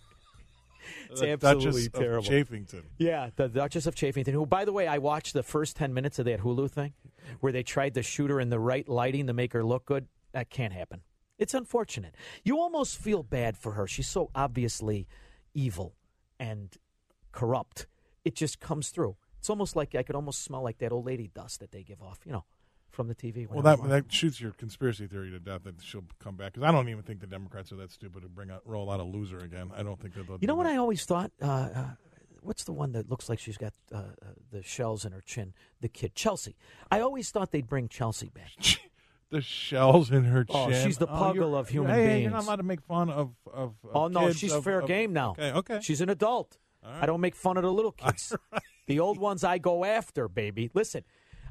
It's 1.11 1.21
The 1.21 1.31
absolutely 1.31 1.71
Duchess 1.71 1.87
of 1.87 1.93
terrible. 1.93 2.29
Chafington. 2.29 2.83
Yeah, 2.99 3.31
the 3.37 3.49
Duchess 3.49 3.87
of 3.87 3.95
Chafington. 3.95 4.33
Who, 4.33 4.47
by 4.47 4.65
the 4.65 4.73
way, 4.73 4.87
I 4.87 4.99
watched 4.99 5.35
the 5.35 5.43
first 5.43 5.77
ten 5.77 5.95
minutes 5.95 6.19
of 6.19 6.25
that 6.27 6.41
Hulu 6.41 6.71
thing, 6.71 6.95
where 7.41 7.53
they 7.53 7.63
tried 7.63 7.95
to 7.95 8.03
shoot 8.03 8.31
her 8.31 8.41
in 8.41 8.51
the 8.51 8.59
right 8.59 8.89
lighting 8.89 9.27
to 9.29 9.33
make 9.33 9.53
her 9.53 9.65
look 9.65 9.85
good. 9.87 10.07
That 10.33 10.51
can't 10.51 10.73
happen. 10.73 11.01
It's 11.39 11.55
unfortunate. 11.55 12.15
You 12.45 12.59
almost 12.59 12.97
feel 12.97 13.23
bad 13.23 13.57
for 13.57 13.73
her. 13.73 13.87
She's 13.87 14.09
so 14.09 14.31
obviously 14.35 15.07
evil 15.55 15.95
and 16.39 16.75
corrupt. 17.33 17.87
It 18.25 18.35
just 18.35 18.61
comes 18.61 18.89
through. 18.89 19.17
It's 19.39 19.51
almost 19.51 19.77
like 19.77 19.95
I 19.95 20.03
could 20.03 20.17
almost 20.17 20.43
smell 20.43 20.63
like 20.63 20.79
that 20.79 20.93
old 20.93 21.07
lady 21.07 21.31
dust 21.33 21.61
that 21.61 21.71
they 21.73 21.83
give 21.83 22.03
off. 22.03 22.21
You 22.25 22.33
know, 22.33 22.45
from 22.91 23.09
the 23.09 23.15
TV. 23.15 23.49
Well, 23.49 23.63
that 23.63 23.87
that 23.89 24.13
shoots 24.13 24.41
your 24.41 24.53
conspiracy 24.53 25.07
theory 25.07 25.31
to 25.31 25.39
death 25.39 25.65
that 25.65 25.83
she'll 25.83 26.05
come 26.19 26.37
back 26.37 26.55
because 26.55 26.67
I 26.67 26.73
don't 26.73 26.89
even 26.89 27.03
think 27.03 27.21
the 27.21 27.27
Democrats 27.27 27.71
are 27.71 27.77
that 27.77 27.93
stupid 27.93 28.23
to 28.23 28.29
bring 28.29 28.51
out 28.51 28.63
roll 28.65 28.91
out 28.91 28.99
a 28.99 29.05
loser 29.05 29.39
again. 29.39 29.71
I 29.77 29.83
don't 29.83 30.01
think 30.01 30.15
that 30.15 30.27
they'll. 30.27 30.39
You 30.41 30.49
know 30.49 30.57
what 30.57 30.65
that. 30.65 30.73
I 30.73 30.77
always 30.79 31.05
thought? 31.05 31.31
Uh, 31.41 31.47
uh, 31.47 31.85
what's 32.41 32.65
the 32.65 32.73
one 32.73 32.93
that 32.93 33.11
looks 33.11 33.29
like 33.29 33.39
she's 33.39 33.59
got 33.59 33.75
uh, 33.93 33.99
uh, 33.99 34.27
the 34.51 34.63
shells 34.63 35.05
in 35.05 35.13
her 35.13 35.21
chin? 35.21 35.53
The 35.81 35.89
kid, 35.89 36.15
Chelsea. 36.15 36.57
I 36.91 37.01
always 37.01 37.31
thought 37.31 37.53
they'd 37.53 37.69
bring 37.69 37.89
Chelsea 37.89 38.31
back. 38.31 38.81
the 39.31 39.41
shells 39.41 40.11
in 40.11 40.25
her 40.25 40.45
Oh, 40.49 40.71
she's 40.73 40.99
the 40.99 41.07
oh, 41.09 41.33
you're- 41.33 41.47
puggle 41.47 41.59
of 41.59 41.69
human 41.69 41.91
hey, 41.95 42.23
You're 42.23 42.31
not 42.31 42.45
allowed 42.45 42.57
to 42.57 42.63
make 42.63 42.81
fun 42.83 43.11
of. 43.11 43.35
of, 43.53 43.75
oh, 43.85 43.89
of 43.91 43.97
Oh 43.97 44.09
no, 44.09 44.27
kids, 44.29 44.39
she's 44.39 44.53
of- 44.53 44.65
fair 44.65 44.81
of- 44.81 44.87
game 44.89 45.13
now. 45.13 45.31
Okay, 45.33 45.53
okay. 45.53 45.79
She's 45.83 46.01
an 46.01 46.09
adult. 46.11 46.59
right. 46.85 47.03
I 47.03 47.07
don't 47.07 47.21
make 47.21 47.35
fun 47.35 47.57
of 47.57 47.63
the 47.63 47.73
little 47.73 47.93
kids. 47.93 48.35
The 48.87 49.01
old 49.01 49.19
ones 49.19 49.43
I 49.43 49.59
go 49.59 49.85
after, 49.85 50.29
baby. 50.29 50.71
Listen, 50.73 51.03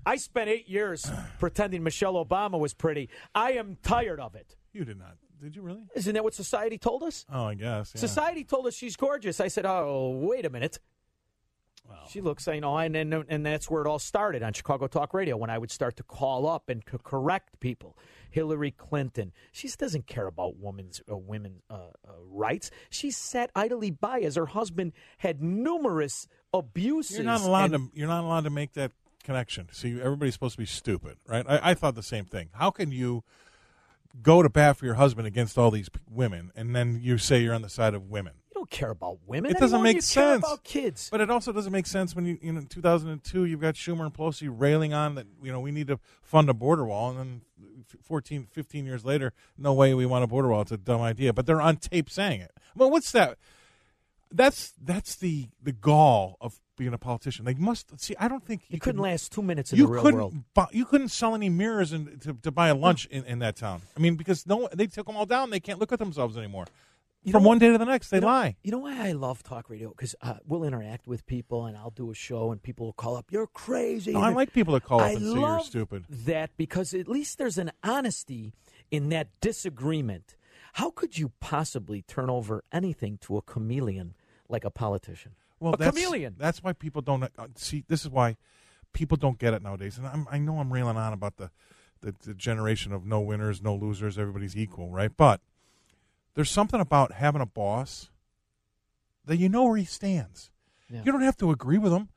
I 0.06 0.16
spent 0.16 0.50
eight 0.50 0.70
years 0.70 1.06
pretending 1.40 1.84
Michelle 1.84 2.14
Obama 2.24 2.58
was 2.58 2.74
pretty. 2.74 3.10
I 3.36 3.52
am 3.54 3.78
tired 3.84 4.22
of 4.22 4.36
it. 4.36 4.56
You 4.72 4.86
did 4.86 4.98
not. 4.98 5.18
Did 5.44 5.54
you 5.54 5.62
really? 5.62 5.84
Isn't 5.96 6.14
that 6.14 6.24
what 6.24 6.34
society 6.34 6.78
told 6.78 7.04
us? 7.04 7.26
Oh, 7.30 7.44
I 7.48 7.56
guess. 7.56 7.92
Yeah. 7.94 8.00
Society 8.00 8.46
told 8.46 8.68
us 8.68 8.74
she's 8.74 8.96
gorgeous. 8.96 9.42
I 9.42 9.50
said, 9.50 9.66
"Oh, 9.66 10.18
wait 10.22 10.46
a 10.46 10.50
minute." 10.50 10.80
She 12.10 12.22
looks, 12.22 12.48
you 12.48 12.62
know, 12.62 12.78
and, 12.78 12.96
and 12.96 13.26
and 13.28 13.46
that's 13.46 13.70
where 13.70 13.82
it 13.82 13.88
all 13.88 14.00
started 14.00 14.44
on 14.44 14.54
Chicago 14.54 14.88
Talk 14.88 15.14
Radio 15.14 15.38
when 15.38 15.50
I 15.50 15.58
would 15.58 15.72
start 15.72 15.96
to 15.98 16.04
call 16.04 16.48
up 16.48 16.70
and 16.70 16.86
to 16.88 16.98
correct 17.00 17.60
people. 17.60 17.98
Hillary 18.30 18.72
Clinton, 18.72 19.32
she 19.52 19.68
doesn't 19.70 20.08
care 20.08 20.28
about 20.28 20.58
women's 20.58 21.02
uh, 21.12 21.18
women's 21.18 21.62
uh, 21.70 21.74
uh, 21.74 22.12
rights. 22.30 22.70
She 22.90 23.10
sat 23.12 23.50
idly 23.56 23.92
by 23.92 24.20
as 24.20 24.36
her 24.36 24.48
husband 24.48 24.94
had 25.20 25.42
numerous 25.42 26.28
abuses. 26.54 27.18
You're 27.18 27.26
not 27.26 27.42
allowed 27.42 27.74
and- 27.74 27.92
to. 27.92 28.00
You're 28.00 28.08
not 28.08 28.24
allowed 28.24 28.44
to 28.44 28.50
make 28.50 28.74
that 28.74 28.92
connection. 29.24 29.68
See, 29.72 30.00
everybody's 30.00 30.34
supposed 30.34 30.56
to 30.56 30.62
be 30.62 30.66
stupid, 30.68 31.18
right? 31.28 31.46
I, 31.48 31.72
I 31.72 31.74
thought 31.74 31.96
the 31.96 32.04
same 32.04 32.26
thing. 32.26 32.50
How 32.54 32.72
can 32.72 32.92
you 32.92 33.24
go 34.22 34.42
to 34.42 34.50
bat 34.50 34.78
for 34.78 34.86
your 34.86 34.96
husband 34.96 35.28
against 35.28 35.58
all 35.58 35.72
these 35.72 35.90
p- 35.90 36.00
women, 36.10 36.52
and 36.56 36.76
then 36.76 37.00
you 37.02 37.18
say 37.18 37.42
you're 37.42 37.54
on 37.54 37.62
the 37.62 37.70
side 37.70 37.94
of 37.94 38.10
women? 38.10 38.34
You 38.50 38.54
don't 38.56 38.70
care 38.70 38.92
about 38.92 39.20
women. 39.26 39.52
It 39.52 39.56
doesn't 39.56 39.76
anymore. 39.76 39.84
make 39.84 39.96
you 39.96 40.02
sense. 40.02 40.44
Care 40.44 40.54
about 40.54 40.64
kids. 40.64 41.10
But 41.12 41.22
it 41.22 41.30
also 41.30 41.52
doesn't 41.52 41.72
make 41.72 41.88
sense 41.88 42.16
when 42.16 42.26
you, 42.26 42.38
you 42.42 42.54
know, 42.54 42.60
in 42.60 42.68
2002, 42.68 43.46
you've 43.46 43.62
got 43.62 43.76
Schumer 43.76 44.06
and 44.06 44.14
Pelosi 44.14 44.50
railing 44.52 44.94
on 44.94 45.16
that, 45.16 45.28
you 45.44 45.52
know, 45.52 45.60
we 45.60 45.72
need 45.72 45.88
to 45.88 46.00
fund 46.22 46.50
a 46.50 46.54
border 46.54 46.86
wall. 46.86 47.10
And 47.10 47.20
then 47.20 47.42
14, 48.04 48.48
15 48.52 48.86
years 48.86 49.04
later, 49.06 49.34
no 49.58 49.74
way 49.74 49.94
we 49.94 50.06
want 50.06 50.24
a 50.24 50.28
border 50.28 50.50
wall. 50.50 50.62
It's 50.62 50.72
a 50.72 50.78
dumb 50.78 51.02
idea. 51.02 51.34
But 51.34 51.46
they're 51.46 51.62
on 51.62 51.78
tape 51.78 52.10
saying 52.10 52.42
it. 52.42 52.52
Well, 52.76 52.90
what's 52.90 53.12
that? 53.12 53.38
That's 54.32 54.74
that's 54.82 55.16
the, 55.16 55.50
the 55.62 55.72
gall 55.72 56.38
of 56.42 56.60
being 56.76 56.94
a 56.94 56.98
politician. 56.98 57.46
They 57.46 57.54
must 57.56 58.00
see. 58.00 58.16
I 58.20 58.28
don't 58.28 58.46
think 58.46 58.64
You 58.70 58.80
couldn't 58.80 58.98
could- 59.02 59.04
last 59.10 59.32
two 59.32 59.42
minutes 59.42 59.72
in 59.72 59.80
you 59.80 59.86
the 59.88 59.92
real 59.94 60.02
couldn't 60.04 60.20
world. 60.20 60.36
bu- 60.54 60.66
you 60.78 60.86
couldn't 60.86 61.10
sell 61.10 61.36
any 61.36 61.50
mirrors 61.50 61.94
in, 61.94 62.20
to, 62.20 62.34
to 62.34 62.52
buy 62.52 62.68
a 62.70 62.76
lunch 62.76 63.06
in, 63.08 63.24
in 63.26 63.40
that 63.40 63.56
town. 63.56 63.82
I 63.96 64.00
mean, 64.00 64.16
because 64.16 64.46
no, 64.46 64.70
they 64.74 64.88
took 64.88 65.08
them 65.08 65.16
all 65.18 65.26
down. 65.26 65.50
They 65.50 65.60
can't 65.60 65.80
look 65.80 65.92
at 65.92 66.00
themselves 66.00 66.38
anymore. 66.38 66.66
You 67.24 67.32
From 67.32 67.44
one 67.44 67.58
day 67.58 67.72
to 67.72 67.78
the 67.80 67.86
next, 67.86 68.10
they 68.10 68.18
you 68.18 68.22
know, 68.22 68.28
lie. 68.28 68.56
You 68.62 68.72
know 68.72 68.78
why 68.78 69.08
I 69.08 69.14
love 69.14 69.42
talk 69.42 69.68
radio? 69.72 69.90
Because 69.90 70.14
uh, 70.22 70.36
we'll 70.46 70.64
interact 70.64 71.08
with 71.08 71.26
people, 71.26 71.66
and 71.66 71.76
I'll 71.76 71.90
do 71.90 72.12
a 72.12 72.14
show, 72.14 72.52
and 72.52 72.62
people 72.62 72.86
will 72.86 72.94
call 72.94 73.16
up. 73.16 73.32
You're 73.32 73.48
crazy. 73.48 74.14
No, 74.14 74.20
I 74.22 74.30
like 74.30 74.54
people 74.54 74.76
to 74.76 74.80
call 74.80 75.00
up 75.00 75.08
I 75.08 75.12
and 75.14 75.22
say 75.22 75.40
you're 75.40 75.60
stupid. 75.62 76.06
That 76.08 76.52
because 76.56 76.94
at 76.94 77.08
least 77.08 77.40
there's 77.40 77.58
an 77.58 77.72
honesty 77.84 78.54
in 78.92 79.10
that 79.10 79.30
disagreement. 79.42 80.36
How 80.74 80.92
could 80.92 81.18
you 81.18 81.32
possibly 81.40 82.04
turn 82.04 82.30
over 82.30 82.64
anything 82.72 83.18
to 83.22 83.38
a 83.38 83.42
chameleon 83.42 84.14
like 84.48 84.64
a 84.64 84.70
politician? 84.70 85.32
Well, 85.66 85.74
a 85.74 85.78
that's, 85.78 85.98
chameleon. 85.98 86.36
That's 86.38 86.62
why 86.62 86.74
people 86.74 87.02
don't 87.02 87.24
uh, 87.24 87.48
see. 87.56 87.84
This 87.88 88.04
is 88.04 88.10
why 88.12 88.38
people 88.94 89.18
don't 89.18 89.40
get 89.40 89.56
it 89.56 89.64
nowadays. 89.64 89.98
And 89.98 90.06
I'm, 90.06 90.28
I 90.30 90.38
know 90.38 90.60
I'm 90.60 90.72
railing 90.72 90.96
on 90.96 91.12
about 91.12 91.38
the, 91.38 91.50
the 92.02 92.14
the 92.24 92.36
generation 92.36 92.92
of 92.92 93.04
no 93.04 93.20
winners, 93.20 93.64
no 93.64 93.74
losers. 93.74 94.20
Everybody's 94.20 94.56
equal, 94.56 94.92
right? 94.92 95.10
But 95.18 95.42
there's 96.36 96.52
something 96.52 96.80
about 96.80 97.14
having 97.14 97.42
a 97.42 97.48
boss 97.48 98.12
that 99.26 99.38
you 99.38 99.50
know 99.50 99.64
where 99.64 99.78
he 99.78 99.86
stands. 99.86 100.52
Yeah. 100.88 101.02
You 101.04 101.12
don't 101.12 101.24
have 101.24 101.38
to 101.38 101.50
agree 101.50 101.80
with 101.80 101.92
him, 101.92 102.10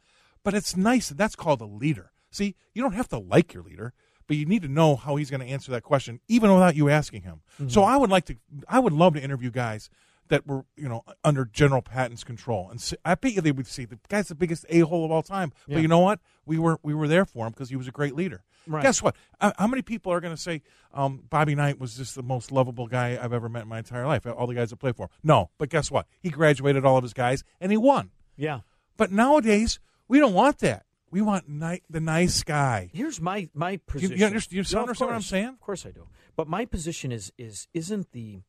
but 0.44 0.53
it's 0.53 0.76
nice. 0.76 1.09
That's 1.09 1.34
called 1.34 1.62
a 1.62 1.66
leader. 1.66 2.12
See, 2.30 2.55
you 2.74 2.82
don't 2.82 2.92
have 2.92 3.09
to 3.09 3.18
like 3.18 3.55
your 3.55 3.62
leader, 3.62 3.94
but 4.26 4.36
you 4.36 4.44
need 4.44 4.61
to 4.61 4.68
know 4.68 4.94
how 4.94 5.16
he's 5.16 5.30
going 5.30 5.40
to 5.40 5.46
answer 5.46 5.70
that 5.70 5.84
question, 5.84 6.20
even 6.28 6.53
without 6.53 6.76
you 6.76 6.90
asking 6.90 7.22
him. 7.22 7.40
So 7.68 7.82
I 7.82 7.96
would 7.96 8.11
like 8.11 8.26
to. 8.26 8.36
I 8.68 8.78
would 8.78 8.92
love 8.92 9.14
to 9.14 9.22
interview 9.22 9.51
guys 9.51 9.88
that 10.28 10.46
were, 10.46 10.64
you 10.76 10.88
know, 10.88 11.04
under 11.24 11.44
General 11.44 11.82
Patton's 11.82 12.24
control, 12.24 12.68
and 12.70 12.92
I 13.04 13.14
bet 13.14 13.32
you 13.32 13.40
they 13.40 13.52
would 13.52 13.66
see 13.66 13.84
the 13.84 13.98
guy's 14.08 14.28
the 14.28 14.34
biggest 14.34 14.64
a 14.68 14.80
hole 14.80 15.04
of 15.04 15.10
all 15.10 15.22
time. 15.22 15.52
Yeah. 15.66 15.76
But 15.76 15.82
you 15.82 15.88
know 15.88 15.98
what? 16.00 16.20
We 16.46 16.58
were 16.58 16.78
we 16.82 16.94
were 16.94 17.08
there 17.08 17.24
for 17.24 17.46
him 17.46 17.52
because 17.52 17.70
he 17.70 17.76
was 17.76 17.88
a 17.88 17.92
great 17.92 18.14
leader. 18.14 18.42
Right. 18.66 18.82
Guess 18.82 19.02
what? 19.02 19.16
Uh, 19.40 19.52
how 19.58 19.66
many 19.66 19.80
people 19.82 20.12
are 20.12 20.20
going 20.20 20.34
to 20.34 20.40
say 20.40 20.60
um, 20.92 21.22
Bobby 21.30 21.54
Knight 21.54 21.80
was 21.80 21.96
just 21.96 22.14
the 22.14 22.22
most 22.22 22.52
lovable 22.52 22.86
guy 22.86 23.18
I've 23.20 23.32
ever 23.32 23.48
met 23.48 23.62
in 23.62 23.68
my 23.68 23.78
entire 23.78 24.06
life? 24.06 24.26
All 24.26 24.46
the 24.46 24.54
guys 24.54 24.70
that 24.70 24.76
played 24.76 24.94
for 24.96 25.04
him. 25.04 25.08
No, 25.22 25.50
but 25.56 25.70
guess 25.70 25.90
what? 25.90 26.06
He 26.20 26.28
graduated 26.28 26.84
all 26.84 26.96
of 26.98 27.02
his 27.02 27.14
guys 27.14 27.44
and 27.60 27.72
he 27.72 27.78
won. 27.78 28.10
Yeah. 28.36 28.60
But 28.98 29.10
nowadays 29.10 29.80
we 30.06 30.18
don't 30.18 30.34
want 30.34 30.58
that. 30.58 30.84
We 31.10 31.22
want 31.22 31.48
ni- 31.48 31.80
the 31.88 32.00
nice 32.00 32.42
guy. 32.42 32.90
Here's 32.92 33.18
my 33.20 33.48
my 33.54 33.70
you 33.72 33.78
position. 33.78 34.22
understand- 34.22 34.52
you 34.70 34.76
No, 34.76 34.82
understand 34.82 35.08
what 35.08 35.14
I'm 35.16 35.22
saying? 35.22 35.46
Of 35.48 35.60
course 35.60 35.86
I 35.86 35.90
do. 35.90 36.06
But 36.36 36.48
my 36.48 36.66
position 36.66 37.10
is 37.10 37.32
is 37.38 37.68
isn't 37.72 38.12
the 38.12 38.42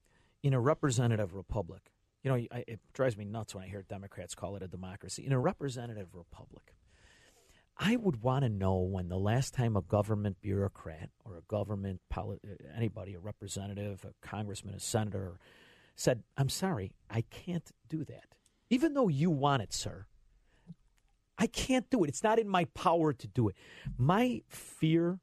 in 0.44 0.54
a 0.54 0.60
representative 0.60 1.34
republic. 1.34 1.92
You 2.24 2.32
know, 2.32 2.36
I, 2.52 2.64
it 2.68 2.80
drives 2.94 3.18
me 3.18 3.26
nuts 3.26 3.56
when 3.56 3.64
I 3.64 3.68
hear 3.68 3.82
Democrats 3.82 4.36
call 4.36 4.56
it 4.56 4.64
a 4.64 4.68
democracy. 4.68 5.26
In 5.26 5.32
a 5.32 5.40
representative 5.40 6.16
republic, 6.16 6.76
I 7.78 7.96
would 7.96 8.22
want 8.22 8.44
to 8.44 8.50
know 8.50 8.76
when 8.76 9.08
the 9.08 9.18
last 9.18 9.54
time 9.54 9.78
a 9.78 9.82
government 9.82 10.38
bureaucrat 10.42 11.10
or 11.24 11.38
a 11.38 11.42
government 11.42 12.02
poli- 12.10 12.40
uh, 12.46 12.56
anybody, 12.76 13.14
a 13.14 13.20
representative, 13.20 14.06
a 14.06 14.28
congressman, 14.28 14.76
a 14.76 14.80
senator, 14.80 15.40
said, 15.96 16.24
"I'm 16.38 16.50
sorry, 16.50 16.92
I 17.10 17.22
can't 17.22 17.72
do 17.88 18.04
that," 18.06 18.36
even 18.70 18.94
though 18.94 19.08
you 19.08 19.30
want 19.32 19.64
it, 19.64 19.74
sir. 19.74 20.08
I 21.38 21.48
can't 21.48 21.90
do 21.90 22.04
it. 22.04 22.10
It's 22.10 22.22
not 22.22 22.38
in 22.38 22.50
my 22.50 22.66
power 22.66 23.14
to 23.14 23.28
do 23.28 23.48
it. 23.48 23.56
My 23.98 24.42
fear 24.50 25.22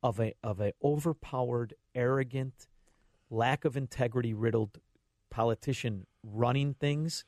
of 0.00 0.20
a 0.20 0.34
of 0.44 0.60
a 0.60 0.72
overpowered, 0.82 1.74
arrogant, 1.92 2.68
lack 3.30 3.64
of 3.64 3.76
integrity 3.76 4.34
riddled 4.34 4.80
politician 5.30 6.06
running 6.22 6.74
things. 6.74 7.24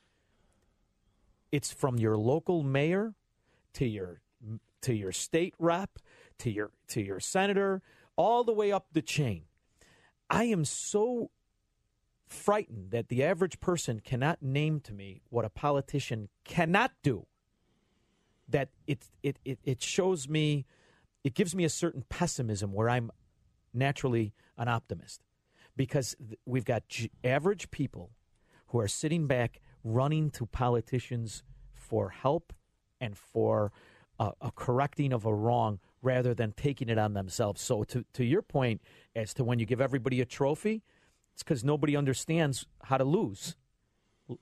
It's 1.51 1.71
from 1.71 1.97
your 1.97 2.17
local 2.17 2.63
mayor 2.63 3.15
to 3.73 3.85
your 3.85 4.21
to 4.81 4.93
your 4.93 5.11
state 5.11 5.53
rep 5.59 5.99
to 6.39 6.49
your 6.49 6.71
to 6.87 7.01
your 7.01 7.19
senator 7.19 7.81
all 8.15 8.43
the 8.43 8.53
way 8.53 8.71
up 8.71 8.87
the 8.93 9.01
chain. 9.01 9.43
I 10.29 10.45
am 10.45 10.65
so 10.65 11.31
frightened 12.27 12.91
that 12.91 13.09
the 13.09 13.23
average 13.23 13.59
person 13.59 13.99
cannot 13.99 14.41
name 14.41 14.79
to 14.81 14.93
me 14.93 15.21
what 15.29 15.45
a 15.45 15.49
politician 15.49 16.29
cannot 16.43 16.91
do 17.01 17.25
that 18.47 18.69
it 18.87 19.05
it 19.23 19.39
it, 19.43 19.59
it 19.63 19.81
shows 19.81 20.29
me 20.29 20.65
it 21.23 21.33
gives 21.33 21.55
me 21.55 21.63
a 21.63 21.69
certain 21.69 22.03
pessimism 22.09 22.71
where 22.73 22.89
I'm 22.89 23.11
naturally 23.73 24.33
an 24.57 24.67
optimist 24.67 25.21
because 25.79 26.13
we've 26.45 26.65
got 26.65 26.83
average 27.23 27.71
people 27.71 28.11
who 28.67 28.79
are 28.81 28.87
sitting 28.89 29.27
back 29.27 29.61
running 29.81 30.29
to 30.29 30.45
politicians 30.45 31.41
for 31.73 32.09
help 32.09 32.51
and 32.99 33.17
for 33.17 33.71
a 34.19 34.51
correcting 34.53 35.13
of 35.13 35.23
a 35.25 35.33
wrong 35.33 35.79
rather 36.01 36.33
than 36.33 36.51
taking 36.51 36.89
it 36.89 36.97
on 36.97 37.13
themselves. 37.13 37.61
So 37.61 37.85
to 37.85 38.03
to 38.11 38.25
your 38.25 38.41
point 38.41 38.81
as 39.15 39.33
to 39.35 39.45
when 39.45 39.57
you 39.57 39.65
give 39.65 39.79
everybody 39.79 40.19
a 40.19 40.25
trophy, 40.25 40.83
it's 41.33 41.43
because 41.43 41.63
nobody 41.63 41.95
understands 41.95 42.67
how 42.83 42.97
to 42.97 43.05
lose. 43.05 43.55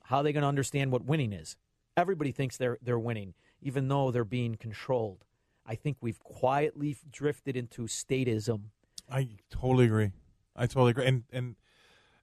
How 0.06 0.16
are 0.16 0.22
they 0.24 0.32
going 0.32 0.42
to 0.42 0.48
understand 0.48 0.90
what 0.90 1.04
winning 1.04 1.32
is? 1.32 1.56
Everybody 1.96 2.32
thinks 2.32 2.56
they're 2.56 2.78
they're 2.82 2.98
winning, 2.98 3.34
even 3.62 3.86
though 3.86 4.10
they're 4.10 4.24
being 4.24 4.56
controlled. 4.56 5.24
I 5.64 5.76
think 5.76 5.98
we've 6.00 6.18
quietly 6.18 6.96
drifted 7.08 7.56
into 7.56 7.82
statism. 7.82 8.70
I 9.08 9.28
totally 9.50 9.84
agree. 9.84 10.10
I 10.58 10.66
totally 10.66 10.90
agree. 10.90 11.06
And 11.06 11.24
and 11.32 11.56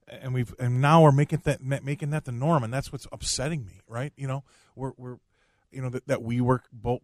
and 0.08 0.32
we've 0.34 0.54
and 0.58 0.80
now 0.80 1.02
we're 1.02 1.12
making 1.12 1.42
that 1.44 1.60
making 1.62 2.10
that 2.10 2.24
the 2.24 2.32
norm, 2.32 2.62
and 2.62 2.72
that's 2.72 2.92
what's 2.92 3.06
upsetting 3.10 3.64
me. 3.64 3.80
Right? 3.88 4.12
You 4.16 4.28
know, 4.28 4.44
we're 4.74 4.92
we're 4.96 5.16
you 5.72 5.82
know 5.82 5.88
that, 5.90 6.06
that 6.06 6.22
we 6.22 6.40
work 6.40 6.68
bolt 6.72 7.02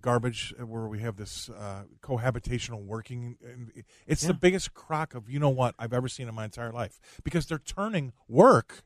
garbage 0.00 0.54
where 0.58 0.86
we 0.86 1.00
have 1.00 1.16
this 1.16 1.48
uh, 1.50 1.82
cohabitational 2.00 2.84
working. 2.84 3.36
And 3.44 3.72
it's 4.06 4.22
Yeah. 4.22 4.28
the 4.28 4.34
biggest 4.34 4.72
crock 4.72 5.14
of 5.14 5.28
you 5.28 5.38
know 5.40 5.48
what 5.48 5.74
I've 5.78 5.92
ever 5.92 6.08
seen 6.08 6.28
in 6.28 6.34
my 6.34 6.44
entire 6.44 6.70
life 6.72 7.00
because 7.24 7.46
they're 7.46 7.58
turning 7.58 8.12
work, 8.28 8.84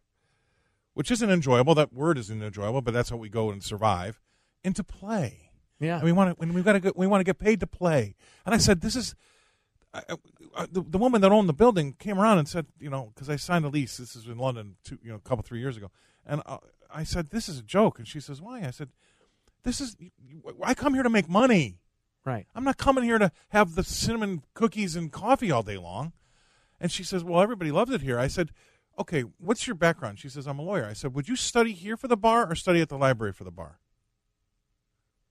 which 0.94 1.10
isn't 1.10 1.30
enjoyable. 1.30 1.74
That 1.74 1.92
word 1.92 2.16
isn't 2.18 2.42
enjoyable, 2.42 2.80
but 2.80 2.94
that's 2.94 3.10
how 3.10 3.16
we 3.16 3.28
go 3.28 3.50
and 3.50 3.62
survive 3.62 4.20
into 4.64 4.82
play. 4.82 5.50
Yeah. 5.78 5.96
And 5.96 6.04
we 6.04 6.12
want 6.12 6.30
to 6.30 6.40
when 6.40 6.54
we 6.54 6.62
got 6.62 6.82
to 6.82 6.92
we 6.96 7.06
want 7.06 7.20
to 7.20 7.24
get 7.24 7.38
paid 7.38 7.60
to 7.60 7.66
play. 7.66 8.16
And 8.46 8.54
I 8.54 8.58
said, 8.58 8.80
this 8.80 8.96
is 8.96 9.14
I, 9.94 10.02
I, 10.56 10.66
the, 10.70 10.82
the 10.82 10.98
woman 10.98 11.20
that 11.23 11.32
owned 11.32 11.48
the 11.48 11.55
building 11.55 11.94
came 11.98 12.19
around 12.19 12.39
and 12.39 12.48
said, 12.48 12.66
you 12.78 12.90
know, 12.90 13.10
because 13.15 13.31
I 13.31 13.36
signed 13.36 13.65
a 13.65 13.69
lease. 13.69 13.97
This 13.97 14.15
is 14.15 14.27
in 14.27 14.36
London, 14.36 14.77
two, 14.85 14.98
you 15.02 15.10
know, 15.10 15.16
a 15.16 15.20
couple 15.20 15.43
three 15.43 15.60
years 15.60 15.77
ago, 15.77 15.90
and 16.27 16.43
uh, 16.44 16.59
I 16.93 17.05
said, 17.05 17.31
this 17.31 17.48
is 17.48 17.59
a 17.59 17.62
joke. 17.62 17.98
And 17.98 18.06
she 18.06 18.20
says, 18.20 18.40
why? 18.40 18.60
I 18.60 18.70
said, 18.70 18.90
this 19.65 19.81
is 19.81 19.97
I 20.62 20.74
come 20.74 20.94
here 20.94 21.02
to 21.02 21.10
make 21.10 21.28
money. 21.28 21.78
Right. 22.24 22.47
I'm 22.55 22.65
not 22.65 22.77
coming 22.77 23.05
here 23.05 23.19
to 23.19 23.32
have 23.51 23.74
the 23.74 23.85
cinnamon 23.85 24.43
cookies 24.55 24.97
and 24.97 25.10
coffee 25.10 25.51
all 25.51 25.62
day 25.62 25.78
long. 25.78 26.12
And 26.81 26.93
she 26.93 27.02
says, 27.02 27.24
Well, 27.24 27.40
everybody 27.40 27.70
loves 27.70 27.90
it 27.90 28.02
here. 28.02 28.19
I 28.19 28.28
said, 28.28 28.51
Okay, 28.98 29.23
what's 29.39 29.66
your 29.66 29.77
background? 29.77 30.19
She 30.19 30.28
says, 30.28 30.47
I'm 30.47 30.59
a 30.59 30.62
lawyer. 30.62 30.85
I 30.85 30.93
said, 30.93 31.15
Would 31.15 31.28
you 31.28 31.36
study 31.36 31.73
here 31.73 31.97
for 31.97 32.09
the 32.09 32.16
bar 32.16 32.51
or 32.51 32.55
study 32.55 32.81
at 32.81 32.89
the 32.89 32.98
library 32.98 33.32
for 33.32 33.44
the 33.44 33.51
bar? 33.51 33.78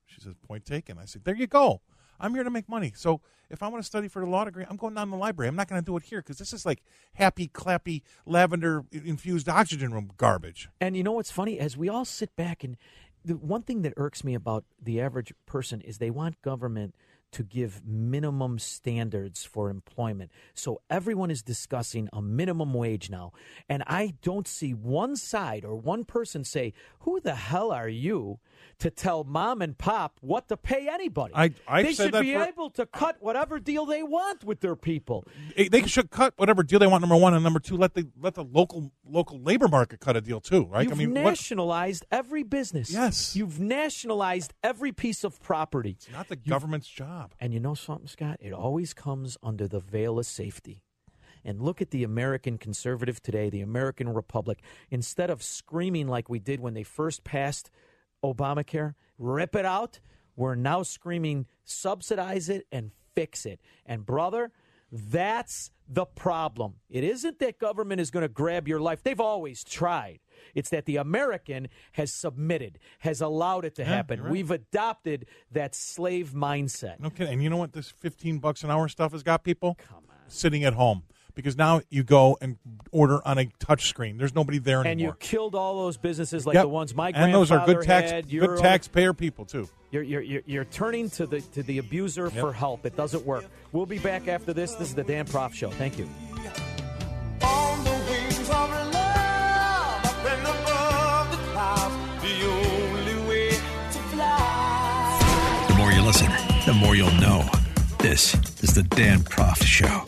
She 0.05 0.21
says, 0.21 0.33
Point 0.47 0.65
taken. 0.65 0.97
I 0.97 1.05
said, 1.05 1.23
There 1.23 1.35
you 1.35 1.47
go. 1.47 1.81
I'm 2.19 2.33
here 2.33 2.43
to 2.43 2.49
make 2.49 2.67
money. 2.67 2.93
So 2.95 3.21
if 3.49 3.63
I 3.63 3.67
want 3.67 3.83
to 3.83 3.87
study 3.87 4.07
for 4.07 4.21
the 4.21 4.29
law 4.29 4.45
degree, 4.45 4.65
I'm 4.69 4.77
going 4.77 4.93
down 4.93 5.09
the 5.09 5.17
library. 5.17 5.47
I'm 5.47 5.55
not 5.55 5.67
going 5.67 5.81
to 5.81 5.85
do 5.85 5.95
it 5.97 6.03
here 6.03 6.19
because 6.19 6.37
this 6.37 6.53
is 6.53 6.65
like 6.65 6.83
happy, 7.13 7.47
clappy, 7.47 8.01
lavender 8.25 8.83
infused 8.91 9.47
oxygen 9.47 9.93
room 9.93 10.11
garbage. 10.17 10.69
And 10.81 10.97
you 10.97 11.03
know 11.03 11.13
what's 11.13 11.31
funny? 11.31 11.59
As 11.59 11.77
we 11.77 11.89
all 11.89 12.05
sit 12.05 12.35
back 12.35 12.63
and 12.63 12.77
the 13.23 13.35
one 13.35 13.61
thing 13.61 13.81
that 13.81 13.93
irks 13.97 14.23
me 14.23 14.33
about 14.33 14.63
the 14.81 15.01
average 15.01 15.33
person 15.45 15.81
is 15.81 15.97
they 15.97 16.09
want 16.09 16.41
government 16.41 16.95
to 17.37 17.43
give 17.43 17.85
minimum 17.85 18.57
standards 18.57 19.45
for 19.45 19.69
employment. 19.69 20.31
So 20.55 20.81
everyone 20.89 21.29
is 21.29 21.43
discussing 21.43 22.09
a 22.11 22.19
minimum 22.19 22.73
wage 22.73 23.11
now. 23.11 23.31
And 23.69 23.83
I 23.85 24.15
don't 24.23 24.47
see 24.47 24.73
one 24.73 25.15
side 25.15 25.63
or 25.63 25.75
one 25.75 26.03
person 26.03 26.43
say, 26.43 26.73
Who 27.01 27.19
the 27.19 27.35
hell 27.35 27.71
are 27.71 27.87
you 27.87 28.39
to 28.79 28.89
tell 28.89 29.23
mom 29.23 29.61
and 29.61 29.77
pop 29.77 30.17
what 30.21 30.47
to 30.47 30.57
pay 30.57 30.87
anybody? 30.89 31.33
I- 31.35 31.53
I've 31.67 31.85
they 31.85 31.93
should 31.93 32.11
be 32.11 32.33
for- 32.33 32.43
able 32.43 32.69
to 32.71 32.87
cut 32.87 33.17
whatever 33.21 33.59
deal 33.59 33.85
they 33.85 34.01
want 34.01 34.43
with 34.43 34.61
their 34.61 34.75
people. 34.75 35.23
They- 35.55 35.85
should 35.85 36.09
cut 36.09 36.33
whatever 36.37 36.63
deal 36.63 36.79
they 36.79 36.87
want. 36.87 37.01
Number 37.01 37.15
one 37.15 37.35
and 37.35 37.43
number 37.43 37.59
two, 37.59 37.77
let 37.77 37.93
the 37.93 38.07
let 38.19 38.33
the 38.33 38.43
local 38.43 38.91
local 39.07 39.39
labor 39.39 39.67
market 39.67 39.99
cut 39.99 40.17
a 40.17 40.21
deal 40.21 40.41
too, 40.41 40.65
right? 40.65 40.83
You've 40.83 40.93
I 40.93 40.95
mean, 40.95 41.13
what, 41.13 41.21
nationalized 41.29 42.03
every 42.11 42.41
business. 42.43 42.91
Yes. 42.91 43.35
You've 43.35 43.59
nationalized 43.59 44.53
every 44.63 44.91
piece 44.91 45.23
of 45.23 45.39
property. 45.41 45.91
it's 45.91 46.11
not 46.11 46.27
the 46.29 46.35
government's 46.35 46.87
job. 46.89 47.26
And 47.39 47.53
you 47.53 47.59
know 47.59 47.73
something, 47.73 48.07
Scott? 48.07 48.37
It 48.39 48.53
always 48.53 48.93
comes 48.93 49.37
under 49.43 49.67
the 49.67 49.79
veil 49.79 50.19
of 50.19 50.25
safety. 50.25 50.83
And 51.43 51.61
look 51.61 51.81
at 51.81 51.91
the 51.91 52.03
American 52.03 52.57
conservative 52.57 53.21
today, 53.21 53.49
the 53.49 53.61
American 53.61 54.09
Republic. 54.09 54.59
Instead 54.89 55.29
of 55.29 55.43
screaming 55.43 56.07
like 56.07 56.29
we 56.29 56.39
did 56.39 56.59
when 56.59 56.73
they 56.73 56.83
first 56.83 57.23
passed 57.23 57.69
Obamacare, 58.23 58.95
rip 59.17 59.55
it 59.55 59.65
out, 59.65 59.99
we're 60.35 60.55
now 60.55 60.83
screaming 60.83 61.45
subsidize 61.63 62.49
it 62.49 62.67
and 62.71 62.91
fix 63.15 63.45
it. 63.45 63.59
And 63.85 64.05
brother, 64.05 64.51
that's 64.91 65.71
the 65.87 66.05
problem. 66.05 66.75
It 66.89 67.03
isn't 67.03 67.39
that 67.39 67.59
government 67.59 68.01
is 68.01 68.11
going 68.11 68.21
to 68.23 68.29
grab 68.29 68.67
your 68.67 68.79
life. 68.79 69.03
They've 69.03 69.19
always 69.19 69.63
tried. 69.63 70.19
It's 70.53 70.69
that 70.69 70.85
the 70.85 70.97
American 70.97 71.67
has 71.93 72.13
submitted, 72.13 72.79
has 72.99 73.21
allowed 73.21 73.65
it 73.65 73.75
to 73.75 73.85
happen. 73.85 74.21
right. 74.21 74.31
We've 74.31 74.51
adopted 74.51 75.25
that 75.51 75.75
slave 75.75 76.31
mindset. 76.31 77.03
Okay. 77.03 77.31
And 77.31 77.43
you 77.43 77.49
know 77.49 77.57
what 77.57 77.73
this 77.73 77.89
15 77.89 78.39
bucks 78.39 78.63
an 78.63 78.71
hour 78.71 78.87
stuff 78.87 79.11
has 79.11 79.23
got 79.23 79.43
people? 79.43 79.77
Sitting 80.27 80.63
at 80.63 80.73
home. 80.73 81.03
Because 81.37 81.55
now 81.55 81.81
you 81.91 82.01
go 82.03 82.35
and 82.41 82.57
order 82.91 83.21
on 83.25 83.37
a 83.37 83.45
touch 83.59 83.87
screen. 83.89 84.17
There's 84.17 84.33
nobody 84.33 84.57
there 84.57 84.79
anymore. 84.79 84.89
And 84.91 84.99
you 84.99 85.13
killed 85.19 85.53
all 85.53 85.83
those 85.83 85.95
businesses 85.95 86.47
like 86.47 86.55
Yep. 86.55 86.63
the 86.63 86.67
ones 86.69 86.95
my 86.95 87.11
And 87.13 87.31
those 87.31 87.51
are 87.51 87.63
good 87.63 87.83
tax 87.83 88.09
had. 88.09 88.23
good 88.25 88.33
You're- 88.33 88.57
taxpayer 88.59 89.13
people 89.13 89.45
too. 89.45 89.69
You're, 89.91 90.01
you're, 90.01 90.21
you're, 90.21 90.41
you're 90.47 90.65
turning 90.65 91.11
to 91.11 91.27
the 91.27 91.39
to 91.41 91.61
the 91.61 91.77
abuser 91.77 92.31
for 92.31 92.51
help. 92.51 92.87
It 92.87 92.97
doesn't 92.97 93.23
work. 93.23 93.45
We'll 93.71 93.85
be 93.85 93.99
back 93.99 94.27
after 94.27 94.51
this. 94.51 94.73
This 94.73 94.89
is 94.89 94.95
the 94.95 95.03
Dan 95.03 95.25
Proft 95.25 95.53
Show. 95.53 95.69
Thank 95.69 95.99
you. 95.99 96.09
On 97.43 97.83
the 97.83 97.91
wings 98.09 98.39
of 98.39 98.49
love, 98.49 100.25
and 100.25 100.41
above 100.41 101.31
the 101.31 101.37
clouds, 101.53 101.95
the 102.23 102.45
only 102.49 103.29
way 103.29 103.49
to 103.51 103.99
fly. 104.11 105.65
The 105.69 105.75
more 105.75 105.91
you 105.91 106.01
listen, 106.01 106.31
the 106.65 106.73
more 106.73 106.95
you'll 106.95 107.11
know. 107.21 107.47
This 107.99 108.33
is 108.63 108.73
the 108.73 108.83
Dan 108.83 109.19
Proft 109.19 109.63
Show. 109.63 110.03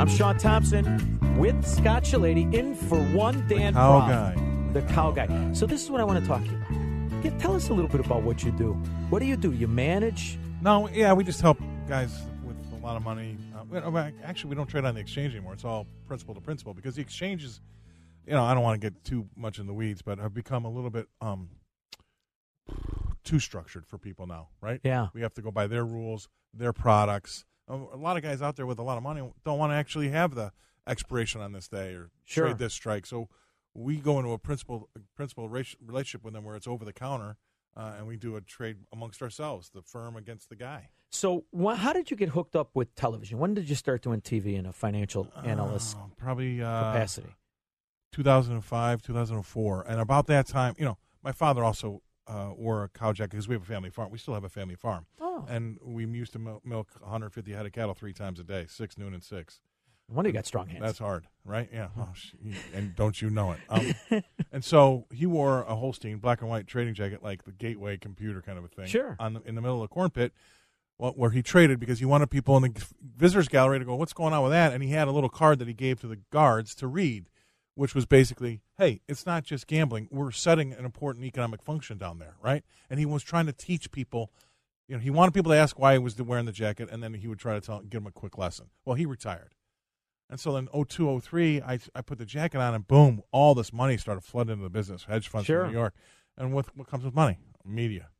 I'm 0.00 0.08
Shaun 0.08 0.38
Thompson 0.38 1.18
with 1.36 1.62
Scott 1.62 2.04
Shellady 2.04 2.54
in 2.54 2.74
for 2.74 2.96
one 2.96 3.46
Dan 3.48 3.74
cow 3.74 4.00
Proft, 4.00 4.08
guy. 4.08 4.72
The 4.72 4.80
cow 4.94 5.10
guy. 5.10 5.52
So 5.52 5.66
this 5.66 5.84
is 5.84 5.90
what 5.90 6.00
I 6.00 6.04
want 6.04 6.18
to 6.20 6.26
talk 6.26 6.42
to 6.42 6.50
you 6.50 6.56
about. 6.56 7.22
Get, 7.22 7.38
tell 7.38 7.54
us 7.54 7.68
a 7.68 7.74
little 7.74 7.90
bit 7.90 8.00
about 8.00 8.22
what 8.22 8.42
you 8.42 8.50
do. 8.50 8.72
What 9.10 9.18
do 9.18 9.26
you 9.26 9.36
do? 9.36 9.52
You 9.52 9.68
manage? 9.68 10.38
No, 10.62 10.88
yeah, 10.88 11.12
we 11.12 11.22
just 11.22 11.42
help 11.42 11.58
guys 11.86 12.18
with 12.42 12.56
a 12.72 12.76
lot 12.82 12.96
of 12.96 13.02
money. 13.02 13.36
Uh, 13.54 13.90
we- 13.90 14.00
actually, 14.24 14.48
we 14.48 14.56
don't 14.56 14.66
trade 14.66 14.86
on 14.86 14.94
the 14.94 15.02
exchange 15.02 15.34
anymore. 15.34 15.52
It's 15.52 15.66
all 15.66 15.86
principal 16.06 16.34
to 16.34 16.40
principal 16.40 16.72
because 16.72 16.94
the 16.94 17.02
exchanges, 17.02 17.60
you 18.26 18.32
know, 18.32 18.42
I 18.42 18.54
don't 18.54 18.62
want 18.62 18.80
to 18.80 18.90
get 18.90 19.04
too 19.04 19.28
much 19.36 19.58
in 19.58 19.66
the 19.66 19.74
weeds, 19.74 20.00
but 20.00 20.18
I've 20.18 20.32
become 20.32 20.64
a 20.64 20.70
little 20.70 20.88
bit 20.88 21.08
um, 21.20 21.50
too 23.22 23.38
structured 23.38 23.84
for 23.86 23.98
people 23.98 24.26
now, 24.26 24.48
right? 24.62 24.80
Yeah. 24.82 25.08
We 25.12 25.20
have 25.20 25.34
to 25.34 25.42
go 25.42 25.50
by 25.50 25.66
their 25.66 25.84
rules, 25.84 26.30
their 26.54 26.72
products. 26.72 27.44
A 27.70 27.96
lot 27.96 28.16
of 28.16 28.22
guys 28.22 28.42
out 28.42 28.56
there 28.56 28.66
with 28.66 28.78
a 28.78 28.82
lot 28.82 28.96
of 28.96 29.02
money 29.02 29.22
don't 29.44 29.58
want 29.58 29.70
to 29.72 29.76
actually 29.76 30.08
have 30.10 30.34
the 30.34 30.52
expiration 30.86 31.40
on 31.40 31.52
this 31.52 31.68
day 31.68 31.94
or 31.94 32.10
Sure. 32.24 32.46
trade 32.46 32.58
this 32.58 32.74
strike. 32.74 33.06
So 33.06 33.28
we 33.74 33.96
go 33.98 34.18
into 34.18 34.32
a 34.32 34.38
principal 34.38 34.88
principal 35.14 35.48
relationship 35.48 36.24
with 36.24 36.34
them 36.34 36.44
where 36.44 36.56
it's 36.56 36.66
over 36.66 36.84
the 36.84 36.92
counter, 36.92 37.36
uh, 37.76 37.94
and 37.96 38.06
we 38.08 38.16
do 38.16 38.34
a 38.36 38.40
trade 38.40 38.78
amongst 38.92 39.22
ourselves, 39.22 39.70
the 39.70 39.82
firm 39.82 40.16
against 40.16 40.48
the 40.48 40.56
guy. 40.56 40.88
So 41.10 41.44
wh- 41.56 41.74
how 41.76 41.92
did 41.92 42.10
you 42.10 42.16
get 42.16 42.30
hooked 42.30 42.56
up 42.56 42.70
with 42.74 42.94
television? 42.96 43.38
When 43.38 43.54
did 43.54 43.68
you 43.68 43.76
start 43.76 44.02
doing 44.02 44.20
TV 44.20 44.56
in 44.56 44.66
a 44.66 44.72
financial 44.72 45.28
analyst 45.44 45.96
Oh, 45.98 46.10
probably 46.16 46.60
uh, 46.62 46.84
capacity? 46.84 47.36
2005, 48.12 49.02
2004, 49.02 49.84
and 49.88 50.00
about 50.00 50.26
that 50.26 50.46
time, 50.46 50.74
you 50.78 50.84
know, 50.84 50.98
my 51.22 51.32
father 51.32 51.62
also 51.62 52.02
uh, 52.30 52.52
wore 52.56 52.84
a 52.84 52.88
cow 52.88 53.12
jacket 53.12 53.32
because 53.32 53.48
we 53.48 53.54
have 53.54 53.62
a 53.62 53.66
family 53.66 53.90
farm. 53.90 54.10
We 54.10 54.18
still 54.18 54.34
have 54.34 54.44
a 54.44 54.48
family 54.48 54.76
farm, 54.76 55.06
Oh. 55.20 55.44
and 55.48 55.78
we 55.82 56.06
used 56.06 56.32
to 56.34 56.38
milk, 56.38 56.64
milk 56.64 56.88
150 57.00 57.52
head 57.52 57.66
of 57.66 57.72
cattle 57.72 57.94
three 57.94 58.12
times 58.12 58.38
a 58.38 58.44
day, 58.44 58.66
six, 58.68 58.96
noon, 58.96 59.12
and 59.14 59.22
six. 59.22 59.60
No 60.08 60.16
wonder 60.16 60.28
you 60.30 60.32
got 60.34 60.46
strong 60.46 60.66
hands. 60.68 60.82
That's 60.82 60.98
hard, 60.98 61.26
right? 61.44 61.68
Yeah. 61.72 61.88
Oh, 61.98 62.08
and 62.74 62.96
don't 62.96 63.20
you 63.22 63.30
know 63.30 63.52
it? 63.52 63.60
Um, 63.68 64.22
and 64.52 64.64
so 64.64 65.06
he 65.12 65.24
wore 65.26 65.62
a 65.62 65.76
Holstein 65.76 66.18
black 66.18 66.40
and 66.40 66.50
white 66.50 66.66
trading 66.66 66.94
jacket, 66.94 67.22
like 67.22 67.44
the 67.44 67.52
Gateway 67.52 67.96
computer 67.96 68.42
kind 68.42 68.58
of 68.58 68.64
a 68.64 68.68
thing. 68.68 68.86
Sure. 68.86 69.16
On 69.20 69.34
the, 69.34 69.42
in 69.42 69.54
the 69.54 69.60
middle 69.60 69.82
of 69.82 69.88
the 69.88 69.94
corn 69.94 70.10
pit, 70.10 70.32
well, 70.98 71.12
where 71.12 71.30
he 71.30 71.42
traded 71.42 71.78
because 71.80 72.00
he 72.00 72.04
wanted 72.04 72.28
people 72.28 72.56
in 72.56 72.62
the 72.64 72.84
visitors 73.16 73.46
gallery 73.48 73.78
to 73.78 73.84
go, 73.84 73.94
"What's 73.94 74.12
going 74.12 74.34
on 74.34 74.42
with 74.42 74.50
that?" 74.52 74.72
And 74.72 74.82
he 74.82 74.90
had 74.90 75.06
a 75.08 75.12
little 75.12 75.30
card 75.30 75.58
that 75.60 75.68
he 75.68 75.74
gave 75.74 76.00
to 76.00 76.08
the 76.08 76.18
guards 76.32 76.74
to 76.74 76.86
read, 76.88 77.29
which 77.80 77.94
was 77.94 78.04
basically, 78.04 78.60
"Hey, 78.76 79.00
it's 79.08 79.24
not 79.24 79.42
just 79.42 79.66
gambling. 79.66 80.06
We're 80.10 80.32
setting 80.32 80.74
an 80.74 80.84
important 80.84 81.24
economic 81.24 81.62
function 81.62 81.96
down 81.96 82.18
there, 82.18 82.36
right?" 82.42 82.62
And 82.90 83.00
he 83.00 83.06
was 83.06 83.22
trying 83.22 83.46
to 83.46 83.54
teach 83.54 83.90
people. 83.90 84.30
You 84.86 84.96
know, 84.96 85.00
he 85.00 85.08
wanted 85.08 85.32
people 85.32 85.52
to 85.52 85.56
ask 85.56 85.78
why 85.78 85.94
he 85.94 85.98
was 85.98 86.20
wearing 86.20 86.44
the 86.44 86.52
jacket, 86.52 86.90
and 86.92 87.02
then 87.02 87.14
he 87.14 87.26
would 87.26 87.38
try 87.38 87.54
to 87.54 87.60
tell, 87.62 87.80
give 87.80 88.02
them 88.02 88.06
a 88.06 88.12
quick 88.12 88.36
lesson. 88.36 88.66
Well, 88.84 88.96
he 88.96 89.06
retired. 89.06 89.54
And 90.28 90.38
so 90.38 90.52
then 90.52 90.68
02, 90.74 91.20
03, 91.20 91.62
I, 91.62 91.78
I 91.94 92.02
put 92.02 92.18
the 92.18 92.26
jacket 92.26 92.58
on 92.58 92.74
and 92.74 92.86
boom, 92.86 93.22
all 93.32 93.54
this 93.54 93.72
money 93.72 93.96
started 93.96 94.22
flooding 94.22 94.52
into 94.52 94.64
the 94.64 94.70
business, 94.70 95.04
hedge 95.04 95.28
funds 95.28 95.46
Sure. 95.46 95.62
from 95.62 95.72
New 95.72 95.78
York. 95.78 95.94
And 96.36 96.52
what, 96.52 96.76
what 96.76 96.86
comes 96.86 97.04
with 97.04 97.14
money? 97.14 97.38
Media. 97.64 98.10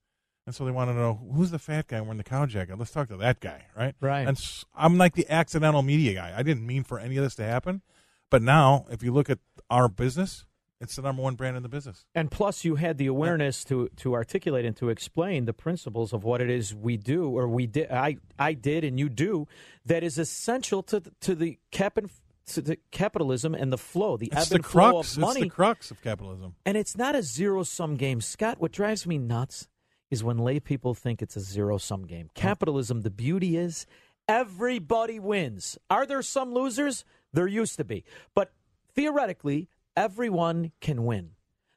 And 0.46 0.54
so 0.54 0.64
they 0.64 0.70
want 0.70 0.90
to 0.90 0.94
know 0.94 1.20
who's 1.34 1.50
the 1.50 1.58
fat 1.58 1.86
guy 1.88 2.00
wearing 2.00 2.16
the 2.16 2.24
cow 2.24 2.46
jacket? 2.46 2.78
Let's 2.78 2.90
talk 2.92 3.08
to 3.08 3.16
that 3.18 3.40
guy, 3.40 3.66
right? 3.76 3.94
Right. 4.00 4.26
And 4.26 4.40
I'm 4.74 4.96
like 4.96 5.14
the 5.14 5.28
accidental 5.30 5.82
media 5.82 6.14
guy. 6.14 6.32
I 6.36 6.42
didn't 6.42 6.66
mean 6.66 6.82
for 6.82 6.98
any 6.98 7.16
of 7.16 7.22
this 7.24 7.34
to 7.36 7.44
happen. 7.44 7.82
But 8.30 8.42
now, 8.42 8.86
if 8.90 9.02
you 9.02 9.12
look 9.12 9.28
at 9.28 9.38
our 9.70 9.88
business, 9.88 10.44
it's 10.80 10.96
the 10.96 11.02
number 11.02 11.22
one 11.22 11.34
brand 11.34 11.56
in 11.56 11.62
the 11.62 11.68
business. 11.68 12.04
And 12.14 12.30
plus, 12.30 12.64
you 12.64 12.76
had 12.76 12.98
the 12.98 13.06
awareness 13.06 13.64
to 13.64 13.88
to 13.96 14.14
articulate 14.14 14.64
and 14.64 14.76
to 14.78 14.88
explain 14.88 15.44
the 15.44 15.52
principles 15.52 16.12
of 16.12 16.24
what 16.24 16.40
it 16.40 16.50
is 16.50 16.74
we 16.74 16.96
do, 16.96 17.28
or 17.28 17.48
we 17.48 17.66
did. 17.66 17.90
I 17.90 18.16
I 18.38 18.54
did, 18.54 18.84
and 18.84 18.98
you 18.98 19.08
do. 19.08 19.46
That 19.84 20.02
is 20.02 20.18
essential 20.18 20.82
to 20.84 21.00
the, 21.00 21.12
to 21.20 21.34
the 21.34 21.58
cap 21.70 21.96
and 21.98 22.10
to 22.46 22.60
the 22.62 22.78
capitalism 22.90 23.54
and 23.54 23.72
the 23.72 23.78
flow, 23.78 24.16
the 24.16 24.26
It's 24.32 24.42
ebb 24.46 24.48
the 24.48 24.54
and 24.56 24.66
flow 24.66 24.92
crux. 24.92 25.12
of 25.12 25.18
money. 25.18 25.40
It's 25.40 25.44
the 25.50 25.54
crux 25.54 25.90
of 25.90 26.02
capitalism. 26.02 26.54
And 26.66 26.76
it's 26.76 26.96
not 26.96 27.14
a 27.14 27.22
zero 27.22 27.62
sum 27.62 27.96
game. 27.96 28.20
Scott, 28.20 28.60
what 28.60 28.72
drives 28.72 29.06
me 29.06 29.18
nuts 29.18 29.68
is 30.10 30.24
when 30.24 30.38
lay 30.38 30.58
people 30.58 30.92
think 30.94 31.22
it's 31.22 31.36
a 31.36 31.40
zero 31.40 31.78
sum 31.78 32.06
game. 32.06 32.26
Mm. 32.26 32.34
Capitalism, 32.34 33.02
the 33.02 33.10
beauty 33.10 33.56
is 33.56 33.86
everybody 34.26 35.18
wins. 35.20 35.78
Are 35.88 36.06
there 36.06 36.22
some 36.22 36.52
losers? 36.52 37.04
There 37.32 37.46
used 37.46 37.76
to 37.76 37.84
be. 37.84 38.04
But 38.34 38.52
theoretically, 39.00 39.68
everyone 39.96 40.72
can 40.80 41.04
win. 41.04 41.30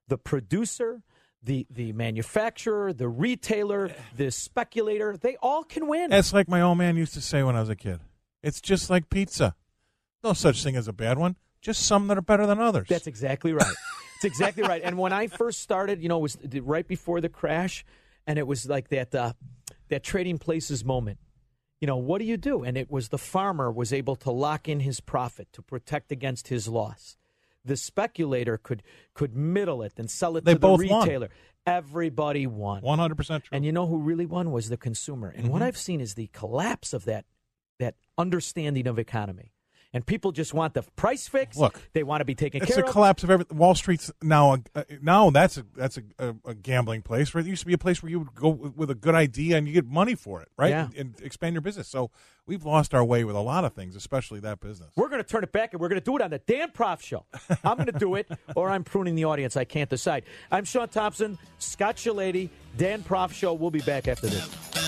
The 0.10 0.18
producer, 0.18 1.04
the, 1.41 1.66
the 1.70 1.94
manufacturer, 1.94 2.91
the 2.91 3.08
retailer, 3.08 3.91
the 4.18 4.30
speculator, 4.30 5.16
they 5.16 5.38
all 5.38 5.64
can 5.64 5.88
win. 5.88 6.12
It's 6.12 6.34
like 6.34 6.50
my 6.50 6.62
old 6.62 6.78
man 6.78 6.98
used 6.98 7.14
to 7.14 7.22
say 7.22 7.41
when 7.41 7.56
I 7.56 7.62
was 7.62 7.70
a 7.70 7.78
kid. 7.78 8.02
It's 8.41 8.60
just 8.60 8.90
like 8.90 9.10
pizza. 9.10 9.56
No 10.22 10.34
such 10.34 10.64
thing 10.64 10.76
as 10.76 10.90
a 10.90 10.94
bad 10.94 11.18
one. 11.18 11.38
Just 11.62 11.86
some 11.86 12.08
that 12.08 12.18
are 12.18 12.22
better 12.22 12.45
than 12.45 12.60
others. 12.60 12.88
That's 12.90 13.08
exactly 13.08 13.54
right. 13.54 13.74
It's 14.16 14.26
exactly 14.26 14.64
right. 14.64 14.82
And 14.84 14.98
when 14.98 15.14
I 15.14 15.28
first 15.28 15.62
started, 15.62 16.02
you 16.02 16.10
know, 16.10 16.18
it 16.18 16.22
was 16.22 16.38
right 16.62 16.86
before 16.86 17.22
the 17.22 17.30
crash, 17.30 17.86
and 18.28 18.38
it 18.38 18.45
was 18.45 18.66
like 18.68 18.90
that 18.90 19.16
uh, 19.16 19.32
that 19.88 20.04
trading 20.04 20.40
places 20.40 20.84
moment. 20.84 21.20
You 21.84 21.88
know, 21.88 21.97
what 21.97 22.19
do 22.19 22.23
you 22.23 22.38
do? 22.38 22.64
And 22.64 22.77
it 22.77 22.89
was 22.89 23.10
the 23.10 23.18
farmer 23.18 23.69
was 23.69 23.91
able 23.91 24.15
to 24.15 24.31
lock 24.31 24.69
in 24.69 24.80
his 24.80 25.01
profit 25.01 25.49
to 25.51 25.61
protect 25.61 26.14
against 26.14 26.47
his 26.47 26.69
loss. 26.69 27.18
The 27.65 27.76
speculator 27.76 28.57
could 28.57 28.84
could 29.14 29.35
middle 29.35 29.81
it 29.84 29.91
and 29.97 30.10
sell 30.10 30.38
it 30.38 30.45
They 30.45 30.53
to 30.53 30.60
the 30.60 30.65
both 30.65 30.89
won. 30.89 31.03
retailer. 31.05 31.30
Everybody 31.65 32.47
won. 32.47 32.84
100% 32.84 33.18
true. 33.43 33.49
And 33.51 33.65
you 33.65 33.73
know 33.73 33.85
who 33.85 33.97
really 33.97 34.26
won 34.26 34.51
was 34.51 34.69
the 34.69 34.77
consumer. 34.77 35.27
And 35.27 35.49
what 35.49 35.61
Mhm. 35.61 35.65
I've 35.65 35.77
seen 35.77 35.99
is 35.99 36.14
the 36.14 36.27
collapse 36.27 36.93
of 36.93 37.03
that 37.03 37.26
that 37.80 37.95
understanding 38.18 38.88
of 38.88 38.97
economy. 38.97 39.51
And 39.94 40.03
people 40.03 40.32
just 40.32 40.56
want 40.56 40.74
the 40.74 40.82
price 40.95 41.28
fix. 41.28 41.56
Look, 41.56 41.80
they 41.94 42.02
want 42.02 42.22
to 42.22 42.26
be 42.26 42.34
taken 42.34 42.64
It's 42.64 42.76
a 42.76 42.84
of. 42.84 42.90
collapse 42.90 43.24
of 43.24 43.30
everything. 43.30 43.57
Wall 43.57 43.76
Street's 43.76 44.11
now 44.24 44.57
uh, 44.74 44.84
now 45.02 45.30
that's 45.30 45.57
a 45.57 45.65
that's 45.76 45.98
a, 45.98 46.02
a, 46.18 46.36
a 46.45 46.53
gambling 46.56 47.03
place. 47.03 47.36
Right? 47.36 47.45
It 47.45 47.49
used 47.49 47.61
to 47.61 47.68
be 47.68 47.74
a 47.74 47.78
place 47.78 48.02
where 48.02 48.10
you 48.10 48.20
would 48.20 48.34
go 48.34 48.49
with, 48.49 48.76
with 48.76 48.90
a 48.90 48.95
good 48.95 49.14
idea 49.14 49.56
and 49.57 49.68
you 49.68 49.74
get 49.74 49.86
money 49.86 50.15
for 50.15 50.41
it, 50.41 50.49
right? 50.57 50.72
Yeah. 50.72 50.86
And, 50.86 50.95
and 50.95 51.22
expand 51.22 51.53
your 51.53 51.61
business. 51.61 51.88
So 51.88 52.10
we've 52.48 52.65
lost 52.65 52.95
our 52.95 53.06
way 53.06 53.24
with 53.24 53.36
a 53.36 53.41
lot 53.41 53.65
of 53.65 53.74
things, 53.74 53.95
especially 53.95 54.40
that 54.40 54.60
business. 54.60 54.90
We're 54.95 55.10
going 55.10 55.22
to 55.22 55.28
turn 55.28 55.44
it 55.44 55.52
back 55.52 55.74
and 55.74 55.80
we're 55.82 55.90
going 55.90 56.02
to 56.02 56.06
do 56.06 56.15
it 56.15 56.24
on 56.24 56.32
the 56.32 56.40
Dan 56.40 56.72
Proft 56.72 57.02
Show. 57.02 57.26
I'm 57.64 57.78
going 57.78 57.86
to 57.86 57.91
do 57.91 58.15
it 58.15 58.28
or 58.56 58.72
I'm 58.72 58.84
pruning 58.84 59.14
the 59.14 59.26
audience. 59.26 59.56
I 59.56 59.65
can't 59.65 59.91
decide. 59.91 60.24
I'm 60.52 60.65
Shaun 60.65 60.90
Thompson, 60.90 61.38
Scott 61.60 61.98
Shellady, 61.98 62.49
Dan 62.78 63.03
Proft 63.03 63.34
Show. 63.34 63.53
We'll 63.53 63.70
be 63.70 63.82
back 63.82 64.07
after 64.07 64.28
this. 64.28 64.82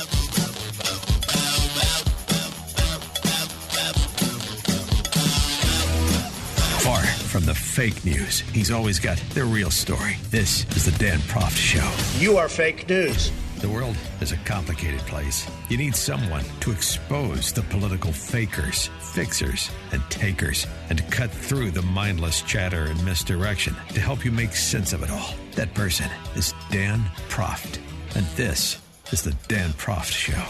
From 7.36 7.44
the 7.44 7.54
fake 7.54 8.06
news, 8.06 8.40
he's 8.54 8.72
always 8.72 8.98
got 8.98 9.18
the 9.34 9.44
real 9.44 9.70
story. 9.70 10.16
This 10.30 10.66
is 10.74 10.86
the 10.86 10.98
Dan 11.04 11.20
Proft 11.20 11.58
Show. 11.58 11.86
You 12.18 12.38
are 12.38 12.48
fake 12.48 12.88
news. 12.88 13.30
The 13.60 13.68
world 13.68 13.98
is 14.22 14.32
a 14.32 14.38
complicated 14.46 15.02
place. 15.02 15.46
You 15.68 15.78
need 15.78 15.98
someone 15.98 16.46
to 16.62 16.72
expose 16.72 17.52
the 17.52 17.64
political 17.64 18.14
fakers, 18.14 18.90
fixers, 19.14 19.70
and 19.92 20.02
takers, 20.10 20.66
and 20.88 20.98
to 20.98 21.04
cut 21.12 21.30
through 21.30 21.72
the 21.72 21.82
mindless 21.82 22.42
chatter 22.42 22.86
and 22.86 23.04
misdirection 23.04 23.76
to 23.90 24.00
help 24.00 24.24
you 24.24 24.32
make 24.32 24.56
sense 24.56 24.94
of 24.94 25.04
it 25.04 25.12
all. 25.12 25.34
That 25.56 25.74
person 25.74 26.10
is 26.38 26.54
Dan 26.72 27.02
Proft. 27.28 27.80
And 28.16 28.26
this 28.38 28.80
is 29.12 29.24
the 29.24 29.36
Dan 29.50 29.72
Proft 29.72 30.14
Show. 30.14 30.42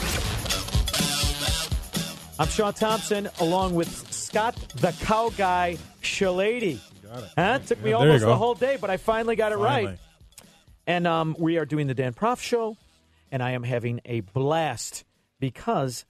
I'm 2.37 2.47
Shaun 2.47 2.73
Thompson 2.73 3.27
along 3.39 3.73
with 3.73 3.89
Scott 4.13 4.55
the 4.75 4.91
Cow 5.03 5.31
Guy 5.35 5.77
Shellady. 6.05 6.79
Got 7.03 7.23
it. 7.23 7.29
Huh? 7.37 7.59
Took 7.59 7.83
me 7.83 7.89
Yeah, 7.91 7.97
almost 7.97 8.25
the 8.25 8.35
whole 8.37 8.55
day, 8.55 8.77
but 8.79 8.89
I 8.89 8.97
finally 8.97 9.35
got 9.35 9.51
it 9.51 9.57
Finally. 9.57 9.85
right. 9.91 9.99
And 10.87 11.07
um, 11.07 11.35
we 11.39 11.57
are 11.57 11.65
doing 11.65 11.87
the 11.87 11.93
Dan 11.93 12.13
Proft 12.13 12.41
Show, 12.41 12.77
and 13.31 13.41
I 13.41 13.51
am 13.51 13.63
having 13.63 14.01
a 14.05 14.19
blast 14.21 15.03
because 15.39 16.05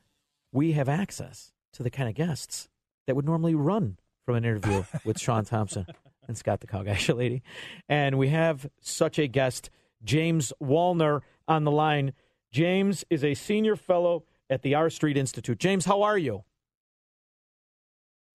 we 0.52 0.74
have 0.74 0.90
access 0.90 1.52
to 1.74 1.84
the 1.84 1.90
kind 1.90 2.10
of 2.10 2.16
guests 2.16 2.68
that 3.08 3.16
would 3.16 3.26
normally 3.26 3.56
run 3.56 3.98
from 4.26 4.36
an 4.36 4.46
interview 4.46 4.84
with 5.06 5.20
Shaun 5.20 5.46
Thompson 5.46 5.86
and 6.28 6.38
Scott 6.38 6.60
the 6.60 6.68
Cowguy 6.68 7.16
Lady. 7.16 7.42
And 7.88 8.18
we 8.18 8.30
have 8.30 8.68
such 8.82 9.18
a 9.20 9.28
guest, 9.28 9.70
James 10.04 10.52
Wallner, 10.62 11.22
on 11.48 11.64
the 11.64 11.72
line. 11.72 12.14
James 12.52 13.04
is 13.10 13.24
a 13.24 13.34
senior 13.34 13.76
fellow 13.76 14.24
at 14.50 14.62
the 14.62 14.76
R 14.76 14.90
Street 14.90 15.18
Institute. 15.18 15.58
James, 15.60 15.86
how 15.86 16.02
are 16.02 16.18
you? 16.18 16.44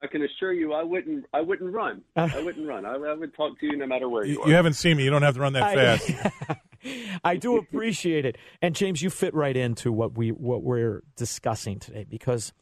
I 0.02 0.06
can 0.06 0.22
assure 0.22 0.52
you, 0.52 0.72
I 0.72 0.82
wouldn't. 0.82 1.26
I 1.34 1.40
wouldn't 1.42 1.72
run. 1.72 2.02
I 2.16 2.42
wouldn't 2.42 2.66
run. 2.66 2.86
I, 2.86 2.94
I 2.94 3.14
would 3.14 3.34
talk 3.34 3.58
to 3.60 3.66
you 3.66 3.76
no 3.76 3.86
matter 3.86 4.08
where 4.08 4.24
you, 4.24 4.34
You, 4.34 4.42
are. 4.42 4.48
you 4.48 4.54
haven't 4.54 4.72
seen 4.74 4.96
me. 4.96 5.04
You 5.04 5.10
don't 5.10 5.22
have 5.22 5.34
to 5.34 5.40
run 5.40 5.52
that 5.54 5.62
I- 5.62 5.74
fast. 5.98 6.60
I 7.24 7.36
do 7.36 7.58
appreciate 7.58 8.24
it. 8.24 8.38
And 8.62 8.74
James, 8.74 9.02
you 9.02 9.10
fit 9.10 9.34
right 9.34 9.54
into 9.56 9.92
what 9.92 10.16
we 10.16 10.30
what 10.32 10.62
we're 10.62 11.02
discussing 11.16 11.78
today 11.78 12.06
because 12.08 12.54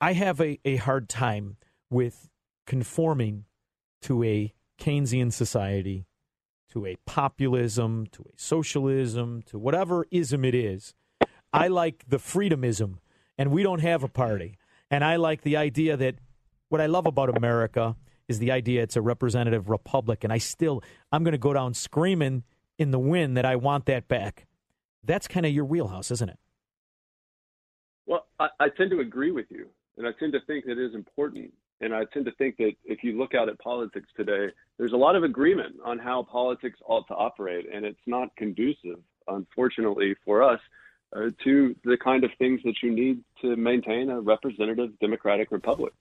I 0.00 0.12
have 0.12 0.40
a, 0.40 0.60
a 0.64 0.76
hard 0.76 1.08
time 1.08 1.56
with 1.90 2.28
conforming 2.66 3.46
to 4.02 4.22
a 4.22 4.54
Keynesian 4.78 5.32
society, 5.32 6.06
to 6.70 6.86
a 6.86 6.94
populism, 7.06 8.06
to 8.12 8.22
a 8.22 8.32
socialism, 8.36 9.42
to 9.46 9.58
whatever 9.58 10.06
ism 10.12 10.44
it 10.44 10.54
is. 10.54 10.94
I 11.52 11.66
like 11.68 12.04
the 12.06 12.18
freedomism, 12.18 12.98
and 13.36 13.50
we 13.50 13.64
don't 13.64 13.80
have 13.80 14.04
a 14.04 14.08
party. 14.08 14.58
And 14.90 15.02
I 15.02 15.16
like 15.16 15.42
the 15.42 15.56
idea 15.56 15.96
that 15.96 16.16
what 16.68 16.80
I 16.80 16.86
love 16.86 17.06
about 17.06 17.36
America 17.36 17.96
is 18.28 18.38
the 18.38 18.50
idea 18.50 18.82
it's 18.82 18.96
a 18.96 19.02
representative 19.02 19.68
republic, 19.68 20.24
and 20.24 20.32
I 20.32 20.38
still 20.38 20.82
I'm 21.12 21.22
going 21.22 21.32
to 21.32 21.38
go 21.38 21.52
down 21.52 21.74
screaming 21.74 22.44
in 22.78 22.90
the 22.90 22.98
wind 22.98 23.36
that 23.36 23.44
I 23.44 23.56
want 23.56 23.86
that 23.86 24.08
back. 24.08 24.46
That's 25.04 25.28
kind 25.28 25.46
of 25.46 25.52
your 25.52 25.64
wheelhouse, 25.64 26.10
isn't 26.10 26.28
it? 26.28 26.38
Well, 28.06 28.26
I, 28.38 28.48
I 28.58 28.68
tend 28.68 28.90
to 28.90 29.00
agree 29.00 29.30
with 29.30 29.46
you, 29.50 29.68
and 29.96 30.06
I 30.06 30.10
tend 30.18 30.32
to 30.32 30.40
think 30.46 30.64
that 30.66 30.72
it 30.72 30.78
is 30.78 30.94
important. 30.94 31.52
And 31.80 31.94
I 31.94 32.04
tend 32.06 32.24
to 32.24 32.32
think 32.32 32.56
that 32.56 32.72
if 32.84 33.04
you 33.04 33.18
look 33.18 33.34
out 33.34 33.50
at 33.50 33.58
politics 33.58 34.08
today, 34.16 34.48
there's 34.78 34.92
a 34.92 34.96
lot 34.96 35.14
of 35.14 35.24
agreement 35.24 35.76
on 35.84 35.98
how 35.98 36.22
politics 36.22 36.78
ought 36.86 37.06
to 37.08 37.14
operate, 37.14 37.66
and 37.72 37.84
it's 37.84 38.00
not 38.06 38.34
conducive, 38.36 38.98
unfortunately, 39.28 40.16
for 40.24 40.42
us 40.42 40.60
uh, 41.14 41.30
to 41.44 41.76
the 41.84 41.98
kind 41.98 42.24
of 42.24 42.30
things 42.38 42.60
that 42.64 42.76
you 42.82 42.90
need 42.92 43.22
to 43.42 43.56
maintain 43.56 44.08
a 44.08 44.20
representative 44.20 44.98
democratic 45.00 45.50
republic. 45.50 45.92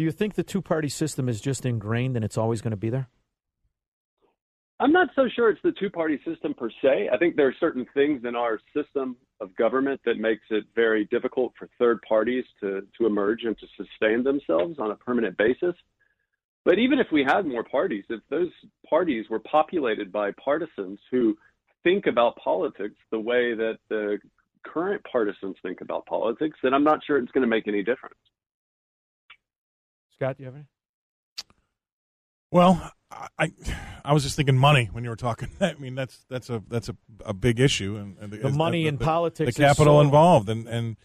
Do 0.00 0.04
you 0.04 0.12
think 0.12 0.32
the 0.32 0.42
two 0.42 0.62
party 0.62 0.88
system 0.88 1.28
is 1.28 1.42
just 1.42 1.66
ingrained 1.66 2.16
and 2.16 2.24
it's 2.24 2.38
always 2.38 2.62
going 2.62 2.70
to 2.70 2.76
be 2.78 2.88
there? 2.88 3.10
I'm 4.78 4.92
not 4.92 5.08
so 5.14 5.28
sure 5.36 5.50
it's 5.50 5.60
the 5.62 5.72
two 5.78 5.90
party 5.90 6.18
system 6.24 6.54
per 6.54 6.70
se. 6.80 7.10
I 7.12 7.18
think 7.18 7.36
there 7.36 7.48
are 7.48 7.54
certain 7.60 7.84
things 7.92 8.22
in 8.24 8.34
our 8.34 8.60
system 8.74 9.14
of 9.42 9.54
government 9.56 10.00
that 10.06 10.16
makes 10.16 10.44
it 10.48 10.64
very 10.74 11.04
difficult 11.10 11.52
for 11.58 11.68
third 11.78 12.00
parties 12.08 12.46
to, 12.60 12.80
to 12.96 13.06
emerge 13.06 13.42
and 13.42 13.54
to 13.58 13.66
sustain 13.76 14.24
themselves 14.24 14.78
on 14.78 14.90
a 14.90 14.94
permanent 14.94 15.36
basis. 15.36 15.74
But 16.64 16.78
even 16.78 16.98
if 16.98 17.08
we 17.12 17.22
had 17.22 17.44
more 17.44 17.62
parties, 17.62 18.04
if 18.08 18.22
those 18.30 18.48
parties 18.88 19.26
were 19.28 19.40
populated 19.40 20.10
by 20.10 20.30
partisans 20.42 20.98
who 21.10 21.36
think 21.84 22.06
about 22.06 22.36
politics 22.36 22.96
the 23.10 23.20
way 23.20 23.52
that 23.54 23.76
the 23.90 24.16
current 24.64 25.02
partisans 25.12 25.56
think 25.62 25.82
about 25.82 26.06
politics, 26.06 26.56
then 26.62 26.72
I'm 26.72 26.84
not 26.84 27.00
sure 27.06 27.18
it's 27.18 27.32
going 27.32 27.42
to 27.42 27.46
make 27.46 27.68
any 27.68 27.82
difference. 27.82 28.16
Scott, 30.20 30.36
do 30.36 30.42
you 30.42 30.48
have 30.48 30.54
any? 30.54 30.66
Well, 32.52 32.92
I 33.38 33.52
I 34.04 34.12
was 34.12 34.22
just 34.22 34.36
thinking 34.36 34.58
money 34.58 34.90
when 34.92 35.02
you 35.02 35.08
were 35.08 35.16
talking. 35.16 35.48
I 35.62 35.72
mean, 35.78 35.94
that's 35.94 36.26
that's 36.28 36.50
a 36.50 36.62
that's 36.68 36.90
a, 36.90 36.96
a 37.24 37.32
big 37.32 37.58
issue, 37.58 37.96
and, 37.96 38.18
and 38.20 38.30
The 38.30 38.50
money 38.50 38.86
in 38.86 38.98
politics 38.98 39.56
the 39.56 39.62
is 39.62 39.68
capital 39.68 39.96
so- 39.96 40.00
involved, 40.02 40.50
and 40.50 40.68
and 40.68 40.96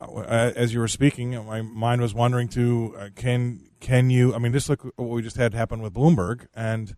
uh, 0.00 0.52
as 0.54 0.72
you 0.72 0.78
were 0.78 0.86
speaking, 0.86 1.30
my 1.44 1.60
mind 1.60 2.00
was 2.00 2.14
wandering 2.14 2.46
to 2.50 2.94
uh, 2.96 3.08
can 3.16 3.68
can 3.80 4.10
you? 4.10 4.32
I 4.32 4.38
mean, 4.38 4.52
just 4.52 4.68
look 4.68 4.84
what 4.94 5.08
we 5.08 5.22
just 5.22 5.36
had 5.36 5.52
happen 5.52 5.82
with 5.82 5.92
Bloomberg, 5.92 6.46
and 6.54 6.94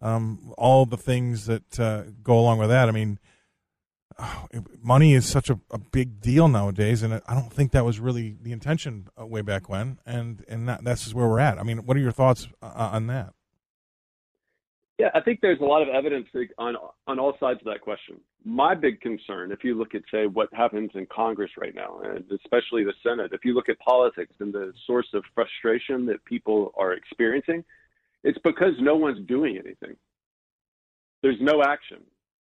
um, 0.00 0.54
all 0.56 0.86
the 0.86 0.96
things 0.96 1.46
that 1.46 1.80
uh, 1.80 2.04
go 2.22 2.38
along 2.38 2.58
with 2.58 2.68
that. 2.68 2.88
I 2.88 2.92
mean, 2.92 3.18
uh, 4.18 4.60
money 4.82 5.14
is 5.14 5.26
such 5.26 5.50
a, 5.50 5.58
a 5.70 5.78
big 5.78 6.20
deal 6.20 6.48
nowadays, 6.48 7.02
and 7.02 7.14
I 7.26 7.34
don't 7.34 7.52
think 7.52 7.72
that 7.72 7.84
was 7.84 8.00
really 8.00 8.36
the 8.40 8.52
intention 8.52 9.08
uh, 9.20 9.26
way 9.26 9.42
back 9.42 9.68
when, 9.68 9.98
and 10.06 10.44
and 10.48 10.68
that, 10.68 10.84
that's 10.84 11.04
just 11.04 11.14
where 11.14 11.28
we're 11.28 11.40
at. 11.40 11.58
I 11.58 11.62
mean, 11.62 11.86
what 11.86 11.96
are 11.96 12.00
your 12.00 12.12
thoughts 12.12 12.48
uh, 12.62 12.90
on 12.92 13.06
that? 13.08 13.34
Yeah, 14.98 15.08
I 15.12 15.20
think 15.20 15.40
there's 15.40 15.60
a 15.60 15.64
lot 15.64 15.82
of 15.82 15.88
evidence 15.88 16.28
on 16.58 16.76
on 17.08 17.18
all 17.18 17.36
sides 17.40 17.58
of 17.60 17.66
that 17.66 17.80
question. 17.80 18.20
My 18.44 18.74
big 18.74 19.00
concern, 19.00 19.50
if 19.50 19.64
you 19.64 19.76
look 19.76 19.94
at 19.94 20.02
say 20.10 20.26
what 20.26 20.48
happens 20.52 20.90
in 20.94 21.06
Congress 21.06 21.50
right 21.58 21.74
now, 21.74 22.00
and 22.04 22.24
especially 22.30 22.84
the 22.84 22.94
Senate, 23.02 23.32
if 23.32 23.44
you 23.44 23.54
look 23.54 23.68
at 23.68 23.78
politics 23.80 24.34
and 24.38 24.52
the 24.52 24.72
source 24.86 25.08
of 25.14 25.24
frustration 25.34 26.06
that 26.06 26.24
people 26.24 26.72
are 26.78 26.92
experiencing, 26.92 27.64
it's 28.22 28.38
because 28.44 28.74
no 28.78 28.94
one's 28.94 29.26
doing 29.26 29.56
anything. 29.56 29.96
There's 31.22 31.40
no 31.40 31.62
action. 31.62 32.02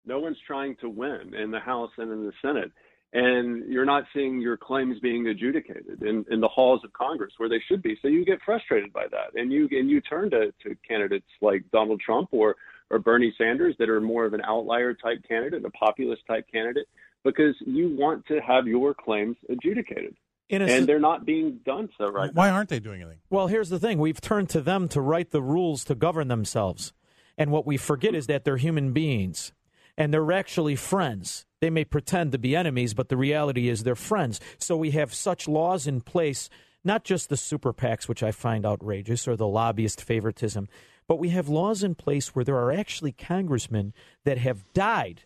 No 0.05 0.19
one's 0.19 0.37
trying 0.45 0.75
to 0.81 0.89
win 0.89 1.33
in 1.33 1.51
the 1.51 1.59
House 1.59 1.91
and 1.97 2.11
in 2.11 2.25
the 2.25 2.33
Senate. 2.41 2.71
And 3.13 3.71
you're 3.71 3.85
not 3.85 4.05
seeing 4.13 4.41
your 4.41 4.57
claims 4.57 4.99
being 4.99 5.27
adjudicated 5.27 6.01
in, 6.01 6.25
in 6.31 6.39
the 6.41 6.47
halls 6.47 6.81
of 6.83 6.91
Congress 6.93 7.31
where 7.37 7.47
they 7.47 7.61
should 7.67 7.83
be. 7.83 7.95
So 8.01 8.07
you 8.07 8.25
get 8.25 8.39
frustrated 8.43 8.91
by 8.91 9.05
that. 9.11 9.39
And 9.39 9.51
you 9.51 9.67
and 9.71 9.89
you 9.89 10.01
turn 10.01 10.31
to, 10.31 10.51
to 10.63 10.75
candidates 10.87 11.27
like 11.39 11.63
Donald 11.71 12.01
Trump 12.01 12.29
or, 12.31 12.55
or 12.89 12.97
Bernie 12.97 13.33
Sanders 13.37 13.75
that 13.77 13.87
are 13.87 14.01
more 14.01 14.25
of 14.25 14.33
an 14.33 14.41
outlier 14.43 14.95
type 14.95 15.19
candidate, 15.27 15.63
a 15.63 15.69
populist 15.69 16.25
type 16.25 16.47
candidate, 16.51 16.87
because 17.23 17.55
you 17.65 17.95
want 17.95 18.25
to 18.27 18.39
have 18.39 18.65
your 18.65 18.95
claims 18.95 19.37
adjudicated. 19.47 20.15
And 20.49 20.63
s- 20.63 20.85
they're 20.87 20.99
not 20.99 21.23
being 21.23 21.59
done 21.65 21.89
so 21.97 22.09
right 22.11 22.33
Why 22.33 22.49
aren't 22.49 22.69
they 22.69 22.79
doing 22.79 23.01
anything? 23.01 23.19
Well, 23.29 23.45
here's 23.47 23.69
the 23.69 23.79
thing 23.79 23.99
we've 23.99 24.21
turned 24.21 24.49
to 24.49 24.61
them 24.61 24.87
to 24.89 25.01
write 25.01 25.29
the 25.29 25.41
rules 25.41 25.83
to 25.85 25.95
govern 25.95 26.29
themselves. 26.29 26.93
And 27.37 27.51
what 27.51 27.65
we 27.65 27.77
forget 27.77 28.13
is 28.15 28.25
that 28.27 28.43
they're 28.43 28.57
human 28.57 28.91
beings 28.91 29.53
and 29.97 30.13
they're 30.13 30.31
actually 30.31 30.75
friends. 30.75 31.45
They 31.61 31.69
may 31.69 31.85
pretend 31.85 32.31
to 32.31 32.37
be 32.37 32.55
enemies, 32.55 32.93
but 32.93 33.09
the 33.09 33.17
reality 33.17 33.69
is 33.69 33.83
they're 33.83 33.95
friends. 33.95 34.39
So 34.57 34.75
we 34.75 34.91
have 34.91 35.13
such 35.13 35.47
laws 35.47 35.87
in 35.87 36.01
place, 36.01 36.49
not 36.83 37.03
just 37.03 37.29
the 37.29 37.37
super 37.37 37.73
PACs, 37.73 38.07
which 38.07 38.23
I 38.23 38.31
find 38.31 38.65
outrageous, 38.65 39.27
or 39.27 39.35
the 39.35 39.47
lobbyist 39.47 40.01
favoritism, 40.01 40.67
but 41.07 41.19
we 41.19 41.29
have 41.29 41.49
laws 41.49 41.83
in 41.83 41.95
place 41.95 42.35
where 42.35 42.45
there 42.45 42.57
are 42.57 42.71
actually 42.71 43.11
congressmen 43.11 43.93
that 44.25 44.37
have 44.37 44.71
died 44.73 45.23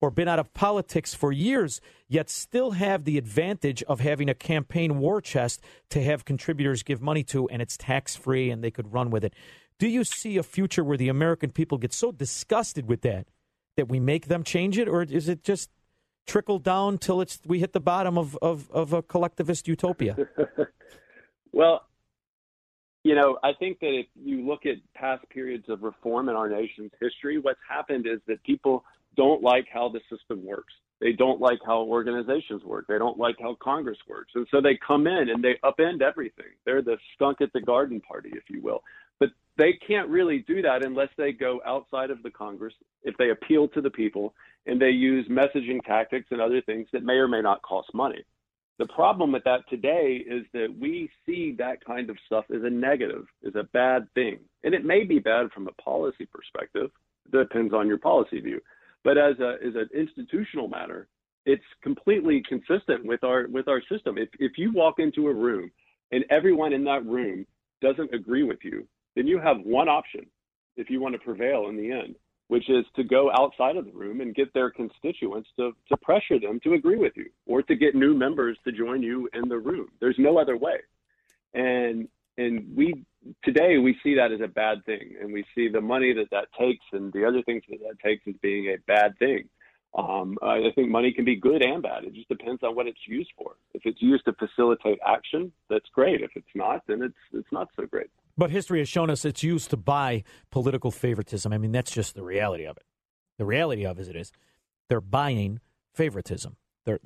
or 0.00 0.10
been 0.10 0.28
out 0.28 0.38
of 0.38 0.54
politics 0.54 1.12
for 1.12 1.30
years, 1.30 1.80
yet 2.08 2.30
still 2.30 2.72
have 2.72 3.04
the 3.04 3.18
advantage 3.18 3.82
of 3.82 4.00
having 4.00 4.30
a 4.30 4.34
campaign 4.34 4.98
war 4.98 5.20
chest 5.20 5.60
to 5.90 6.02
have 6.02 6.24
contributors 6.24 6.82
give 6.82 7.02
money 7.02 7.22
to, 7.22 7.48
and 7.48 7.60
it's 7.60 7.76
tax 7.76 8.16
free 8.16 8.50
and 8.50 8.64
they 8.64 8.70
could 8.70 8.92
run 8.92 9.10
with 9.10 9.24
it. 9.24 9.34
Do 9.78 9.88
you 9.88 10.04
see 10.04 10.36
a 10.36 10.42
future 10.42 10.84
where 10.84 10.96
the 10.96 11.08
American 11.08 11.50
people 11.50 11.78
get 11.78 11.92
so 11.92 12.12
disgusted 12.12 12.88
with 12.88 13.02
that 13.02 13.26
that 13.76 13.88
we 13.88 14.00
make 14.00 14.26
them 14.26 14.42
change 14.42 14.78
it, 14.78 14.88
or 14.88 15.02
is 15.02 15.28
it 15.28 15.42
just 15.42 15.70
trickle 16.26 16.58
down 16.58 16.98
till 16.98 17.20
it's 17.20 17.40
we 17.46 17.60
hit 17.60 17.72
the 17.72 17.80
bottom 17.80 18.18
of, 18.18 18.36
of, 18.42 18.70
of 18.70 18.92
a 18.92 19.02
collectivist 19.02 19.66
utopia? 19.68 20.16
Well, 21.52 21.82
you 23.02 23.14
know, 23.14 23.38
I 23.42 23.52
think 23.58 23.80
that 23.80 23.98
if 23.98 24.06
you 24.14 24.46
look 24.46 24.66
at 24.66 24.76
past 24.94 25.28
periods 25.30 25.64
of 25.68 25.82
reform 25.82 26.28
in 26.28 26.36
our 26.36 26.48
nation's 26.48 26.92
history, 27.00 27.38
what's 27.38 27.60
happened 27.68 28.06
is 28.06 28.20
that 28.28 28.42
people 28.44 28.84
don't 29.16 29.42
like 29.42 29.66
how 29.72 29.88
the 29.88 30.00
system 30.14 30.44
works. 30.44 30.72
They 31.00 31.12
don't 31.12 31.40
like 31.40 31.58
how 31.64 31.80
organizations 31.80 32.62
work. 32.62 32.86
They 32.86 32.98
don't 32.98 33.18
like 33.18 33.36
how 33.40 33.56
Congress 33.62 33.96
works. 34.06 34.32
And 34.34 34.46
so 34.50 34.60
they 34.60 34.78
come 34.86 35.06
in 35.06 35.30
and 35.30 35.42
they 35.42 35.54
upend 35.64 36.02
everything. 36.02 36.52
They're 36.66 36.82
the 36.82 36.98
skunk 37.14 37.40
at 37.40 37.52
the 37.54 37.60
garden 37.60 38.00
party, 38.00 38.30
if 38.34 38.44
you 38.50 38.60
will. 38.60 38.82
But 39.20 39.30
they 39.56 39.74
can't 39.86 40.08
really 40.08 40.40
do 40.48 40.62
that 40.62 40.84
unless 40.84 41.10
they 41.16 41.32
go 41.32 41.60
outside 41.64 42.10
of 42.10 42.22
the 42.22 42.30
Congress, 42.30 42.74
if 43.04 43.16
they 43.18 43.30
appeal 43.30 43.68
to 43.68 43.80
the 43.80 43.90
people 43.90 44.34
and 44.66 44.80
they 44.80 44.90
use 44.90 45.26
messaging 45.28 45.82
tactics 45.84 46.26
and 46.30 46.40
other 46.40 46.60
things 46.62 46.88
that 46.92 47.04
may 47.04 47.14
or 47.14 47.28
may 47.28 47.40
not 47.40 47.62
cost 47.62 47.94
money. 47.94 48.24
The 48.78 48.86
problem 48.86 49.32
with 49.32 49.44
that 49.44 49.68
today 49.68 50.24
is 50.26 50.46
that 50.54 50.74
we 50.80 51.10
see 51.26 51.54
that 51.58 51.84
kind 51.84 52.08
of 52.08 52.16
stuff 52.24 52.46
as 52.54 52.62
a 52.64 52.70
negative, 52.70 53.26
as 53.46 53.54
a 53.54 53.64
bad 53.74 54.08
thing. 54.14 54.38
And 54.64 54.74
it 54.74 54.86
may 54.86 55.04
be 55.04 55.18
bad 55.18 55.52
from 55.52 55.68
a 55.68 55.82
policy 55.82 56.26
perspective, 56.26 56.90
depends 57.30 57.74
on 57.74 57.86
your 57.86 57.98
policy 57.98 58.40
view. 58.40 58.60
But 59.04 59.18
as 59.18 59.38
a 59.38 59.56
as 59.66 59.74
an 59.74 59.88
institutional 59.94 60.68
matter, 60.68 61.08
it's 61.44 61.64
completely 61.82 62.42
consistent 62.48 63.04
with 63.04 63.22
our 63.24 63.48
with 63.48 63.68
our 63.68 63.82
system. 63.90 64.18
If 64.18 64.28
if 64.38 64.52
you 64.56 64.72
walk 64.72 64.98
into 64.98 65.28
a 65.28 65.34
room 65.34 65.70
and 66.10 66.24
everyone 66.30 66.72
in 66.72 66.84
that 66.84 67.04
room 67.04 67.46
doesn't 67.82 68.14
agree 68.14 68.42
with 68.44 68.58
you, 68.62 68.86
then 69.16 69.26
you 69.26 69.38
have 69.38 69.58
one 69.64 69.88
option 69.88 70.26
if 70.76 70.90
you 70.90 71.00
want 71.00 71.14
to 71.14 71.18
prevail 71.18 71.68
in 71.68 71.76
the 71.76 71.90
end, 71.90 72.14
which 72.48 72.68
is 72.70 72.84
to 72.96 73.04
go 73.04 73.30
outside 73.32 73.76
of 73.76 73.84
the 73.84 73.92
room 73.92 74.20
and 74.20 74.34
get 74.34 74.52
their 74.54 74.70
constituents 74.70 75.48
to, 75.56 75.72
to 75.88 75.96
pressure 75.98 76.38
them 76.38 76.60
to 76.64 76.74
agree 76.74 76.96
with 76.96 77.12
you 77.16 77.26
or 77.46 77.62
to 77.62 77.74
get 77.74 77.94
new 77.94 78.14
members 78.14 78.56
to 78.64 78.72
join 78.72 79.02
you 79.02 79.28
in 79.34 79.48
the 79.48 79.58
room. 79.58 79.88
There's 80.00 80.18
no 80.18 80.38
other 80.38 80.56
way. 80.56 80.78
And 81.54 82.08
and 82.38 82.74
we 82.76 83.04
today 83.44 83.78
we 83.78 83.98
see 84.02 84.14
that 84.14 84.32
as 84.32 84.40
a 84.40 84.48
bad 84.48 84.84
thing 84.86 85.16
and 85.20 85.32
we 85.32 85.44
see 85.54 85.68
the 85.68 85.80
money 85.80 86.12
that 86.14 86.30
that 86.30 86.46
takes 86.58 86.84
and 86.92 87.12
the 87.12 87.24
other 87.24 87.42
things 87.42 87.62
that 87.68 87.80
that 87.80 87.98
takes 88.00 88.22
as 88.28 88.34
being 88.40 88.66
a 88.66 88.76
bad 88.86 89.18
thing. 89.18 89.48
Um, 89.92 90.38
I 90.40 90.70
think 90.76 90.88
money 90.88 91.12
can 91.12 91.24
be 91.24 91.34
good 91.34 91.64
and 91.64 91.82
bad. 91.82 92.04
It 92.04 92.14
just 92.14 92.28
depends 92.28 92.62
on 92.62 92.76
what 92.76 92.86
it's 92.86 93.06
used 93.08 93.30
for. 93.36 93.56
If 93.74 93.82
it's 93.84 94.00
used 94.00 94.24
to 94.26 94.32
facilitate 94.34 95.00
action, 95.04 95.50
that's 95.68 95.88
great. 95.92 96.20
If 96.20 96.30
it's 96.36 96.54
not, 96.54 96.82
then 96.86 97.02
it's 97.02 97.18
it's 97.32 97.50
not 97.50 97.68
so 97.74 97.86
great. 97.86 98.10
But 98.36 98.50
history 98.50 98.78
has 98.78 98.88
shown 98.88 99.10
us 99.10 99.24
it's 99.24 99.42
used 99.42 99.70
to 99.70 99.76
buy 99.76 100.24
political 100.50 100.90
favoritism. 100.90 101.52
I 101.52 101.58
mean, 101.58 101.72
that's 101.72 101.90
just 101.90 102.14
the 102.14 102.22
reality 102.22 102.64
of 102.64 102.76
it. 102.76 102.84
The 103.38 103.44
reality 103.44 103.84
of 103.86 103.98
it 103.98 104.16
is 104.16 104.32
they're 104.88 105.00
buying 105.00 105.60
favoritism. 105.94 106.56
They're, 106.84 107.00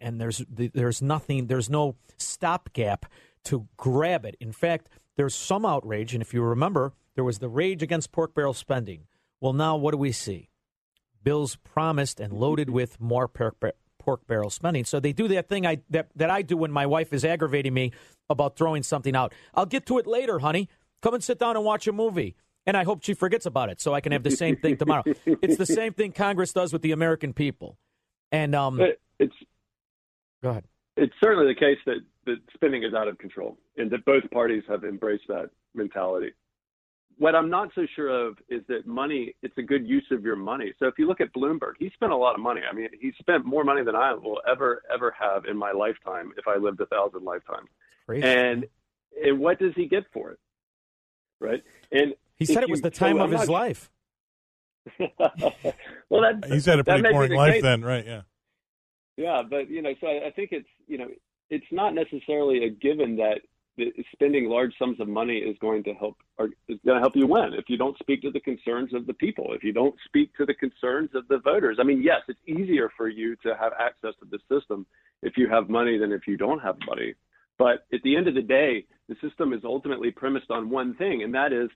and 0.00 0.20
there's 0.20 0.44
there's 0.48 1.02
nothing, 1.02 1.46
there's 1.46 1.68
no 1.70 1.96
stopgap 2.16 3.06
to 3.44 3.68
grab 3.76 4.24
it. 4.24 4.36
In 4.40 4.52
fact, 4.52 4.88
there's 5.16 5.34
some 5.34 5.66
outrage, 5.66 6.14
and 6.14 6.22
if 6.22 6.32
you 6.32 6.42
remember, 6.42 6.92
there 7.14 7.24
was 7.24 7.38
the 7.38 7.48
rage 7.48 7.82
against 7.82 8.12
pork 8.12 8.34
barrel 8.34 8.54
spending. 8.54 9.06
Well, 9.40 9.52
now 9.52 9.76
what 9.76 9.92
do 9.92 9.98
we 9.98 10.12
see? 10.12 10.50
Bills 11.22 11.56
promised 11.56 12.20
and 12.20 12.32
loaded 12.32 12.70
with 12.70 13.00
more 13.00 13.28
pork, 13.28 13.56
pork 14.08 14.26
barrel 14.26 14.48
spending. 14.48 14.86
So 14.86 15.00
they 15.00 15.12
do 15.12 15.28
that 15.28 15.50
thing 15.50 15.66
I 15.66 15.82
that, 15.90 16.08
that 16.16 16.30
I 16.30 16.40
do 16.40 16.56
when 16.56 16.72
my 16.72 16.86
wife 16.86 17.12
is 17.12 17.26
aggravating 17.26 17.74
me 17.74 17.92
about 18.30 18.56
throwing 18.56 18.82
something 18.82 19.14
out. 19.14 19.34
I'll 19.54 19.66
get 19.66 19.84
to 19.86 19.98
it 19.98 20.06
later, 20.06 20.38
honey. 20.38 20.70
Come 21.02 21.12
and 21.12 21.22
sit 21.22 21.38
down 21.38 21.56
and 21.56 21.64
watch 21.64 21.86
a 21.86 21.92
movie. 21.92 22.34
And 22.64 22.74
I 22.74 22.84
hope 22.84 23.04
she 23.04 23.12
forgets 23.12 23.44
about 23.44 23.68
it 23.68 23.82
so 23.82 23.92
I 23.92 24.00
can 24.00 24.12
have 24.12 24.22
the 24.22 24.30
same 24.30 24.56
thing 24.56 24.78
tomorrow. 24.78 25.02
it's 25.26 25.58
the 25.58 25.66
same 25.66 25.92
thing 25.92 26.12
Congress 26.12 26.54
does 26.54 26.72
with 26.72 26.80
the 26.80 26.92
American 26.92 27.34
people. 27.34 27.76
And 28.32 28.54
um, 28.54 28.80
it's 29.18 29.34
go 30.42 30.50
ahead. 30.50 30.64
It's 30.96 31.14
certainly 31.22 31.52
the 31.52 31.60
case 31.60 31.78
that 31.84 32.00
that 32.24 32.38
spending 32.54 32.84
is 32.84 32.94
out 32.94 33.08
of 33.08 33.18
control, 33.18 33.58
and 33.76 33.90
that 33.90 34.06
both 34.06 34.22
parties 34.30 34.62
have 34.70 34.84
embraced 34.84 35.24
that 35.28 35.50
mentality. 35.74 36.30
What 37.18 37.34
I'm 37.34 37.50
not 37.50 37.70
so 37.74 37.84
sure 37.96 38.08
of 38.28 38.38
is 38.48 38.62
that 38.68 38.86
money, 38.86 39.34
it's 39.42 39.56
a 39.58 39.62
good 39.62 39.86
use 39.86 40.06
of 40.12 40.22
your 40.22 40.36
money. 40.36 40.72
So 40.78 40.86
if 40.86 40.94
you 40.98 41.06
look 41.08 41.20
at 41.20 41.32
Bloomberg, 41.34 41.72
he 41.78 41.90
spent 41.94 42.12
a 42.12 42.16
lot 42.16 42.34
of 42.36 42.40
money. 42.40 42.60
I 42.70 42.72
mean, 42.74 42.88
he 43.00 43.12
spent 43.18 43.44
more 43.44 43.64
money 43.64 43.82
than 43.82 43.96
I 43.96 44.14
will 44.14 44.40
ever, 44.48 44.82
ever 44.92 45.12
have 45.18 45.44
in 45.46 45.56
my 45.56 45.72
lifetime 45.72 46.32
if 46.36 46.46
I 46.46 46.56
lived 46.56 46.80
a 46.80 46.86
thousand 46.86 47.24
lifetimes. 47.24 47.68
Crazy. 48.06 48.24
And 48.26 48.66
and 49.24 49.40
what 49.40 49.58
does 49.58 49.72
he 49.74 49.86
get 49.86 50.04
for 50.12 50.30
it? 50.30 50.38
Right? 51.40 51.62
And 51.90 52.14
he 52.36 52.44
said 52.44 52.62
it 52.62 52.70
was 52.70 52.78
you- 52.78 52.82
the 52.84 52.90
time 52.90 53.16
so 53.16 53.24
of 53.24 53.32
I'm 53.32 53.38
his 53.38 53.48
not- 53.48 53.52
life. 53.60 53.90
well, 56.08 56.22
that 56.22 56.44
He's 56.50 56.64
had 56.66 56.78
a 56.78 56.84
pretty 56.84 57.02
may 57.02 57.10
boring 57.12 57.30
the 57.30 57.36
life 57.36 57.54
case. 57.54 57.62
then, 57.62 57.82
right? 57.82 58.06
Yeah. 58.06 58.22
Yeah, 59.16 59.42
but 59.48 59.68
you 59.68 59.82
know, 59.82 59.92
so 60.00 60.06
I, 60.06 60.28
I 60.28 60.30
think 60.30 60.50
it's 60.52 60.68
you 60.86 60.98
know, 60.98 61.08
it's 61.50 61.66
not 61.72 61.94
necessarily 61.94 62.64
a 62.64 62.70
given 62.70 63.16
that 63.16 63.40
that 63.76 63.92
spending 64.12 64.48
large 64.48 64.72
sums 64.78 65.00
of 65.00 65.08
money 65.08 65.38
is 65.38 65.56
going 65.60 65.82
to 65.84 65.94
help 65.94 66.16
or 66.38 66.46
is 66.68 66.78
going 66.84 66.96
to 66.96 67.00
help 67.00 67.16
you 67.16 67.26
win 67.26 67.52
if 67.54 67.64
you 67.68 67.76
don't 67.76 67.98
speak 67.98 68.22
to 68.22 68.30
the 68.30 68.40
concerns 68.40 68.94
of 68.94 69.06
the 69.06 69.14
people, 69.14 69.52
if 69.52 69.64
you 69.64 69.72
don't 69.72 69.94
speak 70.06 70.34
to 70.36 70.46
the 70.46 70.54
concerns 70.54 71.10
of 71.14 71.26
the 71.28 71.38
voters. 71.38 71.78
I 71.80 71.84
mean, 71.84 72.02
yes, 72.02 72.20
it's 72.28 72.38
easier 72.46 72.90
for 72.96 73.08
you 73.08 73.34
to 73.36 73.56
have 73.60 73.72
access 73.78 74.14
to 74.20 74.26
the 74.30 74.38
system 74.48 74.86
if 75.22 75.36
you 75.36 75.48
have 75.48 75.68
money 75.68 75.98
than 75.98 76.12
if 76.12 76.26
you 76.26 76.36
don't 76.36 76.60
have 76.60 76.76
money. 76.86 77.14
But 77.58 77.86
at 77.92 78.00
the 78.04 78.16
end 78.16 78.28
of 78.28 78.34
the 78.34 78.42
day, 78.42 78.86
the 79.08 79.16
system 79.20 79.52
is 79.52 79.60
ultimately 79.64 80.12
premised 80.12 80.50
on 80.50 80.70
one 80.70 80.94
thing, 80.94 81.24
and 81.24 81.34
that 81.34 81.52
is 81.52 81.68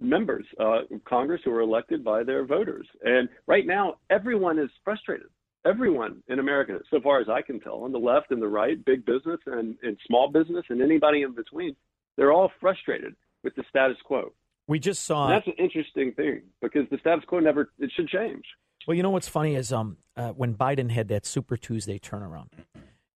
members 0.00 0.44
uh, 0.60 0.80
of 0.92 1.04
Congress 1.08 1.40
who 1.44 1.52
are 1.52 1.60
elected 1.60 2.04
by 2.04 2.22
their 2.22 2.44
voters. 2.44 2.86
And 3.02 3.28
right 3.46 3.66
now, 3.66 3.94
everyone 4.10 4.58
is 4.58 4.68
frustrated. 4.84 5.28
Everyone 5.64 6.22
in 6.28 6.40
America, 6.40 6.78
so 6.90 7.00
far 7.00 7.22
as 7.22 7.28
I 7.30 7.40
can 7.40 7.58
tell, 7.58 7.84
on 7.84 7.92
the 7.92 7.98
left 7.98 8.32
and 8.32 8.42
the 8.42 8.48
right, 8.48 8.84
big 8.84 9.06
business 9.06 9.40
and, 9.46 9.76
and 9.82 9.96
small 10.06 10.28
business, 10.30 10.66
and 10.68 10.82
anybody 10.82 11.22
in 11.22 11.34
between, 11.34 11.74
they're 12.16 12.32
all 12.32 12.50
frustrated 12.60 13.14
with 13.42 13.54
the 13.54 13.64
status 13.68 13.96
quo. 14.04 14.32
We 14.66 14.78
just 14.78 15.04
saw. 15.04 15.26
And 15.26 15.34
that's 15.34 15.46
an 15.46 15.54
interesting 15.58 16.12
thing 16.12 16.42
because 16.62 16.88
the 16.90 16.98
status 16.98 17.24
quo 17.26 17.40
never 17.40 17.70
it 17.78 17.90
should 17.94 18.08
change. 18.08 18.44
Well, 18.86 18.96
you 18.96 19.02
know 19.02 19.10
what's 19.10 19.28
funny 19.28 19.54
is 19.54 19.72
um 19.72 19.98
uh, 20.16 20.30
when 20.30 20.54
Biden 20.54 20.90
had 20.90 21.08
that 21.08 21.26
Super 21.26 21.56
Tuesday 21.56 21.98
turnaround, 21.98 22.48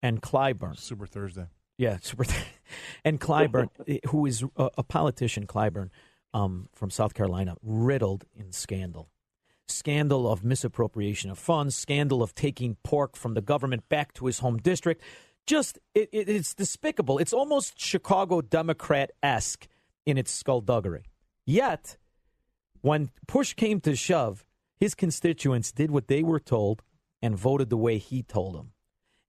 and 0.02 0.20
Clyburn, 0.22 0.78
Super 0.78 1.06
Thursday. 1.06 1.46
yeah, 1.76 1.98
Super, 2.00 2.24
Thursday. 2.24 2.46
and 3.04 3.20
Clyburn, 3.20 3.68
who 4.08 4.26
is 4.26 4.44
a, 4.56 4.70
a 4.78 4.82
politician, 4.82 5.46
Clyburn, 5.46 5.90
um, 6.34 6.68
from 6.72 6.90
South 6.90 7.14
Carolina, 7.14 7.56
riddled 7.62 8.24
in 8.36 8.52
scandal, 8.52 9.10
scandal 9.66 10.30
of 10.30 10.44
misappropriation 10.44 11.30
of 11.30 11.38
funds, 11.38 11.76
scandal 11.76 12.22
of 12.22 12.34
taking 12.34 12.76
pork 12.82 13.16
from 13.16 13.34
the 13.34 13.42
government 13.42 13.88
back 13.88 14.12
to 14.14 14.26
his 14.26 14.40
home 14.40 14.58
district. 14.58 15.02
Just 15.48 15.78
it, 15.94 16.10
it, 16.12 16.28
it's 16.28 16.54
despicable. 16.54 17.16
It's 17.16 17.32
almost 17.32 17.80
Chicago 17.80 18.42
Democrat 18.42 19.12
esque 19.22 19.66
in 20.04 20.18
its 20.18 20.30
skullduggery. 20.30 21.04
Yet, 21.46 21.96
when 22.82 23.10
push 23.26 23.54
came 23.54 23.80
to 23.80 23.96
shove, 23.96 24.44
his 24.76 24.94
constituents 24.94 25.72
did 25.72 25.90
what 25.90 26.08
they 26.08 26.22
were 26.22 26.38
told 26.38 26.82
and 27.22 27.34
voted 27.34 27.70
the 27.70 27.78
way 27.78 27.96
he 27.96 28.22
told 28.22 28.56
them. 28.56 28.72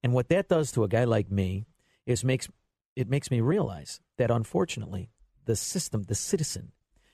And 0.03 0.11
what 0.11 0.27
that 0.27 0.49
does 0.49 0.73
to 0.73 0.83
a 0.83 0.89
guy 0.89 1.05
like 1.05 1.31
me 1.31 1.67
is 2.05 2.25
makes 2.25 2.49
it 2.97 3.09
makes 3.09 3.31
me 3.31 3.39
realize 3.39 4.01
that 4.17 4.29
unfortunately 4.29 5.11
the 5.45 5.55
system, 5.55 6.03
the 6.03 6.15
citizen, 6.15 6.73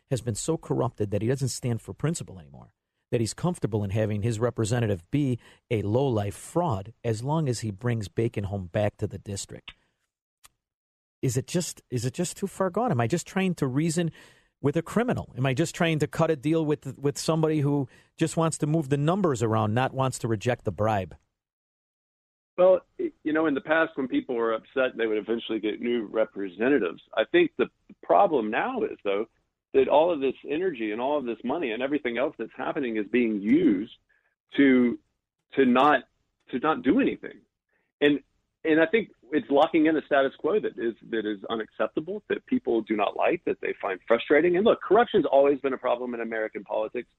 has 0.10 0.22
been 0.22 0.34
so 0.34 0.58
corrupted 0.58 1.12
that 1.12 1.22
he 1.22 1.28
doesn't 1.28 1.50
stand 1.50 1.80
for 1.80 1.94
principle 1.94 2.40
anymore. 2.40 2.74
That 3.12 3.22
he's 3.22 3.34
comfortable 3.34 3.84
in 3.84 3.92
having 3.92 4.24
his 4.24 4.40
representative 4.40 5.04
be 5.12 5.40
a 5.70 5.84
low-life 5.84 6.36
fraud 6.36 6.94
as 7.04 7.24
long 7.24 7.48
as 7.48 7.60
he 7.60 7.72
brings 7.72 8.08
bacon 8.08 8.46
home 8.46 8.68
back 8.72 8.98
to 8.98 9.08
the 9.08 9.20
district. 9.20 9.74
Is 11.22 11.38
it 11.38 11.48
just 11.48 11.82
is 11.90 12.06
it 12.06 12.14
just 12.14 12.36
too 12.36 12.48
far 12.48 12.70
gone? 12.70 12.92
Am 12.92 13.00
I 13.00 13.08
just 13.08 13.26
trying 13.26 13.56
to 13.56 13.68
reason 13.68 14.12
with 14.62 14.76
a 14.76 14.82
criminal? 14.82 15.34
Am 15.38 15.46
I 15.46 15.54
just 15.54 15.76
trying 15.76 16.00
to 16.00 16.08
cut 16.08 16.30
a 16.32 16.36
deal 16.36 16.66
with 16.66 16.98
with 16.98 17.18
somebody 17.18 17.62
who 17.62 17.88
just 18.18 18.38
wants 18.38 18.58
to 18.60 18.68
move 18.68 18.90
the 18.90 18.98
numbers 18.98 19.42
around, 19.42 19.74
not 19.74 19.94
wants 19.94 20.20
to 20.20 20.28
reject 20.28 20.66
the 20.66 20.72
bribe? 20.72 21.16
Well, 22.58 22.82
you 22.98 23.34
know, 23.34 23.48
in 23.48 23.54
the 23.54 23.62
past, 23.62 23.92
when 23.96 24.08
people 24.08 24.36
were 24.36 24.54
upset, 24.54 24.98
they 24.98 25.08
would 25.08 25.18
eventually 25.18 25.60
get 25.60 25.82
new 25.82 26.06
representatives. 26.06 27.02
I 27.14 27.24
think 27.32 27.52
the 27.58 27.68
problem 28.02 28.50
now 28.50 28.84
is, 28.84 28.98
though, 29.04 29.26
that 29.76 29.88
all 29.90 30.12
of 30.12 30.22
this 30.22 30.34
energy 30.50 30.92
and 30.92 31.02
all 31.02 31.18
of 31.18 31.26
this 31.26 31.38
money 31.44 31.72
and 31.72 31.84
everything 31.84 32.18
else 32.18 32.34
that's 32.40 32.58
happening 32.58 32.98
is 32.98 33.06
being 33.12 33.42
used 33.42 33.94
to 34.58 34.98
to 35.56 35.66
not 35.66 36.00
to 36.52 36.60
not 36.60 36.82
do 36.82 37.00
anything. 37.00 37.38
And 38.02 38.20
and 38.64 38.82
I 38.82 38.88
think 38.88 39.10
it's 39.32 39.50
locking 39.52 39.86
in 39.86 39.98
a 39.98 40.06
status 40.06 40.32
quo 40.40 40.60
that 40.60 40.80
is 40.80 40.96
that 41.12 41.26
is 41.26 41.40
unacceptable, 41.50 42.24
that 42.30 42.46
people 42.46 42.82
do 42.82 42.96
not 42.96 43.16
like, 43.18 43.44
that 43.46 43.60
they 43.62 43.74
find 43.82 44.00
frustrating. 44.08 44.56
And 44.56 44.66
look, 44.66 44.82
corruption's 44.82 45.26
always 45.26 45.60
been 45.60 45.74
a 45.74 45.78
problem 45.78 46.14
in 46.14 46.22
American 46.22 46.64
politics. 46.64 47.10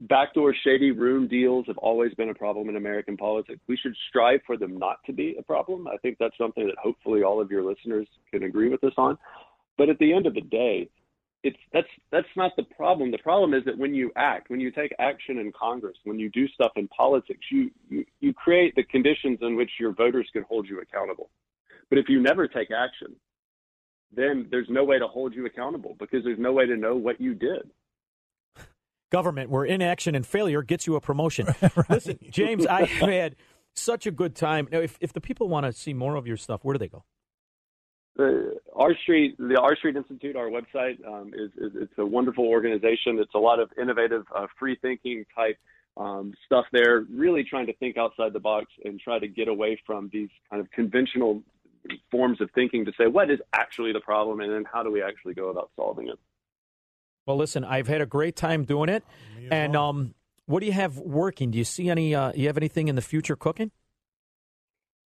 backdoor 0.00 0.54
shady 0.54 0.90
room 0.90 1.26
deals 1.26 1.66
have 1.66 1.78
always 1.78 2.12
been 2.14 2.28
a 2.28 2.34
problem 2.34 2.68
in 2.68 2.76
American 2.76 3.16
politics. 3.16 3.60
We 3.66 3.76
should 3.76 3.96
strive 4.08 4.40
for 4.46 4.56
them 4.56 4.76
not 4.78 4.98
to 5.06 5.12
be 5.12 5.36
a 5.38 5.42
problem. 5.42 5.88
I 5.88 5.96
think 5.98 6.18
that's 6.18 6.36
something 6.36 6.66
that 6.66 6.76
hopefully 6.82 7.22
all 7.22 7.40
of 7.40 7.50
your 7.50 7.64
listeners 7.64 8.06
can 8.30 8.42
agree 8.42 8.68
with 8.68 8.84
us 8.84 8.92
on. 8.96 9.18
But 9.78 9.88
at 9.88 9.98
the 9.98 10.12
end 10.12 10.26
of 10.26 10.34
the 10.34 10.40
day, 10.42 10.88
it's 11.46 11.56
that's 11.72 11.86
that's 12.10 12.26
not 12.34 12.50
the 12.56 12.64
problem. 12.64 13.12
The 13.12 13.18
problem 13.18 13.54
is 13.54 13.64
that 13.66 13.78
when 13.78 13.94
you 13.94 14.10
act, 14.16 14.50
when 14.50 14.58
you 14.58 14.72
take 14.72 14.92
action 14.98 15.38
in 15.38 15.52
Congress, 15.52 15.96
when 16.02 16.18
you 16.18 16.28
do 16.30 16.48
stuff 16.48 16.72
in 16.74 16.88
politics, 16.88 17.46
you 17.52 17.70
you, 17.88 18.04
you 18.18 18.34
create 18.34 18.74
the 18.74 18.82
conditions 18.82 19.38
in 19.42 19.54
which 19.54 19.70
your 19.78 19.92
voters 19.92 20.28
can 20.32 20.42
hold 20.42 20.68
you 20.68 20.80
accountable. 20.80 21.30
But 21.88 21.98
if 21.98 22.08
you 22.08 22.20
never 22.20 22.48
take 22.48 22.72
action, 22.72 23.14
then 24.12 24.48
there's 24.50 24.66
no 24.68 24.82
way 24.82 24.98
to 24.98 25.06
hold 25.06 25.34
you 25.34 25.46
accountable 25.46 25.94
because 26.00 26.24
there's 26.24 26.38
no 26.38 26.52
way 26.52 26.66
to 26.66 26.76
know 26.76 26.96
what 26.96 27.20
you 27.20 27.32
did. 27.32 27.70
Government 29.12 29.48
where 29.48 29.64
inaction 29.64 30.16
and 30.16 30.26
failure 30.26 30.62
gets 30.62 30.84
you 30.88 30.96
a 30.96 31.00
promotion. 31.00 31.46
Listen, 31.88 32.18
James, 32.28 32.66
I 32.66 32.86
had 32.86 33.36
such 33.72 34.04
a 34.08 34.10
good 34.10 34.34
time. 34.34 34.66
Now, 34.72 34.80
if 34.80 34.98
if 35.00 35.12
the 35.12 35.20
people 35.20 35.48
want 35.48 35.64
to 35.64 35.72
see 35.72 35.94
more 35.94 36.16
of 36.16 36.26
your 36.26 36.36
stuff, 36.36 36.64
where 36.64 36.72
do 36.72 36.78
they 36.80 36.88
go? 36.88 37.04
The 38.16 38.56
R 38.74 38.94
Street, 39.02 39.36
the 39.38 39.58
R 39.60 39.76
Street 39.76 39.96
Institute, 39.96 40.36
our 40.36 40.48
website 40.48 41.04
um, 41.06 41.32
is, 41.34 41.50
is 41.58 41.72
it's 41.74 41.92
a 41.98 42.06
wonderful 42.06 42.46
organization. 42.46 43.18
It's 43.18 43.34
a 43.34 43.38
lot 43.38 43.60
of 43.60 43.70
innovative, 43.80 44.24
uh, 44.34 44.46
free 44.58 44.78
thinking 44.80 45.24
type 45.34 45.58
um, 45.96 46.34
stuff 46.46 46.64
there. 46.72 47.04
Really 47.10 47.44
trying 47.44 47.66
to 47.66 47.74
think 47.74 47.96
outside 47.96 48.32
the 48.32 48.40
box 48.40 48.66
and 48.84 48.98
try 49.00 49.18
to 49.18 49.28
get 49.28 49.48
away 49.48 49.80
from 49.86 50.10
these 50.12 50.30
kind 50.50 50.60
of 50.60 50.70
conventional 50.70 51.42
forms 52.10 52.40
of 52.40 52.50
thinking 52.54 52.84
to 52.84 52.92
say 52.98 53.06
what 53.06 53.30
is 53.30 53.38
actually 53.52 53.92
the 53.92 54.00
problem 54.00 54.40
and 54.40 54.52
then 54.52 54.64
how 54.70 54.82
do 54.82 54.90
we 54.90 55.02
actually 55.02 55.34
go 55.34 55.50
about 55.50 55.70
solving 55.76 56.08
it. 56.08 56.18
Well, 57.26 57.36
listen, 57.36 57.64
I've 57.64 57.88
had 57.88 58.00
a 58.00 58.06
great 58.06 58.36
time 58.36 58.64
doing 58.64 58.88
it. 58.88 59.04
And 59.50 59.76
um, 59.76 60.14
what 60.46 60.60
do 60.60 60.66
you 60.66 60.72
have 60.72 60.96
working? 60.98 61.50
Do 61.50 61.58
you 61.58 61.64
see 61.64 61.90
any? 61.90 62.14
Uh, 62.14 62.32
you 62.34 62.46
have 62.46 62.56
anything 62.56 62.88
in 62.88 62.94
the 62.94 63.02
future 63.02 63.36
cooking? 63.36 63.70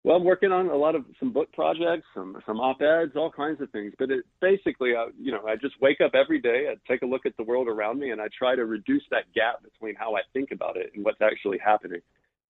Well, 0.08 0.16
I'm 0.16 0.24
working 0.24 0.54
on 0.54 0.70
a 0.70 0.76
lot 0.78 0.96
of 0.96 1.04
some 1.20 1.34
book 1.34 1.52
projects, 1.52 2.08
some 2.14 2.42
some 2.46 2.62
op-eds, 2.62 3.18
all 3.18 3.30
kinds 3.30 3.60
of 3.60 3.70
things. 3.72 3.92
But 4.00 4.10
it 4.10 4.24
basically, 4.40 4.96
uh, 4.96 5.08
you 5.20 5.34
know, 5.34 5.46
I 5.46 5.58
just 5.58 5.76
wake 5.82 6.00
up 6.00 6.12
every 6.16 6.40
day, 6.40 6.68
I 6.72 6.76
take 6.90 7.02
a 7.02 7.06
look 7.06 7.26
at 7.26 7.36
the 7.36 7.44
world 7.44 7.68
around 7.68 8.00
me, 8.00 8.12
and 8.12 8.22
I 8.22 8.30
try 8.30 8.56
to 8.56 8.64
reduce 8.64 9.04
that 9.12 9.26
gap 9.36 9.62
between 9.64 9.96
how 9.96 10.16
I 10.16 10.22
think 10.32 10.52
about 10.52 10.78
it 10.78 10.94
and 10.96 11.04
what's 11.04 11.20
actually 11.22 11.58
happening. 11.58 12.00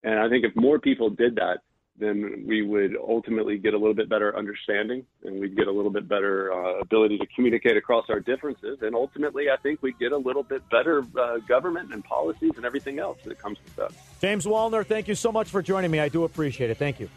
And 0.04 0.20
I 0.20 0.30
think 0.30 0.46
if 0.46 0.56
more 0.56 0.78
people 0.78 1.10
did 1.10 1.34
that, 1.38 1.62
then 2.00 2.46
we 2.48 2.62
would 2.62 2.96
ultimately 2.96 3.58
get 3.58 3.74
a 3.74 3.78
little 3.78 3.96
bit 3.96 4.08
better 4.08 4.38
understanding, 4.38 5.04
and 5.24 5.40
we'd 5.40 5.58
get 5.58 5.66
a 5.66 5.72
little 5.72 5.90
bit 5.90 6.08
better 6.08 6.54
uh, 6.54 6.80
ability 6.80 7.18
to 7.18 7.26
communicate 7.36 7.76
across 7.76 8.06
our 8.10 8.20
differences. 8.20 8.78
And 8.84 8.94
ultimately, 8.94 9.50
I 9.50 9.58
think 9.58 9.82
we'd 9.82 9.98
get 9.98 10.12
a 10.12 10.18
little 10.18 10.44
bit 10.44 10.62
better 10.70 11.04
uh, 11.20 11.40
government 11.48 11.92
and 11.92 12.04
policies 12.04 12.52
and 12.56 12.66
everything 12.66 13.00
else 13.00 13.18
that 13.26 13.40
comes 13.40 13.58
with 13.64 13.76
that. 13.78 13.92
James 14.22 14.46
Wallner, 14.46 14.86
thank 14.86 15.08
you 15.08 15.16
so 15.16 15.32
much 15.32 15.50
for 15.50 15.64
joining 15.64 15.90
me. 15.90 16.00
I 16.00 16.10
do 16.10 16.24
appreciate 16.24 16.70
it. 16.70 16.78
Thank 16.78 17.00
you. 17.00 17.10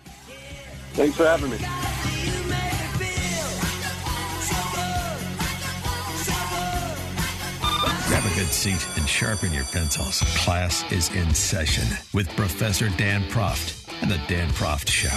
Thanks 0.92 1.16
for 1.16 1.24
having 1.24 1.50
me. 1.50 1.58
Grab 8.08 8.24
a 8.24 8.34
good 8.34 8.48
seat 8.48 8.84
and 8.98 9.08
sharpen 9.08 9.52
your 9.52 9.64
pencils. 9.64 10.20
Class 10.38 10.90
is 10.90 11.14
in 11.14 11.32
session 11.32 11.84
with 12.12 12.28
Professor 12.36 12.88
Dan 12.96 13.22
Proft 13.30 13.88
and 14.02 14.10
the 14.10 14.20
Dan 14.26 14.48
Proft 14.50 14.88
Show. 14.88 15.08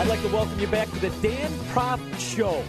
I'd 0.00 0.08
like 0.08 0.22
to 0.22 0.28
welcome 0.28 0.58
you 0.58 0.66
back 0.66 0.90
to 0.90 0.98
the 0.98 1.10
Dan 1.22 1.50
Proft 1.72 2.18
Show 2.18 2.64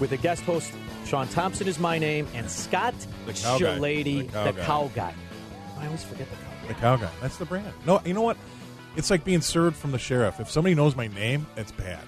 with 0.00 0.12
a 0.12 0.16
guest 0.16 0.42
host. 0.44 0.72
Shaun 1.06 1.28
Thompson 1.28 1.68
is 1.68 1.78
my 1.78 1.98
name, 1.98 2.26
and 2.34 2.50
Scott 2.50 2.94
guy. 3.26 3.32
Shellady, 3.32 4.26
The 4.26 4.32
cow 4.32 4.44
the 4.44 4.52
guy. 4.52 4.64
cow 4.64 4.90
guy. 4.94 5.14
I 5.78 5.86
always 5.86 6.02
forget 6.04 6.28
the 6.30 6.36
cow 6.36 6.42
guy. 6.62 6.68
The 6.68 6.74
cow 6.74 6.96
guy. 6.96 7.10
That's 7.20 7.36
the 7.36 7.44
brand. 7.44 7.72
No, 7.86 8.00
you 8.04 8.14
know 8.14 8.22
what? 8.22 8.36
It's 8.96 9.10
like 9.10 9.24
being 9.24 9.40
served 9.42 9.76
from 9.76 9.92
the 9.92 9.98
sheriff. 9.98 10.40
If 10.40 10.50
somebody 10.50 10.74
knows 10.74 10.96
my 10.96 11.06
name, 11.08 11.46
it's 11.56 11.70
bad. 11.72 12.00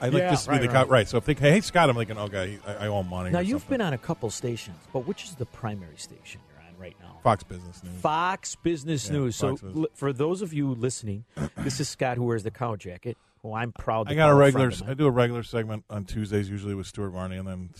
I 0.00 0.08
like 0.08 0.18
Yeah, 0.20 0.30
this 0.30 0.44
to 0.44 0.50
right, 0.50 0.60
be 0.60 0.66
the 0.66 0.72
right. 0.74 0.84
cow. 0.86 0.90
Right. 0.90 1.08
So 1.08 1.16
if 1.16 1.24
they 1.24 1.34
hey 1.34 1.60
Scott, 1.62 1.88
I'm 1.88 1.96
like, 1.96 2.10
oh 2.14 2.28
guy, 2.28 2.58
I, 2.66 2.74
I 2.74 2.86
owe 2.88 3.02
money. 3.02 3.30
Now 3.30 3.38
you've 3.40 3.62
something. 3.62 3.78
been 3.78 3.86
on 3.86 3.92
a 3.94 3.98
couple 3.98 4.28
stations, 4.30 4.76
but 4.92 5.00
which 5.06 5.24
is 5.24 5.34
the 5.36 5.46
primary 5.46 5.96
station 5.96 6.42
you're 6.50 6.58
on 6.68 6.78
right 6.78 6.94
now? 7.00 7.18
Fox 7.22 7.42
Business 7.42 7.82
News. 7.82 7.94
Fox 8.02 8.54
Business 8.56 9.06
Yeah, 9.06 9.12
News. 9.16 9.36
So 9.36 9.48
Fox 9.50 9.62
Business. 9.62 9.78
l- 9.84 9.86
for 9.94 10.12
those 10.12 10.42
of 10.42 10.52
you 10.52 10.74
listening, 10.74 11.24
this 11.56 11.80
is 11.80 11.88
Scott 11.88 12.18
who 12.18 12.24
wears 12.24 12.42
the 12.42 12.50
cow 12.50 12.76
jacket. 12.76 13.16
Who 13.44 13.52
I'm 13.52 13.72
proud. 13.72 14.06
To 14.06 14.12
I 14.12 14.16
got 14.16 14.30
a 14.30 14.34
regular. 14.34 14.72
I 14.86 14.94
do 14.94 15.04
a 15.04 15.10
regular 15.10 15.42
segment 15.42 15.84
on 15.90 16.06
Tuesdays, 16.06 16.48
usually 16.48 16.74
with 16.74 16.86
Stuart 16.86 17.10
Varney, 17.10 17.36
and 17.36 17.46
then 17.46 17.70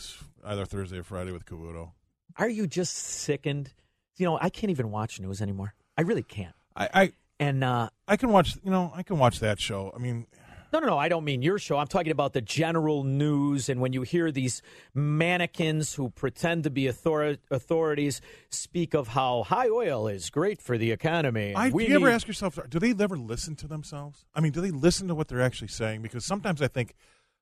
either 0.44 0.66
Thursday 0.66 0.98
or 0.98 1.02
Friday 1.02 1.32
with 1.32 1.46
Cavuto. 1.46 1.92
Are 2.36 2.50
you 2.50 2.66
just 2.66 2.94
sickened? 2.94 3.72
You 4.18 4.26
know, 4.26 4.38
I 4.38 4.50
can't 4.50 4.70
even 4.70 4.90
watch 4.90 5.20
news 5.20 5.40
anymore. 5.40 5.72
I 5.96 6.02
really 6.02 6.22
can't. 6.22 6.54
I, 6.76 6.88
I 6.92 7.12
And 7.40 7.64
uh, 7.64 7.88
I 8.06 8.18
can 8.18 8.28
watch. 8.28 8.58
You 8.62 8.70
know, 8.70 8.92
I 8.94 9.02
can 9.02 9.18
watch 9.18 9.40
that 9.40 9.58
show. 9.58 9.90
I 9.96 9.98
mean, 10.00 10.26
no, 10.74 10.80
no, 10.80 10.86
no. 10.88 10.98
I 10.98 11.08
don't 11.08 11.24
mean 11.24 11.40
your 11.40 11.58
show. 11.58 11.78
I'm 11.78 11.86
talking 11.86 12.10
about 12.10 12.32
the 12.32 12.40
general 12.40 13.04
news. 13.04 13.68
And 13.68 13.80
when 13.80 13.92
you 13.92 14.02
hear 14.02 14.32
these 14.32 14.60
mannequins 14.92 15.94
who 15.94 16.10
pretend 16.10 16.64
to 16.64 16.70
be 16.70 16.88
author- 16.88 17.36
authorities 17.50 18.20
speak 18.48 18.94
of 18.94 19.08
how 19.08 19.44
high 19.44 19.68
oil 19.68 20.08
is 20.08 20.30
great 20.30 20.60
for 20.60 20.76
the 20.76 20.90
economy, 20.90 21.54
I, 21.54 21.70
do 21.70 21.82
you 21.82 21.94
ever 21.94 22.08
ask 22.08 22.26
yourself, 22.26 22.58
do 22.68 22.78
they 22.78 22.92
ever 22.98 23.16
listen 23.16 23.54
to 23.56 23.68
themselves? 23.68 24.24
I 24.34 24.40
mean, 24.40 24.52
do 24.52 24.60
they 24.60 24.72
listen 24.72 25.06
to 25.08 25.14
what 25.14 25.28
they're 25.28 25.40
actually 25.40 25.68
saying? 25.68 26.02
Because 26.02 26.24
sometimes 26.24 26.60
I 26.60 26.68
think, 26.68 26.94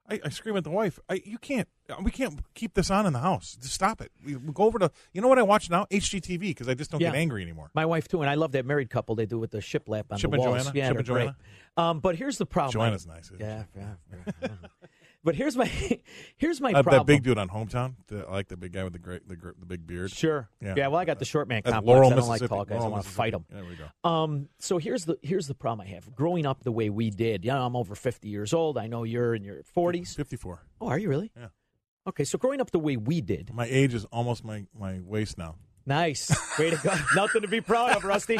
I, 0.09 0.21
I 0.25 0.29
scream 0.31 0.57
at 0.57 0.65
the 0.65 0.71
wife, 0.71 0.99
I, 1.09 1.23
you 1.25 1.39
can't, 1.39 1.69
we 2.03 2.11
can't 2.11 2.41
keep 2.55 2.75
this 2.75 2.91
on 2.91 3.07
in 3.07 3.13
the 3.13 3.21
house. 3.21 3.57
Just 3.61 3.75
stop 3.75 4.01
it. 4.01 4.11
We, 4.25 4.37
we 4.37 4.53
go 4.53 4.65
over 4.65 4.79
to, 4.79 4.91
you 5.13 5.21
know 5.21 5.29
what 5.29 5.39
I 5.39 5.43
watch 5.43 5.71
now? 5.71 5.87
HGTV, 5.91 6.41
because 6.41 6.69
I 6.69 6.75
just 6.75 6.91
don't 6.91 7.01
get 7.01 7.15
angry 7.15 7.43
anymore. 7.43 7.71
My 7.75 7.87
wife 7.87 8.09
too, 8.09 8.21
and 8.21 8.29
I 8.29 8.35
love 8.35 8.53
that 8.53 8.67
married 8.67 8.91
couple. 8.91 9.15
They 9.15 9.27
do 9.27 9.39
with 9.39 9.53
the 9.53 9.59
shiplap 9.59 10.05
on 10.11 10.19
Chip 10.19 10.31
the 10.31 10.37
and 10.37 10.45
walls. 10.45 10.65
Joanna? 10.65 10.73
Yeah, 10.75 10.89
Chip 10.89 10.97
and. 10.99 11.07
Joanna? 11.07 11.37
Um, 11.77 12.01
but 12.01 12.17
here's 12.17 12.39
the 12.39 12.47
problem. 12.47 12.73
Joanna's 12.73 13.07
nice, 13.07 13.27
isn't 13.27 13.41
Yeah, 13.41 13.65
yeah, 13.77 13.95
yeah, 14.13 14.33
yeah. 14.43 14.49
But 15.25 15.37
here's 15.37 15.57
my 15.57 15.67
here's 16.37 16.61
my 16.61 16.71
Uh, 16.73 16.83
problem. 16.83 17.01
that 17.01 17.07
big 17.07 17.23
dude 17.23 17.39
on 17.39 17.49
Hometown, 17.49 17.95
the, 18.09 18.27
I 18.27 18.33
like 18.33 18.49
the 18.49 18.57
big 18.57 18.73
guy 18.73 18.83
with 18.85 18.93
the 18.93 18.99
great, 18.99 19.29
the, 19.29 19.37
the 19.59 19.67
big 19.67 19.87
beard. 19.87 20.11
Sure. 20.11 20.49
Yeah. 20.61 20.89
well, 20.89 20.97
I 20.97 21.05
got 21.05 21.19
the 21.19 21.25
short 21.25 21.49
man 21.49 21.63
That's 21.65 21.75
complex. 21.75 21.95
Laurel, 21.95 22.13
I 22.13 22.17
don't 22.17 22.29
like 22.29 22.49
tall 22.49 22.65
guys. 22.65 22.73
I 22.75 22.79
Laurel, 22.79 22.93
want 22.93 23.05
to 23.05 23.11
fight 23.11 23.33
them. 23.33 23.45
There 23.51 23.65
we 23.65 23.77
go. 23.77 24.09
Um, 24.09 24.49
so 24.59 24.79
here's 24.79 25.05
the 25.05 25.17
here's 25.23 25.47
the 25.47 25.55
problem 25.55 25.87
I 25.87 25.91
have. 25.91 26.13
Growing 26.15 26.45
up 26.47 26.65
the 26.65 26.73
way 26.73 26.91
we 26.91 27.11
did, 27.11 27.45
yeah, 27.45 27.63
I'm 27.65 27.77
over 27.77 27.95
50 27.95 28.29
years 28.29 28.53
old. 28.53 28.77
I 28.79 28.87
know 28.89 29.05
you're 29.05 29.35
in 29.35 29.45
your 29.45 29.63
40s. 29.77 30.15
54. 30.17 30.63
Oh, 30.81 30.89
are 30.89 30.99
you 30.99 31.09
really? 31.09 31.31
Yeah. 31.37 31.49
Okay, 32.05 32.25
so 32.25 32.37
growing 32.37 32.61
up 32.61 32.73
the 32.73 32.81
way 32.81 32.97
we 32.97 33.21
did, 33.21 33.55
My 33.55 33.67
age 33.67 33.95
is 33.95 34.05
almost 34.07 34.45
my, 34.45 34.67
my 34.77 34.99
waist 35.05 35.39
now. 35.39 35.55
Nice. 35.87 36.31
Way 36.59 36.71
to 36.71 36.77
go. 36.77 36.95
Nothing 37.15 37.43
to 37.43 37.49
be 37.49 37.61
proud 37.61 37.97
of, 37.97 38.05
Rusty. 38.05 38.39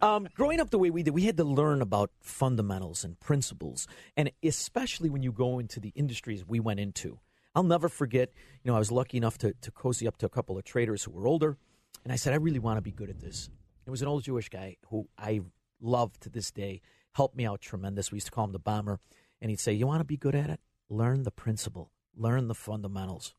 Um, 0.00 0.28
growing 0.34 0.60
up 0.60 0.70
the 0.70 0.78
way 0.78 0.90
we 0.90 1.02
did, 1.02 1.14
we 1.14 1.22
had 1.22 1.36
to 1.36 1.44
learn 1.44 1.80
about 1.80 2.10
fundamentals 2.20 3.04
and 3.04 3.18
principles, 3.20 3.86
and 4.16 4.30
especially 4.42 5.08
when 5.08 5.22
you 5.22 5.32
go 5.32 5.58
into 5.58 5.80
the 5.80 5.92
industries 5.94 6.44
we 6.46 6.60
went 6.60 6.80
into. 6.80 7.20
I'll 7.54 7.62
never 7.62 7.88
forget, 7.88 8.30
you 8.62 8.70
know, 8.70 8.76
I 8.76 8.80
was 8.80 8.90
lucky 8.90 9.16
enough 9.16 9.38
to, 9.38 9.54
to 9.60 9.70
cozy 9.70 10.08
up 10.08 10.16
to 10.18 10.26
a 10.26 10.28
couple 10.28 10.58
of 10.58 10.64
traders 10.64 11.04
who 11.04 11.12
were 11.12 11.26
older, 11.26 11.56
and 12.02 12.12
I 12.12 12.16
said, 12.16 12.32
I 12.32 12.36
really 12.36 12.58
want 12.58 12.78
to 12.78 12.82
be 12.82 12.90
good 12.90 13.08
at 13.08 13.20
this. 13.20 13.48
It 13.86 13.90
was 13.90 14.02
an 14.02 14.08
old 14.08 14.24
Jewish 14.24 14.48
guy 14.48 14.76
who 14.88 15.08
I 15.16 15.40
love 15.80 16.18
to 16.20 16.28
this 16.28 16.50
day, 16.50 16.80
helped 17.14 17.36
me 17.36 17.46
out 17.46 17.60
tremendous. 17.60 18.10
We 18.10 18.16
used 18.16 18.26
to 18.26 18.32
call 18.32 18.44
him 18.46 18.52
the 18.52 18.58
bomber, 18.58 18.98
and 19.40 19.50
he'd 19.50 19.60
say, 19.60 19.72
You 19.72 19.86
want 19.86 20.00
to 20.00 20.04
be 20.04 20.16
good 20.16 20.34
at 20.34 20.50
it? 20.50 20.60
Learn 20.88 21.22
the 21.22 21.30
principle, 21.30 21.92
learn 22.16 22.48
the 22.48 22.54
fundamentals. 22.54 23.34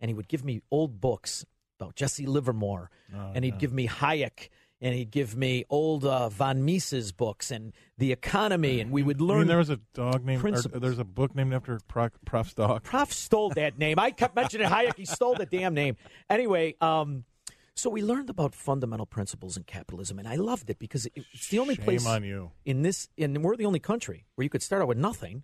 And 0.00 0.10
he 0.10 0.14
would 0.14 0.28
give 0.28 0.44
me 0.44 0.60
old 0.70 1.00
books 1.00 1.46
about 1.78 1.94
Jesse 1.96 2.26
Livermore, 2.26 2.90
Oh, 3.14 3.32
and 3.34 3.44
he'd 3.44 3.54
yeah. 3.54 3.58
give 3.60 3.72
me 3.72 3.86
Hayek, 3.88 4.48
and 4.80 4.94
he'd 4.94 5.10
give 5.10 5.36
me 5.36 5.64
old 5.70 6.04
uh, 6.04 6.28
von 6.28 6.64
Mises 6.64 7.12
books 7.12 7.50
and 7.50 7.72
the 7.98 8.12
economy, 8.12 8.80
and 8.80 8.90
we 8.90 9.02
would 9.02 9.20
I 9.20 9.24
learn. 9.24 9.38
mean, 9.40 9.48
there 9.48 9.58
was 9.58 9.70
a 9.70 9.80
dog 9.94 10.24
named, 10.24 10.42
there's 10.42 10.98
a 10.98 11.04
book 11.04 11.34
named 11.34 11.52
after 11.54 11.78
Proft, 11.88 12.12
Proft's 12.26 12.54
dog. 12.54 12.82
Proft 12.84 13.12
stole 13.12 13.50
that 13.50 13.78
name. 13.78 13.98
I 13.98 14.10
kept 14.10 14.34
mentioning 14.36 14.68
Hayek. 14.68 14.96
He 14.96 15.04
stole 15.04 15.34
the 15.34 15.46
damn 15.46 15.74
name. 15.74 15.96
Anyway, 16.28 16.74
um, 16.80 17.24
so 17.76 17.90
we 17.90 18.02
learned 18.02 18.30
about 18.30 18.54
fundamental 18.54 19.06
principles 19.06 19.56
in 19.56 19.64
capitalism, 19.64 20.18
and 20.18 20.28
I 20.28 20.36
loved 20.36 20.70
it 20.70 20.78
because 20.78 21.06
it's 21.14 21.48
the 21.48 21.58
only 21.58 21.74
Shame 21.76 21.84
place 21.84 22.06
on 22.06 22.22
you. 22.24 22.50
in 22.64 22.82
this, 22.82 23.08
and 23.18 23.42
we're 23.42 23.56
the 23.56 23.66
only 23.66 23.80
country 23.80 24.26
where 24.34 24.42
you 24.44 24.50
could 24.50 24.62
start 24.62 24.80
out 24.82 24.88
with 24.88 24.98
nothing 24.98 25.42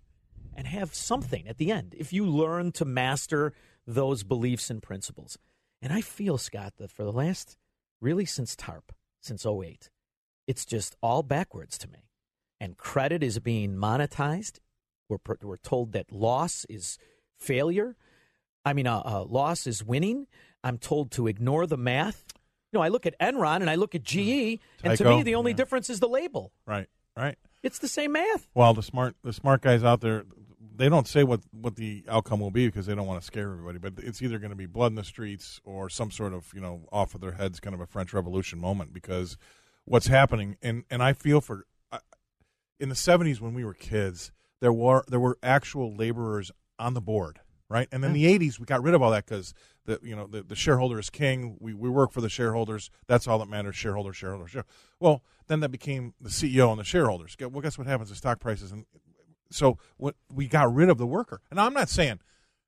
and 0.54 0.66
have 0.66 0.94
something 0.94 1.46
at 1.48 1.58
the 1.58 1.70
end 1.72 1.94
if 1.98 2.12
you 2.12 2.26
learn 2.26 2.72
to 2.72 2.84
master 2.84 3.52
those 3.86 4.22
beliefs 4.22 4.70
and 4.70 4.82
principles. 4.82 5.38
And 5.82 5.92
I 5.92 6.00
feel, 6.00 6.38
Scott, 6.38 6.74
that 6.78 6.90
for 6.90 7.04
the 7.04 7.12
last, 7.12 7.56
really 8.00 8.24
since 8.24 8.54
TARP, 8.54 8.92
since 9.20 9.46
08, 9.46 9.90
it's 10.46 10.64
just 10.64 10.96
all 11.02 11.22
backwards 11.22 11.78
to 11.78 11.88
me. 11.88 12.10
And 12.60 12.76
credit 12.76 13.22
is 13.22 13.38
being 13.38 13.76
monetized. 13.76 14.58
We're, 15.08 15.18
we're 15.42 15.56
told 15.56 15.92
that 15.92 16.12
loss 16.12 16.66
is 16.68 16.98
failure. 17.38 17.96
I 18.64 18.72
mean, 18.74 18.86
uh, 18.86 19.02
uh, 19.04 19.24
loss 19.24 19.66
is 19.66 19.82
winning. 19.82 20.26
I'm 20.62 20.78
told 20.78 21.10
to 21.12 21.26
ignore 21.26 21.66
the 21.66 21.78
math. 21.78 22.24
You 22.72 22.78
know, 22.78 22.82
I 22.82 22.88
look 22.88 23.06
at 23.06 23.18
Enron 23.18 23.56
and 23.56 23.70
I 23.70 23.74
look 23.74 23.94
at 23.94 24.02
GE, 24.02 24.60
and 24.84 24.96
to 24.98 25.04
me, 25.04 25.22
the 25.22 25.34
only 25.34 25.52
yeah. 25.52 25.56
difference 25.56 25.90
is 25.90 25.98
the 25.98 26.08
label. 26.08 26.52
Right, 26.66 26.86
right. 27.16 27.36
It's 27.62 27.78
the 27.78 27.88
same 27.88 28.12
math. 28.12 28.48
Well, 28.54 28.74
the 28.74 28.82
smart 28.82 29.16
the 29.24 29.32
smart 29.32 29.62
guys 29.62 29.82
out 29.82 30.00
there, 30.00 30.24
they 30.80 30.88
don't 30.88 31.06
say 31.06 31.24
what 31.24 31.40
what 31.52 31.76
the 31.76 32.04
outcome 32.08 32.40
will 32.40 32.50
be 32.50 32.66
because 32.66 32.86
they 32.86 32.94
don't 32.94 33.06
want 33.06 33.20
to 33.20 33.26
scare 33.26 33.50
everybody. 33.50 33.78
But 33.78 33.94
it's 33.98 34.22
either 34.22 34.38
going 34.38 34.50
to 34.50 34.56
be 34.56 34.66
blood 34.66 34.92
in 34.92 34.96
the 34.96 35.04
streets 35.04 35.60
or 35.64 35.90
some 35.90 36.10
sort 36.10 36.32
of 36.32 36.50
you 36.54 36.60
know 36.60 36.88
off 36.90 37.14
of 37.14 37.20
their 37.20 37.32
heads 37.32 37.60
kind 37.60 37.74
of 37.74 37.80
a 37.80 37.86
French 37.86 38.14
Revolution 38.14 38.58
moment 38.58 38.92
because 38.92 39.36
what's 39.84 40.06
happening 40.06 40.56
and 40.62 40.84
and 40.90 41.02
I 41.02 41.12
feel 41.12 41.40
for 41.40 41.66
in 42.78 42.88
the 42.88 42.94
seventies 42.94 43.40
when 43.40 43.52
we 43.52 43.64
were 43.64 43.74
kids 43.74 44.32
there 44.60 44.72
were 44.72 45.04
there 45.06 45.20
were 45.20 45.38
actual 45.42 45.94
laborers 45.94 46.50
on 46.78 46.94
the 46.94 47.00
board 47.00 47.40
right? 47.68 47.86
And 47.92 48.04
in 48.04 48.12
the 48.12 48.26
eighties 48.26 48.58
we 48.58 48.66
got 48.66 48.82
rid 48.82 48.94
of 48.94 49.02
all 49.02 49.10
that 49.12 49.26
because 49.26 49.54
the 49.84 50.00
you 50.02 50.16
know 50.16 50.26
the, 50.26 50.42
the 50.42 50.56
shareholder 50.56 50.98
is 50.98 51.10
king. 51.10 51.56
We 51.60 51.74
we 51.74 51.88
work 51.88 52.10
for 52.10 52.20
the 52.20 52.28
shareholders. 52.28 52.90
That's 53.06 53.28
all 53.28 53.38
that 53.38 53.48
matters 53.48 53.76
shareholder 53.76 54.12
shareholder 54.12 54.48
shareholder 54.48 54.68
well 54.98 55.22
then 55.46 55.60
that 55.60 55.70
became 55.70 56.14
the 56.20 56.30
CEO 56.30 56.70
and 56.70 56.78
the 56.78 56.84
shareholders. 56.84 57.36
Well 57.38 57.60
guess 57.60 57.76
what 57.76 57.86
happens? 57.86 58.10
To 58.10 58.16
stock 58.16 58.40
prices 58.40 58.72
and 58.72 58.86
so 59.50 59.78
what 59.96 60.14
we 60.32 60.46
got 60.46 60.72
rid 60.72 60.88
of 60.88 60.98
the 60.98 61.06
worker 61.06 61.40
and 61.50 61.60
I'm 61.60 61.74
not 61.74 61.88
saying 61.88 62.20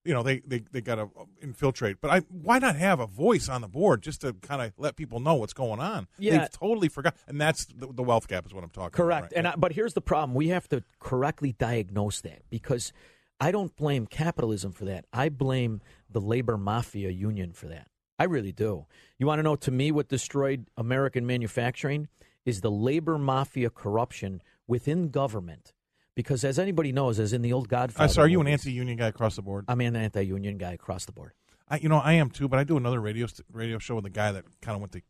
you 0.05 0.13
know 0.13 0.23
they 0.23 0.41
they, 0.41 0.65
they 0.73 0.81
got 0.81 0.97
to 0.97 1.09
infiltrate 1.41 2.01
but 2.01 2.11
I 2.11 2.19
why 2.29 2.59
not 2.59 2.77
have 2.77 3.01
a 3.01 3.07
voice 3.07 3.49
on 3.49 3.61
the 3.61 3.69
board 3.69 4.03
just 4.03 4.21
to 4.23 4.33
kind 4.35 4.61
of 4.61 4.73
let 4.77 4.97
people 4.97 5.21
know 5.21 5.35
what's 5.37 5.53
going 5.53 5.81
on 5.81 6.09
Yeah. 6.19 6.39
they've 6.39 6.51
totally 6.51 6.89
forgot 6.89 7.15
and 7.29 7.41
that's 7.41 7.67
the, 7.67 7.87
the 7.87 8.03
wealth 8.03 8.29
gap 8.29 8.47
is 8.47 8.53
what 8.53 8.65
I'm 8.65 8.71
talking 8.71 8.87
about. 8.87 8.97
Correct. 8.97 9.33
about 9.33 9.39
And 9.39 9.49
I, 9.49 9.55
but 9.57 9.73
here's 9.73 9.95
the 9.95 10.01
problem: 10.01 10.35
we 10.35 10.49
have 10.49 10.69
to 10.69 10.83
correctly 10.99 11.53
diagnose 11.53 12.21
that 12.23 12.43
because 12.51 12.93
I 13.41 13.51
don't 13.51 13.75
blame 13.77 14.07
capitalism 14.07 14.73
for 14.73 14.85
that. 14.87 15.05
I 15.13 15.29
blame 15.29 15.81
the 16.11 16.21
labor 16.21 16.57
mafia 16.57 17.11
union 17.11 17.53
for 17.53 17.67
that. 17.67 17.89
I 18.19 18.25
really 18.25 18.53
do. 18.53 18.87
You 19.19 19.27
want 19.27 19.41
to 19.41 19.43
know 19.43 19.57
to 19.57 19.71
me 19.73 19.91
what 19.91 20.09
destroyed 20.09 20.67
American 20.77 21.27
manufacturing 21.27 22.09
is 22.45 22.61
the 22.61 22.71
labor 22.71 23.19
mafia 23.19 23.71
corruption 23.71 24.43
within 24.69 25.09
government. 25.09 25.73
Because 26.15 26.45
as 26.45 26.59
anybody 26.59 26.93
knows, 26.93 27.19
as 27.19 27.33
in 27.33 27.43
the 27.43 27.53
old 27.53 27.69
Godfather, 27.69 28.05
I 28.05 28.07
so 28.09 28.23
are 28.23 28.29
you 28.29 28.41
an 28.41 28.47
anti-union 28.47 28.97
guy 28.99 29.07
across 29.07 29.37
the 29.37 29.43
board? 29.43 29.65
I'm 29.69 29.81
an 29.81 29.97
anti-union 29.97 30.59
guy 30.59 30.73
across 30.73 31.07
the 31.07 31.13
board. 31.13 31.33
I, 31.69 31.79
you 31.79 31.89
know, 31.89 31.99
I 31.99 32.15
am 32.15 32.29
too, 32.29 32.49
but 32.49 32.59
I 32.59 32.65
do 32.65 32.77
another 32.77 33.01
radio 33.01 33.27
radio 33.51 33.79
show 33.79 33.95
with 33.95 34.05
a 34.05 34.11
guy 34.11 34.33
that 34.33 34.45
kind 34.61 34.75
of 34.75 34.81
went 34.81 34.93
to 34.93 35.03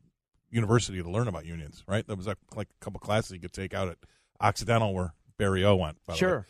university 0.50 1.02
to 1.02 1.10
learn 1.10 1.26
about 1.26 1.44
unions. 1.44 1.82
Right, 1.88 2.06
there 2.06 2.16
was 2.16 2.26
like, 2.26 2.38
like 2.54 2.68
a 2.80 2.84
couple 2.84 3.00
classes 3.00 3.32
you 3.32 3.40
could 3.40 3.52
take 3.52 3.74
out 3.74 3.88
at 3.88 3.98
Occidental 4.40 4.94
where 4.94 5.14
Barry 5.38 5.64
O 5.64 5.74
went. 5.74 5.96
by 6.06 6.12
the 6.12 6.14
way. 6.14 6.18
Sure. 6.18 6.46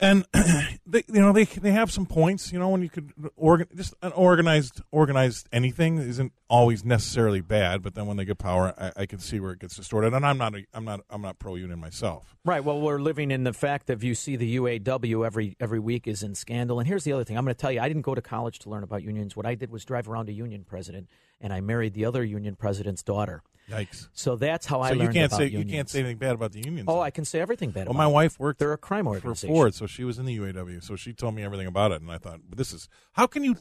And 0.00 0.26
they, 0.86 1.04
you 1.08 1.20
know, 1.20 1.32
they 1.32 1.44
they 1.44 1.72
have 1.72 1.90
some 1.90 2.06
points. 2.06 2.52
You 2.52 2.58
know, 2.58 2.68
when 2.68 2.82
you 2.82 2.88
could 2.88 3.12
organ 3.36 3.68
just 3.76 3.94
an 4.02 4.12
organized 4.12 4.80
organized 4.90 5.48
anything 5.52 5.98
isn't 5.98 6.32
always 6.48 6.84
necessarily 6.84 7.40
bad, 7.40 7.82
but 7.82 7.94
then 7.94 8.06
when 8.06 8.16
they 8.16 8.24
get 8.24 8.38
power, 8.38 8.74
I, 8.78 9.02
I 9.02 9.06
can 9.06 9.18
see 9.18 9.38
where 9.40 9.52
it 9.52 9.60
gets 9.60 9.76
distorted. 9.76 10.14
And 10.14 10.24
I'm 10.24 10.38
not 10.38 10.54
a, 10.54 10.64
I'm 10.72 10.84
not 10.84 11.00
I'm 11.10 11.22
not 11.22 11.38
pro 11.38 11.54
union 11.54 11.78
myself. 11.78 12.34
Right. 12.44 12.64
Well, 12.64 12.80
we're 12.80 13.00
living 13.00 13.30
in 13.30 13.44
the 13.44 13.52
fact 13.52 13.86
that 13.88 14.02
you 14.02 14.14
see 14.14 14.36
the 14.36 14.56
UAW 14.56 15.26
every 15.26 15.56
every 15.60 15.78
week 15.78 16.06
is 16.06 16.22
in 16.22 16.34
scandal. 16.34 16.78
And 16.78 16.88
here's 16.88 17.04
the 17.04 17.12
other 17.12 17.24
thing. 17.24 17.36
I'm 17.36 17.44
going 17.44 17.54
to 17.54 17.60
tell 17.60 17.72
you. 17.72 17.80
I 17.80 17.88
didn't 17.88 18.02
go 18.02 18.14
to 18.14 18.22
college 18.22 18.58
to 18.60 18.70
learn 18.70 18.82
about 18.82 19.02
unions. 19.02 19.36
What 19.36 19.46
I 19.46 19.54
did 19.54 19.70
was 19.70 19.84
drive 19.84 20.08
around 20.08 20.28
a 20.28 20.32
union 20.32 20.64
president, 20.64 21.08
and 21.40 21.52
I 21.52 21.60
married 21.60 21.94
the 21.94 22.06
other 22.06 22.24
union 22.24 22.56
president's 22.56 23.02
daughter. 23.02 23.42
Yikes! 23.70 24.08
So 24.12 24.36
that's 24.36 24.66
how 24.66 24.80
I 24.80 24.90
so 24.90 24.94
you 25.02 25.08
can't 25.10 25.30
say 25.32 25.44
unions. 25.44 25.64
you 25.70 25.76
can't 25.76 25.88
say 25.88 26.00
anything 26.00 26.18
bad 26.18 26.34
about 26.34 26.52
the 26.52 26.60
unions. 26.64 26.86
Oh, 26.88 27.00
I 27.00 27.10
can 27.10 27.24
say 27.24 27.40
everything 27.40 27.70
bad. 27.70 27.86
Well, 27.86 27.94
my 27.96 28.04
them. 28.04 28.12
wife 28.12 28.38
worked. 28.38 28.58
They're 28.58 28.72
a 28.72 28.78
crime 28.78 29.06
organization. 29.06 29.48
for. 29.48 29.54
Ford, 29.54 29.74
so 29.74 29.86
she 29.86 30.04
was 30.04 30.18
in 30.18 30.26
the 30.26 30.36
UAW. 30.38 30.82
So 30.82 30.96
she 30.96 31.12
told 31.12 31.34
me 31.34 31.42
everything 31.42 31.66
about 31.66 31.92
it, 31.92 32.00
and 32.02 32.10
I 32.10 32.18
thought, 32.18 32.40
this 32.54 32.72
is 32.72 32.88
how 33.12 33.26
can 33.26 33.44
you, 33.44 33.56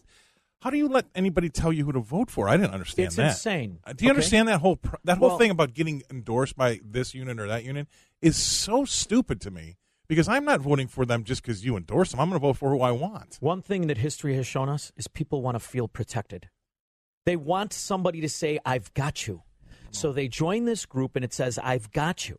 how 0.61 0.69
do 0.69 0.77
you 0.77 0.87
let 0.89 1.05
anybody 1.15 1.49
tell 1.49 1.71
you 1.71 1.85
who 1.85 1.91
to 1.93 1.99
vote 1.99 2.29
for? 2.31 2.49
I 2.49 2.57
didn't 2.57 2.73
understand 2.73 3.07
It's 3.07 3.15
that. 3.17 3.31
insane. 3.31 3.79
Uh, 3.85 3.93
Do 3.93 4.05
you 4.05 4.09
Okay. 4.11 4.15
understand 4.17 4.47
that 4.47 4.59
whole 4.61 4.75
pr- 4.77 4.95
that 5.03 5.17
whole 5.19 5.29
Well- 5.29 5.37
thing 5.37 5.51
about 5.51 5.73
getting 5.73 6.03
endorsed 6.09 6.55
by 6.57 6.79
this 6.83 7.13
union 7.13 7.39
or 7.39 7.47
that 7.47 7.63
union 7.63 7.87
is 8.21 8.35
so 8.35 8.85
stupid 8.85 9.39
to 9.41 9.51
me 9.51 9.77
because 10.07 10.27
I'm 10.27 10.43
not 10.43 10.59
voting 10.59 10.87
for 10.87 11.05
them 11.05 11.23
just 11.23 11.41
because 11.43 11.63
you 11.63 11.77
endorse 11.77 12.11
them. 12.11 12.19
I'm 12.19 12.29
going 12.29 12.41
to 12.41 12.45
vote 12.47 12.57
for 12.57 12.71
who 12.71 12.81
I 12.81 12.91
want. 12.91 13.37
One 13.41 13.61
thing 13.61 13.87
that 13.87 13.99
history 13.99 14.35
has 14.35 14.47
shown 14.47 14.67
us 14.67 14.91
is 14.97 15.07
people 15.07 15.41
want 15.43 15.55
to 15.55 15.59
feel 15.59 15.87
protected. 15.87 16.49
They 17.25 17.35
want 17.35 17.73
somebody 17.73 18.19
to 18.21 18.29
say, 18.29 18.59
I've 18.65 18.91
got 18.95 19.27
you. 19.27 19.43
So 19.91 20.11
they 20.11 20.27
join 20.27 20.65
this 20.65 20.85
group 20.85 21.15
and 21.15 21.25
it 21.25 21.33
says, 21.33 21.59
I've 21.59 21.91
got 21.91 22.27
you. 22.29 22.37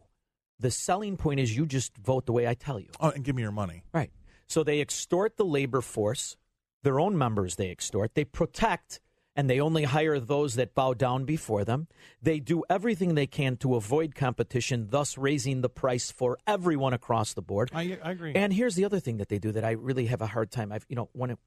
The 0.58 0.70
selling 0.70 1.16
point 1.16 1.40
is 1.40 1.56
you 1.56 1.66
just 1.66 1.96
vote 1.96 2.26
the 2.26 2.32
way 2.32 2.46
I 2.46 2.54
tell 2.54 2.78
you. 2.78 2.90
Oh, 3.00 3.10
and 3.10 3.24
give 3.24 3.34
me 3.34 3.42
your 3.42 3.52
money. 3.52 3.82
Right. 3.92 4.10
So 4.46 4.62
they 4.62 4.80
extort 4.80 5.36
the 5.36 5.44
labor 5.44 5.80
force, 5.80 6.36
their 6.82 7.00
own 7.00 7.16
members 7.16 7.56
they 7.56 7.70
extort, 7.70 8.14
they 8.14 8.24
protect, 8.24 9.00
and 9.36 9.48
they 9.48 9.60
only 9.60 9.84
hire 9.84 10.18
those 10.18 10.56
that 10.56 10.74
bow 10.74 10.92
down 10.92 11.24
before 11.24 11.64
them. 11.64 11.86
They 12.20 12.40
do 12.40 12.64
everything 12.68 13.14
they 13.14 13.26
can 13.26 13.56
to 13.58 13.76
avoid 13.76 14.14
competition, 14.14 14.88
thus 14.90 15.16
raising 15.16 15.60
the 15.60 15.68
price 15.68 16.10
for 16.10 16.36
everyone 16.46 16.92
across 16.92 17.32
the 17.32 17.42
board. 17.42 17.70
I, 17.72 17.98
I 18.02 18.10
agree. 18.10 18.34
And 18.34 18.52
here's 18.52 18.74
the 18.74 18.84
other 18.84 19.00
thing 19.00 19.18
that 19.18 19.28
they 19.28 19.38
do 19.38 19.52
that 19.52 19.64
I 19.64 19.72
really 19.72 20.06
have 20.06 20.20
a 20.20 20.26
hard 20.26 20.50
time. 20.50 20.72
I've 20.72 20.84
you 20.88 20.96
know 20.96 21.08
when 21.12 21.30
it, 21.30 21.38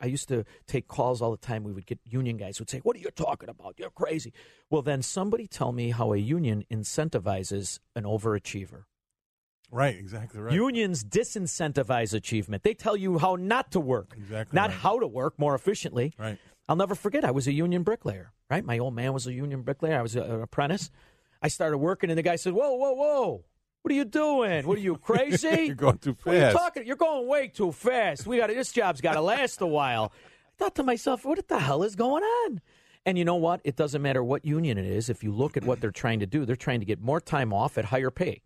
I 0.00 0.06
used 0.06 0.28
to 0.28 0.44
take 0.66 0.88
calls 0.88 1.22
all 1.22 1.30
the 1.30 1.36
time. 1.36 1.62
We 1.64 1.72
would 1.72 1.86
get 1.86 1.98
union 2.04 2.36
guys 2.36 2.58
who 2.58 2.62
would 2.62 2.70
say, 2.70 2.80
"What 2.80 2.96
are 2.96 3.00
you 3.00 3.10
talking 3.10 3.48
about? 3.48 3.74
You're 3.78 3.90
crazy." 3.90 4.32
Well, 4.70 4.82
then 4.82 5.02
somebody 5.02 5.46
tell 5.46 5.72
me 5.72 5.90
how 5.90 6.12
a 6.12 6.16
union 6.16 6.64
incentivizes 6.70 7.78
an 7.94 8.04
overachiever. 8.04 8.84
right, 9.70 9.96
exactly 9.96 10.40
right. 10.40 10.52
Unions 10.54 11.02
disincentivize 11.04 12.12
achievement. 12.14 12.62
They 12.62 12.74
tell 12.74 12.96
you 12.96 13.18
how 13.18 13.36
not 13.36 13.70
to 13.72 13.80
work, 13.80 14.14
Exactly 14.16 14.54
not 14.54 14.70
right. 14.70 14.78
how 14.78 14.98
to 14.98 15.06
work 15.06 15.38
more 15.38 15.54
efficiently. 15.54 16.12
Right. 16.18 16.38
I'll 16.68 16.76
never 16.76 16.94
forget. 16.94 17.24
I 17.24 17.30
was 17.30 17.46
a 17.46 17.52
union 17.52 17.82
bricklayer. 17.82 18.32
Right, 18.50 18.64
my 18.64 18.78
old 18.78 18.94
man 18.94 19.12
was 19.12 19.26
a 19.26 19.32
union 19.32 19.62
bricklayer. 19.62 19.98
I 19.98 20.02
was 20.02 20.16
a, 20.16 20.22
an 20.22 20.42
apprentice. 20.42 20.90
I 21.42 21.48
started 21.48 21.78
working, 21.78 22.10
and 22.10 22.18
the 22.18 22.22
guy 22.22 22.36
said, 22.36 22.52
"Whoa, 22.52 22.74
whoa, 22.74 22.92
whoa! 22.92 23.44
What 23.84 23.92
are 23.92 23.96
you 23.96 24.06
doing? 24.06 24.66
What 24.66 24.78
are 24.78 24.80
you 24.80 24.96
crazy? 25.02 25.66
You're 25.66 25.74
going 25.74 25.98
too 25.98 26.16
What 26.22 26.34
are 26.34 26.38
you 26.38 26.44
fast. 26.44 26.56
talking? 26.56 26.86
You're 26.86 26.96
going 26.96 27.28
way 27.28 27.48
too 27.48 27.70
fast. 27.70 28.26
We 28.26 28.38
got 28.38 28.48
this 28.48 28.72
job's 28.72 29.02
got 29.02 29.12
to 29.12 29.20
last 29.20 29.60
a 29.60 29.66
while." 29.66 30.10
I 30.14 30.56
thought 30.56 30.74
to 30.76 30.82
myself, 30.82 31.26
"What 31.26 31.46
the 31.48 31.58
hell 31.58 31.82
is 31.82 31.94
going 31.94 32.22
on?" 32.22 32.62
And 33.04 33.18
you 33.18 33.26
know 33.26 33.34
what? 33.34 33.60
It 33.62 33.76
doesn't 33.76 34.00
matter 34.00 34.24
what 34.24 34.46
union 34.46 34.78
it 34.78 34.86
is. 34.86 35.10
If 35.10 35.22
you 35.22 35.32
look 35.32 35.58
at 35.58 35.64
what 35.64 35.82
they're 35.82 35.90
trying 35.90 36.20
to 36.20 36.26
do, 36.26 36.46
they're 36.46 36.56
trying 36.56 36.80
to 36.80 36.86
get 36.86 36.98
more 36.98 37.20
time 37.20 37.52
off 37.52 37.76
at 37.76 37.84
higher 37.84 38.10
pay. 38.10 38.40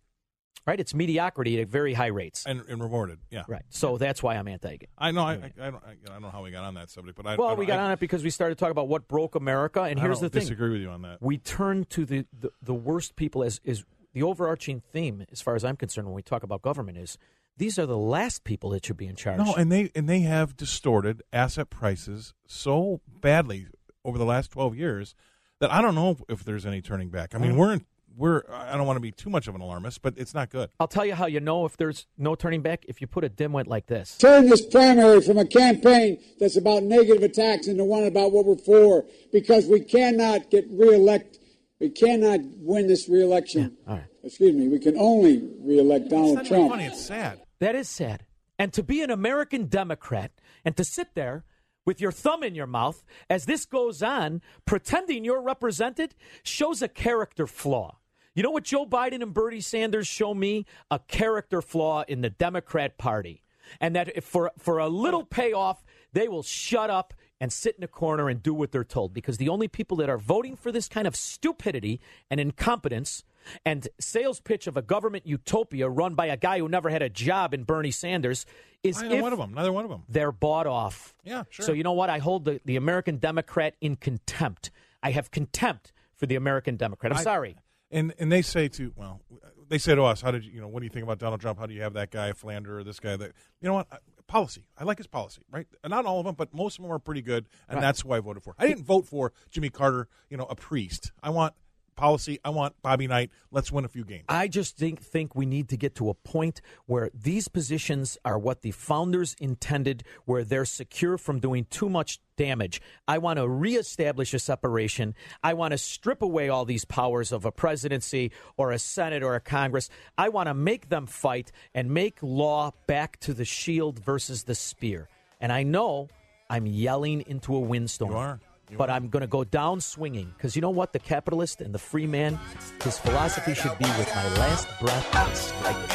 Right? 0.67 0.77
It's 0.77 0.93
mediocrity 0.93 1.61
at 1.61 1.69
very 1.69 1.93
high 1.93 2.07
rates. 2.07 2.45
and, 2.45 2.61
and 2.67 2.83
rewarded. 2.83 3.19
Yeah. 3.31 3.43
Right. 3.47 3.61
So 3.69 3.97
that's 3.97 4.21
why 4.21 4.35
I'm 4.35 4.49
anti 4.49 4.79
I 4.97 5.11
know. 5.11 5.21
I, 5.21 5.35
I, 5.35 5.35
I 5.35 5.71
don't. 5.71 5.83
I, 5.85 5.95
don't 6.05 6.21
know 6.21 6.31
how 6.31 6.43
we 6.43 6.51
got 6.51 6.65
on 6.65 6.73
that 6.73 6.89
subject, 6.89 7.15
but 7.15 7.25
I. 7.25 7.37
Well, 7.37 7.47
I, 7.47 7.53
we 7.53 7.65
got 7.65 7.79
on 7.79 7.91
it 7.91 8.01
because 8.01 8.25
we 8.25 8.29
started 8.29 8.57
talking 8.57 8.71
about 8.71 8.89
what 8.89 9.07
broke 9.07 9.35
America, 9.35 9.83
and 9.83 9.97
here's 9.97 10.19
the 10.19 10.29
thing: 10.29 10.41
disagree 10.41 10.71
with 10.71 10.81
you 10.81 10.89
on 10.89 11.03
that. 11.03 11.21
we 11.21 11.37
turn 11.37 11.85
to 11.91 12.03
the, 12.03 12.25
the, 12.37 12.49
the 12.61 12.73
worst 12.73 13.15
people 13.15 13.41
as 13.41 13.61
is 13.63 13.85
the 14.13 14.23
overarching 14.23 14.81
theme, 14.91 15.25
as 15.31 15.41
far 15.41 15.55
as 15.55 15.63
I'm 15.63 15.75
concerned, 15.75 16.07
when 16.07 16.15
we 16.15 16.21
talk 16.21 16.43
about 16.43 16.61
government, 16.61 16.97
is 16.97 17.17
these 17.57 17.77
are 17.77 17.85
the 17.85 17.97
last 17.97 18.43
people 18.43 18.71
that 18.71 18.85
should 18.85 18.97
be 18.97 19.05
in 19.05 19.15
charge. 19.15 19.37
No, 19.37 19.53
and 19.53 19.71
they 19.71 19.91
and 19.93 20.09
they 20.09 20.21
have 20.21 20.55
distorted 20.55 21.21
asset 21.31 21.69
prices 21.69 22.33
so 22.47 23.01
badly 23.07 23.67
over 24.03 24.17
the 24.17 24.25
last 24.25 24.51
twelve 24.51 24.75
years 24.75 25.13
that 25.59 25.71
I 25.71 25.81
don't 25.81 25.95
know 25.95 26.17
if 26.27 26.43
there's 26.43 26.65
any 26.65 26.81
turning 26.81 27.09
back. 27.09 27.35
I 27.35 27.37
mean, 27.37 27.51
uh-huh. 27.51 27.59
we're 27.59 27.73
in, 27.73 27.85
we're. 28.17 28.43
I 28.49 28.77
don't 28.77 28.87
want 28.87 28.97
to 28.97 29.01
be 29.01 29.11
too 29.11 29.29
much 29.29 29.47
of 29.47 29.55
an 29.55 29.61
alarmist, 29.61 30.01
but 30.01 30.13
it's 30.17 30.33
not 30.33 30.49
good. 30.49 30.69
I'll 30.79 30.87
tell 30.87 31.05
you 31.05 31.15
how 31.15 31.25
you 31.25 31.41
know 31.41 31.65
if 31.65 31.77
there's 31.77 32.07
no 32.17 32.33
turning 32.33 32.61
back 32.61 32.85
if 32.87 33.01
you 33.01 33.07
put 33.07 33.23
a 33.23 33.29
dimwit 33.29 33.67
like 33.67 33.87
this. 33.87 34.17
turn 34.17 34.47
this 34.47 34.65
primary 34.65 35.21
from 35.21 35.37
a 35.37 35.45
campaign 35.45 36.19
that's 36.39 36.57
about 36.57 36.83
negative 36.83 37.23
attacks 37.23 37.67
into 37.67 37.83
one 37.83 38.05
about 38.05 38.31
what 38.31 38.45
we're 38.45 38.55
for 38.55 39.05
because 39.31 39.67
we 39.67 39.81
cannot 39.81 40.49
get 40.49 40.65
reelect 40.71 41.38
we 41.79 41.89
cannot 41.89 42.39
win 42.57 42.87
this 42.87 43.07
reelection. 43.07 43.77
All 43.87 43.95
right. 43.95 44.05
Excuse 44.23 44.53
me, 44.53 44.67
we 44.67 44.79
can 44.79 44.97
only 44.97 45.41
reelect 45.61 46.05
It's 46.05 46.11
Donald 46.13 46.35
not 46.35 46.45
Trump. 46.45 46.71
funny. 46.71 46.85
It's 46.85 47.05
sad. 47.05 47.41
That 47.59 47.75
is 47.75 47.87
sad. 47.87 48.25
And 48.57 48.73
to 48.73 48.83
be 48.83 49.01
an 49.01 49.09
American 49.09 49.67
Democrat 49.67 50.31
and 50.65 50.75
to 50.75 50.83
sit 50.83 51.15
there 51.15 51.45
with 51.85 52.01
your 52.01 52.11
thumb 52.11 52.43
in 52.43 52.53
your 52.55 52.67
mouth 52.67 53.03
as 53.29 53.45
this 53.45 53.65
goes 53.65 54.03
on, 54.03 54.41
pretending 54.65 55.23
you're 55.23 55.41
represented, 55.41 56.13
shows 56.43 56.81
a 56.81 56.89
character 56.89 57.47
flaw. 57.47 57.97
You 58.35 58.43
know 58.43 58.51
what 58.51 58.65
Joe 58.65 58.85
Biden 58.85 59.23
and 59.23 59.33
Bernie 59.33 59.61
Sanders 59.61 60.07
show 60.07 60.33
me? 60.33 60.65
A 60.91 60.99
character 60.99 61.61
flaw 61.61 62.03
in 62.07 62.21
the 62.21 62.29
Democrat 62.29 62.97
Party. 62.97 63.43
And 63.79 63.95
that 63.95 64.15
if 64.15 64.25
for, 64.25 64.51
for 64.57 64.79
a 64.79 64.87
little 64.87 65.23
payoff, 65.23 65.83
they 66.13 66.27
will 66.27 66.43
shut 66.43 66.89
up 66.89 67.13
and 67.39 67.53
sit 67.53 67.75
in 67.77 67.83
a 67.83 67.87
corner 67.87 68.29
and 68.29 68.43
do 68.43 68.53
what 68.53 68.71
they're 68.71 68.83
told. 68.83 69.13
Because 69.13 69.37
the 69.37 69.49
only 69.49 69.67
people 69.67 69.97
that 69.97 70.09
are 70.09 70.17
voting 70.17 70.55
for 70.55 70.71
this 70.71 70.87
kind 70.87 71.07
of 71.07 71.15
stupidity 71.15 71.99
and 72.29 72.39
incompetence 72.39 73.23
and 73.65 73.87
sales 73.99 74.39
pitch 74.39 74.67
of 74.67 74.75
a 74.75 74.81
government 74.81 75.25
utopia 75.25 75.89
run 75.89 76.15
by 76.15 76.25
a 76.27 76.37
guy 76.37 76.59
who 76.59 76.67
never 76.67 76.89
had 76.89 77.01
a 77.01 77.09
job 77.09 77.53
in 77.53 77.63
Bernie 77.63 77.91
Sanders 77.91 78.45
is 78.83 79.01
Neither 79.01 79.21
one 79.21 79.33
of 79.33 79.39
them. 79.39 79.53
Neither 79.53 79.71
one 79.71 79.85
of 79.85 79.89
them. 79.91 80.03
they're 80.07 80.31
bought 80.31 80.67
off. 80.67 81.15
Yeah, 81.23 81.43
sure. 81.49 81.65
So 81.65 81.71
you 81.73 81.83
know 81.83 81.93
what? 81.93 82.09
I 82.09 82.19
hold 82.19 82.45
the, 82.45 82.61
the 82.65 82.75
American 82.75 83.17
Democrat 83.17 83.75
in 83.81 83.95
contempt. 83.95 84.71
I 85.01 85.11
have 85.11 85.31
contempt 85.31 85.91
for 86.15 86.25
the 86.25 86.35
American 86.35 86.75
Democrat. 86.75 87.13
I'm 87.13 87.19
I- 87.19 87.23
sorry. 87.23 87.55
And 87.91 88.13
and 88.19 88.31
they 88.31 88.43
say 88.43 88.67
to 88.67 88.93
well, 88.95 89.19
they 89.67 89.79
say 89.79 89.95
to 89.95 90.03
us, 90.03 90.21
how 90.21 90.29
did 90.29 90.45
you 90.45 90.51
you 90.51 90.61
know 90.61 90.67
what 90.67 90.81
do 90.81 90.85
you 90.85 90.91
think 90.91 91.03
about 91.03 91.17
Donald 91.17 91.41
Trump? 91.41 91.57
How 91.57 91.65
do 91.65 91.73
you 91.73 91.81
have 91.81 91.93
that 91.93 92.11
guy 92.11 92.33
Flander 92.33 92.77
or 92.77 92.83
this 92.83 92.99
guy 92.99 93.15
that 93.17 93.31
you 93.61 93.67
know 93.67 93.73
what 93.73 93.87
policy? 94.29 94.63
I 94.77 94.85
like 94.85 94.97
his 94.97 95.07
policy, 95.07 95.41
right? 95.51 95.67
Not 95.85 96.05
all 96.05 96.19
of 96.19 96.25
them, 96.25 96.35
but 96.35 96.53
most 96.53 96.77
of 96.79 96.83
them 96.83 96.91
are 96.93 96.99
pretty 96.99 97.21
good, 97.21 97.49
and 97.67 97.75
Right. 97.75 97.81
that's 97.81 98.01
who 98.01 98.13
I 98.13 98.19
voted 98.21 98.43
for. 98.43 98.55
I 98.57 98.67
didn't 98.67 98.85
vote 98.85 99.05
for 99.05 99.33
Jimmy 99.49 99.69
Carter, 99.69 100.07
you 100.29 100.37
know, 100.37 100.45
a 100.45 100.55
priest. 100.55 101.11
I 101.21 101.29
want 101.31 101.53
policy. 101.99 102.39
I 102.45 102.49
want 102.49 102.81
Bobby 102.81 103.07
Knight. 103.07 103.29
Let's 103.51 103.71
win 103.71 103.83
a 103.83 103.89
few 103.89 104.05
games. 104.05 104.23
I 104.29 104.47
just 104.47 104.77
think 104.77 105.01
think 105.01 105.35
we 105.35 105.45
need 105.45 105.69
to 105.69 105.77
get 105.77 105.95
to 105.95 106.09
a 106.09 106.13
point 106.13 106.61
where 106.85 107.09
these 107.13 107.49
positions 107.49 108.17
are 108.23 108.39
what 108.39 108.61
the 108.61 108.71
founders 108.71 109.35
intended, 109.39 110.03
where 110.25 110.43
they're 110.43 110.65
secure 110.65 111.17
from 111.17 111.39
doing 111.39 111.65
too 111.69 111.89
much 111.89 112.19
damage. 112.37 112.81
I 113.05 113.17
want 113.17 113.37
to 113.37 113.47
reestablish 113.47 114.33
a 114.33 114.39
separation. 114.39 115.13
I 115.43 115.53
want 115.53 115.73
to 115.73 115.77
strip 115.77 116.21
away 116.21 116.47
all 116.47 116.63
these 116.63 116.85
powers 116.85 117.33
of 117.33 117.43
a 117.43 117.51
presidency 117.51 118.31
or 118.55 118.71
a 118.71 118.79
Senate 118.79 119.21
or 119.21 119.35
a 119.35 119.41
Congress. 119.41 119.89
I 120.17 120.29
want 120.29 120.47
to 120.47 120.53
make 120.53 120.87
them 120.87 121.05
fight 121.05 121.51
and 121.73 121.91
make 121.91 122.19
law 122.21 122.71
back 122.87 123.19
to 123.21 123.33
the 123.33 123.45
shield 123.45 123.99
versus 123.99 124.43
the 124.43 124.55
spear. 124.55 125.09
And 125.41 125.51
I 125.51 125.63
know 125.63 126.07
I'm 126.49 126.65
yelling 126.65 127.25
into 127.27 127.55
a 127.55 127.59
windstorm. 127.59 128.39
But. 128.77 128.89
I'm 128.89 129.09
going 129.09 129.21
to 129.21 129.27
go 129.27 129.43
down 129.43 129.81
swinging 129.81 130.33
because 130.35 130.55
you 130.55 130.61
know 130.61 130.69
what? 130.69 130.93
The 130.93 130.99
capitalist 130.99 131.61
and 131.61 131.73
the 131.73 131.79
free 131.79 132.07
man, 132.07 132.39
his 132.83 132.97
philosophy 132.97 133.53
should 133.53 133.77
be 133.77 133.85
with 133.85 134.13
my 134.15 134.27
last 134.35 134.67
breath, 134.79 135.15
I 135.15 135.33
strike. 135.33 135.91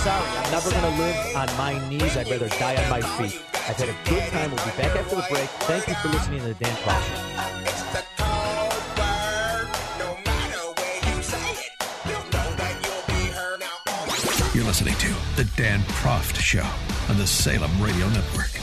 Sorry, 0.00 0.28
I'm 0.38 0.50
never 0.50 0.70
going 0.70 0.82
to 0.82 1.02
live 1.02 1.36
on 1.36 1.56
my 1.58 1.88
knees. 1.88 2.16
I'd 2.16 2.30
rather 2.30 2.48
die 2.48 2.82
on 2.82 2.90
my 2.90 3.00
feet. 3.02 3.40
I've 3.68 3.76
had 3.76 3.88
a 3.88 3.96
good 4.08 4.22
time. 4.30 4.50
We'll 4.50 4.64
be 4.64 4.70
back 4.70 4.96
after 4.96 5.16
the 5.16 5.26
break. 5.30 5.48
Thank 5.68 5.86
you 5.88 5.94
for 5.94 6.08
listening 6.08 6.40
to 6.40 6.48
the 6.48 6.54
Dan 6.54 6.76
Clark 6.82 7.04
Show. 7.04 7.30
You're 14.54 14.64
listening 14.64 14.94
to 14.94 15.08
The 15.36 15.44
Dan 15.56 15.80
Proft 15.80 16.36
Show 16.36 16.66
on 17.08 17.16
the 17.18 17.26
Salem 17.26 17.70
Radio 17.80 18.08
Network. 18.08 18.59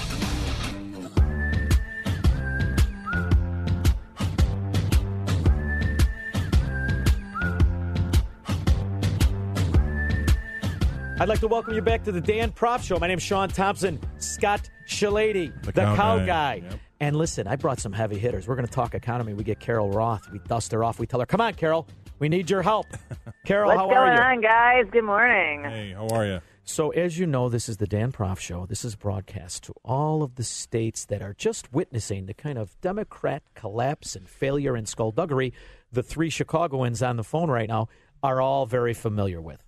I'd 11.19 11.27
like 11.27 11.39
to 11.39 11.47
welcome 11.47 11.73
you 11.73 11.81
back 11.81 12.03
to 12.03 12.11
the 12.11 12.21
Dan 12.21 12.51
Proft 12.51 12.83
Show. 12.83 12.99
My 12.99 13.07
name's 13.07 13.23
Shaun 13.23 13.49
Thompson, 13.49 13.99
Scott 14.19 14.69
Shellady, 14.87 15.51
the, 15.63 15.71
cow 15.71 15.95
cow, 15.95 16.17
guy. 16.19 16.25
guy. 16.25 16.67
Yep. 16.69 16.79
And 16.99 17.15
listen, 17.15 17.47
I 17.47 17.55
brought 17.55 17.79
some 17.79 17.91
heavy 17.91 18.19
hitters. 18.19 18.47
We're 18.47 18.55
going 18.55 18.67
to 18.67 18.71
talk 18.71 18.93
economy. 18.93 19.33
We 19.33 19.43
get 19.43 19.59
Carol 19.59 19.89
Roth. 19.89 20.29
We 20.31 20.37
dust 20.47 20.71
her 20.73 20.83
off. 20.83 20.99
We 20.99 21.07
tell 21.07 21.19
her, 21.19 21.25
"Come 21.25 21.41
on, 21.41 21.55
Carol, 21.55 21.87
we 22.19 22.29
need 22.29 22.51
your 22.51 22.61
help." 22.61 22.85
Carol, 23.45 23.69
What's 23.69 23.79
how 23.79 23.85
going 23.85 23.97
are 23.97 24.05
you? 24.05 24.11
What's 24.11 24.19
going 24.19 24.37
on, 24.37 24.41
guys? 24.41 24.85
Good 24.91 25.03
morning. 25.05 25.63
Hey, 25.63 25.93
how 25.93 26.07
are 26.09 26.25
you? 26.25 26.39
So, 26.65 26.91
as 26.91 27.17
you 27.17 27.25
know, 27.25 27.49
this 27.49 27.67
is 27.67 27.77
the 27.77 27.87
Dan 27.87 28.11
Proft 28.11 28.39
Show. 28.39 28.67
This 28.67 28.85
is 28.85 28.95
broadcast 28.95 29.63
to 29.63 29.73
all 29.83 30.21
of 30.21 30.35
the 30.35 30.43
states 30.43 31.05
that 31.05 31.23
are 31.23 31.33
just 31.33 31.73
witnessing 31.73 32.27
the 32.27 32.35
kind 32.35 32.59
of 32.59 32.79
Democrat 32.81 33.41
collapse 33.55 34.15
and 34.15 34.29
failure 34.29 34.75
and 34.75 34.87
skullduggery 34.87 35.51
the 35.91 36.03
three 36.03 36.29
Chicagoans 36.29 37.01
on 37.01 37.15
the 37.15 37.23
phone 37.23 37.49
right 37.49 37.69
now 37.69 37.87
are 38.21 38.39
all 38.41 38.65
very 38.67 38.93
familiar 38.93 39.41
with. 39.41 39.63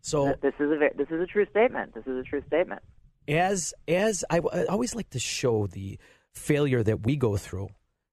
So, 0.00 0.34
this 0.42 0.54
is 0.58 0.70
a 0.70 0.90
this 0.96 1.08
is 1.10 1.20
a 1.20 1.26
true 1.26 1.46
statement. 1.50 1.94
This 1.94 2.06
is 2.06 2.18
a 2.18 2.22
true 2.22 2.42
statement. 2.46 2.82
as 3.26 3.74
as 3.86 4.24
I, 4.30 4.38
I 4.38 4.64
always 4.66 4.94
like 4.94 5.10
to 5.10 5.18
show 5.18 5.66
the 5.66 5.98
failure 6.32 6.82
that 6.82 7.04
we 7.04 7.16
go 7.16 7.36
through 7.36 7.68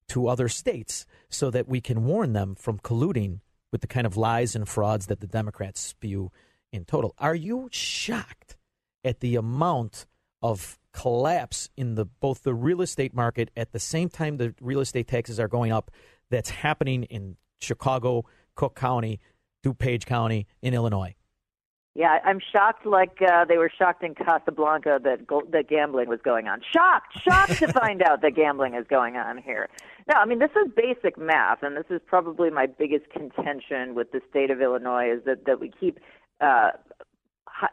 to 0.10 0.28
other 0.28 0.50
states 0.50 1.06
so 1.30 1.50
that 1.52 1.68
we 1.68 1.82
can 1.82 2.06
warn 2.06 2.34
them 2.34 2.56
from 2.56 2.80
colluding 2.80 3.40
with 3.72 3.82
the 3.82 3.88
kind 3.88 4.06
of 4.06 4.18
lies 4.18 4.56
and 4.56 4.68
frauds 4.68 5.08
that 5.08 5.20
the 5.20 5.28
Democrats 5.28 5.82
spew 5.82 6.32
in 6.72 6.86
total. 6.86 7.14
Are 7.18 7.36
you 7.36 7.70
shocked 7.72 8.58
at 9.04 9.20
the 9.20 9.36
amount 9.36 10.06
of 10.42 10.78
collapse 10.94 11.70
in 11.76 11.96
the 11.96 12.06
both 12.06 12.44
the 12.44 12.54
real 12.54 12.82
estate 12.82 13.14
market 13.14 13.52
at 13.58 13.72
the 13.72 13.80
same 13.80 14.10
time 14.10 14.38
the 14.38 14.54
real 14.62 14.80
estate 14.80 15.08
taxes 15.08 15.40
are 15.40 15.48
going 15.48 15.72
up 15.72 15.92
that's 16.30 16.50
happening 16.50 17.04
in 17.04 17.36
Chicago, 17.60 18.26
Cook 18.56 18.76
County, 18.76 19.20
DuPage 19.64 20.06
County, 20.06 20.48
in 20.62 20.74
Illinois? 20.74 21.16
Yeah, 21.96 22.20
I'm 22.26 22.40
shocked. 22.52 22.86
Like 22.86 23.20
uh, 23.22 23.46
they 23.46 23.58
were 23.58 23.72
shocked 23.76 24.04
in 24.04 24.16
Casablanca 24.16 25.00
that 25.06 25.26
go- 25.26 25.48
that 25.52 25.70
gambling 25.70 26.10
was 26.10 26.20
going 26.22 26.48
on. 26.48 26.62
Shocked, 26.74 27.18
shocked 27.24 27.58
to 27.60 27.72
find 27.72 28.02
out 28.02 28.22
that 28.22 28.36
gambling 28.36 28.76
is 28.76 28.86
going 28.90 29.16
on 29.16 29.38
here. 29.38 29.70
No, 30.10 30.20
I 30.20 30.26
mean 30.26 30.40
this 30.40 30.52
is 30.52 30.70
basic 30.76 31.18
math, 31.18 31.64
and 31.64 31.78
this 31.78 31.86
is 31.90 32.02
probably 32.06 32.50
my 32.50 32.66
biggest 32.66 33.10
contention 33.12 33.96
with 33.96 34.12
the 34.12 34.20
state 34.30 34.52
of 34.52 34.62
Illinois 34.62 35.10
is 35.10 35.24
that 35.24 35.46
that 35.46 35.62
we 35.62 35.72
keep 35.80 36.00
uh, 36.42 36.72
hi- 37.48 37.70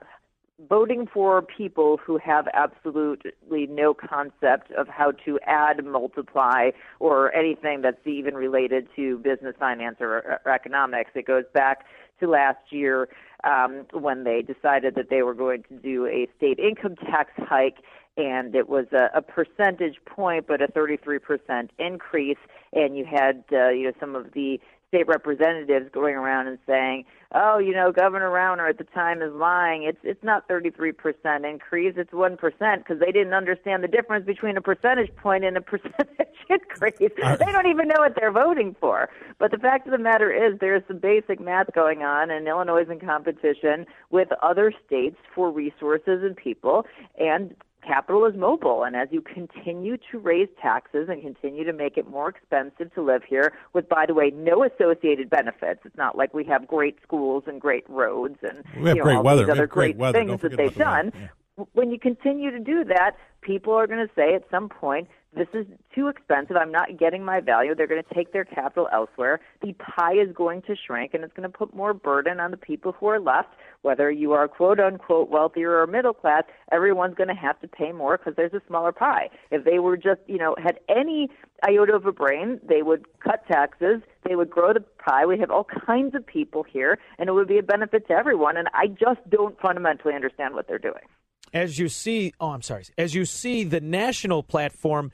voting 0.68 1.08
for 1.12 1.42
people 1.42 1.96
who 1.96 2.16
have 2.18 2.46
absolutely 2.54 3.66
no 3.66 3.92
concept 3.92 4.70
of 4.78 4.86
how 4.86 5.10
to 5.24 5.40
add, 5.46 5.84
multiply, 5.84 6.70
or 7.00 7.34
anything 7.34 7.82
that's 7.82 8.06
even 8.06 8.34
related 8.34 8.86
to 8.94 9.18
business 9.18 9.56
finance 9.58 9.96
or, 9.98 10.40
or 10.44 10.52
economics. 10.52 11.10
It 11.16 11.26
goes 11.26 11.44
back 11.52 11.86
to 12.20 12.28
last 12.28 12.70
year 12.70 13.08
um, 13.44 13.86
when 13.92 14.24
they 14.24 14.42
decided 14.42 14.94
that 14.94 15.10
they 15.10 15.22
were 15.22 15.34
going 15.34 15.64
to 15.64 15.74
do 15.74 16.06
a 16.06 16.28
state 16.36 16.58
income 16.58 16.96
tax 16.96 17.30
hike, 17.36 17.78
and 18.16 18.54
it 18.54 18.68
was 18.68 18.86
a, 18.92 19.08
a 19.14 19.22
percentage 19.22 19.96
point, 20.04 20.46
but 20.46 20.60
a 20.60 20.68
33% 20.68 21.70
increase. 21.78 22.36
And 22.72 22.96
you 22.96 23.04
had, 23.04 23.44
uh, 23.52 23.70
you 23.70 23.84
know, 23.84 23.92
some 23.98 24.14
of 24.14 24.32
the 24.32 24.60
state 24.92 25.08
representatives 25.08 25.88
going 25.90 26.14
around 26.14 26.48
and 26.48 26.58
saying, 26.66 27.04
"Oh, 27.34 27.58
you 27.58 27.72
know, 27.72 27.92
Governor 27.92 28.28
Rauner 28.28 28.68
at 28.68 28.76
the 28.76 28.84
time 28.84 29.22
is 29.22 29.32
lying. 29.32 29.84
It's 29.84 29.98
it's 30.02 30.22
not 30.22 30.46
33% 30.48 31.48
increase, 31.48 31.94
it's 31.96 32.10
1% 32.12 32.38
because 32.78 33.00
they 33.00 33.10
didn't 33.10 33.32
understand 33.32 33.82
the 33.82 33.88
difference 33.88 34.26
between 34.26 34.58
a 34.58 34.60
percentage 34.60 35.14
point 35.16 35.44
and 35.44 35.56
a 35.56 35.60
percentage 35.72 36.36
increase. 36.50 37.10
Uh, 37.24 37.36
they 37.36 37.50
don't 37.52 37.68
even 37.68 37.88
know 37.88 38.00
what 38.00 38.14
they're 38.14 38.32
voting 38.32 38.76
for. 38.78 39.08
But 39.38 39.50
the 39.50 39.58
fact 39.58 39.86
of 39.86 39.92
the 39.92 39.98
matter 39.98 40.30
is 40.30 40.58
there's 40.60 40.82
some 40.86 40.98
basic 40.98 41.40
math 41.40 41.72
going 41.74 42.02
on 42.02 42.30
and 42.30 42.46
Illinois 42.46 42.82
is 42.82 42.90
in 42.90 43.00
competition 43.00 43.86
with 44.10 44.28
other 44.42 44.74
states 44.86 45.16
for 45.34 45.50
resources 45.50 46.22
and 46.22 46.36
people 46.36 46.84
and 47.18 47.54
capital 47.86 48.24
is 48.26 48.34
mobile 48.36 48.84
and 48.84 48.94
as 48.94 49.08
you 49.10 49.20
continue 49.20 49.96
to 50.10 50.18
raise 50.18 50.48
taxes 50.60 51.08
and 51.08 51.20
continue 51.20 51.64
to 51.64 51.72
make 51.72 51.96
it 51.96 52.08
more 52.08 52.28
expensive 52.28 52.92
to 52.94 53.02
live 53.02 53.22
here 53.24 53.52
with 53.72 53.88
by 53.88 54.06
the 54.06 54.14
way 54.14 54.30
no 54.34 54.64
associated 54.64 55.28
benefits 55.28 55.80
it's 55.84 55.96
not 55.96 56.16
like 56.16 56.32
we 56.32 56.44
have 56.44 56.66
great 56.66 56.96
schools 57.02 57.42
and 57.46 57.60
great 57.60 57.88
roads 57.88 58.38
and 58.42 58.64
you 58.76 58.94
know, 58.94 59.02
great 59.02 59.16
all 59.16 59.22
weather. 59.22 59.44
these 59.44 59.50
other 59.52 59.66
great 59.66 59.96
weather. 59.96 60.18
things 60.18 60.40
that 60.40 60.56
they've 60.56 60.72
the 60.72 60.78
done 60.78 61.06
weather. 61.14 61.30
When 61.72 61.90
you 61.90 61.98
continue 61.98 62.50
to 62.50 62.58
do 62.58 62.84
that, 62.84 63.12
people 63.42 63.74
are 63.74 63.86
going 63.86 64.06
to 64.06 64.12
say 64.14 64.34
at 64.34 64.44
some 64.50 64.68
point, 64.68 65.08
this 65.34 65.48
is 65.54 65.66
too 65.94 66.08
expensive. 66.08 66.56
I'm 66.56 66.70
not 66.70 66.98
getting 66.98 67.24
my 67.24 67.40
value. 67.40 67.74
They're 67.74 67.86
going 67.86 68.02
to 68.02 68.14
take 68.14 68.32
their 68.32 68.44
capital 68.44 68.88
elsewhere. 68.92 69.40
The 69.62 69.72
pie 69.74 70.14
is 70.14 70.28
going 70.34 70.62
to 70.62 70.76
shrink, 70.76 71.14
and 71.14 71.24
it's 71.24 71.32
going 71.32 71.50
to 71.50 71.58
put 71.58 71.74
more 71.74 71.94
burden 71.94 72.38
on 72.38 72.50
the 72.50 72.58
people 72.58 72.92
who 72.92 73.06
are 73.06 73.18
left. 73.18 73.48
Whether 73.80 74.10
you 74.10 74.32
are 74.32 74.46
quote 74.46 74.78
unquote 74.78 75.30
wealthier 75.30 75.80
or 75.80 75.86
middle 75.86 76.12
class, 76.12 76.44
everyone's 76.70 77.14
going 77.14 77.28
to 77.28 77.34
have 77.34 77.58
to 77.60 77.68
pay 77.68 77.92
more 77.92 78.18
because 78.18 78.34
there's 78.36 78.52
a 78.52 78.60
smaller 78.66 78.92
pie. 78.92 79.30
If 79.50 79.64
they 79.64 79.78
were 79.78 79.96
just, 79.96 80.20
you 80.26 80.38
know, 80.38 80.54
had 80.62 80.78
any 80.88 81.30
iota 81.66 81.94
of 81.94 82.04
a 82.04 82.12
brain, 82.12 82.60
they 82.62 82.82
would 82.82 83.06
cut 83.20 83.46
taxes, 83.46 84.02
they 84.28 84.36
would 84.36 84.50
grow 84.50 84.74
the 84.74 84.80
pie. 84.80 85.24
We'd 85.24 85.40
have 85.40 85.50
all 85.50 85.66
kinds 85.86 86.14
of 86.14 86.26
people 86.26 86.62
here, 86.62 86.98
and 87.18 87.30
it 87.30 87.32
would 87.32 87.48
be 87.48 87.58
a 87.58 87.62
benefit 87.62 88.06
to 88.08 88.12
everyone. 88.12 88.58
And 88.58 88.68
I 88.74 88.86
just 88.86 89.20
don't 89.30 89.58
fundamentally 89.60 90.14
understand 90.14 90.54
what 90.54 90.68
they're 90.68 90.78
doing. 90.78 91.04
As 91.52 91.78
you 91.78 91.88
see, 91.88 92.32
oh, 92.40 92.50
I'm 92.50 92.62
sorry, 92.62 92.84
as 92.96 93.14
you 93.14 93.24
see 93.24 93.64
the 93.64 93.80
national 93.80 94.42
platform 94.42 95.12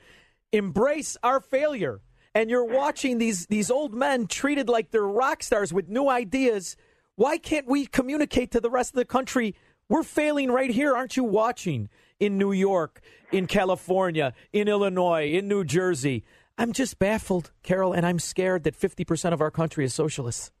embrace 0.51 1.17
our 1.23 1.39
failure, 1.39 2.01
and 2.33 2.49
you're 2.49 2.65
watching 2.65 3.17
these 3.17 3.47
these 3.47 3.71
old 3.71 3.93
men 3.93 4.27
treated 4.27 4.69
like 4.69 4.91
they're 4.91 5.01
rock 5.01 5.43
stars 5.43 5.73
with 5.73 5.89
new 5.89 6.09
ideas. 6.09 6.75
Why 7.15 7.37
can't 7.37 7.67
we 7.67 7.85
communicate 7.85 8.51
to 8.51 8.61
the 8.61 8.69
rest 8.69 8.91
of 8.91 8.95
the 8.95 9.05
country? 9.05 9.55
We're 9.89 10.03
failing 10.03 10.51
right 10.51 10.69
here. 10.69 10.95
Aren't 10.95 11.17
you 11.17 11.23
watching 11.23 11.89
in 12.19 12.37
New 12.37 12.51
York, 12.51 13.01
in 13.31 13.47
California, 13.47 14.33
in 14.53 14.67
Illinois, 14.67 15.31
in 15.31 15.47
New 15.47 15.63
Jersey? 15.63 16.23
I'm 16.57 16.73
just 16.73 16.99
baffled, 16.99 17.51
Carol, 17.63 17.93
and 17.93 18.05
I'm 18.05 18.19
scared 18.19 18.63
that 18.63 18.77
50% 18.77 19.33
of 19.33 19.41
our 19.41 19.49
country 19.49 19.85
is 19.85 19.93
socialists. 19.93 20.51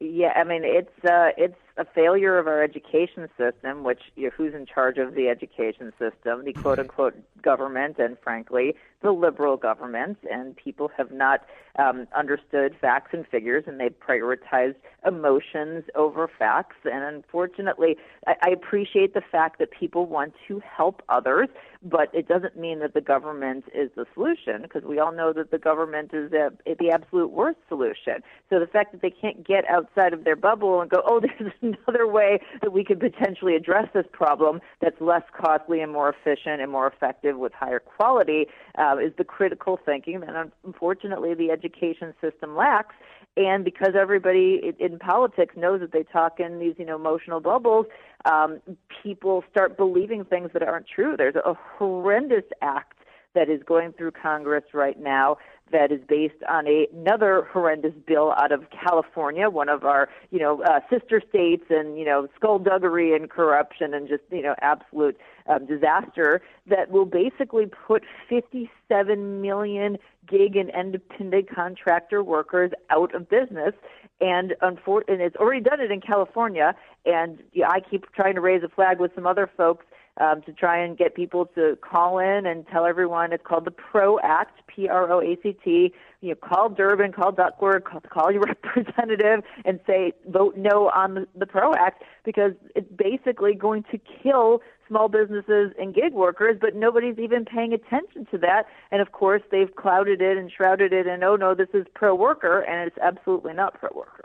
Yeah, 0.00 0.32
I 0.34 0.44
mean 0.44 0.62
it's 0.64 1.04
uh, 1.04 1.30
it's 1.36 1.56
a 1.76 1.84
failure 1.84 2.38
of 2.38 2.46
our 2.46 2.62
education 2.62 3.28
system, 3.36 3.82
which 3.82 4.00
you 4.16 4.24
know, 4.24 4.30
who's 4.36 4.54
in 4.54 4.66
charge 4.66 4.98
of 4.98 5.14
the 5.14 5.28
education 5.28 5.92
system, 5.98 6.44
the 6.44 6.52
mm-hmm. 6.52 6.62
quote 6.62 6.78
unquote 6.78 7.14
government, 7.42 7.98
and 7.98 8.16
frankly 8.22 8.74
the 9.02 9.10
liberal 9.10 9.56
government, 9.56 10.18
and 10.30 10.56
people 10.56 10.90
have 10.96 11.10
not 11.10 11.44
um, 11.78 12.06
understood 12.16 12.74
facts 12.80 13.10
and 13.12 13.26
figures, 13.26 13.64
and 13.66 13.80
they've 13.80 13.94
prioritized 13.98 14.76
emotions 15.06 15.84
over 15.94 16.30
facts. 16.38 16.76
And 16.84 17.04
unfortunately, 17.04 17.96
I, 18.26 18.34
I 18.42 18.50
appreciate 18.50 19.14
the 19.14 19.20
fact 19.20 19.58
that 19.58 19.70
people 19.70 20.06
want 20.06 20.34
to 20.48 20.60
help 20.60 21.02
others, 21.08 21.48
but 21.82 22.08
it 22.14 22.28
doesn't 22.28 22.56
mean 22.56 22.78
that 22.80 22.94
the 22.94 23.00
government 23.00 23.64
is 23.74 23.90
the 23.96 24.06
solution, 24.14 24.62
because 24.62 24.84
we 24.84 24.98
all 24.98 25.12
know 25.12 25.32
that 25.32 25.50
the 25.50 25.58
government 25.58 26.10
is 26.12 26.32
a, 26.32 26.50
the 26.78 26.90
absolute 26.90 27.30
worst 27.30 27.58
solution. 27.68 28.22
So 28.50 28.58
the 28.58 28.66
fact 28.66 28.92
that 28.92 29.02
they 29.02 29.10
can't 29.10 29.46
get 29.46 29.68
outside 29.68 30.12
of 30.12 30.24
their 30.24 30.36
bubble 30.36 30.80
and 30.80 30.90
go, 30.90 31.02
oh, 31.04 31.20
there's 31.38 31.52
another 31.60 32.06
way 32.06 32.40
that 32.62 32.72
we 32.72 32.84
could 32.84 33.00
potentially 33.00 33.56
address 33.56 33.88
this 33.94 34.06
problem 34.12 34.60
that's 34.80 35.00
less 35.00 35.22
costly 35.36 35.80
and 35.80 35.92
more 35.92 36.08
efficient 36.08 36.60
and 36.60 36.70
more 36.70 36.86
effective 36.86 37.36
with 37.36 37.52
higher 37.52 37.80
quality 37.80 38.46
uh, 38.78 38.96
is 38.96 39.12
the 39.18 39.24
critical 39.24 39.78
thinking. 39.84 40.22
And 40.26 40.50
unfortunately, 40.64 41.34
the 41.34 41.50
education 41.64 42.14
system 42.20 42.56
lacks. 42.56 42.94
And 43.36 43.64
because 43.64 43.94
everybody 43.98 44.74
in, 44.78 44.98
politics 44.98 45.54
knows 45.56 45.80
that 45.80 45.92
they 45.92 46.04
talk 46.04 46.38
in 46.38 46.60
these, 46.60 46.74
you 46.78 46.84
know, 46.84 46.94
emotional 46.94 47.40
bubbles, 47.40 47.86
um, 48.24 48.60
people 49.02 49.42
start 49.50 49.76
believing 49.76 50.24
things 50.24 50.50
that 50.52 50.62
aren't 50.62 50.86
true. 50.86 51.16
There's 51.16 51.34
a 51.34 51.54
horrendous 51.54 52.44
act 52.62 52.98
that 53.34 53.48
is 53.48 53.60
going 53.66 53.92
through 53.92 54.12
Congress 54.12 54.62
right 54.72 55.00
now 55.00 55.36
that 55.72 55.90
is 55.90 56.00
based 56.08 56.42
on 56.48 56.66
a, 56.66 56.86
another 56.94 57.48
horrendous 57.52 57.94
bill 58.06 58.32
out 58.38 58.52
of 58.52 58.64
California, 58.70 59.48
one 59.48 59.68
of 59.68 59.84
our, 59.84 60.08
you 60.30 60.38
know, 60.38 60.62
uh, 60.62 60.80
sister 60.90 61.22
states, 61.28 61.64
and 61.70 61.98
you 61.98 62.04
know, 62.04 62.28
skullduggery 62.36 63.14
and 63.14 63.30
corruption 63.30 63.94
and 63.94 64.08
just 64.08 64.22
you 64.30 64.42
know, 64.42 64.54
absolute 64.60 65.16
um, 65.46 65.66
disaster 65.66 66.42
that 66.66 66.90
will 66.90 67.06
basically 67.06 67.66
put 67.66 68.04
57 68.28 69.40
million 69.40 69.98
gig 70.26 70.56
and 70.56 70.70
independent 70.70 71.54
contractor 71.54 72.22
workers 72.22 72.70
out 72.90 73.14
of 73.14 73.28
business. 73.28 73.74
And, 74.20 74.54
unfor- 74.62 75.02
and 75.08 75.20
it's 75.20 75.36
already 75.36 75.60
done 75.60 75.80
it 75.80 75.90
in 75.90 76.00
California. 76.00 76.74
And 77.04 77.42
yeah, 77.52 77.68
I 77.68 77.80
keep 77.80 78.10
trying 78.12 78.36
to 78.36 78.40
raise 78.40 78.62
a 78.62 78.68
flag 78.68 79.00
with 79.00 79.10
some 79.14 79.26
other 79.26 79.50
folks 79.56 79.84
um, 80.20 80.42
to 80.42 80.52
try 80.52 80.78
and 80.78 80.96
get 80.96 81.14
people 81.14 81.46
to 81.54 81.76
call 81.80 82.18
in 82.18 82.46
and 82.46 82.66
tell 82.68 82.86
everyone 82.86 83.32
it's 83.32 83.44
called 83.44 83.64
the 83.64 83.70
PRO 83.70 84.18
Act, 84.22 84.60
P 84.66 84.88
R 84.88 85.10
O 85.10 85.20
A 85.20 85.36
C 85.42 85.56
T. 85.64 85.92
You 86.20 86.30
know, 86.30 86.34
call 86.36 86.68
Durbin, 86.70 87.12
call 87.12 87.32
Duckworth, 87.32 87.84
call, 87.84 88.00
call 88.00 88.32
your 88.32 88.42
representative, 88.64 89.44
and 89.64 89.80
say 89.86 90.12
vote 90.28 90.56
no 90.56 90.90
on 90.90 91.14
the, 91.14 91.28
the 91.36 91.46
PRO 91.46 91.74
Act 91.74 92.02
because 92.24 92.52
it's 92.76 92.90
basically 92.96 93.54
going 93.54 93.84
to 93.90 93.98
kill 94.22 94.62
small 94.88 95.08
businesses 95.08 95.72
and 95.78 95.94
gig 95.94 96.12
workers, 96.12 96.58
but 96.60 96.74
nobody's 96.74 97.18
even 97.18 97.44
paying 97.44 97.72
attention 97.72 98.26
to 98.30 98.38
that. 98.38 98.66
And 98.90 99.00
of 99.00 99.12
course, 99.12 99.42
they've 99.50 99.74
clouded 99.74 100.20
it 100.20 100.36
and 100.36 100.50
shrouded 100.52 100.92
it 100.92 101.06
in, 101.06 101.24
oh 101.24 101.36
no, 101.36 101.54
this 101.54 101.68
is 101.74 101.86
pro 101.94 102.14
worker, 102.14 102.60
and 102.60 102.86
it's 102.86 102.98
absolutely 102.98 103.54
not 103.54 103.74
pro 103.74 103.90
worker. 103.94 104.24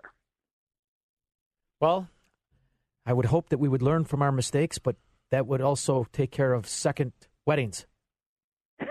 Well, 1.79 2.09
I 3.05 3.13
would 3.13 3.25
hope 3.25 3.49
that 3.49 3.57
we 3.57 3.69
would 3.69 3.81
learn 3.81 4.03
from 4.05 4.21
our 4.21 4.31
mistakes, 4.31 4.77
but 4.77 4.95
that 5.31 5.47
would 5.47 5.61
also 5.61 6.05
take 6.11 6.31
care 6.31 6.53
of 6.53 6.67
second 6.67 7.13
weddings. 7.45 7.85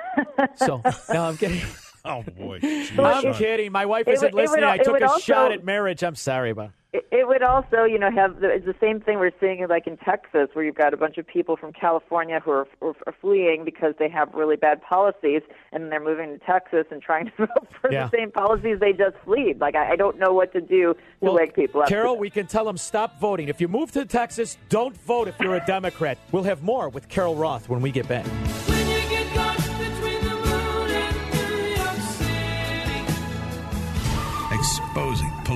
so, 0.56 0.82
no, 1.12 1.24
I'm 1.24 1.36
kidding. 1.36 1.60
Oh 2.18 2.22
boy, 2.22 2.58
I'm 2.98 3.34
kidding. 3.34 3.70
My 3.72 3.84
wife 3.86 4.08
It 4.08 4.14
isn't 4.14 4.32
would- 4.34 4.42
listening. 4.42 4.64
would- 4.64 4.80
I 4.80 4.82
took 4.82 5.00
a 5.00 5.06
also- 5.06 5.20
shot 5.20 5.52
at 5.52 5.64
marriage. 5.64 6.02
I'm 6.02 6.14
sorry 6.14 6.50
about. 6.50 6.70
It, 6.94 7.06
it 7.12 7.28
would 7.28 7.42
also, 7.42 7.84
you 7.84 7.98
know, 7.98 8.10
have 8.10 8.40
the, 8.40 8.48
it's 8.48 8.64
the 8.64 8.74
same 8.80 8.98
thing 8.98 9.18
we're 9.18 9.30
seeing 9.38 9.66
like 9.68 9.86
in 9.86 9.98
Texas, 9.98 10.48
where 10.54 10.64
you've 10.64 10.74
got 10.74 10.94
a 10.94 10.96
bunch 10.96 11.18
of 11.18 11.26
people 11.26 11.54
from 11.58 11.70
California 11.74 12.40
who 12.42 12.50
are, 12.50 12.66
are, 12.80 12.94
are 13.06 13.14
fleeing 13.20 13.62
because 13.62 13.92
they 13.98 14.08
have 14.08 14.32
really 14.32 14.56
bad 14.56 14.80
policies, 14.80 15.42
and 15.70 15.92
they're 15.92 16.02
moving 16.02 16.30
to 16.30 16.38
Texas 16.46 16.86
and 16.90 17.02
trying 17.02 17.26
to 17.26 17.32
vote 17.40 17.68
for 17.78 17.92
Yeah. 17.92 18.08
the 18.08 18.16
same 18.16 18.30
policies 18.30 18.78
they 18.80 18.94
just 18.94 19.16
fled. 19.26 19.60
Like 19.60 19.74
I, 19.76 19.92
I 19.92 19.96
don't 19.96 20.18
know 20.18 20.32
what 20.32 20.50
to 20.54 20.62
do 20.62 20.94
to 21.22 21.30
wake 21.30 21.54
people 21.54 21.82
up. 21.82 21.88
to 21.88 21.92
Carol, 21.94 22.16
we 22.16 22.30
can 22.30 22.46
tell 22.46 22.64
them 22.64 22.78
stop 22.78 23.20
voting. 23.20 23.48
If 23.48 23.60
you 23.60 23.68
move 23.68 23.92
to 23.92 24.06
Texas, 24.06 24.56
don't 24.70 24.96
vote 25.02 25.28
if 25.28 25.38
you're 25.40 25.56
a 25.56 25.66
Democrat. 25.66 26.16
We'll 26.32 26.44
have 26.44 26.62
more 26.62 26.88
with 26.88 27.06
Carol 27.10 27.34
Roth 27.36 27.68
when 27.68 27.82
we 27.82 27.90
get 27.90 28.08
back. 28.08 28.24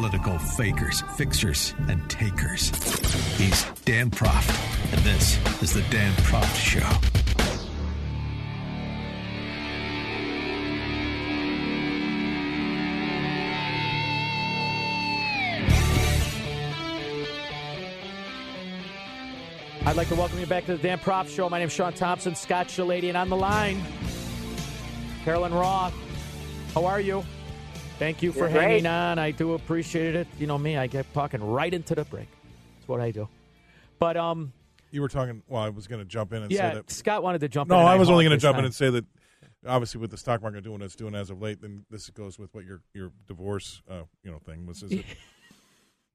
Political 0.02 0.38
fakers, 0.38 1.00
fixers, 1.16 1.74
and 1.88 2.10
takers. 2.10 2.70
He's 3.38 3.64
Dan 3.84 4.10
Proft, 4.10 4.50
and 4.92 5.00
this 5.02 5.38
is 5.62 5.72
The 5.72 5.82
Dan 5.90 6.12
Proft 6.24 6.56
Show. 6.56 6.80
I'd 19.86 19.94
like 19.94 20.08
to 20.08 20.16
welcome 20.16 20.40
you 20.40 20.46
back 20.46 20.66
to 20.66 20.76
the 20.76 20.82
Dan 20.82 20.98
Proft 20.98 21.28
Show. 21.28 21.48
My 21.48 21.60
name's 21.60 21.72
Shaun 21.72 21.92
Thompson, 21.92 22.34
Scott 22.34 22.66
Shellady, 22.66 23.06
and 23.06 23.16
on 23.16 23.28
the 23.28 23.36
line, 23.36 23.80
Carolyn 25.24 25.54
Roth. 25.54 25.94
How 26.74 26.86
are 26.86 27.00
you? 27.00 27.22
Thank 28.02 28.20
you 28.20 28.32
for 28.32 28.40
You're 28.40 28.48
hanging 28.48 28.82
great. 28.82 28.86
on. 28.86 29.20
I 29.20 29.30
do 29.30 29.54
appreciate 29.54 30.16
it. 30.16 30.26
You 30.36 30.48
know 30.48 30.58
me, 30.58 30.76
I 30.76 30.88
get 30.88 31.06
talking 31.14 31.40
right 31.40 31.72
into 31.72 31.94
the 31.94 32.04
break. 32.04 32.26
That's 32.74 32.88
what 32.88 33.00
I 33.00 33.12
do. 33.12 33.28
But 34.00 34.16
um, 34.16 34.52
You 34.90 35.02
were 35.02 35.08
talking. 35.08 35.40
Well, 35.46 35.62
I 35.62 35.68
was 35.68 35.86
going 35.86 36.00
to 36.00 36.04
jump 36.04 36.32
in 36.32 36.42
and 36.42 36.50
yeah, 36.50 36.70
say 36.70 36.74
that. 36.78 36.90
Scott 36.90 37.22
wanted 37.22 37.42
to 37.42 37.48
jump 37.48 37.70
No, 37.70 37.76
in. 37.76 37.80
and 37.82 37.88
I 37.88 37.94
was 37.94 38.10
only 38.10 38.24
going 38.24 38.30
to 38.30 38.34
his 38.34 38.42
jump 38.42 38.58
in 38.58 38.64
and 38.64 38.74
say 38.74 38.90
that. 38.90 39.04
Obviously, 39.64 40.00
with 40.00 40.10
the 40.10 40.16
stock 40.16 40.42
market 40.42 40.64
doing 40.64 40.80
what 40.80 40.84
it's 40.84 40.96
doing 40.96 41.14
as 41.14 41.30
of 41.30 41.40
late, 41.40 41.60
then 41.62 41.84
this 41.90 42.10
goes 42.10 42.40
with 42.40 42.52
what 42.52 42.64
your 42.64 42.80
your 42.92 43.12
divorce, 43.28 43.80
uh, 43.88 44.02
you 44.24 44.32
know, 44.32 44.40
thing 44.40 44.66
was. 44.66 44.82
Is 44.82 44.90
that 44.90 45.04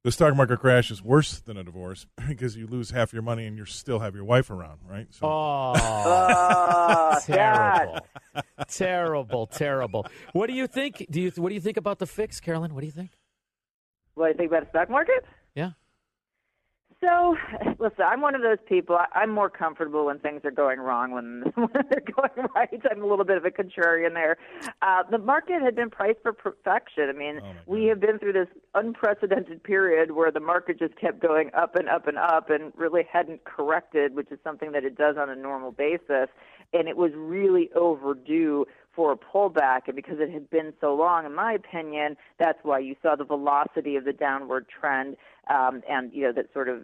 the 0.08 0.12
stock 0.14 0.34
market 0.38 0.58
crash 0.62 0.90
is 0.90 1.04
worse 1.04 1.40
than 1.42 1.58
a 1.58 1.66
divorce 1.66 2.06
because 2.30 2.56
you 2.56 2.66
lose 2.66 2.92
half 2.92 3.12
your 3.12 3.22
money 3.22 3.46
and 3.46 3.58
you 3.58 3.66
still 3.66 4.00
have 4.00 4.16
your 4.16 4.24
wife 4.24 4.50
around, 4.50 4.80
right? 4.90 5.06
So, 5.10 5.28
Oh, 5.28 5.74
ah, 5.76 7.20
terrible, 7.26 8.00
terrible, 8.70 9.48
terrible. 9.48 10.06
What 10.32 10.48
do 10.48 10.54
you 10.54 10.66
think? 10.66 11.06
Do 11.12 11.20
you 11.20 11.30
what 11.36 11.50
do 11.50 11.56
you 11.56 11.60
think 11.60 11.76
about 11.76 12.00
the 12.00 12.06
fix, 12.06 12.40
Carolyn? 12.40 12.74
What 12.74 12.80
do 12.80 12.86
you 12.86 12.94
think? 12.94 13.18
What 14.14 14.28
do 14.28 14.32
you 14.32 14.38
think 14.38 14.50
about 14.50 14.64
the 14.64 14.70
stock 14.70 14.90
market? 14.90 15.26
Yeah. 15.56 15.72
So, 17.02 17.36
listen, 17.80 18.04
I'm 18.06 18.22
one 18.22 18.36
of 18.36 18.42
those 18.42 18.58
people. 18.68 18.96
I, 18.96 19.06
I'm 19.20 19.30
more 19.30 19.50
comfortable 19.50 20.06
when 20.06 20.20
things 20.20 20.42
are 20.44 20.52
going 20.52 20.80
wrong 20.80 21.12
when, 21.12 21.44
when 21.56 21.70
they're 21.90 22.04
going 22.16 22.50
right. 22.56 22.82
I'm 22.90 23.02
a 23.02 23.06
little 23.06 23.26
bit 23.26 23.38
of 23.38 23.46
a 23.46 23.52
contrarian 23.52 24.14
there. 24.14 24.38
Uh, 24.82 25.04
the 25.10 25.18
market 25.18 25.62
had 25.62 25.76
been 25.76 25.90
priced 25.90 26.20
for 26.22 26.34
perfection. 26.34 27.10
I 27.10 27.14
mean, 27.14 27.42
we 27.66 27.86
have 27.86 28.00
been 28.00 28.20
through 28.20 28.34
this 28.34 28.48
unprecedented 28.74 29.64
period 29.64 30.12
where 30.12 30.32
the 30.32 30.40
market 30.40 30.80
just 30.80 30.96
kept 30.96 31.22
going 31.22 31.52
up 31.56 31.76
and 31.76 31.88
up 31.90 32.08
and 32.08 32.18
up 32.18 32.50
and 32.50 32.74
really 32.76 33.04
hadn't 33.12 33.44
corrected, 33.44 34.16
which 34.16 34.32
is 34.32 34.40
something 34.44 34.72
that 34.72 34.84
it 34.84 34.98
does 34.98 35.16
on 35.18 35.30
a 35.30 35.36
normal 35.36 35.72
basis. 35.72 36.30
And 36.74 36.88
it 36.88 36.98
was 36.98 37.12
really 37.16 37.70
overdue 37.76 38.66
for 38.98 39.12
a 39.12 39.16
pullback, 39.16 39.82
and 39.86 39.96
because 39.96 40.18
it 40.20 40.32
had 40.32 40.50
been 40.50 40.74
so 40.82 40.96
long, 40.96 41.24
in 41.24 41.36
my 41.36 41.54
opinion, 41.54 42.18
that's 42.40 42.58
why 42.64 42.80
you 42.80 42.96
saw 43.04 43.16
the 43.16 43.24
velocity 43.24 43.96
of 43.96 44.06
the 44.06 44.12
downward 44.12 44.66
trend, 44.68 45.16
um, 45.50 45.84
and 45.88 46.12
you 46.12 46.24
know 46.24 46.34
that 46.34 46.52
sort 46.52 46.68
of 46.68 46.82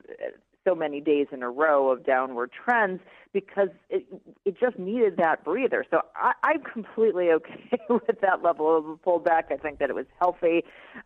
so 0.63 0.75
many 0.75 1.01
days 1.01 1.27
in 1.31 1.43
a 1.43 1.49
row 1.49 1.91
of 1.91 2.05
downward 2.05 2.51
trends 2.51 3.01
because 3.33 3.69
it 3.89 4.05
it 4.45 4.55
just 4.59 4.77
needed 4.77 5.17
that 5.17 5.43
breather. 5.43 5.83
So 5.89 6.01
I, 6.15 6.33
I'm 6.43 6.61
completely 6.61 7.31
okay 7.31 7.79
with 7.89 8.21
that 8.21 8.43
level 8.43 8.77
of 8.77 8.85
a 8.85 8.95
pullback. 8.95 9.51
I 9.51 9.57
think 9.57 9.79
that 9.79 9.89
it 9.89 9.95
was 9.95 10.05
healthy. 10.19 10.63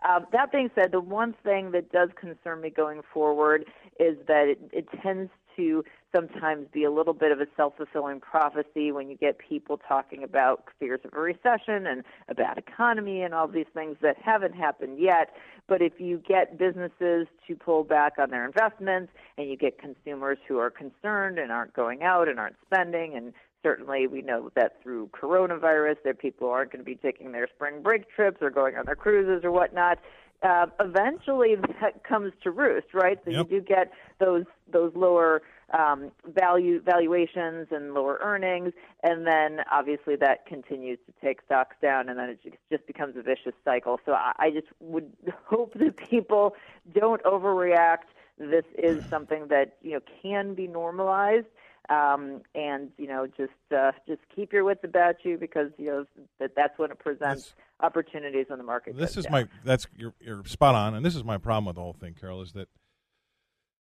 Um, 0.08 0.26
that 0.34 0.52
being 0.52 0.70
said, 0.76 0.92
the 0.92 1.00
one 1.00 1.34
thing 1.42 1.72
that 1.72 1.90
does 1.90 2.10
concern 2.20 2.60
me 2.60 2.70
going 2.70 3.02
forward 3.14 3.64
is 3.98 4.18
that 4.28 4.50
it, 4.50 4.60
it 4.74 4.88
tends 5.02 5.32
to 5.58 5.84
sometimes 6.16 6.68
be 6.72 6.84
a 6.84 6.92
little 6.92 7.14
bit 7.14 7.32
of 7.32 7.42
a 7.42 7.48
self-fulfilling 7.56 8.22
prophecy 8.22 8.92
when 8.92 9.10
you 9.10 9.18
get 9.18 9.38
people 9.38 9.78
talking 9.78 10.24
about 10.24 10.64
fears 10.80 11.02
of 11.04 11.14
a 11.14 11.20
recession 11.20 11.86
and 11.86 12.04
a 12.30 12.36
bad 12.36 12.58
economy 12.58 13.22
and 13.22 13.34
all 13.34 13.48
these 13.48 13.66
things 13.74 13.98
that 14.02 14.16
haven't 14.24 14.56
happened 14.56 14.98
yet. 15.00 15.34
But 15.68 15.82
if 15.82 16.00
you 16.00 16.22
get 16.26 16.58
businesses 16.58 17.28
to 17.48 17.56
pull 17.56 17.84
back 17.84 18.14
on 18.18 18.30
their 18.30 18.46
investments 18.46 19.12
and 19.38 19.50
you 19.50 19.58
get 19.58 19.78
consumers 19.78 20.38
who 20.48 20.58
are 20.60 20.70
concerned 20.70 21.38
and 21.38 21.52
aren't 21.52 21.74
going 21.74 22.04
out 22.04 22.30
and 22.30 22.40
aren't 22.40 22.56
spending 22.66 23.16
and 23.16 23.34
certainly 23.64 24.08
we 24.08 24.22
know 24.22 24.50
that 24.56 24.82
through 24.82 25.10
coronavirus 25.10 25.98
that 26.06 26.20
people 26.20 26.50
aren't 26.50 26.72
going 26.72 26.80
to 26.80 26.86
be 26.86 26.96
taking 26.96 27.32
their 27.32 27.48
spring 27.54 27.82
break 27.82 28.10
trips 28.10 28.38
or 28.42 28.50
going 28.50 28.76
on 28.76 28.86
their 28.86 28.96
cruises 28.96 29.44
or 29.44 29.52
whatnot 29.52 29.98
uh, 30.44 30.68
eventually 30.80 31.56
that 31.82 32.04
comes 32.04 32.32
to 32.44 32.52
roost, 32.52 32.94
right? 32.94 33.20
So 33.26 33.32
Yep. 33.32 33.48
you 33.52 33.60
do 33.60 33.66
get 33.66 33.92
those 34.20 34.46
those 34.72 34.92
lower 34.96 35.42
um, 35.78 36.12
value 36.26 36.82
valuations 36.82 37.68
and 37.72 37.94
lower 37.94 38.20
earnings, 38.22 38.74
and 39.04 39.26
then 39.26 39.62
obviously 39.72 40.16
that 40.18 40.46
continues 40.46 41.00
to 41.08 41.14
take 41.26 41.42
stocks 41.46 41.76
down, 41.82 42.08
and 42.10 42.18
then 42.20 42.30
it 42.30 42.40
just- 42.44 42.56
just 42.72 42.86
becomes 42.88 43.18
a 43.18 43.22
vicious 43.22 43.54
cycle. 43.66 44.00
So 44.06 44.14
I, 44.14 44.34
I 44.38 44.52
just 44.52 44.68
would 44.80 45.12
hope 45.46 45.74
that 45.74 45.98
people 45.98 46.56
don't 46.94 47.22
overreact. 47.24 48.08
This 48.38 48.66
is 48.78 49.04
something 49.10 49.48
that 49.48 49.78
you 49.82 49.94
know 49.94 50.02
can 50.22 50.54
be 50.54 50.68
normalized. 50.68 51.48
Um, 51.90 52.42
and 52.54 52.90
you 52.98 53.08
know, 53.08 53.28
just 53.28 53.52
uh, 53.76 53.92
just 54.08 54.22
keep 54.36 54.52
your 54.52 54.66
wits 54.66 54.84
about 54.84 55.24
you 55.24 55.38
because 55.38 55.72
you 55.78 55.86
know 55.86 56.06
that 56.40 56.52
that's 56.56 56.78
when 56.78 56.92
it 56.92 57.00
presents 57.00 57.54
opportunities 57.80 58.48
when 58.50 58.60
the 58.60 58.66
market. 58.66 58.98
this 58.98 59.16
is 59.16 59.24
down. 59.26 59.32
my 59.32 59.46
that's 59.64 59.88
you're, 59.96 60.14
you're 60.20 60.44
spot 60.46 60.76
on, 60.76 60.96
and 60.96 61.06
this 61.06 61.16
is 61.16 61.24
my 61.24 61.38
problem 61.38 61.66
with 61.66 61.76
the 61.76 61.82
whole 61.82 61.94
thing, 61.94 62.14
Carol, 62.20 62.42
is 62.42 62.52
that 62.54 62.68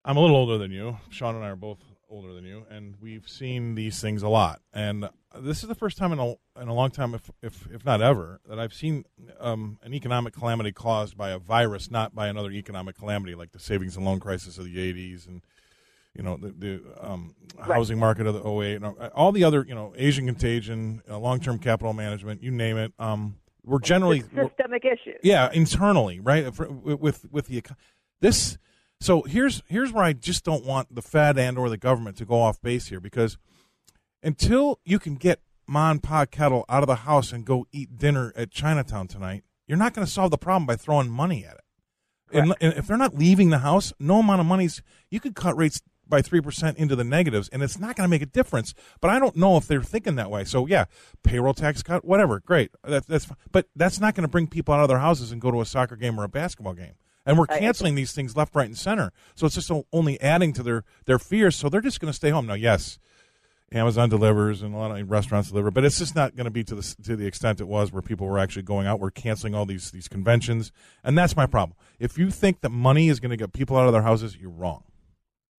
I'm 0.06 0.16
a 0.16 0.20
little 0.20 0.36
older 0.36 0.58
than 0.58 0.72
you. 0.72 0.98
Shaun 1.10 1.36
and 1.36 1.44
I 1.44 1.50
are 1.50 1.56
both 1.56 1.80
older 2.10 2.34
than 2.34 2.46
you, 2.46 2.66
and 2.70 2.96
we've 3.02 3.28
seen 3.28 3.76
these 3.76 4.00
things 4.00 4.24
a 4.24 4.30
lot. 4.30 4.62
And 4.72 5.10
this 5.36 5.64
is 5.64 5.70
the 5.70 5.76
first 5.76 5.98
time 5.98 6.14
in 6.14 6.20
a 6.20 6.30
in 6.62 6.68
a 6.68 6.74
long 6.74 6.92
time, 6.92 7.14
if 7.14 7.30
if 7.42 7.68
if 7.72 7.86
not 7.86 8.02
ever, 8.02 8.40
that 8.48 8.60
I've 8.60 8.74
seen 8.74 9.06
um, 9.40 9.80
an 9.84 9.94
economic 9.94 10.34
calamity 10.34 10.72
caused 10.72 11.18
by 11.18 11.32
a 11.32 11.40
virus, 11.40 11.92
not 11.92 12.16
by 12.16 12.28
another 12.28 12.52
economic 12.52 12.98
calamity 12.98 13.36
like 13.36 13.52
the 13.52 13.60
savings 13.60 13.96
and 13.96 14.06
loan 14.06 14.20
crisis 14.20 14.58
of 14.58 14.66
the 14.66 14.78
'80s 14.78 15.28
and 15.28 15.42
you 16.18 16.24
know 16.24 16.36
the, 16.36 16.50
the 16.58 16.82
um, 17.00 17.36
housing 17.62 17.98
market 17.98 18.28
of 18.28 18.34
the 18.34 18.50
08 18.50 18.76
and 18.76 18.86
all 19.14 19.32
the 19.32 19.44
other 19.44 19.66
you 19.68 19.76
know 19.76 19.94
asian 19.96 20.26
contagion 20.26 21.02
uh, 21.10 21.18
long-term 21.18 21.60
capital 21.60 21.94
management 21.94 22.44
you 22.44 22.52
name 22.52 22.78
it 22.78 22.92
um, 23.00 23.38
we're 23.64 23.80
generally 23.80 24.22
systemic 24.22 24.84
issues. 24.84 25.20
yeah 25.24 25.50
internally 25.54 26.20
right? 26.20 26.54
For- 26.54 26.70
with 26.70 27.26
with 27.32 27.48
the 27.48 27.64
this 28.20 28.58
so 29.00 29.22
here's 29.22 29.62
here's 29.68 29.94
where 29.94 30.04
i 30.04 30.14
just 30.14 30.44
don't 30.44 30.66
want 30.66 30.94
the 30.94 31.02
fed 31.02 31.38
and 31.38 31.58
or 31.58 31.70
the 31.70 31.78
government 31.78 32.18
to 32.18 32.26
go 32.26 32.36
off 32.42 32.62
base 32.62 32.88
here 32.88 33.00
because 33.00 33.38
until 34.24 34.80
you 34.84 35.00
can 35.00 35.16
get 35.16 35.40
ma 35.68 35.92
and 35.92 36.02
pa 36.02 36.26
kettle 36.26 36.66
out 36.68 36.84
of 36.84 36.88
the 36.88 36.96
house 36.96 37.32
and 37.32 37.46
go 37.46 37.66
eat 37.72 37.98
dinner 37.98 38.34
at 38.36 38.52
chinatown 38.52 39.08
tonight 39.08 39.44
you're 39.68 39.78
not 39.78 39.94
going 39.94 40.06
to 40.06 40.12
solve 40.12 40.32
the 40.32 40.38
problem 40.38 40.66
by 40.66 40.78
throwing 40.78 41.10
money 41.10 41.46
at 41.46 41.56
it. 41.56 41.62
And, 42.32 42.56
and 42.62 42.74
if 42.74 42.88
they're 42.88 42.98
not 42.98 43.16
leaving 43.16 43.50
the 43.50 43.60
house 43.60 43.94
no 44.00 44.20
amount 44.20 44.42
of 44.42 44.48
money's 44.48 44.82
you 45.10 45.20
could 45.20 45.36
cut 45.36 45.56
rates 45.56 45.82
by 46.10 46.22
3% 46.22 46.76
into 46.76 46.96
the 46.96 47.04
negatives 47.04 47.50
and 47.50 47.62
it's 47.64 47.80
not 47.80 47.96
going 47.96 48.06
to 48.06 48.10
make 48.10 48.22
a 48.22 48.26
difference 48.26 48.74
but 49.02 49.10
i 49.10 49.20
don't 49.20 49.36
know 49.36 49.58
if 49.58 49.68
they're 49.68 49.84
thinking 49.84 50.16
that 50.16 50.30
way 50.30 50.44
so 50.44 50.66
yeah 50.66 50.86
payroll 51.24 51.54
tax 51.54 51.84
cut 51.84 52.06
whatever 52.06 52.40
great 52.40 52.72
that, 52.84 53.06
that's 53.08 53.26
fi- 53.26 53.36
but 53.52 53.68
that's 53.76 54.00
not 54.00 54.16
going 54.16 54.24
to 54.24 54.28
bring 54.28 54.48
people 54.48 54.74
out 54.74 54.82
of 54.82 54.88
their 54.88 55.00
houses 55.00 55.32
and 55.32 55.42
go 55.42 55.52
to 55.52 55.62
a 55.62 55.66
soccer 55.66 55.96
game 55.96 56.20
or 56.20 56.24
a 56.24 56.30
basketball 56.30 56.74
game 56.74 56.94
and 57.26 57.38
we're 57.38 57.48
canceling 57.48 57.96
these 57.96 58.14
things 58.14 58.36
left 58.36 58.56
right 58.56 58.68
and 58.68 58.78
center 58.78 59.12
so 59.36 59.46
it's 59.46 59.56
just 59.56 59.72
only 59.92 60.20
adding 60.22 60.54
to 60.54 60.64
their 60.64 60.84
their 61.06 61.20
fears 61.20 61.56
so 61.56 61.70
they're 61.70 61.82
just 61.82 62.00
going 62.00 62.12
to 62.12 62.16
stay 62.16 62.30
home 62.30 62.46
now 62.46 62.54
yes 62.54 63.00
Amazon 63.74 64.08
delivers 64.08 64.62
and 64.62 64.74
a 64.74 64.78
lot 64.78 64.98
of 64.98 65.12
restaurants 65.12 65.50
deliver, 65.50 65.72
but 65.72 65.84
it's 65.84 66.00
just 66.00 66.16
not 66.16 66.36
going 66.36 66.46
to 66.46 66.52
be 66.52 66.64
to 66.64 66.76
the 66.76 66.96
to 67.04 67.18
the 67.18 67.26
extent 67.26 67.60
it 67.60 67.68
was 67.68 67.92
where 67.92 68.02
people 68.02 68.26
were 68.26 68.40
actually 68.40 68.62
going 68.62 68.88
out. 68.88 69.00
We're 69.00 69.12
canceling 69.12 69.54
all 69.54 69.66
these 69.66 69.92
these 69.92 70.08
conventions, 70.08 70.72
and 71.04 71.18
that's 71.18 71.36
my 71.36 71.46
problem. 71.46 71.76
If 72.00 72.18
you 72.18 72.32
think 72.32 72.62
that 72.62 72.70
money 72.70 73.10
is 73.10 73.20
going 73.20 73.32
to 73.32 73.38
get 73.38 73.52
people 73.52 73.76
out 73.76 73.88
of 73.88 73.92
their 73.92 74.04
houses, 74.04 74.38
you're 74.38 74.50
wrong. 74.50 74.84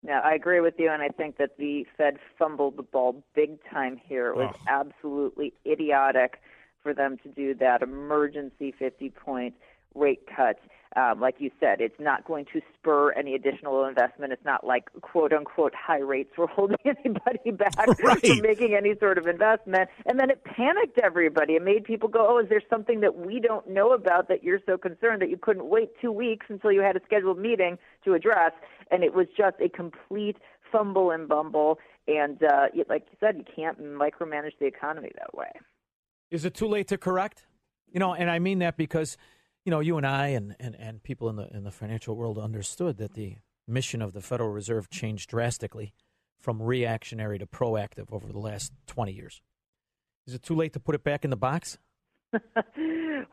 Yeah, 0.07 0.21
I 0.25 0.35
agree 0.35 0.61
with 0.61 0.75
you, 0.79 0.91
and 0.91 1.03
I 1.03 1.09
think 1.09 1.39
that 1.39 1.59
the 1.59 1.85
Fed 1.97 2.19
fumbled 2.39 2.77
the 2.77 2.83
ball 2.83 3.25
big 3.35 3.59
time 3.69 4.01
here. 4.03 4.29
It 4.29 4.37
was 4.37 4.55
Ugh. 4.55 4.61
absolutely 4.69 5.53
idiotic 5.67 6.41
for 6.83 6.95
them 6.95 7.17
to 7.25 7.29
do 7.29 7.55
that 7.55 7.83
emergency 7.83 8.73
50 8.79 9.11
point 9.11 9.55
rate 9.95 10.23
cut. 10.35 10.59
Um, 10.97 11.21
like 11.21 11.37
you 11.39 11.51
said, 11.61 11.81
it's 11.81 11.99
not 12.01 12.25
going 12.27 12.47
to 12.53 12.61
spur 12.75 13.13
any 13.13 13.35
additional 13.35 13.85
investment. 13.85 14.33
It's 14.33 14.45
not 14.45 14.67
like 14.67 14.85
quote 15.03 15.33
unquote 15.33 15.75
high 15.75 15.99
rates 16.01 16.31
were 16.39 16.47
holding 16.57 16.79
anybody 16.85 17.51
back 17.51 17.77
Right. 18.03 18.19
from 18.27 18.41
making 18.41 18.75
any 18.75 18.95
sort 18.99 19.19
of 19.19 19.27
investment. 19.27 19.91
And 20.07 20.19
then 20.19 20.31
it 20.31 20.43
panicked 20.45 20.99
everybody. 21.03 21.55
It 21.55 21.63
made 21.63 21.85
people 21.85 22.09
go, 22.09 22.27
oh, 22.29 22.39
is 22.39 22.49
there 22.49 22.63
something 22.71 23.01
that 23.01 23.17
we 23.17 23.39
don't 23.41 23.69
know 23.69 23.93
about 23.93 24.29
that 24.29 24.43
you're 24.43 24.61
so 24.67 24.79
concerned 24.79 25.21
that 25.23 25.29
you 25.31 25.37
couldn't 25.37 25.69
wait 25.69 25.91
two 26.01 26.11
weeks 26.13 26.47
until 26.49 26.73
you 26.73 26.81
had 26.81 26.97
a 26.97 27.01
scheduled 27.05 27.39
meeting 27.39 27.79
to 28.05 28.15
address? 28.15 28.53
And 28.91 29.05
it 29.05 29.15
was 29.15 29.27
just 29.37 29.57
a 29.61 29.69
complete 29.69 30.37
fumble 30.73 31.11
and 31.11 31.29
bumble. 31.29 31.79
And 32.07 32.43
uh, 32.43 32.69
y- 32.75 32.85
like 32.89 33.05
you 33.11 33.17
said, 33.21 33.37
you 33.37 33.45
can't 33.55 33.79
micromanage 33.83 34.59
the 34.59 34.67
economy 34.67 35.11
that 35.19 35.35
way. 35.35 35.51
Is 36.31 36.45
it 36.47 36.55
too 36.55 36.67
late 36.67 36.89
to 36.89 36.97
correct? 36.99 37.47
You 37.93 38.01
know, 38.01 38.15
and 38.15 38.31
I 38.31 38.39
mean 38.39 38.59
that 38.61 38.77
because, 38.77 39.17
you 39.69 39.71
know, 39.71 39.81
you 39.81 39.99
and 39.99 40.07
I 40.07 40.29
and, 40.29 40.57
and, 40.59 40.75
and 40.77 41.03
people 41.03 41.29
in 41.29 41.37
the 41.37 41.47
in 41.55 41.63
the 41.63 41.71
financial 41.71 42.17
world 42.17 42.39
understood 42.39 42.97
that 42.97 43.13
the 43.13 43.37
mission 43.67 44.01
of 44.01 44.15
the 44.15 44.23
Federal 44.23 44.49
Reserve 44.49 44.89
changed 44.89 45.29
drastically 45.29 45.93
from 46.41 46.63
reactionary 46.63 47.39
to 47.39 47.45
proactive 47.45 48.11
over 48.11 48.33
the 48.33 48.39
last 48.39 48.73
twenty 48.87 49.13
years. 49.13 49.43
Is 50.27 50.33
it 50.33 50.43
too 50.43 50.55
late 50.55 50.73
to 50.73 50.81
put 50.81 50.95
it 50.95 51.05
back 51.05 51.23
in 51.23 51.29
the 51.29 51.37
box? 51.37 51.77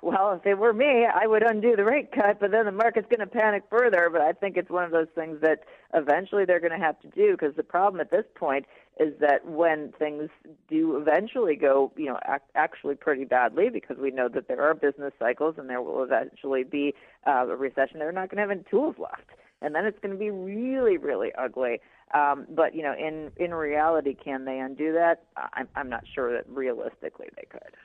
well, 0.01 0.33
if 0.33 0.45
it 0.45 0.57
were 0.57 0.73
me, 0.73 1.05
I 1.05 1.27
would 1.27 1.43
undo 1.43 1.75
the 1.75 1.83
rate 1.83 2.11
cut, 2.11 2.39
but 2.39 2.51
then 2.51 2.65
the 2.65 2.71
market's 2.71 3.07
going 3.09 3.27
to 3.27 3.27
panic 3.27 3.63
further. 3.69 4.09
But 4.11 4.21
I 4.21 4.31
think 4.31 4.57
it's 4.57 4.69
one 4.69 4.83
of 4.83 4.91
those 4.91 5.07
things 5.15 5.41
that 5.41 5.63
eventually 5.93 6.45
they're 6.45 6.59
going 6.59 6.77
to 6.77 6.85
have 6.85 6.99
to 7.01 7.07
do 7.09 7.31
because 7.31 7.55
the 7.55 7.63
problem 7.63 8.01
at 8.01 8.11
this 8.11 8.25
point 8.35 8.65
is 8.99 9.13
that 9.19 9.45
when 9.45 9.91
things 9.99 10.29
do 10.69 10.97
eventually 10.97 11.55
go, 11.55 11.91
you 11.97 12.05
know, 12.05 12.19
ac- 12.27 12.43
actually 12.55 12.95
pretty 12.95 13.25
badly, 13.25 13.69
because 13.69 13.97
we 13.97 14.11
know 14.11 14.29
that 14.29 14.47
there 14.47 14.61
are 14.61 14.73
business 14.73 15.13
cycles 15.19 15.55
and 15.57 15.69
there 15.69 15.81
will 15.81 16.03
eventually 16.03 16.63
be 16.63 16.93
uh, 17.27 17.47
a 17.47 17.55
recession, 17.55 17.99
they're 17.99 18.11
not 18.11 18.29
going 18.29 18.37
to 18.37 18.41
have 18.41 18.51
any 18.51 18.63
tools 18.69 18.95
left. 18.97 19.29
And 19.61 19.73
then 19.73 19.85
it's 19.85 19.99
going 19.99 20.13
to 20.13 20.19
be 20.19 20.31
really, 20.31 20.97
really 20.97 21.31
ugly. 21.37 21.79
Um, 22.13 22.45
but 22.49 22.75
you 22.75 22.83
know, 22.83 22.93
in 22.93 23.31
in 23.37 23.53
reality, 23.53 24.13
can 24.13 24.45
they 24.45 24.59
undo 24.59 24.93
that? 24.93 25.23
I'm 25.53 25.67
I'm 25.75 25.89
not 25.89 26.03
sure 26.13 26.31
that 26.33 26.47
realistically 26.47 27.27
they 27.35 27.47
could. 27.49 27.75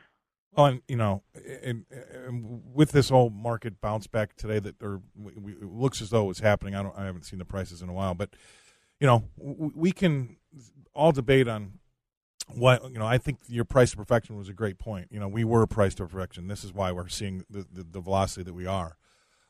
Well, 0.56 0.66
and 0.66 0.82
you 0.88 0.96
know, 0.96 1.22
and, 1.62 1.84
and 1.90 2.62
with 2.74 2.90
this 2.90 3.08
whole 3.08 3.30
market 3.30 3.80
bounce 3.80 4.06
back 4.06 4.34
today, 4.36 4.58
that 4.58 4.82
or 4.82 5.00
we, 5.16 5.52
it 5.52 5.70
looks 5.70 6.02
as 6.02 6.10
though 6.10 6.30
it's 6.30 6.40
happening. 6.40 6.74
I 6.74 6.82
don't, 6.82 6.96
I 6.98 7.04
haven't 7.04 7.24
seen 7.24 7.38
the 7.38 7.44
prices 7.44 7.82
in 7.82 7.88
a 7.88 7.92
while, 7.92 8.14
but 8.14 8.30
you 8.98 9.06
know, 9.06 9.24
we 9.38 9.92
can 9.92 10.36
all 10.94 11.12
debate 11.12 11.46
on 11.46 11.78
what 12.48 12.82
you 12.90 12.98
know. 12.98 13.06
I 13.06 13.18
think 13.18 13.38
your 13.46 13.64
price 13.64 13.92
to 13.92 13.96
perfection 13.96 14.36
was 14.36 14.48
a 14.48 14.52
great 14.52 14.78
point. 14.78 15.08
You 15.10 15.20
know, 15.20 15.28
we 15.28 15.44
were 15.44 15.66
priced 15.66 15.98
to 15.98 16.06
perfection. 16.06 16.48
This 16.48 16.64
is 16.64 16.72
why 16.72 16.90
we're 16.90 17.08
seeing 17.08 17.44
the, 17.48 17.64
the, 17.72 17.84
the 17.84 18.00
velocity 18.00 18.42
that 18.42 18.54
we 18.54 18.66
are. 18.66 18.96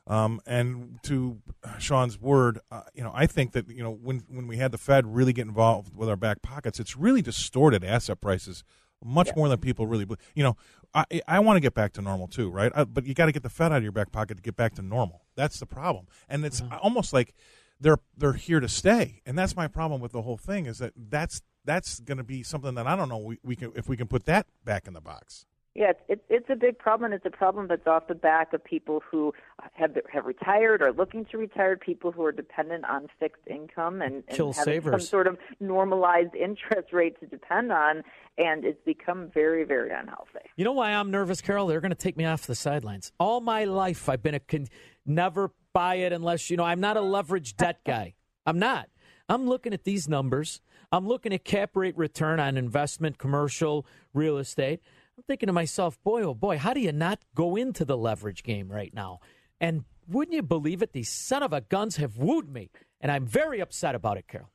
Um, 0.07 0.41
and 0.45 0.99
to 1.03 1.41
Shaun's 1.79 2.19
word, 2.19 2.59
uh, 2.71 2.81
you 2.93 3.03
know, 3.03 3.11
I 3.13 3.27
think 3.27 3.51
that 3.53 3.69
you 3.69 3.83
know 3.83 3.91
when 3.91 4.23
when 4.27 4.47
we 4.47 4.57
had 4.57 4.71
the 4.71 4.77
Fed 4.77 5.07
really 5.15 5.33
get 5.33 5.47
involved 5.47 5.95
with 5.95 6.09
our 6.09 6.15
back 6.15 6.41
pockets, 6.41 6.79
it's 6.79 6.95
really 6.95 7.21
distorted 7.21 7.83
asset 7.83 8.21
prices 8.21 8.63
much 9.03 9.29
more 9.35 9.49
than 9.49 9.59
people 9.59 9.87
really. 9.87 10.05
believe. 10.05 10.19
You 10.35 10.43
know, 10.43 10.57
I 10.93 11.05
I 11.27 11.39
want 11.39 11.57
to 11.57 11.61
get 11.61 11.73
back 11.73 11.93
to 11.93 12.01
normal 12.01 12.27
too, 12.27 12.49
right? 12.49 12.71
Uh, 12.73 12.85
but 12.85 13.05
you 13.05 13.13
got 13.13 13.27
to 13.27 13.31
get 13.31 13.43
the 13.43 13.49
Fed 13.49 13.71
out 13.71 13.77
of 13.77 13.83
your 13.83 13.91
back 13.91 14.11
pocket 14.11 14.37
to 14.37 14.43
get 14.43 14.55
back 14.55 14.75
to 14.75 14.81
normal. 14.81 15.23
That's 15.35 15.59
the 15.59 15.65
problem, 15.65 16.07
and 16.29 16.45
it's 16.45 16.61
almost 16.81 17.13
like 17.13 17.33
they're 17.79 17.99
they're 18.15 18.33
here 18.33 18.59
to 18.59 18.69
stay, 18.69 19.21
and 19.25 19.37
that's 19.37 19.55
my 19.55 19.67
problem 19.67 20.01
with 20.01 20.11
the 20.11 20.21
whole 20.21 20.37
thing 20.37 20.65
is 20.65 20.77
that 20.79 20.93
that's 20.95 21.41
that's 21.65 21.99
going 21.99 22.17
to 22.17 22.23
be 22.23 22.43
something 22.43 22.75
that 22.75 22.87
I 22.87 22.95
don't 22.95 23.09
know 23.09 23.17
we, 23.17 23.39
we 23.43 23.55
can 23.55 23.71
if 23.75 23.87
we 23.87 23.97
can 23.97 24.07
put 24.07 24.25
that 24.25 24.47
back 24.63 24.87
in 24.87 24.93
the 24.93 25.01
box. 25.01 25.45
Yeah, 25.73 25.91
it's, 25.91 26.01
it's 26.09 26.21
it's 26.29 26.49
a 26.49 26.55
big 26.55 26.77
problem. 26.77 27.13
It's 27.13 27.25
a 27.25 27.29
problem 27.29 27.69
that's 27.69 27.87
off 27.87 28.07
the 28.07 28.15
back 28.15 28.51
of 28.51 28.61
people 28.61 29.01
who 29.09 29.33
have 29.71 29.97
have 30.11 30.25
retired 30.25 30.81
or 30.81 30.91
looking 30.91 31.23
to 31.31 31.37
retire, 31.37 31.77
people 31.77 32.11
who 32.11 32.25
are 32.25 32.33
dependent 32.33 32.83
on 32.83 33.07
fixed 33.21 33.47
income 33.49 34.01
and, 34.01 34.15
and 34.15 34.29
Kill 34.29 34.51
having 34.51 34.81
some 34.81 34.99
sort 34.99 35.27
of 35.27 35.37
normalized 35.61 36.35
interest 36.35 36.91
rate 36.91 37.17
to 37.21 37.25
depend 37.25 37.71
on, 37.71 38.03
and 38.37 38.65
it's 38.65 38.83
become 38.85 39.31
very 39.33 39.63
very 39.63 39.91
unhealthy. 39.91 40.39
You 40.57 40.65
know 40.65 40.73
why 40.73 40.91
I'm 40.91 41.09
nervous, 41.09 41.39
Carol? 41.39 41.67
They're 41.67 41.79
going 41.79 41.91
to 41.91 41.95
take 41.95 42.17
me 42.17 42.25
off 42.25 42.47
the 42.47 42.55
sidelines. 42.55 43.13
All 43.17 43.39
my 43.39 43.63
life, 43.63 44.09
I've 44.09 44.21
been 44.21 44.35
a 44.35 44.41
con- 44.41 44.67
never 45.05 45.51
buy 45.71 45.95
it 45.95 46.11
unless 46.11 46.49
you 46.49 46.57
know. 46.57 46.65
I'm 46.65 46.81
not 46.81 46.97
a 46.97 47.01
leveraged 47.01 47.55
debt 47.55 47.79
guy. 47.85 48.15
I'm 48.45 48.59
not. 48.59 48.89
I'm 49.29 49.47
looking 49.47 49.73
at 49.73 49.85
these 49.85 50.09
numbers. 50.09 50.59
I'm 50.91 51.07
looking 51.07 51.31
at 51.31 51.45
cap 51.45 51.77
rate 51.77 51.97
return 51.97 52.41
on 52.41 52.57
investment, 52.57 53.17
commercial, 53.17 53.85
real 54.13 54.37
estate. 54.37 54.81
I'm 55.21 55.25
thinking 55.25 55.47
to 55.47 55.53
myself, 55.53 56.01
boy, 56.03 56.23
oh 56.23 56.33
boy, 56.33 56.57
how 56.57 56.73
do 56.73 56.79
you 56.79 56.91
not 56.91 57.19
go 57.35 57.55
into 57.55 57.85
the 57.85 57.95
leverage 57.95 58.41
game 58.41 58.71
right 58.71 58.91
now? 58.91 59.19
And 59.59 59.83
wouldn't 60.07 60.33
you 60.33 60.41
believe 60.41 60.81
it? 60.81 60.93
These 60.93 61.09
son 61.09 61.43
of 61.43 61.53
a 61.53 61.61
guns 61.61 61.97
have 61.97 62.17
wooed 62.17 62.49
me, 62.49 62.71
and 62.99 63.11
I'm 63.11 63.27
very 63.27 63.59
upset 63.59 63.93
about 63.93 64.17
it, 64.17 64.27
Carol. 64.27 64.49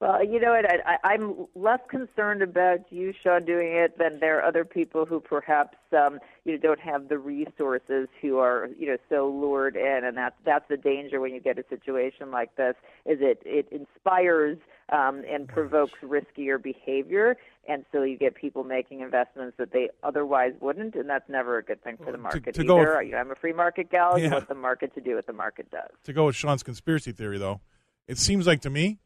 Well, 0.00 0.24
you 0.24 0.40
know 0.40 0.52
what? 0.52 0.64
I, 0.64 0.94
I, 0.94 1.12
I'm 1.12 1.46
less 1.54 1.80
concerned 1.90 2.40
about 2.40 2.90
you, 2.90 3.12
Shaun, 3.22 3.44
doing 3.44 3.72
it 3.72 3.98
than 3.98 4.20
there 4.20 4.38
are 4.38 4.44
other 4.44 4.64
people 4.64 5.04
who 5.04 5.20
perhaps 5.20 5.76
um, 5.92 6.18
you 6.46 6.52
know 6.52 6.58
don't 6.58 6.80
have 6.80 7.10
the 7.10 7.18
resources 7.18 8.08
who 8.22 8.38
are 8.38 8.70
you 8.78 8.86
know 8.86 8.96
so 9.10 9.28
lured 9.28 9.76
in, 9.76 10.00
and 10.02 10.16
that's 10.16 10.36
that's 10.46 10.66
the 10.70 10.78
danger 10.78 11.20
when 11.20 11.34
you 11.34 11.40
get 11.40 11.58
a 11.58 11.64
situation 11.68 12.30
like 12.30 12.56
this. 12.56 12.74
Is 13.04 13.18
it 13.20 13.42
it 13.44 13.68
inspires 13.70 14.56
um, 14.90 15.22
and 15.30 15.48
provokes 15.48 15.92
riskier 16.02 16.62
behavior, 16.62 17.36
and 17.68 17.84
so 17.92 18.02
you 18.02 18.16
get 18.18 18.34
people 18.34 18.64
making 18.64 19.00
investments 19.00 19.56
that 19.58 19.72
they 19.72 19.88
otherwise 20.02 20.52
wouldn't, 20.60 20.94
and 20.94 21.08
that's 21.08 21.28
never 21.28 21.56
a 21.58 21.62
good 21.62 21.82
thing 21.82 21.96
for 21.96 22.12
the 22.12 22.18
market 22.18 22.54
to 22.54 22.64
go 22.64 22.76
either. 22.80 22.98
with- 23.04 23.14
I'm 23.14 23.30
a 23.30 23.34
free 23.34 23.52
market 23.54 23.90
gal. 23.90 24.18
You 24.18 24.30
want 24.30 24.48
the 24.48 24.54
market 24.54 24.94
to 24.94 25.00
do 25.00 25.14
what 25.16 25.26
the 25.26 25.32
market 25.32 25.70
does. 25.70 25.90
To 26.04 26.12
go 26.12 26.26
with 26.26 26.36
Shaun's 26.36 26.62
conspiracy 26.62 27.12
theory, 27.12 27.38
though, 27.38 27.60
it 28.06 28.18
seems 28.18 28.46
like 28.46 28.60
to 28.62 28.70
me, 28.70 28.98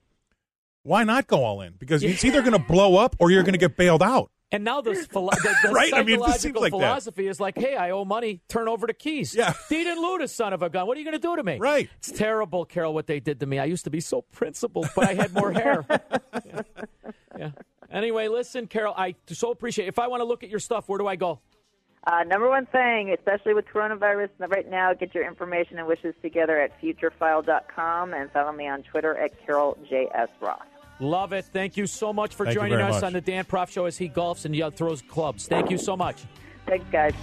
why 0.82 1.04
not 1.04 1.26
go 1.26 1.44
all 1.44 1.60
in? 1.60 1.74
Because 1.78 2.02
it's 2.02 2.24
either 2.24 2.40
going 2.40 2.52
to 2.54 2.58
blow 2.58 2.96
up 2.96 3.14
or 3.20 3.30
you're 3.30 3.42
going 3.42 3.52
to 3.52 3.58
get 3.58 3.76
bailed 3.76 4.02
out. 4.02 4.30
And 4.50 4.64
now 4.64 4.80
this 4.80 5.06
philo- 5.06 5.30
the, 5.30 5.54
the 5.62 5.72
Right? 5.72 5.92
I 5.92 6.02
mean, 6.02 6.20
it 6.20 6.24
seems 6.24 6.40
psychological 6.40 6.62
like 6.62 6.70
philosophy 6.70 7.28
is 7.28 7.38
like, 7.38 7.58
hey, 7.58 7.76
I 7.76 7.90
owe 7.90 8.04
money, 8.04 8.40
turn 8.48 8.66
over 8.68 8.86
the 8.86 8.94
keys. 8.94 9.34
Yeah. 9.34 9.52
Deed 9.68 9.86
and 9.86 10.00
loot, 10.00 10.28
son 10.30 10.52
of 10.52 10.62
a 10.62 10.70
gun. 10.70 10.86
What 10.86 10.96
are 10.96 11.00
you 11.00 11.04
going 11.04 11.20
to 11.20 11.26
do 11.26 11.36
to 11.36 11.42
me? 11.42 11.58
Right. 11.58 11.90
It's 11.98 12.10
terrible, 12.10 12.64
Carol, 12.64 12.94
what 12.94 13.06
they 13.06 13.20
did 13.20 13.40
to 13.40 13.46
me. 13.46 13.58
I 13.58 13.66
used 13.66 13.84
to 13.84 13.90
be 13.90 14.00
so 14.00 14.22
principled, 14.22 14.88
but 14.96 15.08
I 15.08 15.14
had 15.14 15.34
more 15.34 15.52
hair. 15.52 15.84
yeah. 16.46 16.62
yeah. 17.38 17.50
Anyway, 17.90 18.28
listen, 18.28 18.66
Carol, 18.66 18.94
I 18.96 19.14
so 19.26 19.50
appreciate 19.50 19.86
it. 19.86 19.88
If 19.88 19.98
I 19.98 20.08
want 20.08 20.20
to 20.20 20.24
look 20.24 20.42
at 20.42 20.50
your 20.50 20.60
stuff, 20.60 20.88
where 20.88 20.98
do 20.98 21.06
I 21.06 21.16
go? 21.16 21.40
Uh, 22.06 22.22
number 22.24 22.48
one 22.48 22.64
thing, 22.66 23.14
especially 23.18 23.52
with 23.52 23.66
coronavirus 23.66 24.30
right 24.48 24.68
now, 24.70 24.94
get 24.94 25.14
your 25.14 25.26
information 25.26 25.78
and 25.78 25.86
wishes 25.86 26.14
together 26.22 26.58
at 26.58 26.80
futurefile.com 26.80 28.14
and 28.14 28.30
follow 28.30 28.52
me 28.52 28.66
on 28.66 28.82
Twitter 28.82 29.14
at 29.16 29.32
Carol 29.44 29.76
J 29.88 30.08
S 30.14 30.28
Roth. 30.40 30.62
Love 31.00 31.32
it. 31.32 31.44
Thank 31.52 31.76
you 31.76 31.86
so 31.86 32.12
much 32.12 32.34
for 32.34 32.44
Thank 32.44 32.58
joining 32.58 32.80
us 32.80 32.94
much. 32.96 33.04
on 33.04 33.12
the 33.12 33.20
Dan 33.20 33.44
Proft 33.44 33.70
Show 33.70 33.84
as 33.84 33.96
he 33.96 34.08
golfs 34.08 34.44
and 34.44 34.54
yell- 34.54 34.70
throws 34.70 35.02
clubs. 35.02 35.46
Thank 35.46 35.70
you 35.70 35.78
so 35.78 35.96
much. 35.96 36.22
Thanks, 36.66 36.84
guys. 36.90 37.14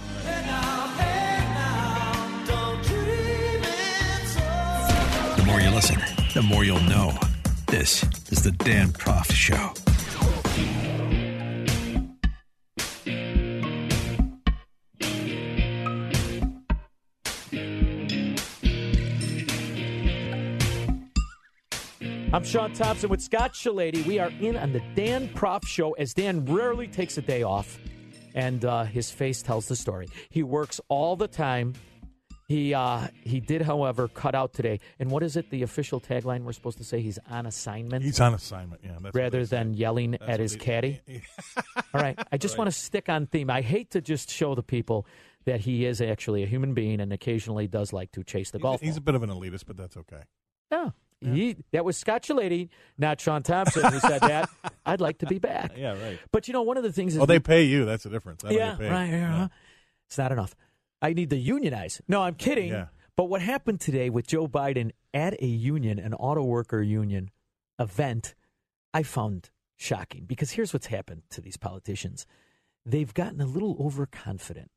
The 5.36 5.42
more 5.46 5.60
you 5.60 5.70
listen, 5.70 6.00
the 6.34 6.42
more 6.42 6.64
you'll 6.64 6.80
know. 6.80 7.12
This 7.66 8.02
is 8.30 8.42
the 8.42 8.52
Dan 8.52 8.88
Proft 8.88 9.32
Show. 9.32 9.72
I'm 22.36 22.44
Shaun 22.44 22.74
Thompson 22.74 23.08
with 23.08 23.22
Scott 23.22 23.54
Shellady. 23.54 24.04
We 24.04 24.18
are 24.18 24.30
in 24.42 24.58
on 24.58 24.70
the 24.70 24.82
Dan 24.94 25.30
Proft 25.30 25.66
Show 25.66 25.92
as 25.92 26.12
Dan 26.12 26.44
rarely 26.44 26.86
takes 26.86 27.16
a 27.16 27.22
day 27.22 27.42
off, 27.42 27.78
and 28.34 28.62
uh, 28.62 28.84
his 28.84 29.10
face 29.10 29.40
tells 29.40 29.68
the 29.68 29.74
story. 29.74 30.08
He 30.28 30.42
works 30.42 30.78
all 30.90 31.16
the 31.16 31.28
time. 31.28 31.72
He 32.46 32.74
uh, 32.74 33.08
he 33.22 33.40
did, 33.40 33.62
however, 33.62 34.06
cut 34.08 34.34
out 34.34 34.52
today. 34.52 34.80
And 34.98 35.10
what 35.10 35.22
is 35.22 35.38
it? 35.38 35.48
The 35.48 35.62
official 35.62 35.98
tagline 35.98 36.42
we're 36.42 36.52
supposed 36.52 36.76
to 36.76 36.84
say? 36.84 37.00
He's 37.00 37.18
on 37.30 37.46
assignment. 37.46 38.04
He's 38.04 38.20
on 38.20 38.34
assignment. 38.34 38.82
Yeah, 38.84 38.98
that's 39.00 39.14
rather 39.14 39.46
than 39.46 39.72
yelling 39.72 40.10
That's 40.10 40.22
at 40.24 40.28
what 40.28 40.40
his 40.40 40.52
they- 40.52 40.58
caddy. 40.58 41.00
All 41.94 42.02
right. 42.02 42.18
I 42.30 42.36
just 42.36 42.58
want 42.58 42.68
to 42.68 42.72
stick 42.78 43.08
on 43.08 43.28
theme. 43.28 43.48
I 43.48 43.62
hate 43.62 43.92
to 43.92 44.02
just 44.02 44.28
show 44.30 44.54
the 44.54 44.62
people 44.62 45.06
that 45.46 45.60
he 45.60 45.86
is 45.86 46.02
actually 46.02 46.42
a 46.42 46.46
human 46.46 46.74
being 46.74 47.00
and 47.00 47.14
occasionally 47.14 47.66
does 47.66 47.94
like 47.94 48.12
to 48.12 48.22
chase 48.22 48.50
the 48.50 48.58
golf. 48.58 48.82
he's 48.82 48.98
a 48.98 49.00
bit 49.00 49.14
of 49.14 49.22
an 49.22 49.30
elitist, 49.30 49.64
but 49.66 49.78
that's 49.78 49.96
okay. 49.96 50.20
No. 50.70 50.92
He, 51.22 51.56
that 51.72 51.84
was 51.84 51.96
Scott 51.96 52.22
Shellady, 52.22 52.68
not 52.98 53.20
Shaun 53.20 53.42
Thompson, 53.42 53.90
who 53.90 53.98
said 54.00 54.20
that. 54.20 54.48
I'd 54.86 55.00
like 55.00 55.18
to 55.18 55.26
be 55.26 55.38
back. 55.38 55.72
Yeah, 55.76 56.00
right. 56.00 56.18
But 56.30 56.46
you 56.46 56.52
know, 56.52 56.62
one 56.62 56.76
of 56.76 56.82
the 56.82 56.92
things 56.92 57.14
is 57.16 57.20
Oh, 57.22 57.26
they 57.26 57.40
pay 57.40 57.64
you. 57.64 57.84
That's 57.84 58.04
the 58.04 58.10
difference. 58.10 58.44
I 58.44 58.48
don't 58.48 58.58
yeah, 58.58 58.88
right. 58.90 59.10
yeah. 59.10 59.34
Uh-huh. 59.34 59.48
It's 60.06 60.18
not 60.18 60.30
enough. 60.30 60.54
I 61.02 61.14
need 61.14 61.30
to 61.30 61.36
unionize. 61.36 62.00
No, 62.06 62.22
I'm 62.22 62.34
kidding. 62.34 62.68
Yeah. 62.68 62.86
But 63.16 63.24
what 63.24 63.40
happened 63.40 63.80
today 63.80 64.10
with 64.10 64.26
Joe 64.26 64.46
Biden 64.46 64.92
at 65.14 65.40
a 65.42 65.46
union, 65.46 65.98
an 65.98 66.12
auto 66.14 66.44
worker 66.44 66.82
union 66.82 67.30
event, 67.78 68.34
I 68.92 69.02
found 69.02 69.50
shocking 69.76 70.24
because 70.26 70.52
here's 70.52 70.72
what's 70.72 70.86
happened 70.86 71.22
to 71.30 71.40
these 71.40 71.56
politicians. 71.56 72.26
They've 72.84 73.12
gotten 73.12 73.40
a 73.40 73.46
little 73.46 73.76
overconfident 73.80 74.70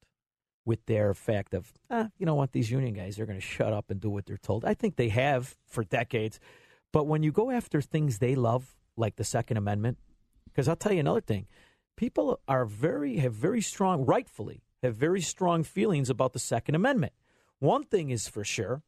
with 0.69 0.85
their 0.85 1.15
fact 1.15 1.55
of, 1.55 1.73
ah, 1.89 2.09
you 2.19 2.27
know 2.27 2.35
what, 2.35 2.51
these 2.51 2.69
union 2.69 2.93
guys 2.93 3.15
they're 3.15 3.25
going 3.25 3.39
to 3.39 3.45
shut 3.45 3.73
up 3.73 3.89
and 3.89 3.99
do 3.99 4.07
what 4.07 4.27
they're 4.27 4.37
told. 4.37 4.63
I 4.63 4.75
think 4.75 4.97
they 4.97 5.09
have 5.09 5.57
for 5.65 5.83
decades. 5.83 6.39
But 6.93 7.07
when 7.07 7.23
you 7.23 7.31
go 7.31 7.49
after 7.49 7.81
things 7.81 8.19
they 8.19 8.35
love, 8.35 8.75
like 8.95 9.15
the 9.15 9.23
Second 9.23 9.57
Amendment, 9.57 9.97
because 10.45 10.67
I'll 10.67 10.75
tell 10.75 10.93
you 10.93 10.99
another 10.99 11.21
thing, 11.21 11.47
people 11.97 12.39
are 12.47 12.65
very 12.65 13.17
have 13.17 13.33
very 13.33 13.61
strong, 13.61 14.05
rightfully 14.05 14.61
have 14.83 14.95
very 14.95 15.21
strong 15.21 15.63
feelings 15.63 16.07
about 16.07 16.33
the 16.33 16.39
Second 16.39 16.75
Amendment. 16.75 17.13
One 17.57 17.83
thing 17.83 18.11
is 18.11 18.27
for 18.27 18.43
sure, 18.43 18.83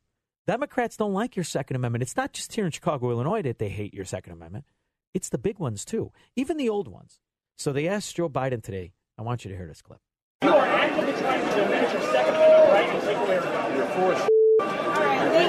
Democrats 0.45 0.98
don't 0.98 1.14
like 1.14 1.36
your 1.36 1.44
Second 1.44 1.78
Amendment. 1.78 2.03
It's 2.03 2.16
not 2.16 2.32
just 2.32 2.53
here 2.53 2.66
in 2.66 2.72
Chicago, 2.72 3.10
Illinois 3.10 3.41
that 3.41 3.58
they 3.58 3.70
hate 3.70 3.95
your 3.95 4.06
Second 4.06 4.34
Amendment. 4.34 4.66
It's 5.16 5.30
the 5.30 5.40
big 5.40 5.58
ones 5.58 5.84
too, 5.84 6.12
even 6.36 6.58
the 6.58 6.70
old 6.70 6.88
ones. 6.88 7.20
So 7.58 7.74
they 7.74 7.88
asked 7.88 8.16
Joe 8.16 8.30
Biden 8.30 8.62
today. 8.62 8.94
I 9.18 9.24
want 9.24 9.44
you 9.44 9.49
to 9.49 9.58
hear 9.58 9.68
this 9.68 9.82
clip. 9.82 9.99
You 10.41 10.49
are 10.49 10.66
actively 10.66 11.14
trying 11.22 11.48
to 11.48 11.56
diminish 11.56 11.94
your 11.94 12.02
Second 12.02 12.34
Amendment 12.34 12.72
right 12.72 12.90
and 12.90 13.02
take 13.03 13.18
away 13.18 13.38
from 13.40 13.53
it. 13.53 13.78
You're 13.78 13.80
full 13.93 14.11
of 14.11 14.18
shit. 14.18 14.30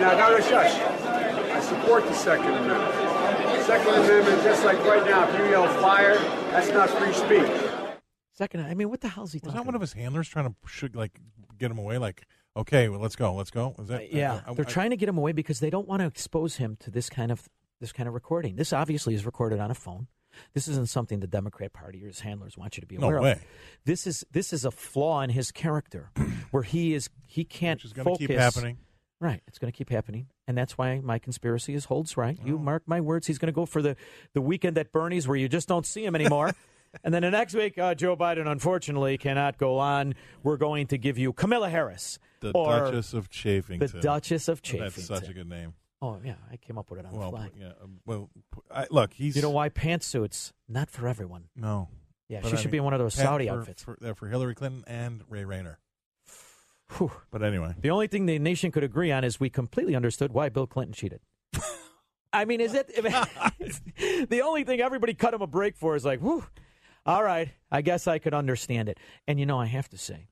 Now, 0.01 0.13
now, 0.17 0.41
shush. 0.41 0.75
I 0.75 1.61
support 1.61 2.05
the 2.07 2.15
Second 2.15 2.47
Amendment. 2.55 3.65
Second 3.65 3.95
Amendment, 3.95 4.43
just 4.43 4.65
like 4.65 4.79
right 4.85 5.05
now, 5.05 5.29
if 5.29 5.39
you 5.39 5.45
yell 5.51 5.69
fire, 5.81 6.17
that's 6.51 6.69
not 6.71 6.91
free 6.91 7.13
speech. 7.13 7.51
Second, 8.33 8.61
I 8.67 8.75
mean, 8.75 8.89
what 8.91 9.01
the 9.01 9.09
hell 9.09 9.25
is 9.25 9.33
he 9.33 9.37
Was 9.39 9.53
talking? 9.53 9.57
that 9.59 9.67
one 9.67 9.75
of 9.75 9.81
his 9.81 9.93
handlers 9.93 10.29
trying 10.29 10.49
to 10.49 10.55
should, 10.67 10.97
like 10.97 11.21
get 11.59 11.71
him 11.71 11.79
away? 11.79 11.99
Like, 11.99 12.27
okay, 12.57 12.89
well, 12.89 12.99
let's 13.01 13.15
go, 13.15 13.35
let's 13.35 13.51
go. 13.51 13.75
Was 13.79 13.89
that? 13.89 14.01
Uh, 14.01 14.05
yeah, 14.11 14.41
I- 14.47 14.51
I- 14.51 14.55
they're 14.55 14.65
trying 14.65 14.91
to 14.91 14.97
get 14.97 15.09
him 15.09 15.19
away 15.19 15.33
because 15.33 15.61
they 15.61 15.71
don't 15.71 15.87
want 15.87 16.01
to 16.01 16.07
expose 16.07 16.57
him 16.57 16.77
to 16.81 16.91
this 16.91 17.09
kind 17.09 17.31
of 17.31 17.49
this 17.81 17.93
kind 17.93 18.09
of 18.09 18.15
recording. 18.15 18.57
This 18.57 18.73
obviously 18.73 19.15
is 19.15 19.25
recorded 19.27 19.61
on 19.61 19.71
a 19.71 19.75
phone. 19.75 20.07
This 20.55 20.69
isn't 20.69 20.89
something 20.89 21.21
the 21.21 21.27
Democrat 21.27 21.73
Party 21.73 22.03
or 22.05 22.09
his 22.09 22.21
handlers 22.21 22.57
want 22.59 22.77
you 22.77 22.81
to 22.83 22.87
be 22.87 22.97
No 22.99 23.09
aware 23.09 23.21
way. 23.23 23.33
of. 23.33 23.45
This 23.85 24.07
is 24.07 24.25
this 24.33 24.53
is 24.53 24.65
a 24.65 24.71
flaw 24.71 25.21
in 25.23 25.31
his 25.31 25.51
character, 25.51 26.11
where 26.51 26.63
he 26.63 26.95
is 26.95 27.11
he 27.27 27.45
can't 27.45 27.79
Which 27.79 27.87
is 27.87 27.93
gonna 27.93 28.05
focus. 28.11 28.27
keep 28.27 28.39
happening. 28.39 28.79
Right, 29.21 29.41
it's 29.47 29.61
going 29.61 29.73
to 29.73 29.77
keep 29.77 29.89
happening, 29.89 30.27
and 30.49 30.59
that's 30.59 30.77
why 30.77 30.99
my 30.99 31.21
conspiracy 31.21 31.75
is 31.75 31.85
holds 31.85 32.17
right. 32.17 32.37
You 32.45 32.57
Oh. 32.57 32.59
mark 32.59 32.83
my 32.87 33.01
words. 33.01 33.29
He's 33.29 33.39
going 33.39 33.53
to 33.53 33.55
go 33.55 33.67
for 33.67 33.81
the 33.81 33.95
the 34.35 34.41
weekend 34.41 34.77
at 34.79 34.91
Bernie's, 34.91 35.29
where 35.29 35.37
you 35.37 35.49
just 35.49 35.69
don't 35.69 35.87
see 35.87 36.05
him 36.05 36.17
anymore. 36.17 36.51
and 37.05 37.15
then 37.15 37.23
the 37.23 37.31
next 37.31 37.55
week, 37.55 37.79
uh, 37.79 37.95
Joe 37.95 38.17
Biden 38.17 38.51
unfortunately 38.51 39.17
cannot 39.19 39.59
go 39.59 39.79
on. 39.79 40.17
We're 40.43 40.57
going 40.57 40.89
to 40.89 40.99
give 40.99 41.19
you 41.19 41.33
Kamala 41.33 41.69
Harris, 41.71 42.19
The 42.41 42.51
or 42.51 42.81
Duchess 42.81 43.15
of 43.15 43.31
Chafington. 43.31 43.93
The 43.93 44.01
Duchess 44.01 44.49
of 44.49 44.61
Oh, 44.75 44.79
That's 44.79 45.05
such 45.05 45.29
a 45.29 45.33
good 45.33 45.49
name. 45.49 45.75
Oh 46.03 46.19
yeah, 46.25 46.35
I 46.51 46.57
came 46.57 46.77
up 46.77 46.91
with 46.91 46.99
it 47.01 47.07
on 47.07 47.13
Well, 47.13 47.31
the 47.31 47.37
fly. 47.39 47.51
yeah. 47.59 47.73
um, 47.83 48.01
Well, 48.05 48.29
I, 48.71 48.87
look, 48.91 49.13
he's 49.15 49.37
You 49.37 49.43
know 49.43 49.51
why 49.51 49.69
pantsuits 49.71 50.53
not 50.69 50.91
for 50.91 51.07
everyone. 51.09 51.45
no. 51.57 51.89
Yeah, 52.29 52.41
she 52.41 52.47
I 52.49 52.57
should 52.57 52.67
mean, 52.67 52.71
be 52.73 52.79
in 52.79 52.85
one 52.85 52.95
of 52.95 52.99
those 52.99 53.15
Saudi 53.15 53.47
for, 53.49 53.59
outfits. 53.61 53.83
for, 53.83 53.99
they're 54.01 54.15
for 54.15 54.27
Hillary 54.27 54.55
Clinton 54.55 54.85
and 54.87 55.23
Ray 55.29 55.45
Rayner. 55.45 55.79
Whew. 56.97 57.13
But 57.31 57.43
anyway, 57.43 57.75
The 57.81 57.91
only 57.91 58.07
thing 58.07 58.25
the 58.27 58.39
nation 58.39 58.71
could 58.73 58.85
agree 58.85 59.13
on 59.13 59.23
is 59.23 59.39
we 59.39 59.51
completely 59.51 59.95
understood 59.95 60.33
why 60.33 60.49
Bill 60.49 60.67
Clinton 60.67 60.95
cheated. 60.95 61.21
I 62.33 62.47
mean, 62.47 62.61
is 62.63 62.73
it 62.75 62.89
the 64.31 64.41
only 64.43 64.65
thing 64.65 64.81
everybody 64.81 65.13
cut 65.15 65.35
him 65.35 65.43
a 65.43 65.47
break 65.47 65.77
for? 65.77 65.95
Is 65.95 66.05
like, 66.07 66.21
whew, 66.21 66.45
all 67.05 67.23
right, 67.23 67.51
I 67.71 67.83
guess 67.83 68.07
I 68.07 68.19
could 68.19 68.33
understand 68.35 68.89
it. 68.89 68.99
And 69.29 69.39
you 69.39 69.45
know, 69.47 69.59
I 69.61 69.67
have 69.67 69.89
to 69.91 69.99
say, 69.99 70.29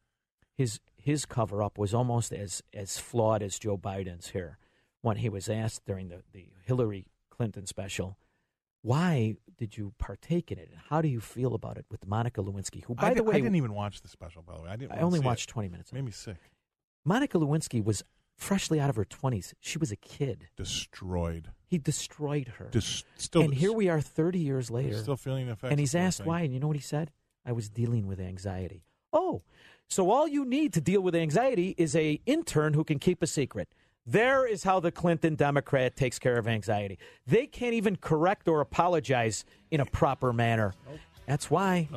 his 0.56 0.80
his 0.96 1.26
cover 1.26 1.62
up 1.62 1.76
was 1.78 1.92
almost 1.92 2.32
as 2.32 2.62
as 2.72 2.98
flawed 2.98 3.42
as 3.42 3.58
Joe 3.58 3.76
Biden's 3.76 4.28
here 4.30 4.56
when 5.02 5.16
he 5.18 5.28
was 5.28 5.48
asked 5.48 5.84
during 5.86 6.08
the 6.08 6.22
the 6.32 6.46
Hillary 6.64 7.06
Clinton 7.30 7.66
special. 7.66 8.16
Why 8.82 9.36
did 9.58 9.76
you 9.76 9.92
partake 9.98 10.50
in 10.50 10.58
it? 10.58 10.70
And 10.70 10.80
how 10.88 11.02
do 11.02 11.08
you 11.08 11.20
feel 11.20 11.54
about 11.54 11.76
it 11.76 11.84
with 11.90 12.06
Monica 12.06 12.40
Lewinsky, 12.42 12.82
who, 12.84 12.94
by 12.94 13.08
I, 13.08 13.14
the 13.14 13.22
way, 13.22 13.34
I 13.34 13.40
didn't 13.40 13.56
even 13.56 13.74
watch 13.74 14.00
the 14.00 14.08
special. 14.08 14.40
By 14.40 14.56
the 14.56 14.62
way, 14.62 14.70
I 14.70 14.76
didn't. 14.76 14.92
I 14.92 15.00
only 15.00 15.20
watched 15.20 15.50
it. 15.50 15.52
20 15.52 15.68
minutes 15.68 15.90
of 15.90 15.96
Made 15.96 16.04
me 16.06 16.12
sick. 16.12 16.36
Monica 17.04 17.38
Lewinsky 17.38 17.84
was 17.84 18.02
freshly 18.38 18.80
out 18.80 18.88
of 18.88 18.96
her 18.96 19.04
20s. 19.04 19.52
She 19.60 19.76
was 19.76 19.92
a 19.92 19.96
kid. 19.96 20.48
Destroyed. 20.56 21.50
He 21.66 21.76
destroyed 21.76 22.54
her. 22.58 22.68
Dis- 22.70 23.04
still 23.16 23.42
and 23.42 23.54
here 23.54 23.72
we 23.72 23.88
are 23.90 24.00
30 24.00 24.38
years 24.38 24.70
later. 24.70 24.96
still 24.96 25.16
feeling 25.16 25.46
the 25.46 25.52
effects 25.52 25.70
And 25.70 25.78
he's 25.78 25.90
of 25.90 25.92
the 25.92 25.98
whole 25.98 26.06
asked 26.06 26.24
why, 26.26 26.40
and 26.40 26.54
you 26.54 26.58
know 26.58 26.66
what 26.66 26.76
he 26.76 26.82
said? 26.82 27.12
I 27.44 27.52
was 27.52 27.68
dealing 27.68 28.06
with 28.06 28.18
anxiety. 28.18 28.84
Oh, 29.12 29.42
so 29.88 30.10
all 30.10 30.26
you 30.26 30.44
need 30.44 30.72
to 30.74 30.80
deal 30.80 31.00
with 31.02 31.14
anxiety 31.14 31.74
is 31.76 31.94
a 31.94 32.20
intern 32.24 32.74
who 32.74 32.84
can 32.84 32.98
keep 32.98 33.22
a 33.22 33.26
secret. 33.26 33.68
There 34.06 34.46
is 34.46 34.64
how 34.64 34.80
the 34.80 34.90
Clinton 34.90 35.34
Democrat 35.34 35.94
takes 35.94 36.18
care 36.18 36.38
of 36.38 36.48
anxiety. 36.48 36.98
They 37.26 37.46
can't 37.46 37.74
even 37.74 37.96
correct 37.96 38.48
or 38.48 38.60
apologize 38.60 39.44
in 39.70 39.80
a 39.80 39.86
proper 39.86 40.32
manner. 40.32 40.74
That's 41.26 41.50
why 41.50 41.88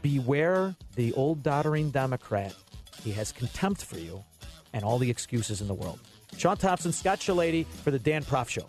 beware 0.00 0.76
the 0.94 1.12
old 1.12 1.42
doddering 1.42 1.90
Democrat. 1.90 2.54
He 3.02 3.12
has 3.12 3.32
contempt 3.32 3.84
for 3.84 3.98
you 3.98 4.24
and 4.72 4.84
all 4.84 4.98
the 4.98 5.10
excuses 5.10 5.60
in 5.60 5.68
the 5.68 5.74
world. 5.74 5.98
Shaun 6.36 6.56
Thompson, 6.56 6.92
Scott 6.92 7.18
Shellady 7.18 7.66
for 7.66 7.90
the 7.90 7.98
Dan 7.98 8.22
Proft 8.22 8.48
Show. 8.48 8.64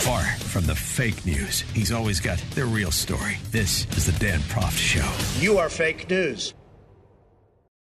Far 0.00 0.22
from 0.38 0.64
the 0.64 0.74
fake 0.74 1.26
news, 1.26 1.60
he's 1.60 1.92
always 1.92 2.20
got 2.20 2.38
the 2.54 2.64
real 2.64 2.90
story. 2.90 3.36
This 3.50 3.86
is 3.96 4.06
the 4.06 4.12
Dan 4.24 4.40
Proft 4.40 4.78
Show. 4.78 5.44
You 5.44 5.58
are 5.58 5.68
fake 5.68 6.08
news. 6.08 6.54